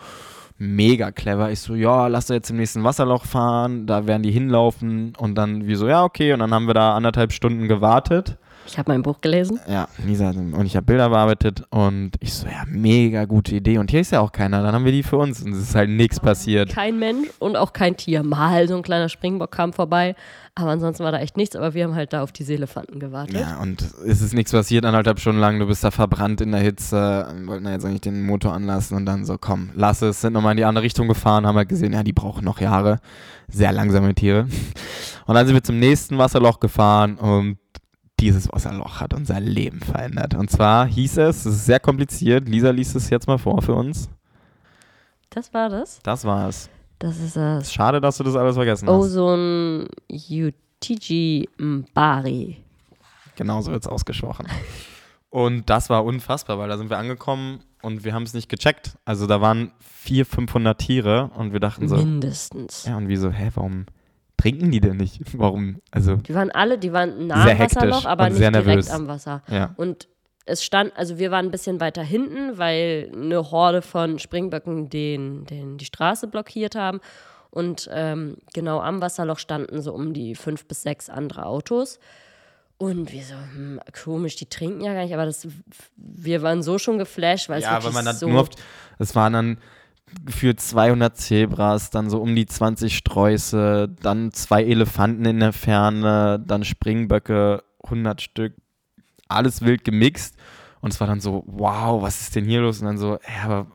mega 0.58 1.12
clever. 1.12 1.52
Ich 1.52 1.60
so, 1.60 1.76
ja, 1.76 2.08
lass 2.08 2.26
da 2.26 2.34
jetzt 2.34 2.50
im 2.50 2.58
nächsten 2.58 2.84
Wasserloch 2.84 3.26
fahren, 3.26 3.86
da 3.86 4.08
werden 4.08 4.24
die 4.24 4.32
hinlaufen 4.32 5.14
und 5.16 5.36
dann 5.36 5.68
wir 5.68 5.78
so, 5.78 5.88
ja, 5.88 6.04
okay, 6.04 6.34
und 6.34 6.40
dann 6.40 6.54
haben 6.54 6.68
wir 6.68 6.74
da 6.74 6.96
anderthalb 6.96 7.32
Stunden 7.32 7.68
gewartet. 7.68 8.38
Ich 8.68 8.78
habe 8.78 8.92
mein 8.92 9.02
Buch 9.02 9.22
gelesen. 9.22 9.60
Ja, 9.68 9.88
Lisa 10.06 10.30
und 10.30 10.66
ich 10.66 10.76
habe 10.76 10.86
Bilder 10.86 11.10
bearbeitet 11.10 11.64
und 11.70 12.12
ich 12.20 12.34
so, 12.34 12.48
ja, 12.48 12.64
mega 12.68 13.26
gute 13.26 13.56
Idee 13.56 13.78
und 13.78 13.90
hier 13.90 14.02
ist 14.02 14.12
ja 14.12 14.20
auch 14.20 14.32
keiner, 14.32 14.62
dann 14.62 14.74
haben 14.74 14.86
wir 14.86 14.92
die 14.92 15.04
für 15.04 15.18
uns 15.18 15.42
und 15.42 15.54
es 15.54 15.60
ist 15.60 15.76
halt 15.76 15.90
nichts 15.90 16.20
passiert. 16.20 16.70
Kein 16.70 17.00
Mensch 17.00 17.30
und 17.40 17.56
auch 17.56 17.74
kein 17.74 17.96
Tier. 17.96 18.24
Mal 18.24 18.68
so 18.68 18.76
ein 18.76 18.84
kleiner 18.84 19.10
Springbock 19.10 19.52
kam 19.52 19.74
vorbei, 19.74 20.16
aber 20.56 20.72
ansonsten 20.72 21.04
war 21.04 21.12
da 21.12 21.20
echt 21.20 21.38
nichts. 21.38 21.56
Aber 21.56 21.74
wir 21.74 21.86
haben 21.86 21.96
halt 21.96 22.14
da 22.14 22.24
auf 22.24 22.32
diese 22.32 22.54
Elefanten 22.54 23.00
gewartet. 23.00 23.40
Ja, 23.40 23.60
und 23.62 23.82
es 24.06 24.22
ist 24.22 24.34
nichts 24.34 24.52
passiert, 24.52 24.86
anderthalb 24.86 25.20
Stunden 25.20 25.40
lang, 25.40 25.60
du 25.60 25.68
bist 25.68 25.84
da 25.84 25.92
verbrannt 25.92 26.42
in 26.42 26.52
der 26.52 26.62
Hitze, 26.62 27.28
wollten 27.46 27.64
da 27.64 27.72
jetzt 27.72 27.86
eigentlich 27.86 28.02
den 28.02 28.26
Motor 28.26 28.54
anlassen 28.54 28.98
und 28.98 29.06
dann 29.06 29.26
so, 29.26 29.38
komm, 29.38 29.70
lass 29.76 30.02
es, 30.02 30.22
sind 30.22 30.34
nochmal 30.34 30.52
in 30.52 30.58
die 30.58 30.66
andere 30.66 30.84
Richtung 30.84 31.08
gefahren, 31.08 31.48
haben 31.48 31.58
halt 31.58 31.70
gesehen, 31.70 31.94
ja, 31.94 32.04
die 32.04 32.14
brauchen 32.14 32.44
noch 32.44 32.60
Jahre, 32.60 33.00
sehr 33.48 33.72
langsame 33.72 34.14
Tiere. 34.14 34.48
Und 35.26 35.36
dann 35.36 35.46
sind 35.46 35.56
wir 35.56 35.64
zum 35.64 35.80
nächsten 35.80 36.18
Wasserloch 36.18 36.60
gefahren 36.60 37.16
und 37.16 37.58
dieses 38.20 38.52
Wasserloch 38.52 39.00
hat 39.00 39.14
unser 39.14 39.40
Leben 39.40 39.80
verändert. 39.80 40.34
Und 40.36 40.50
zwar 40.50 40.88
hieß 40.88 41.18
es, 41.18 41.46
es 41.46 41.56
ist 41.56 41.66
sehr 41.66 41.80
kompliziert, 41.80 42.48
Lisa 42.50 42.72
liest 42.72 42.96
es 42.96 43.10
jetzt 43.10 43.28
mal 43.28 43.38
vor 43.38 43.62
für 43.62 43.76
uns. 43.76 44.10
Das 45.30 45.54
war 45.54 45.70
das. 45.70 46.00
Das 46.04 46.26
war's. 46.26 46.70
Das 47.00 47.20
ist 47.20 47.36
das 47.36 47.72
Schade, 47.72 48.02
dass 48.02 48.18
du 48.18 48.24
das 48.24 48.36
alles 48.36 48.56
vergessen 48.56 48.88
hast. 48.88 48.96
Ozon 48.96 49.88
Utiji 50.10 51.48
Mbari. 51.58 52.58
Genauso 53.36 53.72
wird 53.72 53.84
es 53.84 53.88
ausgesprochen. 53.88 54.48
Und 55.30 55.70
das 55.70 55.90
war 55.92 56.04
unfassbar, 56.04 56.58
weil 56.58 56.70
da 56.70 56.78
sind 56.78 56.90
wir 56.90 56.98
angekommen 56.98 57.60
und 57.84 58.04
wir 58.04 58.14
haben 58.14 58.24
es 58.24 58.34
nicht 58.34 58.50
gecheckt. 58.50 58.98
Also 59.06 59.28
da 59.28 59.42
waren 59.42 59.72
400, 59.80 60.28
500 60.36 60.78
Tiere 60.80 61.30
und 61.36 61.54
wir 61.54 61.60
dachten 61.60 61.88
so, 61.88 61.98
Mindestens. 61.98 62.86
ja 62.86 62.98
und 62.98 63.08
wie 63.10 63.18
so, 63.18 63.30
hä, 63.30 63.52
warum 63.54 63.86
trinken 64.38 64.72
die 64.72 64.80
denn 64.80 64.98
nicht? 64.98 65.20
Warum? 65.38 65.82
Also, 65.92 66.16
Die 66.16 66.34
waren 66.34 66.52
alle, 66.52 66.78
die 66.78 66.94
waren 66.94 67.28
nah 67.28 67.44
am 67.44 67.48
hektisch 67.50 67.76
Wasserloch, 67.78 68.06
aber 68.06 68.30
nicht 68.30 68.40
direkt 68.40 68.66
nervös. 68.66 68.90
am 68.90 69.08
Wasser. 69.08 69.44
ja. 69.50 69.74
Und 69.78 70.08
es 70.46 70.64
stand, 70.64 70.96
also 70.96 71.20
wir 71.20 71.30
waren 71.30 71.46
ein 71.46 71.52
bisschen 71.52 71.82
weiter 71.82 72.04
hinten, 72.04 72.58
weil 72.58 73.12
eine 73.14 73.52
Horde 73.52 73.82
von 73.82 74.18
Springböcken 74.18 74.90
den, 74.90 75.46
den 75.46 75.78
die 75.78 75.84
Straße 75.86 76.28
blockiert 76.28 76.76
haben. 76.76 77.02
Und 77.50 77.90
ähm, 77.92 78.38
genau 78.54 78.80
am 78.80 79.02
Wasserloch 79.02 79.40
standen 79.40 79.82
so 79.82 79.94
um 79.94 80.14
die 80.14 80.36
fünf 80.36 80.66
bis 80.66 80.84
sechs 80.84 81.10
andere 81.10 81.46
Autos. 81.46 82.00
Und 82.78 83.12
wir 83.12 83.24
so, 83.24 83.34
hm, 83.34 83.80
komisch, 84.04 84.36
die 84.36 84.46
trinken 84.46 84.82
ja 84.82 84.94
gar 84.94 85.04
nicht, 85.04 85.14
aber 85.14 85.26
das, 85.26 85.48
wir 85.98 86.44
waren 86.44 86.62
so 86.62 86.78
schon 86.78 87.00
geflasht, 87.00 87.50
weil 87.50 87.58
es 87.58 87.64
Ja, 87.66 87.72
wirklich 87.72 87.86
weil 87.86 87.94
man 87.94 88.06
dann 88.06 88.16
so 88.16 88.30
nur 88.30 88.42
oft, 88.42 88.56
es 89.00 89.16
waren 89.16 89.34
dann 89.34 89.58
gefühlt 90.26 90.60
200 90.60 91.18
Zebras, 91.18 91.90
dann 91.90 92.10
so 92.10 92.22
um 92.22 92.36
die 92.36 92.46
20 92.46 92.96
Sträuße, 92.96 93.90
dann 94.02 94.32
zwei 94.32 94.64
Elefanten 94.64 95.26
in 95.26 95.40
der 95.40 95.54
Ferne, 95.54 96.44
dann 96.46 96.64
Springböcke, 96.64 97.64
100 97.84 98.22
Stück, 98.22 98.54
alles 99.28 99.62
wild 99.62 99.84
gemixt. 99.84 100.36
Und 100.82 100.94
es 100.94 101.00
war 101.00 101.08
dann 101.08 101.20
so, 101.20 101.44
wow, 101.48 102.02
was 102.02 102.22
ist 102.22 102.36
denn 102.36 102.46
hier 102.46 102.62
los? 102.62 102.80
Und 102.80 102.86
dann 102.86 102.98
so, 102.98 103.14
ja, 103.14 103.44
aber. 103.44 103.68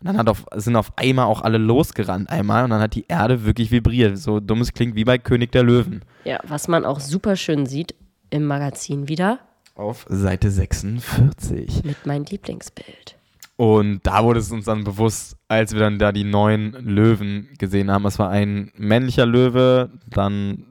Und 0.00 0.06
dann 0.06 0.18
hat 0.18 0.28
auf, 0.28 0.46
sind 0.54 0.76
auf 0.76 0.96
einmal 0.96 1.26
auch 1.26 1.42
alle 1.42 1.58
losgerannt 1.58 2.30
einmal 2.30 2.62
und 2.62 2.70
dann 2.70 2.80
hat 2.80 2.94
die 2.94 3.06
Erde 3.08 3.44
wirklich 3.44 3.72
vibriert. 3.72 4.16
So 4.16 4.38
dumm 4.38 4.60
es 4.60 4.72
klingt 4.72 4.94
wie 4.94 5.02
bei 5.02 5.18
König 5.18 5.50
der 5.50 5.64
Löwen. 5.64 6.04
Ja, 6.24 6.38
was 6.46 6.68
man 6.68 6.84
auch 6.84 7.00
super 7.00 7.34
schön 7.34 7.66
sieht 7.66 7.96
im 8.30 8.44
Magazin 8.44 9.08
wieder 9.08 9.40
Auf 9.74 10.06
Seite 10.08 10.52
46. 10.52 11.82
mit 11.82 12.06
meinem 12.06 12.24
Lieblingsbild. 12.24 13.17
Und 13.58 14.06
da 14.06 14.22
wurde 14.22 14.38
es 14.38 14.52
uns 14.52 14.66
dann 14.66 14.84
bewusst, 14.84 15.36
als 15.48 15.72
wir 15.72 15.80
dann 15.80 15.98
da 15.98 16.12
die 16.12 16.22
neuen 16.22 16.74
Löwen 16.74 17.48
gesehen 17.58 17.90
haben. 17.90 18.06
Es 18.06 18.16
war 18.20 18.30
ein 18.30 18.70
männlicher 18.76 19.26
Löwe, 19.26 19.90
dann 20.06 20.66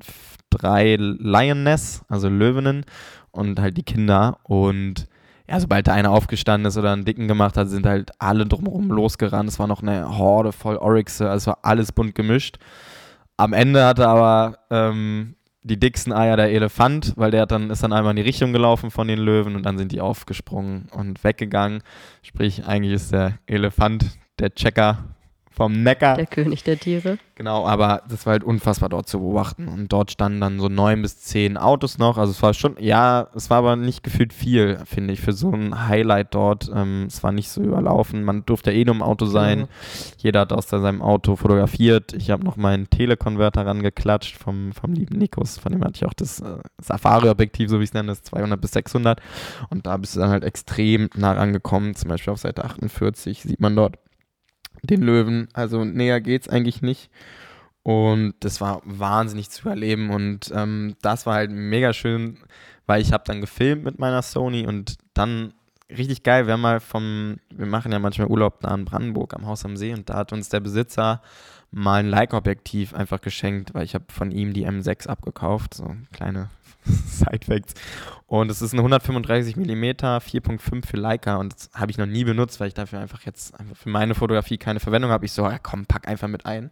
drei 0.49 0.95
Lioness, 0.97 2.05
also 2.07 2.29
Löwinnen 2.29 2.85
und 3.31 3.59
halt 3.59 3.75
die 3.75 3.83
Kinder. 3.83 4.38
Und 4.43 5.09
ja, 5.49 5.59
sobald 5.59 5.88
da 5.88 5.95
einer 5.95 6.11
aufgestanden 6.11 6.69
ist 6.69 6.77
oder 6.77 6.93
einen 6.93 7.03
Dicken 7.03 7.27
gemacht 7.27 7.57
hat, 7.57 7.67
sind 7.67 7.85
halt 7.85 8.11
alle 8.19 8.45
drumherum 8.45 8.88
losgerannt. 8.89 9.49
Es 9.49 9.59
war 9.59 9.67
noch 9.67 9.81
eine 9.81 10.17
Horde 10.17 10.53
voll 10.53 10.77
Oryxe, 10.77 11.29
also 11.29 11.43
es 11.43 11.47
war 11.47 11.59
alles 11.63 11.91
bunt 11.91 12.15
gemischt. 12.15 12.57
Am 13.35 13.51
Ende 13.51 13.83
hatte 13.83 14.07
aber 14.07 14.59
ähm, 14.69 15.35
die 15.68 15.80
dicksten 15.80 16.13
Eier 16.13 16.38
der 16.38 16.51
Elefant, 16.51 17.13
weil 17.15 17.32
der 17.32 17.45
dann 17.45 17.70
ist 17.70 17.84
dann 17.84 17.93
einmal 17.93 18.11
in 18.11 18.18
die 18.18 18.24
Richtung 18.24 18.53
gelaufen 18.53 18.91
von 18.91 19.07
den 19.07 19.20
Löwen 19.20 19.55
und 19.55 19.63
dann 19.63 19.78
sind 19.78 19.91
die 19.91 20.01
aufgesprungen 20.01 20.88
und 20.91 21.24
weggegangen. 21.24 21.84
Sprich, 22.24 22.65
eigentlich 22.65 22.93
ist 22.93 23.11
der 23.11 23.38
Elefant 23.45 24.18
der 24.39 24.53
Checker 24.53 25.03
vom 25.58 25.82
Neckar. 25.82 26.18
Der 26.18 26.28
König 26.28 26.64
der 26.64 26.80
Tiere. 26.80 27.18
Genau, 27.34 27.66
aber 27.66 28.03
das 28.08 28.28
war 28.28 28.34
halt 28.34 28.43
unfassbar 28.43 28.89
dort 28.89 29.10
zu 29.10 29.20
beobachten. 29.20 29.68
Und 29.68 29.91
dort 29.91 30.12
standen 30.12 30.39
dann 30.39 30.60
so 30.60 30.70
neun 30.70 31.01
bis 31.01 31.18
zehn 31.18 31.58
Autos 31.58 31.97
noch. 31.97 32.20
Also 32.20 32.32
es 32.32 32.43
war 32.43 32.53
schon, 32.53 32.76
ja, 32.80 33.28
es 33.36 33.49
war 33.49 33.58
aber 33.58 33.76
nicht 33.76 34.03
gefühlt 34.03 34.34
viel, 34.34 34.78
finde 34.86 35.14
ich, 35.14 35.20
für 35.20 35.34
so 35.34 35.51
ein 35.51 35.88
Highlight 35.88 36.36
dort. 36.36 36.70
Ähm, 36.72 37.05
es 37.08 37.24
war 37.24 37.32
nicht 37.32 37.49
so 37.49 37.62
überlaufen. 37.62 38.24
Man 38.24 38.45
durfte 38.45 38.72
ja 38.72 38.78
eh 38.78 38.86
nur 38.86 38.93
im 38.93 39.01
Auto 39.01 39.26
sein. 39.26 39.62
Mhm. 39.62 39.68
Jeder 40.20 40.41
hat 40.41 40.53
aus 40.53 40.70
seinem 40.70 41.01
Auto 41.01 41.36
fotografiert. 41.36 42.14
Ich 42.14 42.30
habe 42.30 42.45
noch 42.45 42.55
meinen 42.55 42.91
Telekonverter 42.91 43.66
rangeklatscht 43.66 44.38
vom, 44.38 44.74
vom 44.74 44.93
lieben 44.93 45.18
Nikos. 45.18 45.58
Von 45.58 45.72
dem 45.72 45.84
hatte 45.84 45.95
ich 45.95 46.05
auch 46.05 46.14
das 46.14 46.39
äh, 46.39 46.58
Safari-Objektiv, 46.80 47.72
so 47.72 47.80
wie 47.80 47.84
ich 47.84 47.89
es 47.89 47.93
nenne, 47.95 48.10
das 48.10 48.22
200 48.22 48.62
bis 48.62 48.74
600. 48.74 49.22
Und 49.72 49.88
da 49.88 49.97
bist 49.97 50.16
du 50.16 50.20
dann 50.20 50.30
halt 50.30 50.43
extrem 50.43 51.10
nah 51.16 51.32
rangekommen. 51.32 51.95
Zum 51.95 52.10
Beispiel 52.10 52.32
auf 52.32 52.39
Seite 52.39 52.64
48 52.64 53.41
sieht 53.41 53.60
man 53.60 53.76
dort 53.76 53.95
den 54.89 55.01
Löwen. 55.01 55.47
Also 55.53 55.83
näher 55.85 56.21
geht's 56.21 56.49
eigentlich 56.49 56.81
nicht. 56.81 57.09
Und 57.83 58.33
das 58.41 58.59
war 58.59 58.81
wahnsinnig 58.83 59.49
zu 59.49 59.69
erleben. 59.69 60.09
Und 60.09 60.51
ähm, 60.53 60.95
das 61.01 61.25
war 61.25 61.35
halt 61.35 61.51
mega 61.51 61.93
schön, 61.93 62.38
weil 62.85 63.01
ich 63.01 63.13
habe 63.13 63.23
dann 63.25 63.41
gefilmt 63.41 63.83
mit 63.83 63.99
meiner 63.99 64.21
Sony 64.21 64.67
und 64.67 64.97
dann 65.13 65.53
richtig 65.89 66.23
geil. 66.23 66.47
Wir 66.47 66.53
haben 66.53 66.61
mal 66.61 66.79
vom, 66.79 67.38
wir 67.49 67.65
machen 67.65 67.91
ja 67.91 67.99
manchmal 67.99 68.27
Urlaub 68.27 68.59
da 68.61 68.73
in 68.73 68.85
Brandenburg 68.85 69.33
am 69.33 69.45
Haus 69.45 69.63
am 69.65 69.77
See 69.77 69.93
und 69.93 70.09
da 70.09 70.15
hat 70.15 70.33
uns 70.33 70.49
der 70.49 70.59
Besitzer 70.59 71.21
mal 71.78 71.99
ein 71.99 72.09
Leica-Objektiv 72.09 72.93
einfach 72.93 73.21
geschenkt, 73.21 73.73
weil 73.73 73.86
ich 73.86 73.93
habe 73.93 74.05
von 74.09 74.32
ihm 74.32 74.53
die 74.53 74.67
M6 74.67 75.07
abgekauft, 75.07 75.75
so 75.75 75.95
kleine 76.11 76.49
Side-Facts. 76.84 77.75
Und 78.25 78.49
es 78.49 78.61
ist 78.61 78.73
ein 78.73 78.80
135 78.80 79.55
mm 79.55 79.84
4.5 79.84 80.86
für 80.86 80.97
Leica 80.97 81.38
und 81.38 81.53
das 81.53 81.69
habe 81.73 81.91
ich 81.91 81.97
noch 81.97 82.07
nie 82.07 82.23
benutzt, 82.23 82.59
weil 82.59 82.69
ich 82.69 82.73
dafür 82.73 82.99
einfach 82.99 83.21
jetzt 83.21 83.57
einfach 83.59 83.78
für 83.78 83.89
meine 83.89 84.15
Fotografie 84.15 84.57
keine 84.57 84.80
Verwendung 84.80 85.11
habe. 85.11 85.25
Ich 85.25 85.32
so, 85.32 85.43
ja 85.43 85.59
komm, 85.59 85.86
pack 85.86 86.07
einfach 86.07 86.28
mit 86.28 86.45
ein. 86.45 86.71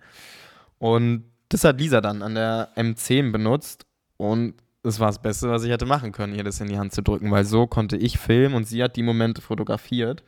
Und 0.79 1.25
das 1.49 1.63
hat 1.63 1.79
Lisa 1.79 2.01
dann 2.01 2.23
an 2.23 2.35
der 2.35 2.69
M10 2.75 3.31
benutzt 3.31 3.85
und 4.17 4.55
das 4.81 4.99
war 4.99 5.07
das 5.07 5.21
Beste, 5.21 5.49
was 5.49 5.63
ich 5.63 5.71
hätte 5.71 5.85
machen 5.85 6.11
können, 6.11 6.35
ihr 6.35 6.43
das 6.43 6.61
in 6.61 6.67
die 6.67 6.77
Hand 6.77 6.93
zu 6.93 7.01
drücken, 7.01 7.31
weil 7.31 7.45
so 7.45 7.67
konnte 7.67 7.97
ich 7.97 8.17
filmen 8.17 8.55
und 8.55 8.67
sie 8.67 8.83
hat 8.83 8.95
die 8.95 9.03
Momente 9.03 9.41
fotografiert. 9.41 10.23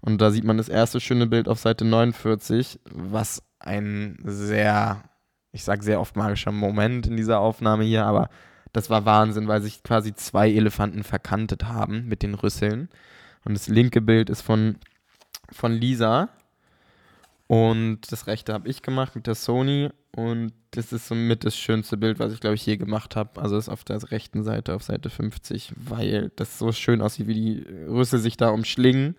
Und 0.00 0.20
da 0.20 0.30
sieht 0.30 0.44
man 0.44 0.58
das 0.58 0.68
erste 0.68 1.00
schöne 1.00 1.26
Bild 1.26 1.48
auf 1.48 1.58
Seite 1.58 1.86
49, 1.86 2.78
was 2.90 3.42
ein 3.64 4.18
sehr, 4.24 5.02
ich 5.52 5.64
sag 5.64 5.82
sehr 5.82 6.00
oft 6.00 6.16
magischer 6.16 6.52
Moment 6.52 7.06
in 7.06 7.16
dieser 7.16 7.40
Aufnahme 7.40 7.84
hier, 7.84 8.04
aber 8.04 8.28
das 8.72 8.90
war 8.90 9.04
Wahnsinn, 9.04 9.48
weil 9.48 9.62
sich 9.62 9.82
quasi 9.82 10.14
zwei 10.14 10.50
Elefanten 10.50 11.04
verkantet 11.04 11.64
haben 11.64 12.06
mit 12.08 12.22
den 12.22 12.34
Rüsseln. 12.34 12.88
Und 13.44 13.54
das 13.54 13.68
linke 13.68 14.00
Bild 14.00 14.30
ist 14.30 14.42
von, 14.42 14.76
von 15.52 15.72
Lisa. 15.72 16.28
Und 17.46 18.00
das 18.10 18.26
rechte 18.26 18.52
habe 18.52 18.68
ich 18.68 18.82
gemacht 18.82 19.14
mit 19.14 19.26
der 19.26 19.36
Sony. 19.36 19.90
Und 20.16 20.52
das 20.72 20.92
ist 20.92 21.06
somit 21.06 21.44
das 21.44 21.56
schönste 21.56 21.96
Bild, 21.96 22.18
was 22.18 22.32
ich, 22.32 22.40
glaube 22.40 22.56
ich, 22.56 22.66
je 22.66 22.76
gemacht 22.76 23.14
habe. 23.14 23.40
Also 23.40 23.56
ist 23.56 23.68
auf 23.68 23.84
der 23.84 24.10
rechten 24.10 24.42
Seite, 24.42 24.74
auf 24.74 24.82
Seite 24.82 25.08
50, 25.08 25.72
weil 25.76 26.32
das 26.36 26.58
so 26.58 26.72
schön 26.72 27.00
aussieht, 27.00 27.28
wie 27.28 27.34
die 27.34 27.66
Rüssel 27.88 28.18
sich 28.18 28.36
da 28.36 28.48
umschlingen. 28.48 29.14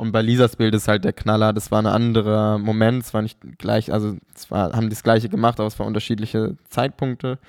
Und 0.00 0.12
bei 0.12 0.22
Lisas 0.22 0.54
Bild 0.54 0.76
ist 0.76 0.86
halt 0.86 1.04
der 1.04 1.12
Knaller, 1.12 1.52
das 1.52 1.72
war 1.72 1.82
ein 1.82 1.86
anderer 1.86 2.58
Moment, 2.58 3.02
es 3.02 3.12
war 3.12 3.20
nicht 3.20 3.40
gleich, 3.58 3.92
also 3.92 4.16
es 4.32 4.48
war, 4.48 4.72
haben 4.72 4.90
das 4.90 5.02
gleiche 5.02 5.28
gemacht, 5.28 5.58
aber 5.58 5.66
es 5.66 5.76
waren 5.76 5.88
unterschiedliche 5.88 6.56
Zeitpunkte. 6.70 7.40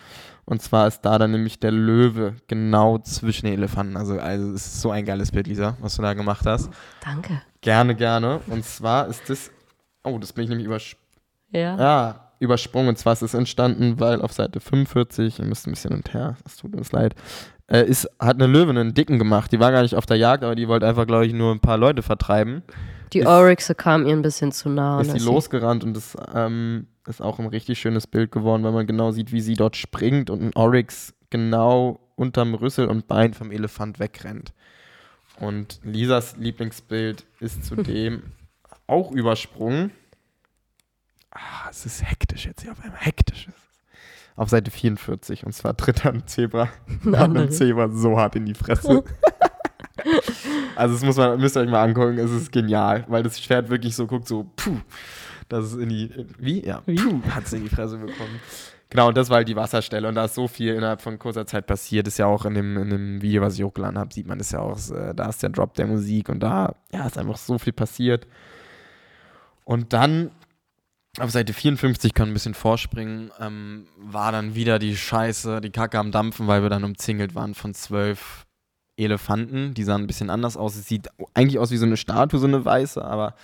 Und 0.45 0.59
zwar 0.63 0.87
ist 0.87 1.01
da 1.01 1.19
dann 1.19 1.29
nämlich 1.29 1.59
der 1.59 1.71
Löwe 1.71 2.37
genau 2.47 2.97
zwischen 2.97 3.45
den 3.45 3.53
Elefanten. 3.53 3.95
Also, 3.95 4.19
also 4.19 4.51
es 4.51 4.65
ist 4.65 4.81
so 4.81 4.89
ein 4.89 5.05
geiles 5.05 5.29
Bild, 5.29 5.45
Lisa, 5.45 5.77
was 5.79 5.95
du 5.95 6.01
da 6.01 6.15
gemacht 6.15 6.43
hast. 6.47 6.71
Danke. 7.05 7.39
Gerne, 7.61 7.93
gerne. 7.93 8.39
Und 8.47 8.65
zwar 8.65 9.07
ist 9.07 9.29
das, 9.29 9.51
oh, 10.03 10.17
das 10.17 10.33
bin 10.33 10.45
ich 10.45 10.49
nämlich 10.49 10.65
übersprungen. 10.65 11.05
Ja. 11.51 11.77
Ja, 11.77 12.31
übersprungen. 12.39 12.89
Und 12.89 12.97
zwar 12.97 13.13
ist 13.13 13.21
es 13.21 13.35
entstanden, 13.35 13.99
weil 13.99 14.23
auf 14.23 14.33
Seite 14.33 14.59
45, 14.59 15.37
ihr 15.37 15.45
müsst 15.45 15.67
ein 15.67 15.71
bisschen 15.73 15.93
und 15.93 16.15
her, 16.15 16.35
es 16.47 16.57
tut 16.57 16.75
uns 16.75 16.91
leid, 16.91 17.13
äh, 17.69 17.85
ist, 17.85 18.09
hat 18.19 18.35
eine 18.41 18.47
Löwin 18.47 18.77
einen 18.77 18.93
Dicken 18.93 19.19
gemacht. 19.19 19.51
Die 19.51 19.59
war 19.59 19.71
gar 19.71 19.81
nicht 19.81 19.95
auf 19.95 20.05
der 20.05 20.17
Jagd, 20.17 20.43
aber 20.43 20.55
die 20.55 20.67
wollte 20.67 20.87
einfach, 20.87 21.05
glaube 21.05 21.25
ich, 21.25 21.33
nur 21.33 21.53
ein 21.53 21.59
paar 21.59 21.77
Leute 21.77 22.01
vertreiben. 22.01 22.63
Die 23.13 23.25
Oryxe 23.25 23.73
kam 23.75 24.05
ihr 24.05 24.13
ein 24.13 24.21
bisschen 24.21 24.51
zu 24.51 24.69
nah. 24.69 25.01
Ist 25.01 25.11
sie 25.11 25.19
losgerannt 25.19 25.83
und 25.83 25.95
das 25.95 26.15
ähm, 26.33 26.87
ist 27.07 27.21
auch 27.21 27.39
ein 27.39 27.47
richtig 27.47 27.79
schönes 27.79 28.05
Bild 28.05 28.31
geworden, 28.31 28.63
weil 28.63 28.71
man 28.71 28.85
genau 28.85 29.11
sieht, 29.11 29.31
wie 29.31 29.41
sie 29.41 29.55
dort 29.55 29.75
springt 29.75 30.29
und 30.29 30.41
ein 30.41 30.51
Oryx 30.55 31.13
genau 31.29 31.99
unterm 32.15 32.53
Rüssel 32.53 32.87
und 32.87 33.07
Bein 33.07 33.33
vom 33.33 33.51
Elefant 33.51 33.99
wegrennt. 33.99 34.53
Und 35.39 35.79
Lisas 35.83 36.35
Lieblingsbild 36.37 37.25
ist 37.39 37.65
zudem 37.65 38.23
auch 38.87 39.11
übersprungen. 39.11 39.91
Ah, 41.31 41.69
es 41.69 41.85
ist 41.85 42.03
hektisch 42.03 42.45
jetzt 42.45 42.61
hier 42.61 42.71
auf 42.71 42.83
einmal. 42.83 42.99
Hektisch 42.99 43.47
ist 43.47 43.55
es 43.55 43.68
auf 44.39 44.49
Seite 44.49 44.71
44 44.71 45.45
und 45.45 45.51
zwar 45.51 45.75
tritt 45.75 46.05
ein 46.05 46.25
Zebra 46.25 46.69
ein 47.05 47.51
Zebra 47.51 47.89
so 47.89 48.17
hart 48.17 48.37
in 48.37 48.45
die 48.45 48.53
Fresse. 48.53 49.03
also 50.75 50.93
das 50.93 51.03
muss 51.03 51.17
man, 51.17 51.39
müsst 51.39 51.57
ihr 51.57 51.61
euch 51.61 51.69
mal 51.69 51.83
angucken, 51.83 52.17
es 52.17 52.31
ist 52.31 52.51
genial, 52.51 53.03
weil 53.09 53.21
das 53.21 53.37
Pferd 53.37 53.69
wirklich 53.69 53.95
so 53.95 54.07
guckt, 54.07 54.27
so 54.29 54.49
puh, 54.55 54.77
das 55.49 55.65
ist 55.65 55.75
in 55.75 55.89
die, 55.89 56.25
wie? 56.37 56.65
Ja, 56.65 56.81
puh, 56.81 57.21
hat 57.31 57.45
es 57.45 57.53
in 57.53 57.63
die 57.63 57.69
Fresse 57.69 57.97
bekommen. 57.97 58.39
Genau, 58.89 59.09
und 59.09 59.17
das 59.17 59.29
war 59.29 59.37
halt 59.37 59.49
die 59.49 59.57
Wasserstelle 59.57 60.07
und 60.07 60.15
da 60.15 60.25
ist 60.25 60.35
so 60.35 60.47
viel 60.47 60.73
innerhalb 60.73 61.01
von 61.01 61.19
kurzer 61.19 61.45
Zeit 61.45 61.67
passiert. 61.67 62.07
Ist 62.07 62.17
ja 62.17 62.25
auch 62.25 62.45
in 62.45 62.53
dem, 62.53 62.77
in 62.77 62.89
dem 62.89 63.21
Video, 63.21 63.41
was 63.41 63.55
ich 63.55 63.63
hochgeladen 63.63 63.99
habe, 63.99 64.13
sieht 64.13 64.25
man 64.25 64.37
das 64.37 64.51
ja 64.51 64.61
auch. 64.61 64.79
Äh, 64.89 65.13
da 65.13 65.27
ist 65.27 65.43
der 65.43 65.49
Drop 65.49 65.73
der 65.73 65.85
Musik 65.85 66.29
und 66.29 66.39
da 66.39 66.75
ja, 66.93 67.05
ist 67.05 67.17
einfach 67.17 67.37
so 67.37 67.57
viel 67.59 67.73
passiert. 67.73 68.25
Und 69.65 69.91
dann 69.93 70.31
auf 71.21 71.31
Seite 71.31 71.53
54 71.53 72.13
kann 72.13 72.29
ein 72.29 72.33
bisschen 72.33 72.53
vorspringen, 72.53 73.31
ähm, 73.39 73.87
war 73.97 74.31
dann 74.31 74.55
wieder 74.55 74.79
die 74.79 74.95
Scheiße, 74.95 75.61
die 75.61 75.71
Kacke 75.71 75.99
am 75.99 76.11
Dampfen, 76.11 76.47
weil 76.47 76.61
wir 76.61 76.69
dann 76.69 76.83
umzingelt 76.83 77.35
waren 77.35 77.55
von 77.55 77.73
zwölf 77.73 78.45
Elefanten. 78.97 79.73
Die 79.73 79.83
sahen 79.83 80.01
ein 80.03 80.07
bisschen 80.07 80.29
anders 80.29 80.57
aus. 80.57 80.75
Es 80.75 80.87
sieht 80.87 81.07
eigentlich 81.33 81.59
aus 81.59 81.71
wie 81.71 81.77
so 81.77 81.85
eine 81.85 81.97
Statue, 81.97 82.39
so 82.39 82.47
eine 82.47 82.63
weiße, 82.63 83.03
aber 83.03 83.35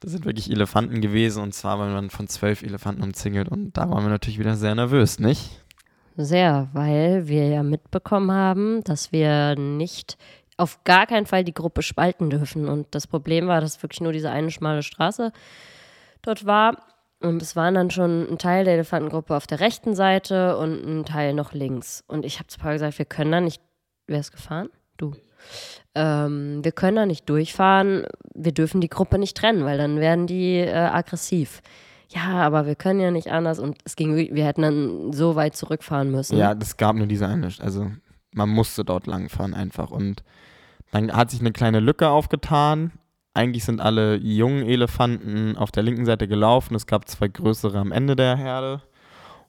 das 0.00 0.12
sind 0.12 0.24
wirklich 0.24 0.50
Elefanten 0.50 1.00
gewesen. 1.00 1.42
Und 1.42 1.54
zwar 1.54 1.78
waren 1.78 2.04
wir 2.04 2.10
von 2.10 2.28
zwölf 2.28 2.62
Elefanten 2.62 3.02
umzingelt. 3.02 3.48
Und 3.48 3.76
da 3.76 3.90
waren 3.90 4.04
wir 4.04 4.10
natürlich 4.10 4.38
wieder 4.38 4.54
sehr 4.54 4.74
nervös, 4.74 5.18
nicht? 5.18 5.62
Sehr, 6.16 6.68
weil 6.72 7.28
wir 7.28 7.48
ja 7.48 7.62
mitbekommen 7.62 8.32
haben, 8.32 8.82
dass 8.84 9.12
wir 9.12 9.56
nicht 9.56 10.18
auf 10.56 10.82
gar 10.84 11.06
keinen 11.06 11.26
Fall 11.26 11.44
die 11.44 11.54
Gruppe 11.54 11.82
spalten 11.82 12.30
dürfen. 12.30 12.68
Und 12.68 12.88
das 12.90 13.06
Problem 13.06 13.46
war, 13.46 13.60
dass 13.60 13.82
wirklich 13.82 14.00
nur 14.00 14.12
diese 14.12 14.30
eine 14.30 14.50
schmale 14.50 14.82
Straße 14.82 15.32
dort 16.22 16.44
war. 16.44 16.76
Und 17.20 17.42
es 17.42 17.56
waren 17.56 17.74
dann 17.74 17.90
schon 17.90 18.30
ein 18.30 18.38
Teil 18.38 18.64
der 18.64 18.74
Elefantengruppe 18.74 19.34
auf 19.36 19.46
der 19.46 19.60
rechten 19.60 19.94
Seite 19.94 20.56
und 20.56 20.84
ein 20.84 21.04
Teil 21.04 21.34
noch 21.34 21.52
links. 21.52 22.04
Und 22.06 22.24
ich 22.24 22.38
habe 22.38 22.46
zu 22.46 22.58
Paul 22.58 22.74
gesagt, 22.74 22.98
wir 22.98 23.06
können 23.06 23.32
da 23.32 23.40
nicht. 23.40 23.60
Wer 24.06 24.20
ist 24.20 24.32
gefahren? 24.32 24.70
Du. 24.96 25.14
Ähm, 25.94 26.60
wir 26.62 26.72
können 26.72 26.96
da 26.96 27.06
nicht 27.06 27.28
durchfahren. 27.28 28.06
Wir 28.34 28.52
dürfen 28.52 28.80
die 28.80 28.88
Gruppe 28.88 29.18
nicht 29.18 29.36
trennen, 29.36 29.64
weil 29.64 29.78
dann 29.78 29.98
werden 29.98 30.26
die 30.26 30.58
äh, 30.58 30.72
aggressiv. 30.72 31.60
Ja, 32.10 32.38
aber 32.38 32.66
wir 32.66 32.76
können 32.76 33.00
ja 33.00 33.10
nicht 33.10 33.30
anders. 33.30 33.58
Und 33.58 33.78
es 33.84 33.96
ging, 33.96 34.16
wir 34.16 34.44
hätten 34.44 34.62
dann 34.62 35.12
so 35.12 35.34
weit 35.34 35.56
zurückfahren 35.56 36.10
müssen. 36.10 36.38
Ja, 36.38 36.54
es 36.58 36.76
gab 36.76 36.96
nur 36.96 37.06
diese 37.06 37.26
eine. 37.26 37.50
Also 37.58 37.90
man 38.32 38.48
musste 38.48 38.84
dort 38.84 39.06
langfahren 39.06 39.54
einfach. 39.54 39.90
Und 39.90 40.22
dann 40.92 41.12
hat 41.12 41.30
sich 41.30 41.40
eine 41.40 41.52
kleine 41.52 41.80
Lücke 41.80 42.08
aufgetan 42.08 42.92
eigentlich 43.38 43.64
sind 43.64 43.80
alle 43.80 44.16
jungen 44.16 44.66
Elefanten 44.66 45.56
auf 45.56 45.70
der 45.70 45.84
linken 45.84 46.04
Seite 46.04 46.26
gelaufen. 46.26 46.74
Es 46.74 46.86
gab 46.86 47.08
zwei 47.08 47.28
größere 47.28 47.78
am 47.78 47.92
Ende 47.92 48.16
der 48.16 48.36
Herde, 48.36 48.82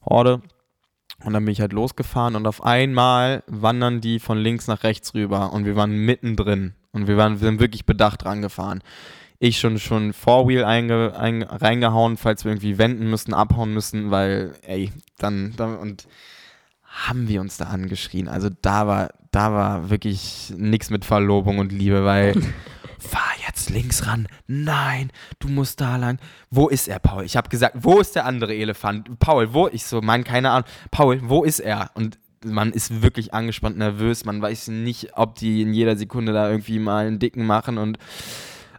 Horde. 0.06 0.42
Und 1.26 1.34
dann 1.34 1.44
bin 1.44 1.52
ich 1.52 1.60
halt 1.60 1.74
losgefahren 1.74 2.36
und 2.36 2.48
auf 2.48 2.64
einmal 2.64 3.44
wandern 3.48 4.00
die 4.00 4.20
von 4.20 4.38
links 4.38 4.68
nach 4.68 4.84
rechts 4.84 5.14
rüber 5.14 5.52
und 5.52 5.66
wir 5.66 5.76
waren 5.76 5.92
mittendrin 5.92 6.76
und 6.92 7.08
wir, 7.08 7.18
waren, 7.18 7.42
wir 7.42 7.48
sind 7.48 7.60
wirklich 7.60 7.86
bedacht 7.86 8.26
rangefahren. 8.26 8.82
Ich 9.38 9.60
schon 9.60 9.80
schon 9.80 10.14
Four-Wheel 10.14 10.64
einge, 10.64 11.18
ein, 11.18 11.44
reingehauen, 11.44 12.16
falls 12.16 12.46
wir 12.46 12.52
irgendwie 12.52 12.78
wenden 12.78 13.10
müssen, 13.10 13.34
abhauen 13.34 13.74
müssen, 13.74 14.12
weil, 14.12 14.54
ey, 14.62 14.92
dann, 15.18 15.54
dann 15.58 15.78
und 15.78 16.08
haben 16.84 17.28
wir 17.28 17.42
uns 17.42 17.58
da 17.58 17.66
angeschrien. 17.66 18.28
Also 18.28 18.50
da 18.62 18.88
war, 18.88 19.10
da 19.32 19.52
war 19.52 19.90
wirklich 19.90 20.54
nichts 20.58 20.90
mit 20.90 21.06
Verlobung 21.06 21.60
und 21.60 21.72
Liebe, 21.72 22.06
weil 22.06 22.34
fahr 23.00 23.34
jetzt 23.50 23.70
links 23.70 24.06
ran. 24.08 24.28
Nein, 24.48 25.12
du 25.40 25.50
musst 25.50 25.82
da 25.82 25.98
lang. 25.98 26.20
Wo 26.50 26.68
ist 26.70 26.88
er, 26.88 27.00
Paul? 27.00 27.26
Ich 27.26 27.36
habe 27.36 27.50
gesagt, 27.50 27.76
wo 27.82 28.00
ist 28.00 28.16
der 28.16 28.26
andere 28.26 28.56
Elefant? 28.56 29.20
Paul, 29.20 29.54
wo? 29.54 29.68
Ich 29.68 29.86
so, 29.86 30.02
Mann, 30.02 30.24
keine 30.24 30.52
Ahnung. 30.52 30.70
Paul, 30.92 31.20
wo 31.24 31.44
ist 31.44 31.60
er? 31.60 31.92
Und 31.96 32.18
man 32.46 32.72
ist 32.72 33.02
wirklich 33.02 33.34
angespannt, 33.34 33.78
nervös. 33.78 34.24
Man 34.24 34.42
weiß 34.42 34.70
nicht, 34.70 35.18
ob 35.18 35.36
die 35.36 35.62
in 35.62 35.74
jeder 35.74 35.98
Sekunde 35.98 36.32
da 36.32 36.50
irgendwie 36.50 36.80
mal 36.80 37.08
einen 37.08 37.20
Dicken 37.20 37.46
machen 37.46 37.78
und 37.78 37.98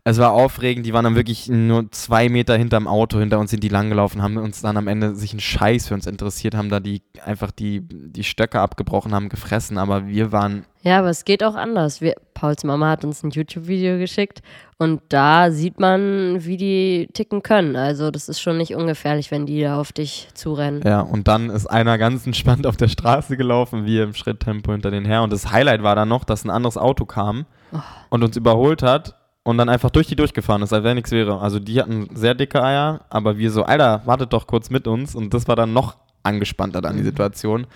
es 0.03 0.19
war 0.19 0.33
aufregend, 0.33 0.87
die 0.87 0.95
waren 0.95 1.05
dann 1.05 1.15
wirklich 1.15 1.49
nur 1.49 1.91
zwei 1.93 2.31
Meter 2.31 2.57
hinterm 2.57 2.87
Auto, 2.87 3.19
hinter 3.19 3.39
uns 3.39 3.51
sind 3.51 3.63
die 3.63 3.69
langgelaufen, 3.69 4.23
haben 4.23 4.39
uns 4.39 4.63
dann 4.63 4.79
am 4.79 4.89
Ende 4.89 5.15
sich 5.15 5.33
einen 5.33 5.41
Scheiß 5.41 5.89
für 5.89 5.95
uns 5.95 6.07
interessiert, 6.07 6.55
haben 6.55 6.71
da 6.71 6.81
die 6.81 7.03
einfach 7.23 7.51
die, 7.51 7.83
die 7.83 8.25
Stöcke 8.25 8.61
abgebrochen, 8.61 9.15
haben 9.15 9.29
gefressen, 9.29 9.77
aber 9.77 10.07
wir 10.07 10.33
waren. 10.33 10.65
Ja, 10.83 11.01
aber 11.01 11.11
es 11.11 11.27
geht 11.27 11.45
auch 11.45 11.55
anders. 11.55 12.01
Wir, 12.01 12.15
Pauls 12.33 12.65
Mama 12.65 12.89
hat 12.89 13.05
uns 13.05 13.23
ein 13.23 13.31
YouTube-Video 13.31 13.99
geschickt 13.99 14.41
und 14.79 15.03
da 15.11 15.51
sieht 15.51 15.79
man, 15.79 16.43
wie 16.47 16.57
die 16.57 17.09
ticken 17.13 17.43
können. 17.43 17.77
Also 17.77 18.11
das 18.11 18.31
ist 18.31 18.41
schon 18.41 18.57
nicht 18.57 18.75
ungefährlich, 18.75 19.31
wenn 19.31 19.45
die 19.45 19.61
da 19.61 19.79
auf 19.79 19.93
dich 19.93 20.29
zurennen. 20.33 20.81
Ja, 20.83 21.03
und 21.03 21.29
dann 21.29 21.51
ist 21.51 21.67
einer 21.67 21.99
ganz 21.99 22.25
entspannt 22.25 22.67
auf 22.67 22.79
der 22.79 22.89
Straße 22.89 23.37
gelaufen, 23.37 23.85
wir 23.85 24.05
im 24.05 24.15
Schritttempo 24.15 24.73
hinter 24.73 24.91
den 24.91 25.05
her. 25.05 25.23
Und 25.23 25.31
das 25.31 25.51
Highlight 25.53 25.83
war 25.83 25.95
dann 25.95 26.09
noch, 26.09 26.25
dass 26.25 26.45
ein 26.45 26.51
anderes 26.51 26.79
Auto 26.79 27.05
kam 27.05 27.45
oh. 27.73 27.81
und 28.09 28.25
uns 28.25 28.39
überholt 28.39 28.83
hat 28.83 29.20
und 29.51 29.59
dann 29.59 29.69
einfach 29.69 29.91
durch 29.91 30.07
die 30.07 30.17
durchgefahren 30.17 30.63
ist, 30.63 30.73
als 30.73 30.85
wäre 30.85 30.95
nichts 30.95 31.11
wäre. 31.11 31.41
Also 31.41 31.59
die 31.59 31.81
hatten 31.81 32.09
sehr 32.15 32.35
dicke 32.35 32.63
Eier, 32.63 33.01
aber 33.11 33.37
wir 33.37 33.51
so, 33.51 33.65
Alter, 33.65 34.03
wartet 34.05 34.33
doch 34.33 34.47
kurz 34.47 34.71
mit 34.71 34.87
uns. 34.87 35.15
Und 35.15 35.35
das 35.35 35.49
war 35.49 35.57
dann 35.57 35.73
noch 35.73 35.97
angespannter 36.23 36.81
dann 36.81 36.97
die 36.97 37.03
mhm. 37.03 37.07
Situation. 37.07 37.67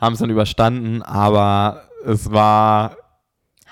Haben 0.00 0.14
es 0.14 0.20
dann 0.20 0.30
überstanden, 0.30 1.02
aber 1.02 1.82
es 2.04 2.32
war 2.32 2.96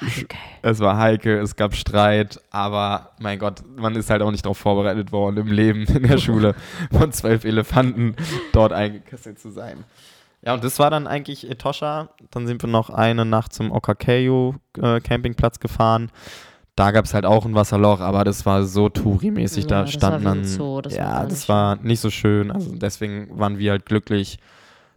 Heikel. 0.01 0.39
Es 0.63 0.79
war 0.79 0.97
heikel, 0.97 1.39
es 1.39 1.57
gab 1.57 1.75
Streit, 1.75 2.41
aber 2.51 3.11
mein 3.19 3.39
Gott, 3.39 3.63
man 3.77 3.97
ist 3.97 4.11
halt 4.11 4.23
auch 4.23 4.31
nicht 4.31 4.45
darauf 4.45 4.59
vorbereitet 4.59 5.11
worden, 5.11 5.39
im 5.39 5.49
Leben 5.49 5.85
in 5.87 6.05
der 6.05 6.19
Schule 6.19 6.55
von 6.93 7.11
zwölf 7.11 7.45
Elefanten 7.45 8.15
dort 8.53 8.73
eingekesselt 8.73 9.41
zu 9.41 9.51
sein. 9.51 9.85
Ja, 10.43 10.55
und 10.55 10.63
das 10.63 10.79
war 10.79 10.91
dann 10.91 11.09
eigentlich 11.09 11.51
Etosha. 11.51 12.11
Dann 12.31 12.47
sind 12.47 12.63
wir 12.63 12.69
noch 12.69 12.91
eine 12.91 13.25
Nacht 13.25 13.53
zum 13.53 13.73
Okakayo 13.73 14.55
äh, 14.81 15.01
Campingplatz 15.01 15.59
gefahren 15.59 16.13
da 16.79 16.93
gab 16.93 17.07
es 17.07 17.15
halt 17.15 17.27
auch 17.27 17.45
ein 17.45 17.55
Wasserloch, 17.55 18.01
aber 18.01 18.23
das 18.23 18.47
war 18.47 18.63
so 18.63 18.89
Touri-mäßig. 18.89 19.65
Ja, 19.65 19.83
da 19.83 19.87
standen 19.89 20.25
dann. 20.25 20.45
Zoo, 20.45 20.81
das 20.81 20.95
ja, 20.95 21.07
war 21.07 21.27
das 21.27 21.49
war 21.49 21.77
nicht 21.77 21.99
so 21.99 22.09
schön. 22.09 22.53
Also 22.53 22.73
deswegen 22.77 23.37
waren 23.37 23.59
wir 23.59 23.73
halt 23.73 23.85
glücklich, 23.85 24.39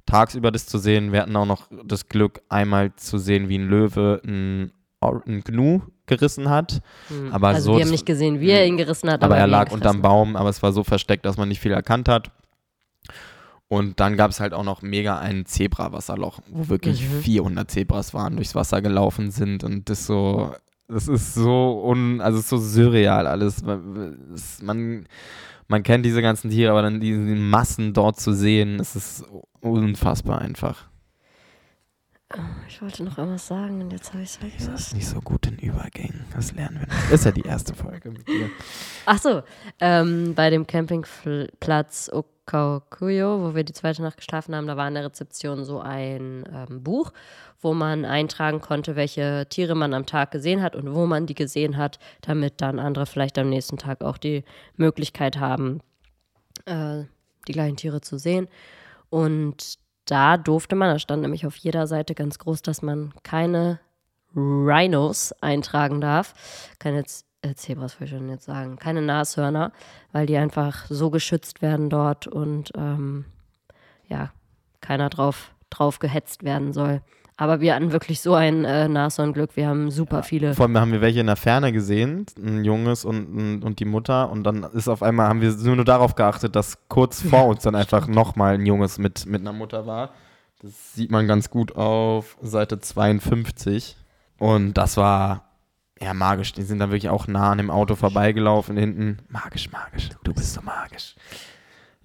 tagsüber 0.06 0.52
das 0.52 0.68
zu 0.68 0.78
sehen. 0.78 1.12
Wir 1.12 1.22
hatten 1.22 1.36
auch 1.36 1.48
noch 1.48 1.68
das 1.84 2.08
Glück, 2.08 2.42
einmal 2.50 2.96
zu 2.98 3.18
sehen, 3.18 3.50
wie 3.50 3.58
ein 3.58 3.68
Löwe 3.68 4.22
ein, 4.24 4.72
ein 5.02 5.44
Gnu 5.44 5.82
gerissen 6.06 6.50
hat. 6.50 6.82
Mhm. 7.10 7.32
Aber 7.32 7.48
also 7.48 7.72
so, 7.72 7.78
wir 7.78 7.86
haben 7.86 7.92
nicht 7.92 8.06
gesehen, 8.06 8.40
wie 8.40 8.52
er 8.52 8.68
ihn 8.68 8.78
gerissen 8.78 9.10
hat. 9.10 9.24
Aber, 9.24 9.34
aber 9.34 9.42
er 9.42 9.48
lag 9.48 9.72
unterm 9.72 10.04
Baum, 10.04 10.36
aber 10.36 10.50
es 10.50 10.62
war 10.62 10.74
so 10.74 10.84
versteckt, 10.84 11.26
dass 11.26 11.38
man 11.38 11.50
nicht 11.50 11.62
viel 11.62 11.72
erkannt 11.72 12.08
hat. 12.08 12.30
Und 13.68 14.00
dann 14.00 14.18
gab 14.18 14.30
es 14.30 14.40
halt 14.40 14.54
auch 14.54 14.66
noch 14.66 14.84
mega 14.84 15.18
ein 15.18 15.46
Zebra-Wasserloch, 15.46 16.42
wo 16.50 16.68
wirklich 16.68 17.02
mhm. 17.10 17.22
400 17.22 17.72
Zebras 17.72 18.14
waren, 18.14 18.36
durchs 18.36 18.54
Wasser 18.54 18.82
gelaufen 18.82 19.32
sind 19.32 19.64
und 19.64 19.90
das 19.90 20.06
so 20.06 20.52
das 20.92 21.08
ist 21.08 21.34
so 21.34 21.84
un, 21.86 22.22
also 22.22 22.40
so 22.42 22.58
surreal 22.58 23.28
alles. 23.28 23.64
Man, 23.64 25.08
man 25.68 25.84
kennt 25.84 26.06
diese 26.06 26.22
ganzen 26.22 26.50
Tiere, 26.50 26.72
aber 26.72 26.82
dann 26.82 27.00
diese 27.00 27.20
Massen 27.20 27.94
dort 27.94 28.20
zu 28.20 28.34
sehen, 28.34 28.80
es 28.80 28.96
ist 28.96 29.26
unfassbar 29.62 30.40
einfach. 30.40 30.92
Ich 32.68 32.82
wollte 32.82 33.04
noch 33.04 33.18
irgendwas 33.18 33.48
sagen 33.48 33.82
und 33.82 33.92
jetzt 33.92 34.14
habe 34.14 34.24
ich 34.24 34.30
es 34.30 34.36
vergessen. 34.38 34.72
Das 34.72 34.88
ist 34.88 34.96
nicht 34.96 35.08
so 35.08 35.20
gut 35.20 35.48
in 35.48 35.58
Übergängen. 35.58 36.26
Das 36.34 36.54
lernen 36.54 36.80
wir 36.80 36.88
noch. 36.88 37.02
Das 37.10 37.20
ist 37.20 37.26
ja 37.26 37.32
die 37.32 37.42
erste 37.42 37.74
Folge 37.76 38.12
mit 38.12 38.28
dir. 38.28 38.50
Ach 39.06 39.18
so, 39.18 39.44
ähm, 39.80 40.34
bei 40.34 40.50
dem 40.50 40.66
Campingplatz 40.66 42.10
Okakuyo, 42.14 43.42
wo 43.42 43.56
wir 43.56 43.64
die 43.64 43.74
zweite 43.74 44.02
Nacht 44.02 44.18
geschlafen 44.18 44.56
haben, 44.56 44.68
da 44.68 44.78
war 44.78 44.88
in 44.88 44.94
der 44.94 45.06
Rezeption 45.06 45.66
so 45.66 45.80
ein 45.82 46.46
ähm, 46.54 46.84
Buch, 46.84 47.12
wo 47.62 47.74
man 47.74 48.06
eintragen 48.06 48.60
konnte, 48.60 48.96
welche 48.96 49.46
Tiere 49.50 49.76
man 49.76 49.94
am 49.94 50.06
Tag 50.06 50.32
gesehen 50.32 50.62
hat 50.62 50.76
und 50.76 50.94
wo 50.94 51.06
man 51.06 51.28
die 51.28 51.36
gesehen 51.36 51.78
hat, 51.78 52.00
damit 52.22 52.62
dann 52.62 52.80
andere 52.80 53.06
vielleicht 53.06 53.38
am 53.38 53.50
nächsten 53.50 53.78
Tag 53.78 54.04
auch 54.04 54.18
die 54.18 54.44
Möglichkeit 54.76 55.40
haben, 55.40 55.82
äh, 56.66 57.04
die 57.48 57.54
gleichen 57.54 57.78
Tiere 57.78 58.02
zu 58.02 58.18
sehen. 58.18 58.48
Und 59.10 59.78
da 60.06 60.38
durfte 60.38 60.76
man, 60.76 60.90
da 60.90 61.00
stand 61.00 61.22
nämlich 61.22 61.46
auf 61.46 61.56
jeder 61.56 61.88
Seite 61.88 62.16
ganz 62.16 62.40
groß, 62.40 62.62
dass 62.62 62.82
man 62.82 63.14
keine 63.24 63.80
Rhinos 64.36 65.34
eintragen 65.42 66.02
darf. 66.02 66.34
Keine 66.80 67.04
äh, 67.42 67.54
Zebras, 67.56 68.00
würde 68.00 68.06
ich 68.06 68.18
schon 68.18 68.30
jetzt 68.30 68.46
sagen. 68.46 68.78
Keine 68.78 69.02
Nashörner, 69.02 69.72
weil 70.12 70.26
die 70.26 70.38
einfach 70.38 70.86
so 70.90 71.10
geschützt 71.10 71.62
werden 71.62 71.90
dort 71.90 72.28
und 72.28 72.72
ähm, 72.76 73.26
ja, 74.08 74.32
keiner 74.80 75.10
drauf, 75.10 75.52
drauf 75.70 76.00
gehetzt 76.00 76.44
werden 76.44 76.74
soll. 76.74 77.02
Aber 77.42 77.60
wir 77.60 77.74
hatten 77.74 77.92
wirklich 77.92 78.22
so 78.22 78.36
ein 78.36 78.66
äh, 78.66 78.88
Nashornglück. 78.88 79.56
Wir 79.56 79.68
haben 79.68 79.90
super 79.90 80.18
ja, 80.18 80.22
viele. 80.22 80.54
Vor 80.54 80.68
allem 80.68 80.78
haben 80.78 80.92
wir 80.92 81.02
welche 81.02 81.22
in 81.22 81.26
der 81.26 81.36
Ferne 81.36 81.72
gesehen, 81.72 82.28
ein 82.38 82.64
Junges 82.64 83.04
und, 83.04 83.36
ein, 83.36 83.64
und 83.64 83.80
die 83.80 83.86
Mutter. 83.86 84.30
Und 84.30 84.44
dann 84.44 84.62
ist 84.62 84.88
auf 84.88 85.02
einmal, 85.02 85.28
haben 85.28 85.42
wir 85.42 85.52
nur, 85.52 85.76
nur 85.78 85.86
darauf 85.86 86.14
geachtet, 86.14 86.56
dass 86.56 86.88
kurz 86.88 87.20
vor 87.24 87.48
uns 87.48 87.64
dann 87.64 87.74
einfach 87.74 88.06
nochmal 88.06 88.54
ein 88.54 88.66
Junges 88.68 89.00
mit, 89.00 89.26
mit 89.26 89.42
einer 89.42 89.54
Mutter 89.54 89.88
war. 89.88 90.12
Das 90.62 90.94
sieht 90.94 91.10
man 91.10 91.28
ganz 91.28 91.50
gut 91.50 91.76
auf 91.76 92.38
Seite 92.44 92.80
52. 92.80 93.98
Und 94.38 94.76
das 94.76 94.98
war 94.98 95.46
ja 96.00 96.14
magisch. 96.14 96.54
Die 96.54 96.62
sind 96.62 96.78
dann 96.78 96.92
wirklich 96.92 97.10
auch 97.10 97.26
nah 97.26 97.54
an 97.54 97.58
dem 97.58 97.72
Auto 97.72 97.96
vorbeigelaufen 97.96 98.78
hinten. 98.78 99.18
Magisch, 99.30 99.72
magisch. 99.72 100.10
Du 100.24 100.32
bist 100.32 100.54
so 100.54 100.62
magisch. 100.62 101.16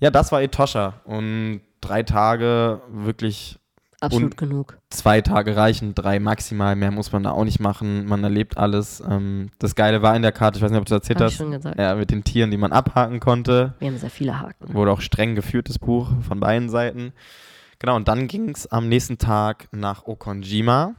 Ja, 0.01 0.11
das 0.11 0.33
war 0.33 0.41
Etosha. 0.41 1.03
Und 1.05 1.61
drei 1.83 2.05
Tage 2.05 2.81
wirklich 2.89 3.59
Absolut 4.01 4.33
und 4.33 4.37
genug. 4.37 4.79
Zwei 4.91 5.21
Tage 5.23 5.57
reichen, 5.57 5.95
drei 5.95 6.21
maximal, 6.21 6.77
mehr 6.77 6.91
muss 6.91 7.13
man 7.13 7.23
da 7.23 7.31
auch 7.31 7.45
nicht 7.45 7.61
machen. 7.61 8.07
Man 8.07 8.23
erlebt 8.23 8.59
alles. 8.59 9.03
Ähm, 9.09 9.51
das 9.59 9.75
Geile 9.75 10.03
war 10.03 10.15
in 10.15 10.23
der 10.23 10.33
Karte, 10.33 10.59
ich 10.59 10.63
weiß 10.63 10.71
nicht, 10.71 10.81
ob 10.81 10.87
du 10.87 10.95
das 10.95 11.01
erzählt 11.01 11.21
Hab 11.21 11.27
hast. 11.27 11.33
Ich 11.33 11.39
schon 11.39 11.51
gesagt. 11.51 11.79
Ja, 11.79 11.95
mit 11.95 12.11
den 12.11 12.23
Tieren, 12.23 12.51
die 12.51 12.59
man 12.59 12.73
abhaken 12.73 13.21
konnte. 13.21 13.75
Wir 13.79 13.89
haben 13.89 13.99
sehr 13.99 14.11
viele 14.11 14.39
Haken. 14.39 14.75
Wurde 14.75 14.93
auch 14.93 15.01
streng 15.01 15.35
geführtes 15.35 15.79
Buch 15.79 16.11
von 16.21 16.41
beiden 16.41 16.69
Seiten. 16.69 17.13
Genau, 17.79 17.97
und 17.97 18.09
dann 18.09 18.29
ging 18.29 18.51
es 18.51 18.67
am 18.67 18.89
nächsten 18.89 19.19
Tag 19.19 19.69
nach 19.73 20.07
Okonjima. 20.07 20.95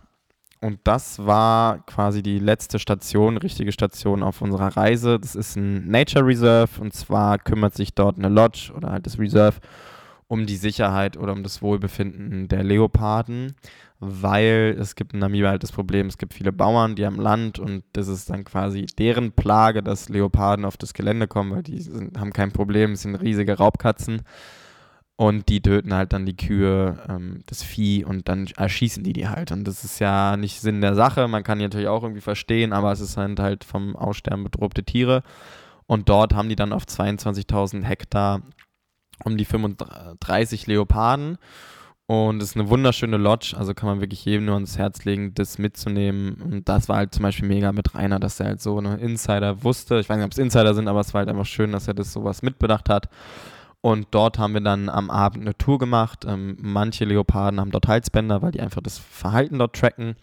Und 0.60 0.80
das 0.86 1.24
war 1.24 1.86
quasi 1.86 2.24
die 2.24 2.40
letzte 2.40 2.80
Station, 2.80 3.38
richtige 3.38 3.72
Station 3.72 4.24
auf 4.24 4.42
unserer 4.42 4.76
Reise. 4.76 5.20
Das 5.20 5.36
ist 5.36 5.56
ein 5.56 5.88
Nature 5.88 6.26
Reserve 6.26 6.82
und 6.82 6.94
zwar 6.94 7.38
kümmert 7.38 7.76
sich 7.76 7.94
dort 7.94 8.18
eine 8.18 8.30
Lodge 8.30 8.72
oder 8.76 8.90
halt 8.90 9.06
das 9.06 9.20
Reserve 9.20 9.58
um 10.28 10.46
die 10.46 10.58
Sicherheit 10.58 11.18
oder 11.18 11.34
um 11.34 11.44
das 11.44 11.62
Wohlbefinden 11.62 12.48
der 12.48 12.64
Leoparden, 12.64 13.56
weil 14.00 14.76
es 14.80 14.96
gibt 14.96 15.14
in 15.14 15.20
Namibia 15.20 15.50
halt 15.50 15.64
das 15.64 15.72
Problem, 15.72 16.08
es 16.08 16.18
gibt 16.18 16.34
viele 16.34 16.52
Bauern, 16.52 16.96
die 16.96 17.06
am 17.06 17.20
Land 17.20 17.60
und 17.60 17.84
das 17.94 18.08
ist 18.08 18.30
dann 18.30 18.44
quasi 18.44 18.86
deren 18.98 19.32
Plage, 19.32 19.82
dass 19.82 20.10
Leoparden 20.10 20.66
auf 20.66 20.78
das 20.78 20.94
Gelände 20.94 21.28
kommen, 21.28 21.52
weil 21.52 21.64
die 21.64 21.80
sind, 21.80 22.20
haben 22.20 22.34
kein 22.34 22.52
Problem, 22.52 22.92
es 22.92 23.04
sind 23.04 23.16
riesige 23.16 23.58
Raubkatzen 23.58 24.22
und 25.16 25.50
die 25.50 25.62
töten 25.62 25.94
halt 25.94 26.14
dann 26.14 26.26
die 26.26 26.36
Kühe, 26.36 26.98
ähm, 27.10 27.42
das 27.48 27.64
Vieh 27.64 28.04
und 28.04 28.28
dann 28.28 28.48
erschießen 28.56 29.04
die 29.04 29.14
die 29.14 29.30
halt 29.30 29.52
und 29.52 29.64
das 29.64 29.84
ist 29.86 30.00
ja 30.00 30.36
nicht 30.36 30.60
Sinn 30.60 30.82
der 30.82 30.94
Sache, 30.94 31.28
man 31.30 31.44
kann 31.44 31.58
die 31.58 31.66
natürlich 31.66 31.88
auch 31.88 32.04
irgendwie 32.04 32.22
verstehen, 32.22 32.74
aber 32.74 32.92
es 32.92 33.00
ist 33.00 33.16
halt, 33.16 33.40
halt 33.40 33.64
vom 33.64 33.96
Aussterben 33.96 34.44
bedrohte 34.44 34.84
Tiere 34.84 35.24
und 35.88 36.10
dort 36.10 36.36
haben 36.36 36.50
die 36.50 36.58
dann 36.58 36.74
auf 36.74 36.84
22.000 36.84 37.84
Hektar 37.84 38.42
um 39.24 39.38
die 39.38 39.46
35 39.46 40.68
Leoparden. 40.68 41.38
Und 42.10 42.42
es 42.42 42.52
ist 42.52 42.56
eine 42.56 42.70
wunderschöne 42.70 43.18
Lodge, 43.18 43.54
also 43.58 43.74
kann 43.74 43.90
man 43.90 44.00
wirklich 44.00 44.24
jedem 44.24 44.46
nur 44.46 44.54
ans 44.56 44.78
Herz 44.78 45.04
legen, 45.04 45.34
das 45.34 45.58
mitzunehmen. 45.58 46.36
Und 46.36 46.70
das 46.70 46.88
war 46.88 46.96
halt 46.96 47.14
zum 47.14 47.24
Beispiel 47.24 47.50
mega 47.50 47.74
mit 47.74 47.94
Rainer, 47.96 48.18
dass 48.18 48.40
er 48.40 48.46
halt 48.46 48.62
so 48.62 48.78
eine 48.78 48.96
Insider 48.96 49.62
wusste. 49.64 50.00
Ich 50.00 50.08
weiß 50.08 50.16
nicht, 50.16 50.26
ob 50.26 50.32
es 50.32 50.38
Insider 50.38 50.74
sind, 50.74 50.88
aber 50.88 51.02
es 51.02 51.14
war 51.14 51.20
halt 51.20 51.30
einfach 51.30 51.46
schön, 51.46 51.74
dass 51.74 51.90
er 51.90 51.94
das 51.94 52.14
sowas 52.14 52.44
mitbedacht 52.44 52.88
hat. 52.88 53.10
Und 53.82 54.08
dort 54.12 54.40
haben 54.40 54.54
wir 54.54 54.62
dann 54.62 54.88
am 54.88 55.10
Abend 55.10 55.42
eine 55.42 55.58
Tour 55.58 55.80
gemacht. 55.80 56.26
Ähm, 56.26 56.58
manche 56.62 57.04
Leoparden 57.04 57.60
haben 57.60 57.72
dort 57.72 57.90
Halsbänder, 57.90 58.42
weil 58.42 58.52
die 58.52 58.62
einfach 58.62 58.82
das 58.82 58.98
Verhalten 58.98 59.60
dort 59.60 59.76
tracken. 59.76 60.16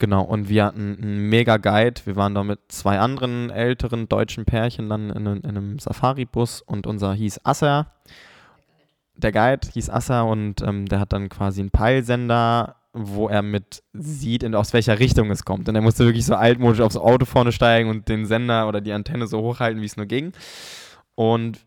Genau, 0.00 0.22
und 0.22 0.48
wir 0.48 0.64
hatten 0.64 0.96
einen 1.00 1.28
mega 1.28 1.58
Guide. 1.58 2.00
Wir 2.06 2.16
waren 2.16 2.34
da 2.34 2.42
mit 2.42 2.58
zwei 2.68 2.98
anderen 2.98 3.50
älteren 3.50 4.08
deutschen 4.08 4.46
Pärchen 4.46 4.88
dann 4.88 5.10
in, 5.10 5.26
in 5.26 5.44
einem 5.44 5.78
Safari-Bus 5.78 6.62
und 6.62 6.86
unser 6.86 7.12
hieß 7.12 7.44
Asser. 7.44 7.92
Der 9.14 9.30
Guide 9.30 9.68
hieß 9.70 9.90
Asser 9.90 10.24
und 10.24 10.62
ähm, 10.62 10.86
der 10.86 11.00
hat 11.00 11.12
dann 11.12 11.28
quasi 11.28 11.60
einen 11.60 11.70
Peilsender, 11.70 12.76
wo 12.94 13.28
er 13.28 13.42
mit 13.42 13.82
sieht, 13.92 14.42
in, 14.42 14.54
aus 14.54 14.72
welcher 14.72 14.98
Richtung 14.98 15.30
es 15.30 15.44
kommt. 15.44 15.68
Und 15.68 15.74
er 15.74 15.82
musste 15.82 16.06
wirklich 16.06 16.24
so 16.24 16.34
altmodisch 16.34 16.80
aufs 16.80 16.96
Auto 16.96 17.26
vorne 17.26 17.52
steigen 17.52 17.90
und 17.90 18.08
den 18.08 18.24
Sender 18.24 18.68
oder 18.68 18.80
die 18.80 18.94
Antenne 18.94 19.26
so 19.26 19.42
hochhalten, 19.42 19.82
wie 19.82 19.86
es 19.86 19.98
nur 19.98 20.06
ging. 20.06 20.32
Und 21.14 21.60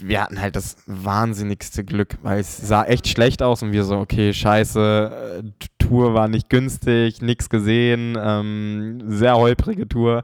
wir 0.00 0.22
hatten 0.22 0.40
halt 0.40 0.56
das 0.56 0.76
wahnsinnigste 0.86 1.84
Glück, 1.84 2.18
weil 2.22 2.40
es 2.40 2.56
sah 2.56 2.84
echt 2.84 3.08
schlecht 3.08 3.42
aus 3.42 3.62
und 3.62 3.72
wir 3.72 3.84
so, 3.84 3.96
okay, 3.98 4.32
scheiße, 4.32 5.42
äh, 5.42 5.68
Tour 5.78 6.14
war 6.14 6.28
nicht 6.28 6.50
günstig, 6.50 7.22
nichts 7.22 7.48
gesehen, 7.48 8.16
ähm, 8.20 9.00
sehr 9.06 9.36
holprige 9.36 9.88
Tour. 9.88 10.22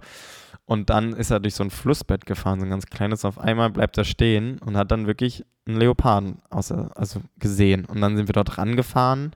Und 0.67 0.91
dann 0.91 1.13
ist 1.13 1.31
er 1.31 1.41
durch 1.41 1.55
so 1.55 1.65
ein 1.65 1.71
Flussbett 1.71 2.25
gefahren, 2.27 2.61
so 2.61 2.67
ein 2.67 2.71
ganz 2.71 2.87
kleines. 2.87 3.25
Auf 3.25 3.39
einmal 3.39 3.71
bleibt 3.71 3.99
er 3.99 4.05
stehen 4.05 4.59
und 4.59 4.77
hat 4.77 4.91
dann 4.91 5.07
wirklich 5.07 5.45
einen 5.67 5.79
Leoparden 5.79 6.39
außer, 6.51 6.91
also 6.95 7.21
gesehen. 7.39 7.85
Und 7.85 8.01
dann 8.01 8.17
sind 8.17 8.29
wir 8.29 8.33
dort 8.33 8.57
rangefahren, 8.57 9.33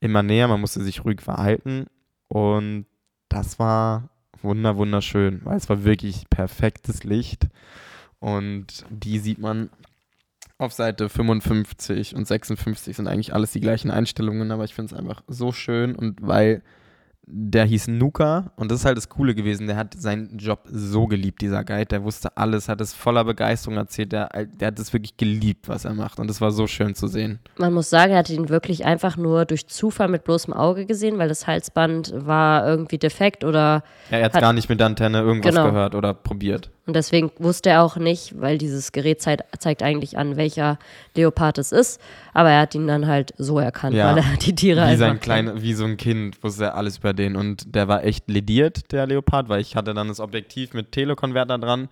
immer 0.00 0.22
näher. 0.22 0.48
Man 0.48 0.60
musste 0.60 0.82
sich 0.82 1.04
ruhig 1.04 1.20
verhalten. 1.20 1.86
Und 2.28 2.86
das 3.28 3.58
war 3.58 4.08
wunder, 4.42 4.76
wunderschön, 4.76 5.40
weil 5.44 5.56
es 5.56 5.68
war 5.68 5.84
wirklich 5.84 6.28
perfektes 6.28 7.04
Licht. 7.04 7.48
Und 8.24 8.86
die 8.88 9.18
sieht 9.18 9.38
man 9.38 9.68
auf 10.56 10.72
Seite 10.72 11.10
55 11.10 12.16
und 12.16 12.26
56 12.26 12.96
sind 12.96 13.06
eigentlich 13.06 13.34
alles 13.34 13.52
die 13.52 13.60
gleichen 13.60 13.90
Einstellungen, 13.90 14.50
aber 14.50 14.64
ich 14.64 14.72
finde 14.72 14.94
es 14.94 14.98
einfach 14.98 15.22
so 15.28 15.52
schön 15.52 15.94
und 15.94 16.26
weil 16.26 16.62
der 17.26 17.64
hieß 17.64 17.88
Nuka 17.88 18.52
und 18.56 18.70
das 18.70 18.80
ist 18.80 18.84
halt 18.84 18.96
das 18.96 19.08
Coole 19.08 19.34
gewesen. 19.34 19.66
Der 19.66 19.76
hat 19.76 19.94
seinen 19.98 20.36
Job 20.36 20.60
so 20.70 21.06
geliebt, 21.06 21.40
dieser 21.40 21.64
Guide. 21.64 21.86
Der 21.86 22.04
wusste 22.04 22.36
alles, 22.36 22.68
hat 22.68 22.80
es 22.80 22.92
voller 22.92 23.24
Begeisterung 23.24 23.76
erzählt. 23.76 24.12
Der, 24.12 24.28
der 24.28 24.68
hat 24.68 24.78
es 24.78 24.92
wirklich 24.92 25.16
geliebt, 25.16 25.68
was 25.68 25.84
er 25.84 25.94
macht 25.94 26.18
und 26.20 26.28
das 26.28 26.40
war 26.40 26.50
so 26.50 26.66
schön 26.66 26.94
zu 26.94 27.06
sehen. 27.06 27.38
Man 27.56 27.72
muss 27.72 27.88
sagen, 27.88 28.12
er 28.12 28.18
hat 28.18 28.30
ihn 28.30 28.48
wirklich 28.48 28.84
einfach 28.84 29.16
nur 29.16 29.44
durch 29.46 29.66
Zufall 29.68 30.08
mit 30.08 30.24
bloßem 30.24 30.52
Auge 30.52 30.86
gesehen, 30.86 31.18
weil 31.18 31.28
das 31.28 31.46
Halsband 31.46 32.12
war 32.14 32.66
irgendwie 32.66 32.98
defekt 32.98 33.44
oder. 33.44 33.82
Ja, 34.10 34.18
er 34.18 34.24
hat 34.26 34.34
gar 34.34 34.52
nicht 34.52 34.68
mit 34.68 34.80
der 34.80 34.86
Antenne 34.86 35.20
irgendwas 35.20 35.54
genau. 35.54 35.70
gehört 35.70 35.94
oder 35.94 36.12
probiert. 36.12 36.70
Und 36.86 36.94
deswegen 36.94 37.30
wusste 37.38 37.70
er 37.70 37.82
auch 37.82 37.96
nicht, 37.96 38.38
weil 38.38 38.58
dieses 38.58 38.92
Gerät 38.92 39.22
zeigt, 39.22 39.44
zeigt, 39.58 39.82
eigentlich 39.82 40.18
an, 40.18 40.36
welcher 40.36 40.78
Leopard 41.16 41.56
es 41.56 41.72
ist. 41.72 41.98
Aber 42.34 42.50
er 42.50 42.62
hat 42.62 42.74
ihn 42.74 42.88
dann 42.88 43.06
halt 43.06 43.32
so 43.38 43.60
erkannt, 43.60 43.94
ja, 43.94 44.08
weil 44.10 44.18
er 44.18 44.36
die 44.36 44.54
Tiere 44.54 44.80
wie 44.80 44.82
einfach. 44.82 45.06
Sein 45.06 45.20
kleine, 45.20 45.62
wie 45.62 45.72
so 45.72 45.84
ein 45.84 45.96
Kind 45.96 46.42
wusste 46.42 46.64
er 46.64 46.74
alles 46.74 46.98
über 46.98 47.14
den. 47.14 47.36
Und 47.36 47.74
der 47.74 47.88
war 47.88 48.04
echt 48.04 48.28
lediert, 48.28 48.92
der 48.92 49.06
Leopard, 49.06 49.48
weil 49.48 49.60
ich 49.60 49.76
hatte 49.76 49.94
dann 49.94 50.08
das 50.08 50.20
Objektiv 50.20 50.74
mit 50.74 50.92
Telekonverter 50.92 51.58
dran 51.58 51.88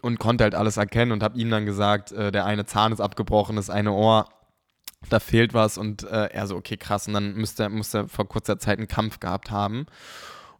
und 0.00 0.20
konnte 0.20 0.44
halt 0.44 0.54
alles 0.54 0.76
erkennen 0.76 1.10
und 1.10 1.24
habe 1.24 1.38
ihm 1.38 1.50
dann 1.50 1.66
gesagt, 1.66 2.12
äh, 2.12 2.30
der 2.30 2.46
eine 2.46 2.66
Zahn 2.66 2.92
ist 2.92 3.00
abgebrochen, 3.00 3.56
das 3.56 3.68
eine 3.68 3.92
Ohr 3.92 4.26
da 5.10 5.20
fehlt 5.20 5.54
was 5.54 5.76
und 5.76 6.04
äh, 6.04 6.26
er 6.26 6.46
so, 6.46 6.56
okay, 6.56 6.76
krass. 6.76 7.08
Und 7.08 7.14
dann 7.14 7.34
müsste, 7.34 7.68
musste 7.68 7.98
er 7.98 8.08
vor 8.08 8.28
kurzer 8.28 8.58
Zeit 8.58 8.78
einen 8.78 8.88
Kampf 8.88 9.20
gehabt 9.20 9.50
haben. 9.50 9.86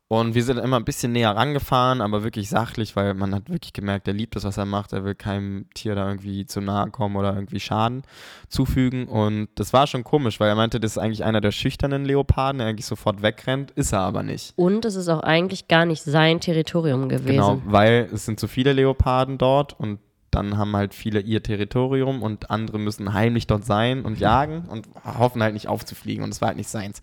Und 0.09 0.37
wir 0.37 0.45
sind 0.45 0.59
immer 0.59 0.77
ein 0.77 0.85
bisschen 0.85 1.11
näher 1.11 1.35
rangefahren, 1.35 2.01
aber 2.01 2.23
wirklich 2.23 2.49
sachlich, 2.49 2.95
weil 2.95 3.15
man 3.15 3.35
hat 3.35 3.51
wirklich 3.51 3.73
gemerkt, 3.73 4.07
er 4.07 4.15
liebt 4.15 4.37
das, 4.37 4.45
was 4.45 4.57
er 4.57 4.65
macht. 4.65 4.93
Er 4.93 5.05
will 5.05 5.17
keinem 5.17 5.67
Tier 5.75 5.97
da 5.97 6.07
irgendwie 6.09 6.47
zu 6.47 6.61
nahe 6.61 6.91
kommen 6.91 7.17
oder 7.17 7.35
irgendwie 7.35 7.59
Schaden 7.59 8.03
zufügen. 8.49 9.09
Und 9.09 9.49
das 9.57 9.73
war 9.73 9.89
schon 9.89 10.05
komisch, 10.05 10.39
weil 10.39 10.49
er 10.49 10.55
meinte, 10.55 10.79
das 10.79 10.93
ist 10.93 10.99
eigentlich 10.99 11.25
einer 11.25 11.41
der 11.41 11.51
schüchternen 11.51 12.05
Leoparden, 12.05 12.59
der 12.59 12.69
eigentlich 12.69 12.87
sofort 12.87 13.21
wegrennt. 13.23 13.73
Ist 13.73 13.93
er 13.93 14.01
aber 14.01 14.23
nicht. 14.23 14.53
Und 14.55 14.85
es 14.85 14.95
ist 14.95 15.09
auch 15.09 15.25
eigentlich 15.25 15.67
gar 15.67 15.87
nicht 15.87 16.05
sein 16.05 16.39
Territorium 16.39 17.09
gewesen. 17.09 17.27
Genau, 17.27 17.61
weil 17.65 18.09
es 18.13 18.27
sind 18.27 18.39
zu 18.39 18.47
viele 18.47 18.73
Leoparden 18.75 19.39
dort 19.39 19.79
und 19.79 19.99
dann 20.31 20.57
haben 20.57 20.77
halt 20.77 20.95
viele 20.95 21.21
ihr 21.21 21.43
Territorium 21.43 22.23
und 22.23 22.51
andere 22.51 22.79
müssen 22.79 23.13
heimlich 23.13 23.47
dort 23.47 23.65
sein 23.65 24.05
und 24.05 24.21
jagen 24.21 24.67
und 24.69 24.87
hoffen 25.03 25.43
halt 25.43 25.55
nicht 25.55 25.67
aufzufliegen. 25.67 26.23
Und 26.23 26.31
das 26.31 26.41
war 26.41 26.49
halt 26.49 26.59
nicht 26.59 26.69
seins. 26.69 27.01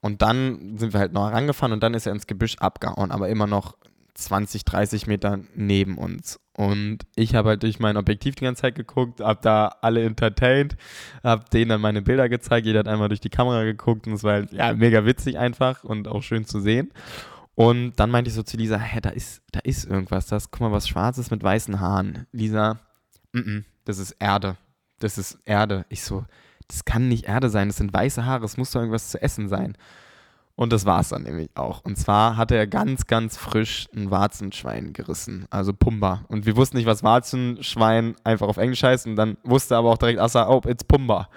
Und 0.00 0.22
dann 0.22 0.78
sind 0.78 0.92
wir 0.92 1.00
halt 1.00 1.12
noch 1.12 1.28
herangefahren 1.28 1.72
und 1.72 1.82
dann 1.82 1.94
ist 1.94 2.06
er 2.06 2.12
ins 2.12 2.26
Gebüsch 2.26 2.56
abgehauen, 2.58 3.10
aber 3.10 3.28
immer 3.28 3.46
noch 3.46 3.76
20, 4.14 4.64
30 4.64 5.06
Meter 5.06 5.40
neben 5.54 5.96
uns. 5.96 6.40
Und 6.52 6.98
ich 7.14 7.36
habe 7.36 7.50
halt 7.50 7.62
durch 7.62 7.78
mein 7.78 7.96
Objektiv 7.96 8.34
die 8.34 8.44
ganze 8.44 8.62
Zeit 8.62 8.74
geguckt, 8.74 9.20
habe 9.20 9.38
da 9.42 9.76
alle 9.80 10.04
entertained, 10.04 10.76
habe 11.22 11.44
denen 11.52 11.68
dann 11.68 11.80
meine 11.80 12.02
Bilder 12.02 12.28
gezeigt, 12.28 12.66
jeder 12.66 12.80
hat 12.80 12.88
einmal 12.88 13.08
durch 13.08 13.20
die 13.20 13.30
Kamera 13.30 13.62
geguckt 13.62 14.08
und 14.08 14.14
es 14.14 14.24
war 14.24 14.32
halt 14.34 14.52
ja, 14.52 14.74
mega 14.74 15.04
witzig 15.04 15.38
einfach 15.38 15.84
und 15.84 16.08
auch 16.08 16.22
schön 16.22 16.44
zu 16.44 16.60
sehen. 16.60 16.90
Und 17.54 17.94
dann 17.96 18.10
meinte 18.10 18.28
ich 18.28 18.34
so 18.34 18.42
zu 18.42 18.56
Lisa, 18.56 18.76
hä, 18.76 19.00
da 19.00 19.10
ist, 19.10 19.42
da 19.52 19.60
ist 19.60 19.84
irgendwas, 19.84 20.26
das, 20.26 20.50
guck 20.50 20.60
mal, 20.60 20.72
was 20.72 20.88
Schwarzes 20.88 21.30
mit 21.30 21.42
weißen 21.42 21.80
Haaren. 21.80 22.26
Lisa, 22.32 22.78
mm 23.32 23.38
-mm, 23.38 23.64
das 23.84 23.98
ist 23.98 24.12
Erde. 24.18 24.56
Das 24.98 25.16
ist 25.16 25.38
Erde. 25.44 25.84
Ich 25.88 26.02
so, 26.02 26.24
das 26.68 26.84
kann 26.84 27.08
nicht 27.08 27.24
Erde 27.24 27.50
sein, 27.50 27.68
das 27.68 27.78
sind 27.78 27.92
weiße 27.92 28.24
Haare, 28.24 28.44
es 28.44 28.56
muss 28.56 28.70
doch 28.70 28.80
irgendwas 28.80 29.10
zu 29.10 29.20
essen 29.20 29.48
sein. 29.48 29.76
Und 30.58 30.72
das 30.72 30.86
war 30.86 30.98
es 30.98 31.10
dann 31.10 31.22
nämlich 31.22 31.50
auch. 31.54 31.84
Und 31.84 31.96
zwar 31.96 32.36
hatte 32.36 32.56
er 32.56 32.66
ganz, 32.66 33.06
ganz 33.06 33.36
frisch 33.36 33.88
ein 33.94 34.10
Warzenschwein 34.10 34.92
gerissen, 34.92 35.46
also 35.50 35.72
Pumba. 35.72 36.24
Und 36.26 36.46
wir 36.46 36.56
wussten 36.56 36.78
nicht, 36.78 36.86
was 36.86 37.04
Warzenschwein 37.04 38.16
einfach 38.24 38.48
auf 38.48 38.56
Englisch 38.56 38.82
heißt. 38.82 39.06
Und 39.06 39.14
dann 39.14 39.36
wusste 39.44 39.76
er 39.76 39.78
aber 39.78 39.90
auch 39.90 39.98
direkt, 39.98 40.18
Assa, 40.18 40.48
oh, 40.48 40.60
it's 40.66 40.82
Pumba. 40.82 41.28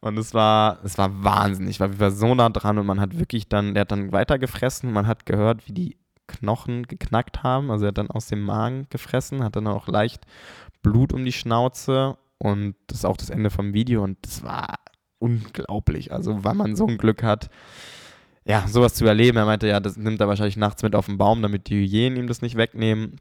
Und 0.00 0.18
es 0.18 0.34
war, 0.34 0.80
es 0.84 0.98
war 0.98 1.24
wahnsinnig, 1.24 1.80
weil 1.80 1.92
wir 1.92 2.00
waren 2.00 2.14
so 2.14 2.34
nah 2.34 2.50
dran 2.50 2.76
und 2.76 2.84
man 2.84 3.00
hat 3.00 3.18
wirklich 3.18 3.48
dann, 3.48 3.72
der 3.72 3.82
hat 3.82 3.92
dann 3.92 4.12
weiter 4.12 4.38
gefressen. 4.38 4.92
Man 4.92 5.06
hat 5.06 5.24
gehört, 5.24 5.66
wie 5.66 5.72
die 5.72 5.96
Knochen 6.26 6.82
geknackt 6.82 7.42
haben. 7.42 7.70
Also 7.70 7.86
er 7.86 7.88
hat 7.88 7.98
dann 7.98 8.10
aus 8.10 8.26
dem 8.26 8.42
Magen 8.42 8.86
gefressen, 8.90 9.42
hat 9.42 9.56
dann 9.56 9.66
auch 9.66 9.88
leicht 9.88 10.26
Blut 10.82 11.14
um 11.14 11.24
die 11.24 11.32
Schnauze 11.32 12.18
und 12.42 12.74
das 12.88 12.98
ist 12.98 13.04
auch 13.04 13.16
das 13.16 13.30
Ende 13.30 13.50
vom 13.50 13.72
Video 13.72 14.02
und 14.02 14.18
das 14.22 14.42
war 14.42 14.80
unglaublich. 15.20 16.12
Also, 16.12 16.42
weil 16.42 16.54
man 16.54 16.74
so 16.74 16.88
ein 16.88 16.98
Glück 16.98 17.22
hat, 17.22 17.50
ja, 18.44 18.66
sowas 18.66 18.94
zu 18.94 19.06
erleben. 19.06 19.38
Er 19.38 19.46
meinte, 19.46 19.68
ja, 19.68 19.78
das 19.78 19.96
nimmt 19.96 20.20
er 20.20 20.26
wahrscheinlich 20.26 20.56
nachts 20.56 20.82
mit 20.82 20.96
auf 20.96 21.06
den 21.06 21.18
Baum, 21.18 21.40
damit 21.40 21.68
die 21.68 21.76
Hyänen 21.76 22.18
ihm 22.18 22.26
das 22.26 22.42
nicht 22.42 22.56
wegnehmen. 22.56 23.20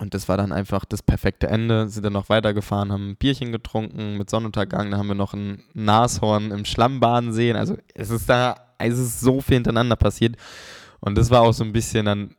Und 0.00 0.14
das 0.14 0.26
war 0.30 0.38
dann 0.38 0.52
einfach 0.52 0.86
das 0.86 1.02
perfekte 1.02 1.48
Ende. 1.48 1.90
Sind 1.90 2.06
dann 2.06 2.14
noch 2.14 2.30
weitergefahren, 2.30 2.90
haben 2.92 3.10
ein 3.10 3.16
Bierchen 3.16 3.52
getrunken 3.52 4.16
mit 4.16 4.30
Sonnenuntergang. 4.30 4.90
Da 4.90 4.96
haben 4.96 5.08
wir 5.08 5.14
noch 5.14 5.34
ein 5.34 5.62
Nashorn 5.74 6.50
im 6.50 6.64
Schlammbahn 6.64 7.34
sehen. 7.34 7.56
Also 7.56 7.76
es 7.92 8.08
ist 8.08 8.26
da, 8.26 8.56
es 8.78 8.98
ist 8.98 9.20
so 9.20 9.42
viel 9.42 9.56
hintereinander 9.56 9.96
passiert. 9.96 10.36
Und 11.00 11.18
das 11.18 11.30
war 11.30 11.42
auch 11.42 11.52
so 11.52 11.62
ein 11.62 11.74
bisschen 11.74 12.06
dann 12.06 12.34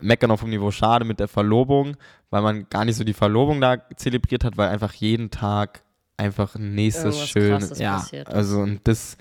meckern 0.00 0.30
auf 0.30 0.40
dem 0.40 0.50
Niveau 0.50 0.70
schade 0.70 1.04
mit 1.04 1.20
der 1.20 1.28
Verlobung, 1.28 1.96
weil 2.30 2.42
man 2.42 2.66
gar 2.70 2.84
nicht 2.84 2.96
so 2.96 3.04
die 3.04 3.12
Verlobung 3.12 3.60
da 3.60 3.78
zelebriert 3.96 4.44
hat, 4.44 4.56
weil 4.56 4.68
einfach 4.68 4.92
jeden 4.94 5.30
Tag 5.30 5.82
einfach 6.16 6.54
ein 6.54 6.74
nächstes 6.74 7.28
schönes, 7.28 7.78
ja, 7.78 8.04
also 8.26 8.60
und 8.60 8.80
das, 8.84 9.16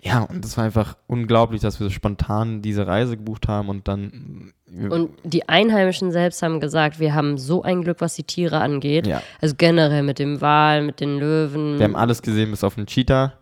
ja, 0.00 0.22
und 0.22 0.44
das 0.44 0.56
war 0.56 0.64
einfach 0.64 0.96
unglaublich, 1.06 1.60
dass 1.60 1.80
wir 1.80 1.86
so 1.86 1.90
spontan 1.90 2.62
diese 2.62 2.86
Reise 2.86 3.16
gebucht 3.16 3.48
haben 3.48 3.68
und 3.68 3.88
dann. 3.88 4.52
Und 4.90 5.10
die 5.24 5.48
Einheimischen 5.48 6.10
selbst 6.12 6.42
haben 6.42 6.60
gesagt, 6.60 7.00
wir 7.00 7.14
haben 7.14 7.38
so 7.38 7.62
ein 7.62 7.82
Glück, 7.82 8.00
was 8.00 8.14
die 8.14 8.24
Tiere 8.24 8.60
angeht. 8.60 9.06
Ja. 9.06 9.22
Also 9.40 9.54
generell 9.56 10.02
mit 10.02 10.18
dem 10.18 10.40
Wal, 10.40 10.82
mit 10.82 11.00
den 11.00 11.18
Löwen. 11.18 11.78
Wir 11.78 11.84
haben 11.84 11.96
alles 11.96 12.22
gesehen, 12.22 12.50
bis 12.50 12.62
auf 12.62 12.74
den 12.74 12.86
Cheetah. 12.86 13.32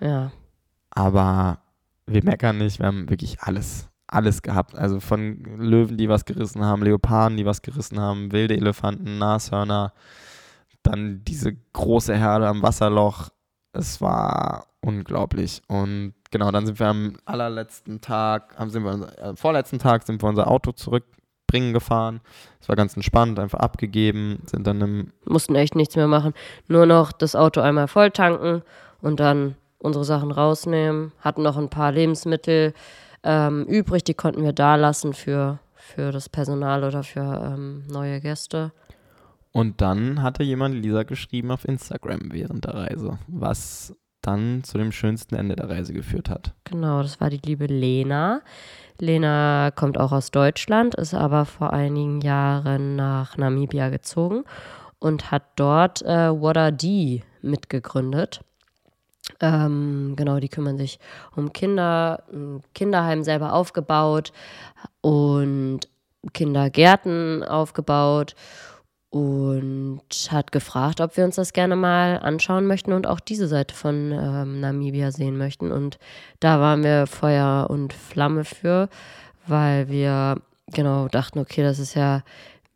Ja. 0.00 0.32
Aber 0.90 1.58
wir 2.06 2.24
meckern 2.24 2.58
nicht, 2.58 2.78
wir 2.78 2.86
haben 2.86 3.08
wirklich 3.08 3.40
alles 3.40 3.88
alles 4.12 4.42
gehabt. 4.42 4.74
Also 4.74 5.00
von 5.00 5.42
Löwen, 5.58 5.96
die 5.96 6.08
was 6.08 6.24
gerissen 6.24 6.64
haben, 6.64 6.82
Leoparden, 6.82 7.36
die 7.36 7.46
was 7.46 7.62
gerissen 7.62 7.98
haben, 7.98 8.32
wilde 8.32 8.56
Elefanten, 8.56 9.18
Nashörner, 9.18 9.92
dann 10.82 11.22
diese 11.24 11.54
große 11.72 12.14
Herde 12.14 12.48
am 12.48 12.62
Wasserloch. 12.62 13.30
Es 13.72 14.00
war 14.00 14.66
unglaublich. 14.80 15.62
Und 15.68 16.14
genau, 16.30 16.50
dann 16.50 16.66
sind 16.66 16.78
wir 16.78 16.88
am 16.88 17.14
allerletzten 17.24 18.00
Tag, 18.00 18.54
sind 18.66 18.84
wir, 18.84 19.18
äh, 19.18 19.36
vorletzten 19.36 19.78
Tag 19.78 20.02
sind 20.02 20.22
wir 20.22 20.28
unser 20.28 20.48
Auto 20.48 20.72
zurückbringen 20.72 21.72
gefahren. 21.72 22.20
Es 22.60 22.68
war 22.68 22.76
ganz 22.76 22.96
entspannt, 22.96 23.38
einfach 23.38 23.60
abgegeben, 23.60 24.42
sind 24.46 24.66
dann 24.66 24.80
im. 24.80 25.12
Mussten 25.24 25.54
echt 25.54 25.74
nichts 25.74 25.96
mehr 25.96 26.08
machen. 26.08 26.34
Nur 26.68 26.86
noch 26.86 27.12
das 27.12 27.36
Auto 27.36 27.60
einmal 27.60 27.88
voll 27.88 28.10
tanken 28.10 28.62
und 29.00 29.20
dann 29.20 29.56
unsere 29.78 30.04
Sachen 30.04 30.30
rausnehmen. 30.30 31.12
Hatten 31.20 31.42
noch 31.42 31.56
ein 31.56 31.70
paar 31.70 31.92
Lebensmittel 31.92 32.74
ähm, 33.22 33.64
übrig. 33.64 34.04
Die 34.04 34.14
konnten 34.14 34.42
wir 34.42 34.52
da 34.52 34.76
lassen 34.76 35.12
für, 35.12 35.58
für 35.74 36.12
das 36.12 36.28
Personal 36.28 36.84
oder 36.84 37.02
für 37.02 37.20
ähm, 37.54 37.84
neue 37.88 38.20
Gäste. 38.20 38.72
Und 39.52 39.80
dann 39.80 40.22
hatte 40.22 40.42
jemand 40.42 40.74
Lisa 40.74 41.02
geschrieben 41.02 41.50
auf 41.50 41.66
Instagram 41.66 42.32
während 42.32 42.64
der 42.64 42.74
Reise, 42.74 43.18
was 43.28 43.94
dann 44.22 44.62
zu 44.64 44.78
dem 44.78 44.92
schönsten 44.92 45.34
Ende 45.34 45.56
der 45.56 45.68
Reise 45.68 45.92
geführt 45.92 46.30
hat. 46.30 46.54
Genau, 46.64 47.02
das 47.02 47.20
war 47.20 47.28
die 47.28 47.40
liebe 47.44 47.66
Lena. 47.66 48.40
Lena 48.98 49.72
kommt 49.74 49.98
auch 49.98 50.12
aus 50.12 50.30
Deutschland, 50.30 50.94
ist 50.94 51.12
aber 51.12 51.44
vor 51.44 51.72
einigen 51.72 52.20
Jahren 52.20 52.96
nach 52.96 53.36
Namibia 53.36 53.90
gezogen 53.90 54.44
und 55.00 55.30
hat 55.30 55.42
dort 55.56 56.02
äh, 56.02 56.30
Wada 56.30 56.70
D 56.70 57.22
mitgegründet. 57.42 58.40
Ähm, 59.42 60.14
genau, 60.16 60.38
die 60.38 60.48
kümmern 60.48 60.78
sich 60.78 61.00
um 61.34 61.52
Kinder, 61.52 62.22
ein 62.32 62.62
Kinderheim 62.74 63.24
selber 63.24 63.52
aufgebaut 63.52 64.32
und 65.00 65.80
Kindergärten 66.32 67.42
aufgebaut 67.42 68.36
und 69.10 70.00
hat 70.30 70.52
gefragt, 70.52 71.00
ob 71.00 71.16
wir 71.16 71.24
uns 71.24 71.36
das 71.36 71.52
gerne 71.52 71.76
mal 71.76 72.18
anschauen 72.22 72.66
möchten 72.66 72.92
und 72.92 73.06
auch 73.06 73.20
diese 73.20 73.48
Seite 73.48 73.74
von 73.74 74.12
ähm, 74.12 74.60
Namibia 74.60 75.10
sehen 75.10 75.36
möchten. 75.36 75.70
Und 75.72 75.98
da 76.40 76.60
waren 76.60 76.82
wir 76.84 77.06
Feuer 77.06 77.66
und 77.68 77.92
Flamme 77.92 78.44
für, 78.44 78.88
weil 79.46 79.88
wir 79.88 80.36
genau 80.72 81.08
dachten, 81.08 81.40
okay, 81.40 81.62
das 81.62 81.78
ist 81.78 81.94
ja 81.94 82.22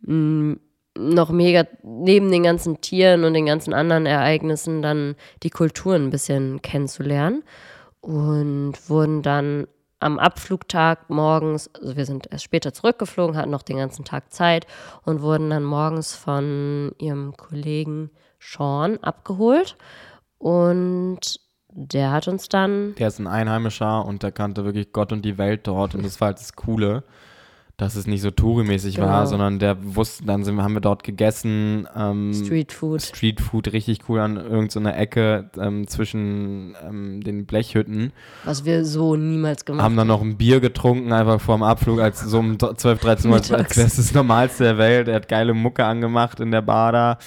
mh, 0.03 0.15
mm, 0.15 0.61
noch 0.99 1.31
mega 1.31 1.67
neben 1.83 2.31
den 2.31 2.43
ganzen 2.43 2.81
Tieren 2.81 3.25
und 3.25 3.35
den 3.35 3.47
ganzen 3.47 3.73
anderen 3.73 4.07
Ereignissen 4.07 4.83
dann 4.83 5.17
die 5.43 5.51
Kulturen 5.51 6.05
ein 6.05 6.11
bisschen 6.11 6.63
kennenzulernen 6.63 7.43
und 8.01 8.75
wurden 8.89 9.23
dann 9.23 9.67
am 9.99 10.19
Abflugtag 10.19 11.09
morgens, 11.09 11.71
also 11.75 11.97
wir 11.97 12.05
sind 12.05 12.29
erst 12.31 12.45
später 12.45 12.73
zurückgeflogen, 12.73 13.37
hatten 13.37 13.51
noch 13.51 13.63
den 13.63 13.79
ganzen 13.79 14.05
Tag 14.05 14.33
Zeit 14.33 14.67
und 15.05 15.23
wurden 15.23 15.51
dann 15.51 15.65
morgens 15.65 16.15
von 16.15 16.93
ihrem 16.99 17.37
Kollegen 17.37 18.11
Sean 18.39 18.99
abgeholt. 18.99 19.77
Und 20.39 21.41
der 21.71 22.11
hat 22.11 22.29
uns 22.29 22.49
dann. 22.49 22.95
Der 22.97 23.09
ist 23.09 23.19
ein 23.19 23.27
Einheimischer 23.27 24.05
und 24.05 24.23
der 24.23 24.33
kannte 24.33 24.65
wirklich 24.65 24.93
Gott 24.93 25.13
und 25.13 25.25
die 25.25 25.39
Welt 25.39 25.67
dort. 25.67 25.95
Und 25.95 26.05
das 26.05 26.21
war 26.21 26.29
halt 26.29 26.39
das 26.39 26.55
Coole 26.55 27.05
dass 27.77 27.95
es 27.95 28.07
nicht 28.07 28.23
so 28.23 28.31
Touri-mäßig 28.31 28.95
genau. 28.95 29.09
war, 29.09 29.27
sondern 29.27 29.59
der 29.59 29.77
wusste, 29.97 30.25
dann 30.25 30.45
sind, 30.45 30.63
haben 30.63 30.73
wir 30.73 30.81
dort 30.81 31.05
gegessen. 31.05 31.87
Ähm, 31.95 32.33
Street 32.33 32.73
Food. 32.73 33.03
Street 33.03 33.39
Food, 33.39 33.71
richtig 33.75 34.09
cool 34.09 34.21
an 34.21 34.37
irgendeiner 34.37 34.93
so 34.93 34.97
Ecke 34.97 35.51
ähm, 35.61 35.87
zwischen 35.87 36.75
ähm, 36.83 37.23
den 37.23 37.45
Blechhütten. 37.45 38.13
Was 38.45 38.65
wir 38.65 38.87
so 38.87 39.17
niemals 39.17 39.67
gemacht 39.67 39.83
haben. 39.83 39.85
Haben 39.85 39.97
dann 39.97 40.07
noch 40.07 40.23
ein 40.23 40.39
Bier 40.39 40.61
getrunken, 40.61 41.13
einfach 41.13 41.39
vor 41.39 41.59
dem 41.59 41.65
Abflug, 41.65 42.01
als 42.01 42.21
so 42.21 42.39
um 42.39 42.59
12, 42.59 42.99
13 42.99 43.31
Uhr, 43.31 43.37
als 43.37 43.51
wäre 43.51 43.87
es 43.87 43.97
das 43.97 44.15
Normalste 44.15 44.65
der 44.65 44.79
Welt. 44.79 45.09
Er 45.09 45.17
hat 45.17 45.29
geile 45.29 45.53
Mucke 45.53 45.85
angemacht 45.85 46.41
in 46.41 46.53
der 46.53 46.63
Bar 46.63 46.93
da. 46.93 47.19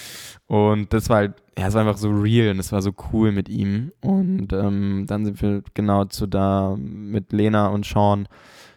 Und 0.48 0.92
das 0.92 1.08
war 1.08 1.18
halt, 1.18 1.34
ja, 1.56 1.68
es 1.68 1.74
war 1.74 1.82
einfach 1.82 1.96
so 1.96 2.10
real 2.10 2.50
und 2.50 2.58
es 2.58 2.72
war 2.72 2.82
so 2.82 2.90
cool 3.12 3.30
mit 3.30 3.48
ihm. 3.48 3.92
Und 4.00 4.52
ähm, 4.52 5.04
dann 5.06 5.24
sind 5.24 5.40
wir 5.40 5.62
genau 5.74 6.06
zu 6.06 6.26
da 6.26 6.76
mit 6.76 7.32
Lena 7.32 7.68
und 7.68 7.86
Sean 7.86 8.26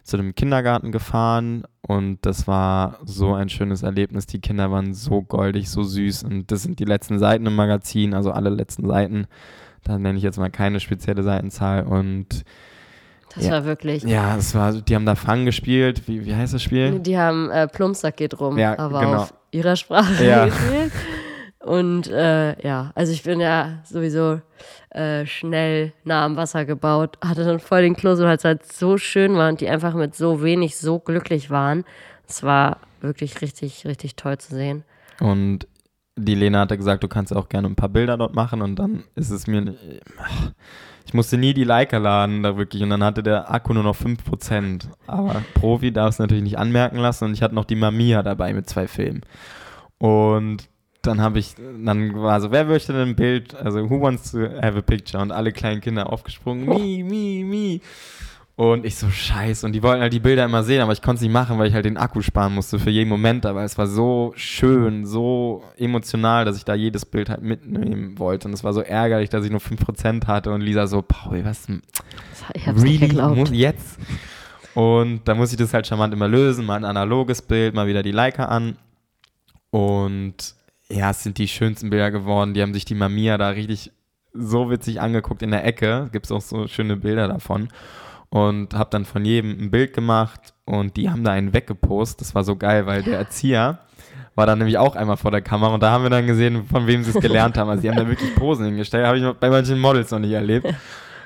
zu 0.04 0.18
dem 0.18 0.36
Kindergarten 0.36 0.92
gefahren 0.92 1.64
und 1.82 2.20
das 2.26 2.48
war 2.48 3.00
so 3.06 3.34
ein 3.34 3.50
schönes 3.50 3.84
Erlebnis. 3.84 4.26
Die 4.26 4.42
Kinder 4.42 4.70
waren 4.72 4.94
so 4.94 5.22
goldig, 5.22 5.70
so 5.70 5.84
süß 5.84 6.24
und 6.24 6.52
das 6.52 6.64
sind 6.64 6.80
die 6.80 6.86
letzten 6.86 7.20
Seiten 7.20 7.46
im 7.46 7.56
Magazin, 7.56 8.14
also 8.14 8.32
alle 8.32 8.50
letzten 8.50 8.88
Seiten. 8.88 9.28
Da 9.84 9.98
nenne 9.98 10.18
ich 10.18 10.24
jetzt 10.24 10.38
mal 10.38 10.50
keine 10.50 10.80
spezielle 10.80 11.24
Seitenzahl 11.24 11.84
und 11.84 12.44
das 13.36 13.46
ja, 13.46 13.52
war 13.52 13.66
wirklich. 13.66 14.04
Ja, 14.04 14.38
es 14.38 14.54
war, 14.54 14.74
die 14.74 14.96
haben 14.96 15.06
da 15.06 15.16
Fang 15.16 15.46
gespielt. 15.46 16.08
Wie, 16.08 16.26
wie 16.26 16.36
heißt 16.36 16.54
das 16.54 16.62
Spiel? 16.62 17.00
Die 17.00 17.18
haben 17.18 17.50
äh, 17.50 17.68
Plumpsack 17.68 18.18
geht 18.18 18.40
rum, 18.40 18.58
ja, 18.58 18.78
aber 18.78 19.00
genau. 19.00 19.18
auf 19.24 19.34
ihrer 19.52 19.76
Sprache 19.76 20.24
ja. 20.24 20.46
gespielt. 20.46 20.92
Und 21.64 22.08
äh, 22.08 22.62
ja, 22.62 22.92
also 22.94 23.14
ich 23.14 23.24
bin 23.24 23.40
ja 23.40 23.80
sowieso 23.86 24.42
äh, 24.90 25.26
schnell 25.26 25.94
nah 26.04 26.26
am 26.26 26.36
Wasser 26.36 26.66
gebaut, 26.66 27.18
hatte 27.24 27.46
dann 27.46 27.62
voll 27.62 27.84
den 27.84 27.96
Kloß, 27.96 28.20
weil 28.20 28.36
es 28.36 28.44
halt 28.44 28.70
so 28.70 28.98
schön 28.98 29.36
war 29.36 29.48
und 29.48 29.62
die 29.62 29.70
einfach 29.70 29.94
mit 29.94 30.14
so 30.14 30.44
wenig 30.44 30.76
so 30.76 31.00
glücklich 31.00 31.50
waren. 31.50 31.86
Es 32.28 32.44
war 32.44 32.80
wirklich 33.00 33.42
richtig, 33.42 33.86
richtig 33.86 34.18
toll 34.18 34.38
zu 34.40 34.56
sehen. 34.56 34.84
Und 35.22 35.66
die 36.18 36.36
Lena 36.36 36.60
hatte 36.60 36.78
gesagt, 36.78 37.02
du 37.02 37.08
kannst 37.08 37.34
auch 37.34 37.48
gerne 37.48 37.70
ein 37.70 37.76
paar 37.76 37.90
Bilder 37.90 38.18
dort 38.18 38.36
machen 38.36 38.62
und 38.62 38.76
dann 38.76 39.06
ist 39.16 39.30
es 39.30 39.48
mir. 39.48 39.74
Ich 41.06 41.14
musste 41.14 41.38
nie 41.38 41.54
die 41.54 41.64
Leica 41.64 41.98
laden, 41.98 42.44
da 42.44 42.58
wirklich. 42.58 42.84
Und 42.84 42.90
dann 42.90 43.04
hatte 43.04 43.24
der 43.24 43.52
Akku 43.52 43.74
nur 43.74 43.84
noch 43.84 43.96
5%. 43.96 44.86
Aber 45.08 45.44
Profi 45.54 45.92
darf 45.92 46.10
es 46.10 46.20
natürlich 46.20 46.44
nicht 46.44 46.58
anmerken 46.58 46.98
lassen 46.98 47.26
und 47.26 47.34
ich 47.34 47.42
hatte 47.42 47.56
noch 47.56 47.66
die 47.66 47.76
Mamiya 47.76 48.24
dabei 48.24 48.54
mit 48.54 48.70
zwei 48.70 48.88
Filmen. 48.88 49.22
Und 49.98 50.70
dann 51.04 51.22
habe 51.22 51.40
ich, 51.40 51.56
dann 51.56 52.16
war 52.16 52.42
so, 52.42 52.52
wer 52.52 52.66
möchte 52.66 52.94
denn 52.94 53.10
ein 53.10 53.16
Bild? 53.16 53.56
Also, 53.56 53.90
who 53.90 54.02
wants 54.02 54.32
to 54.32 54.40
have 54.62 54.78
a 54.78 54.82
picture? 54.82 55.22
Und 55.22 55.32
alle 55.32 55.52
kleinen 55.52 55.82
Kinder 55.82 56.12
aufgesprungen, 56.12 56.68
oh. 56.68 56.78
me, 56.78 57.04
me, 57.04 57.46
me. 57.46 57.80
Und 58.56 58.86
ich 58.86 58.96
so, 58.96 59.10
scheiße. 59.10 59.66
Und 59.66 59.74
die 59.74 59.82
wollten 59.82 60.02
halt 60.02 60.14
die 60.14 60.20
Bilder 60.20 60.46
immer 60.46 60.64
sehen, 60.64 60.82
aber 60.82 60.94
ich 60.94 61.02
konnte 61.02 61.16
es 61.16 61.22
nicht 61.22 61.32
machen, 61.32 61.58
weil 61.58 61.68
ich 61.68 61.74
halt 61.74 61.86
den 61.86 61.98
Akku 61.98 62.22
sparen 62.22 62.54
musste 62.54 62.78
für 62.78 62.92
jeden 62.92 63.10
Moment. 63.10 63.48
Aber 63.48 63.64
es 63.64 63.78
war 63.80 63.88
so 63.88 64.32
schön, 64.36 65.06
so 65.08 65.64
emotional, 65.76 66.46
dass 66.46 66.56
ich 66.56 66.64
da 66.64 66.76
jedes 66.76 67.06
Bild 67.06 67.30
halt 67.30 67.42
mitnehmen 67.42 68.20
wollte. 68.20 68.48
Und 68.48 68.54
es 68.54 68.64
war 68.64 68.74
so 68.74 68.82
ärgerlich, 68.82 69.30
dass 69.30 69.44
ich 69.44 69.50
nur 69.50 69.60
5% 69.60 70.28
hatte. 70.28 70.52
Und 70.52 70.62
Lisa 70.62 70.86
so, 70.86 71.02
Paul, 71.02 71.44
was? 71.44 71.68
Ich 72.54 72.68
hab's 72.68 72.84
really? 72.84 73.12
Muss 73.14 73.50
jetzt? 73.52 73.98
Und 74.76 75.22
da 75.26 75.34
muss 75.34 75.52
ich 75.52 75.58
das 75.58 75.74
halt 75.74 75.88
charmant 75.88 76.14
immer 76.14 76.28
lösen. 76.28 76.66
Mal 76.66 76.76
ein 76.76 76.86
analoges 76.86 77.42
Bild, 77.42 77.74
mal 77.74 77.88
wieder 77.88 78.04
die 78.04 78.12
Leica 78.12 78.46
an. 78.46 78.78
Und 79.72 80.56
ja, 80.94 81.10
es 81.10 81.24
sind 81.24 81.38
die 81.38 81.48
schönsten 81.48 81.90
Bilder 81.90 82.12
geworden. 82.12 82.54
Die 82.54 82.62
haben 82.62 82.74
sich 82.74 82.86
die 82.86 82.96
Mamia 82.96 83.38
da 83.38 83.50
richtig 83.50 83.92
so 84.34 84.70
witzig 84.70 85.02
angeguckt 85.02 85.42
in 85.42 85.52
der 85.52 85.66
Ecke. 85.66 86.10
Gibt 86.12 86.26
es 86.26 86.32
auch 86.32 86.42
so 86.42 86.68
schöne 86.68 86.98
Bilder 86.98 87.28
davon. 87.28 87.70
Und 88.30 88.74
habe 88.74 88.90
dann 88.90 89.06
von 89.06 89.24
jedem 89.26 89.52
ein 89.52 89.72
Bild 89.72 89.94
gemacht 89.94 90.54
und 90.66 90.98
die 90.98 91.10
haben 91.10 91.24
da 91.24 91.32
einen 91.32 91.54
weggepostet. 91.54 92.22
Das 92.22 92.34
war 92.34 92.44
so 92.44 92.56
geil, 92.56 92.88
weil 92.88 93.04
der 93.04 93.20
Erzieher 93.20 93.80
war 94.34 94.48
dann 94.48 94.58
nämlich 94.58 94.80
auch 94.80 94.96
einmal 94.96 95.18
vor 95.18 95.30
der 95.30 95.42
Kamera 95.42 95.76
und 95.76 95.84
da 95.84 95.92
haben 95.92 96.04
wir 96.04 96.10
dann 96.10 96.26
gesehen, 96.26 96.66
von 96.66 96.88
wem 96.88 97.04
sie 97.04 97.12
es 97.12 97.22
gelernt 97.22 97.58
haben. 97.58 97.70
Also 97.70 97.84
die 97.84 97.90
haben 97.90 97.98
da 97.98 98.08
wirklich 98.08 98.34
Posen 98.34 98.66
hingestellt. 98.66 99.06
Habe 99.06 99.20
ich 99.20 99.34
bei 99.40 99.50
manchen 99.52 99.80
Models 99.80 100.10
noch 100.10 100.18
nicht 100.18 100.32
erlebt. 100.32 100.74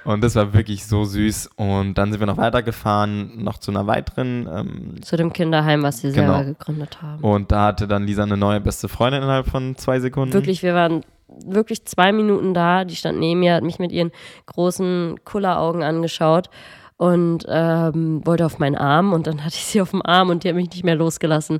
Und 0.08 0.24
das 0.24 0.36
war 0.36 0.54
wirklich 0.54 0.86
so 0.86 1.04
süß. 1.04 1.50
Und 1.58 1.96
dann 1.98 2.14
sind 2.14 2.22
wir 2.22 2.28
noch 2.28 2.38
weitergefahren, 2.38 3.44
noch 3.44 3.58
zu 3.58 3.72
einer 3.72 3.88
weiteren. 3.88 4.48
Ähm, 4.50 5.02
zu 5.02 5.18
dem 5.18 5.34
Kinderheim, 5.34 5.84
was 5.84 6.00
sie 6.00 6.14
genau. 6.14 6.36
selber 6.36 6.46
gegründet 6.46 7.02
haben. 7.02 7.22
Und 7.22 7.52
da 7.52 7.66
hatte 7.66 7.90
dann 7.90 8.06
Lisa 8.06 8.24
eine 8.24 8.38
neue 8.38 8.62
beste 8.62 8.88
Freundin 8.88 9.22
innerhalb 9.22 9.48
von 9.48 9.76
zwei 9.76 10.00
Sekunden. 10.00 10.34
Wirklich, 10.34 10.64
wir 10.64 10.74
waren 10.74 11.04
wirklich 11.46 11.84
zwei 11.84 12.14
Minuten 12.14 12.54
da. 12.54 12.86
Die 12.86 12.96
stand 12.96 13.20
neben 13.20 13.42
mir, 13.42 13.56
hat 13.56 13.66
mich 13.66 13.80
mit 13.80 13.92
ihren 13.92 14.12
großen 14.46 15.18
Kulleraugen 15.26 15.84
angeschaut 15.84 16.50
und 16.96 17.46
ähm, 17.50 18.26
wollte 18.26 18.46
auf 18.46 18.60
meinen 18.60 18.78
Arm. 18.78 19.12
Und 19.12 19.28
dann 19.28 19.40
hatte 19.44 19.56
ich 19.56 19.66
sie 19.66 19.82
auf 19.82 19.92
dem 19.92 20.06
Arm 20.06 20.30
und 20.30 20.46
die 20.46 20.48
hat 20.48 20.56
mich 20.56 20.70
nicht 20.70 20.86
mehr 20.86 20.96
losgelassen. 20.96 21.60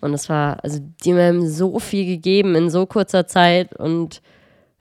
Und 0.00 0.14
es 0.14 0.30
war, 0.30 0.64
also 0.64 0.78
die 1.04 1.12
haben 1.12 1.46
so 1.46 1.78
viel 1.78 2.06
gegeben 2.06 2.54
in 2.54 2.70
so 2.70 2.86
kurzer 2.86 3.26
Zeit. 3.26 3.76
Und 3.78 4.22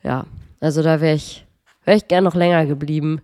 ja, 0.01 0.25
also 0.61 0.81
da 0.81 1.01
wäre 1.01 1.15
ich 1.15 1.45
wäre 1.91 1.97
ich 1.97 2.07
gern 2.07 2.23
noch 2.23 2.35
länger 2.35 2.65
geblieben. 2.65 3.19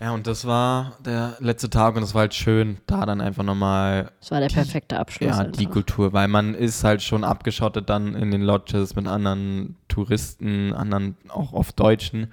Ja, 0.00 0.12
und 0.12 0.26
das 0.26 0.46
war 0.46 0.96
der 1.04 1.36
letzte 1.38 1.68
Tag 1.68 1.96
und 1.96 2.02
es 2.02 2.14
war 2.14 2.22
halt 2.22 2.34
schön, 2.34 2.78
da 2.86 3.04
dann 3.04 3.20
einfach 3.20 3.42
nochmal. 3.42 4.10
Das 4.20 4.30
war 4.30 4.40
der 4.40 4.48
perfekte 4.48 4.98
Abschluss. 4.98 5.28
Ja, 5.28 5.38
einfach. 5.40 5.52
die 5.58 5.66
Kultur, 5.66 6.14
weil 6.14 6.28
man 6.28 6.54
ist 6.54 6.82
halt 6.82 7.02
schon 7.02 7.22
abgeschottet 7.22 7.90
dann 7.90 8.14
in 8.14 8.30
den 8.30 8.40
Lodges 8.40 8.96
mit 8.96 9.06
anderen 9.06 9.76
Touristen, 9.88 10.72
anderen 10.72 11.18
auch 11.28 11.52
oft 11.52 11.78
Deutschen 11.78 12.32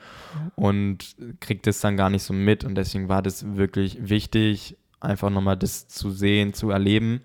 und 0.56 1.18
kriegt 1.42 1.68
es 1.68 1.82
dann 1.82 1.98
gar 1.98 2.10
nicht 2.10 2.24
so 2.24 2.34
mit 2.34 2.64
und 2.64 2.76
deswegen 2.76 3.10
war 3.10 3.22
das 3.22 3.58
wirklich 3.58 4.10
wichtig, 4.10 4.78
einfach 5.02 5.30
nochmal 5.30 5.58
das 5.58 5.90
zu 5.90 6.12
sehen, 6.12 6.54
zu 6.54 6.70
erleben. 6.70 7.20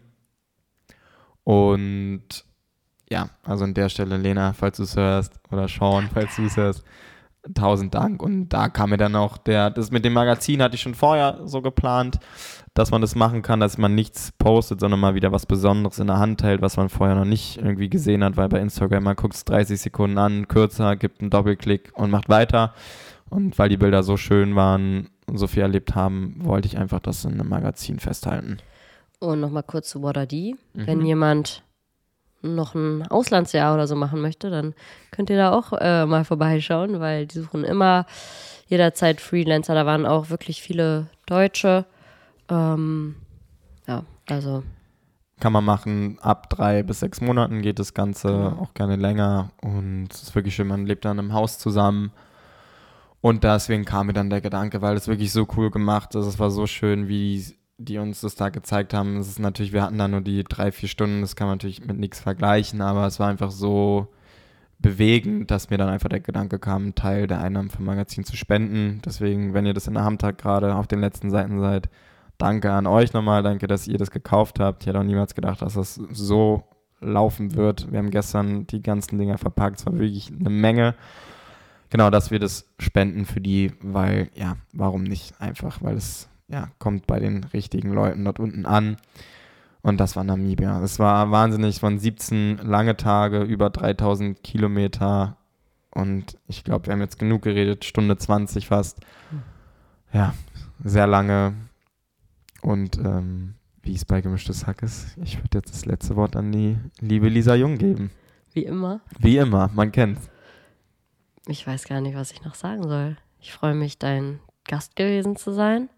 Und 1.45 2.45
ja, 3.09 3.31
also 3.45 3.63
an 3.63 3.75
der 3.75 3.89
Stelle, 3.89 4.17
Lena, 4.17 4.53
falls 4.53 4.79
du 4.79 4.83
es 4.83 4.97
hörst, 4.97 5.39
oder 5.53 5.69
Sean, 5.69 6.11
falls 6.13 6.35
du 6.35 6.47
es 6.47 6.57
hörst, 6.57 6.85
tausend 7.55 7.95
Dank. 7.95 8.23
Und 8.23 8.49
da 8.49 8.69
kam 8.69 8.91
mir 8.91 8.97
dann 8.97 9.15
auch 9.17 9.39
der, 9.39 9.71
das 9.71 9.91
mit 9.91 10.05
dem 10.05 10.13
Magazin 10.13 10.63
hatte 10.63 10.77
ich 10.77 10.83
schon 10.83 10.95
vorher 10.95 11.41
so 11.45 11.63
geplant, 11.63 12.19
dass 12.75 12.91
man 12.91 13.01
das 13.01 13.15
machen 13.15 13.43
kann, 13.43 13.61
dass 13.61 13.79
man 13.79 13.95
nichts 13.95 14.33
postet, 14.39 14.81
sondern 14.81 15.01
mal 15.01 15.15
wieder 15.15 15.33
was 15.33 15.47
Besonderes 15.47 15.99
in 15.99 16.09
der 16.09 16.19
Hand 16.19 16.43
hält, 16.43 16.61
was 16.61 16.77
man 16.77 16.89
vorher 16.89 17.17
noch 17.17 17.25
nicht 17.25 17.57
irgendwie 17.57 17.89
gesehen 17.89 18.23
hat, 18.23 18.37
weil 18.37 18.49
bei 18.49 18.61
Instagram 18.61 19.05
man 19.05 19.17
guckt 19.17 19.35
es 19.35 19.45
30 19.45 19.81
Sekunden 19.81 20.19
an, 20.19 20.49
kürzer, 20.49 20.97
gibt 20.97 21.21
einen 21.21 21.31
Doppelklick 21.31 21.93
und 21.95 22.11
macht 22.11 22.29
weiter. 22.29 22.75
Und 23.31 23.59
weil 23.59 23.69
die 23.69 23.77
Bilder 23.77 24.03
so 24.03 24.17
schön 24.17 24.55
waren 24.55 25.09
und 25.27 25.39
so 25.39 25.47
viel 25.47 25.63
erlebt 25.63 25.95
haben, 25.95 26.37
wollte 26.39 26.69
ich 26.69 26.79
einfach 26.79 27.01
das 27.01 27.25
in 27.25 27.33
einem 27.33 27.49
Magazin 27.49 27.99
festhalten. 27.99 28.59
Und 29.19 29.41
nochmal 29.41 29.63
kurz 29.63 29.89
zu 29.89 30.03
What 30.03 30.17
Mhm. 30.17 30.57
Wenn 30.75 31.05
jemand 31.05 31.63
noch 32.55 32.75
ein 32.75 33.07
Auslandsjahr 33.07 33.75
oder 33.75 33.87
so 33.87 33.97
machen 33.97 34.21
möchte, 34.21 34.51
dann 34.51 34.75
könnt 35.11 35.31
ihr 35.31 35.37
da 35.37 35.53
auch 35.53 35.73
äh, 35.73 36.07
mal 36.07 36.25
vorbeischauen, 36.25 37.01
weil 37.01 37.27
die 37.27 37.41
suchen 37.41 37.65
immer 37.65 38.07
jederzeit 38.69 39.21
Freelancer. 39.21 39.75
Da 39.75 39.87
waren 39.87 40.07
auch 40.07 40.31
wirklich 40.31 40.63
viele 40.63 41.09
Deutsche. 41.27 41.87
Ähm, 42.49 43.17
ja, 43.87 44.05
also. 44.29 44.63
Kann 45.39 45.53
man 45.53 45.65
machen, 45.65 46.19
ab 46.23 46.49
drei 46.49 46.83
bis 46.83 47.01
sechs 47.01 47.21
Monaten 47.21 47.61
geht 47.61 47.79
das 47.79 47.93
Ganze, 47.93 48.29
genau. 48.29 48.63
auch 48.63 48.75
gerne 48.75 48.97
länger. 48.97 49.51
Und 49.61 50.09
es 50.11 50.23
ist 50.23 50.35
wirklich 50.35 50.55
schön, 50.55 50.69
man 50.69 50.87
lebt 50.87 51.05
dann 51.05 51.19
im 51.19 51.33
Haus 51.33 51.59
zusammen. 51.59 52.13
Und 53.21 53.45
deswegen 53.45 53.85
kam 53.85 54.07
mir 54.07 54.13
dann 54.13 54.31
der 54.31 54.41
Gedanke, 54.41 54.81
weil 54.83 54.97
es 54.97 55.09
wirklich 55.09 55.33
so 55.33 55.47
cool 55.57 55.71
gemacht 55.71 56.15
ist. 56.15 56.27
Es 56.27 56.39
war 56.39 56.51
so 56.51 56.67
schön, 56.67 57.09
wie 57.09 57.45
die 57.79 57.99
uns 57.99 58.21
das 58.21 58.35
da 58.35 58.49
gezeigt 58.49 58.95
haben. 58.95 59.17
Es 59.17 59.29
ist 59.29 59.39
natürlich, 59.39 59.73
wir 59.73 59.83
hatten 59.83 59.99
da 59.99 60.09
nur 60.09 60.23
die 60.23 60.45
drei, 60.45 60.73
vier 60.73 60.89
Stunden, 60.89 61.21
das 61.21 61.37
kann 61.37 61.47
man 61.47 61.57
natürlich 61.57 61.85
mit 61.85 61.99
nichts 61.99 62.21
vergleichen, 62.21 62.81
aber 62.81 63.07
es 63.07 63.21
war 63.21 63.29
einfach 63.29 63.51
so 63.51 64.09
bewegend, 64.79 65.51
dass 65.51 65.71
mir 65.71 65.79
dann 65.79 65.89
einfach 65.89 66.09
der 66.09 66.21
Gedanke 66.21 66.59
kam, 66.59 66.83
einen 66.83 66.95
Teil 66.95 67.27
der 67.27 67.41
Einnahmen 67.41 67.71
vom 67.71 67.85
Magazin 67.85 68.25
zu 68.25 68.37
spenden. 68.37 69.01
Deswegen, 69.05 69.55
wenn 69.55 69.67
ihr 69.67 69.75
das 69.75 69.87
in 69.87 69.95
der 69.95 70.05
Hand 70.05 70.23
gerade 70.39 70.75
auf 70.75 70.87
den 70.87 71.01
letzten 71.01 71.31
Seiten 71.31 71.61
seid, 71.61 71.89
danke 72.39 72.73
an 72.73 72.87
euch 72.87 73.13
nochmal, 73.13 73.43
danke, 73.43 73.67
dass 73.67 73.89
ihr 73.89 73.99
das 73.99 74.11
gekauft 74.11 74.61
habt. 74.61 74.83
Ich 74.83 74.87
hätte 74.87 74.99
auch 74.99 75.05
niemals 75.05 75.35
gedacht, 75.35 75.63
dass 75.63 75.75
das 75.75 75.95
so 75.95 76.65
laufen 77.01 77.55
wird. 77.55 77.91
Wir 77.91 77.99
haben 77.99 78.11
gestern 78.11 78.67
die 78.67 78.83
ganzen 78.83 79.19
Dinger 79.19 79.39
verpackt, 79.39 79.81
es 79.81 79.87
war 79.87 79.99
wirklich 79.99 80.31
eine 80.39 80.51
Menge. 80.51 80.95
Genau, 81.91 82.11
dass 82.11 82.31
wir 82.31 82.39
das 82.39 82.69
spenden 82.79 83.27
für 83.27 83.41
die, 83.41 83.73
weil, 83.81 84.29
ja, 84.35 84.57
warum 84.73 85.05
nicht? 85.05 85.41
Einfach, 85.41 85.83
weil 85.83 85.97
es 85.97 86.29
ja, 86.49 86.69
kommt 86.79 87.07
bei 87.07 87.19
den 87.19 87.45
richtigen 87.45 87.93
Leuten 87.93 88.25
dort 88.25 88.39
unten 88.39 88.67
an. 88.67 88.97
Und 89.83 89.99
das 89.99 90.17
war 90.17 90.25
Namibia. 90.25 90.83
Es 90.83 90.99
war 90.99 91.31
wahnsinnig, 91.31 91.79
von 91.79 91.99
17 91.99 92.59
lange 92.59 92.97
Tage, 92.97 93.43
über 93.43 93.71
3000 93.71 94.43
Kilometer. 94.43 95.37
Und 95.91 96.39
ich 96.49 96.65
glaube, 96.65 96.87
wir 96.87 96.93
haben 96.93 97.01
jetzt 97.01 97.19
genug 97.19 97.43
geredet, 97.43 97.85
Stunde 97.85 98.17
20 98.17 98.67
fast. 98.67 99.01
Ja, 100.13 100.35
sehr 100.83 101.07
lange. 101.07 101.55
Und 102.63 102.99
ähm, 102.99 103.55
wie 103.83 103.95
es 103.95 104.05
bei 104.05 104.21
gemischtes 104.21 104.67
Hack 104.67 104.83
ist, 104.83 105.17
ich 105.23 105.39
würde 105.39 105.59
jetzt 105.59 105.71
das 105.71 105.87
letzte 105.87 106.17
Wort 106.17 106.35
an 106.35 106.51
die 106.51 106.77
liebe 107.01 107.29
Lisa 107.29 107.55
Jung 107.55 107.79
geben. 107.79 108.11
Wie 108.53 108.65
immer. 108.65 109.01
Wie 109.19 109.37
immer, 109.37 109.71
man 109.75 109.93
kennt's. 109.93 110.29
Ich 111.47 111.65
weiß 111.65 111.85
gar 111.85 112.01
nicht, 112.01 112.17
was 112.17 112.33
ich 112.33 112.43
noch 112.43 112.57
sagen 112.57 112.83
soll. 112.83 113.17
Ich 113.41 113.53
freue 113.53 113.75
mich, 113.75 113.99
dein 113.99 114.41
Gast 114.65 114.97
gewesen 114.97 115.37
zu 115.37 115.53
sein. 115.53 115.89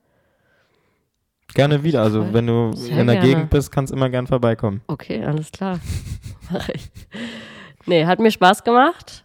Gerne 1.54 1.82
wieder. 1.82 2.02
Also 2.02 2.32
wenn 2.32 2.46
du 2.46 2.72
Sehr 2.74 2.98
in 2.98 3.06
der 3.06 3.16
gerne. 3.16 3.28
Gegend 3.28 3.50
bist, 3.50 3.72
kannst 3.72 3.92
immer 3.92 4.10
gern 4.10 4.26
vorbeikommen. 4.26 4.82
Okay, 4.86 5.24
alles 5.24 5.50
klar. 5.50 5.80
Mach 6.50 6.68
ich. 6.68 6.90
Nee, 7.86 8.04
hat 8.06 8.18
mir 8.18 8.30
Spaß 8.30 8.64
gemacht 8.64 9.24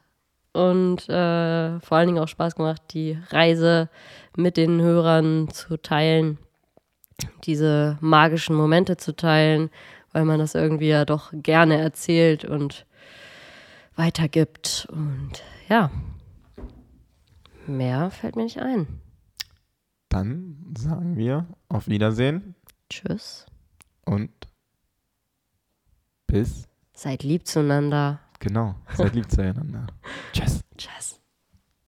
und 0.53 1.09
äh, 1.09 1.79
vor 1.79 1.97
allen 1.97 2.07
Dingen 2.07 2.19
auch 2.19 2.27
Spaß 2.27 2.55
gemacht, 2.55 2.81
die 2.91 3.17
Reise 3.29 3.89
mit 4.37 4.55
den 4.55 4.81
Hörern 4.81 5.49
zu 5.49 5.77
teilen, 5.77 6.37
diese 7.43 7.97
magischen 7.99 8.55
Momente 8.55 8.97
zu 8.97 9.15
teilen, 9.15 9.69
weil 10.11 10.25
man 10.25 10.39
das 10.39 10.55
irgendwie 10.55 10.89
ja 10.89 11.05
doch 11.05 11.31
gerne 11.33 11.77
erzählt 11.77 12.45
und 12.45 12.85
weitergibt. 13.95 14.87
Und 14.91 15.43
ja, 15.67 15.91
mehr 17.67 18.11
fällt 18.11 18.35
mir 18.35 18.43
nicht 18.43 18.61
ein. 18.61 18.87
Dann 20.13 20.73
sagen 20.77 21.17
wir 21.17 21.47
auf 21.69 21.87
Wiedersehen 21.87 22.53
Tschüss. 22.89 23.47
und 24.05 24.29
bis 26.27 26.67
Seid 26.95 27.23
lieb 27.23 27.47
zueinander. 27.47 28.19
genau. 28.39 28.75
Seid 28.95 29.15
lieb 29.15 29.29
zueinander. 29.31 29.87
Tschüss. 30.31 30.61
Tschüss. 30.77 31.19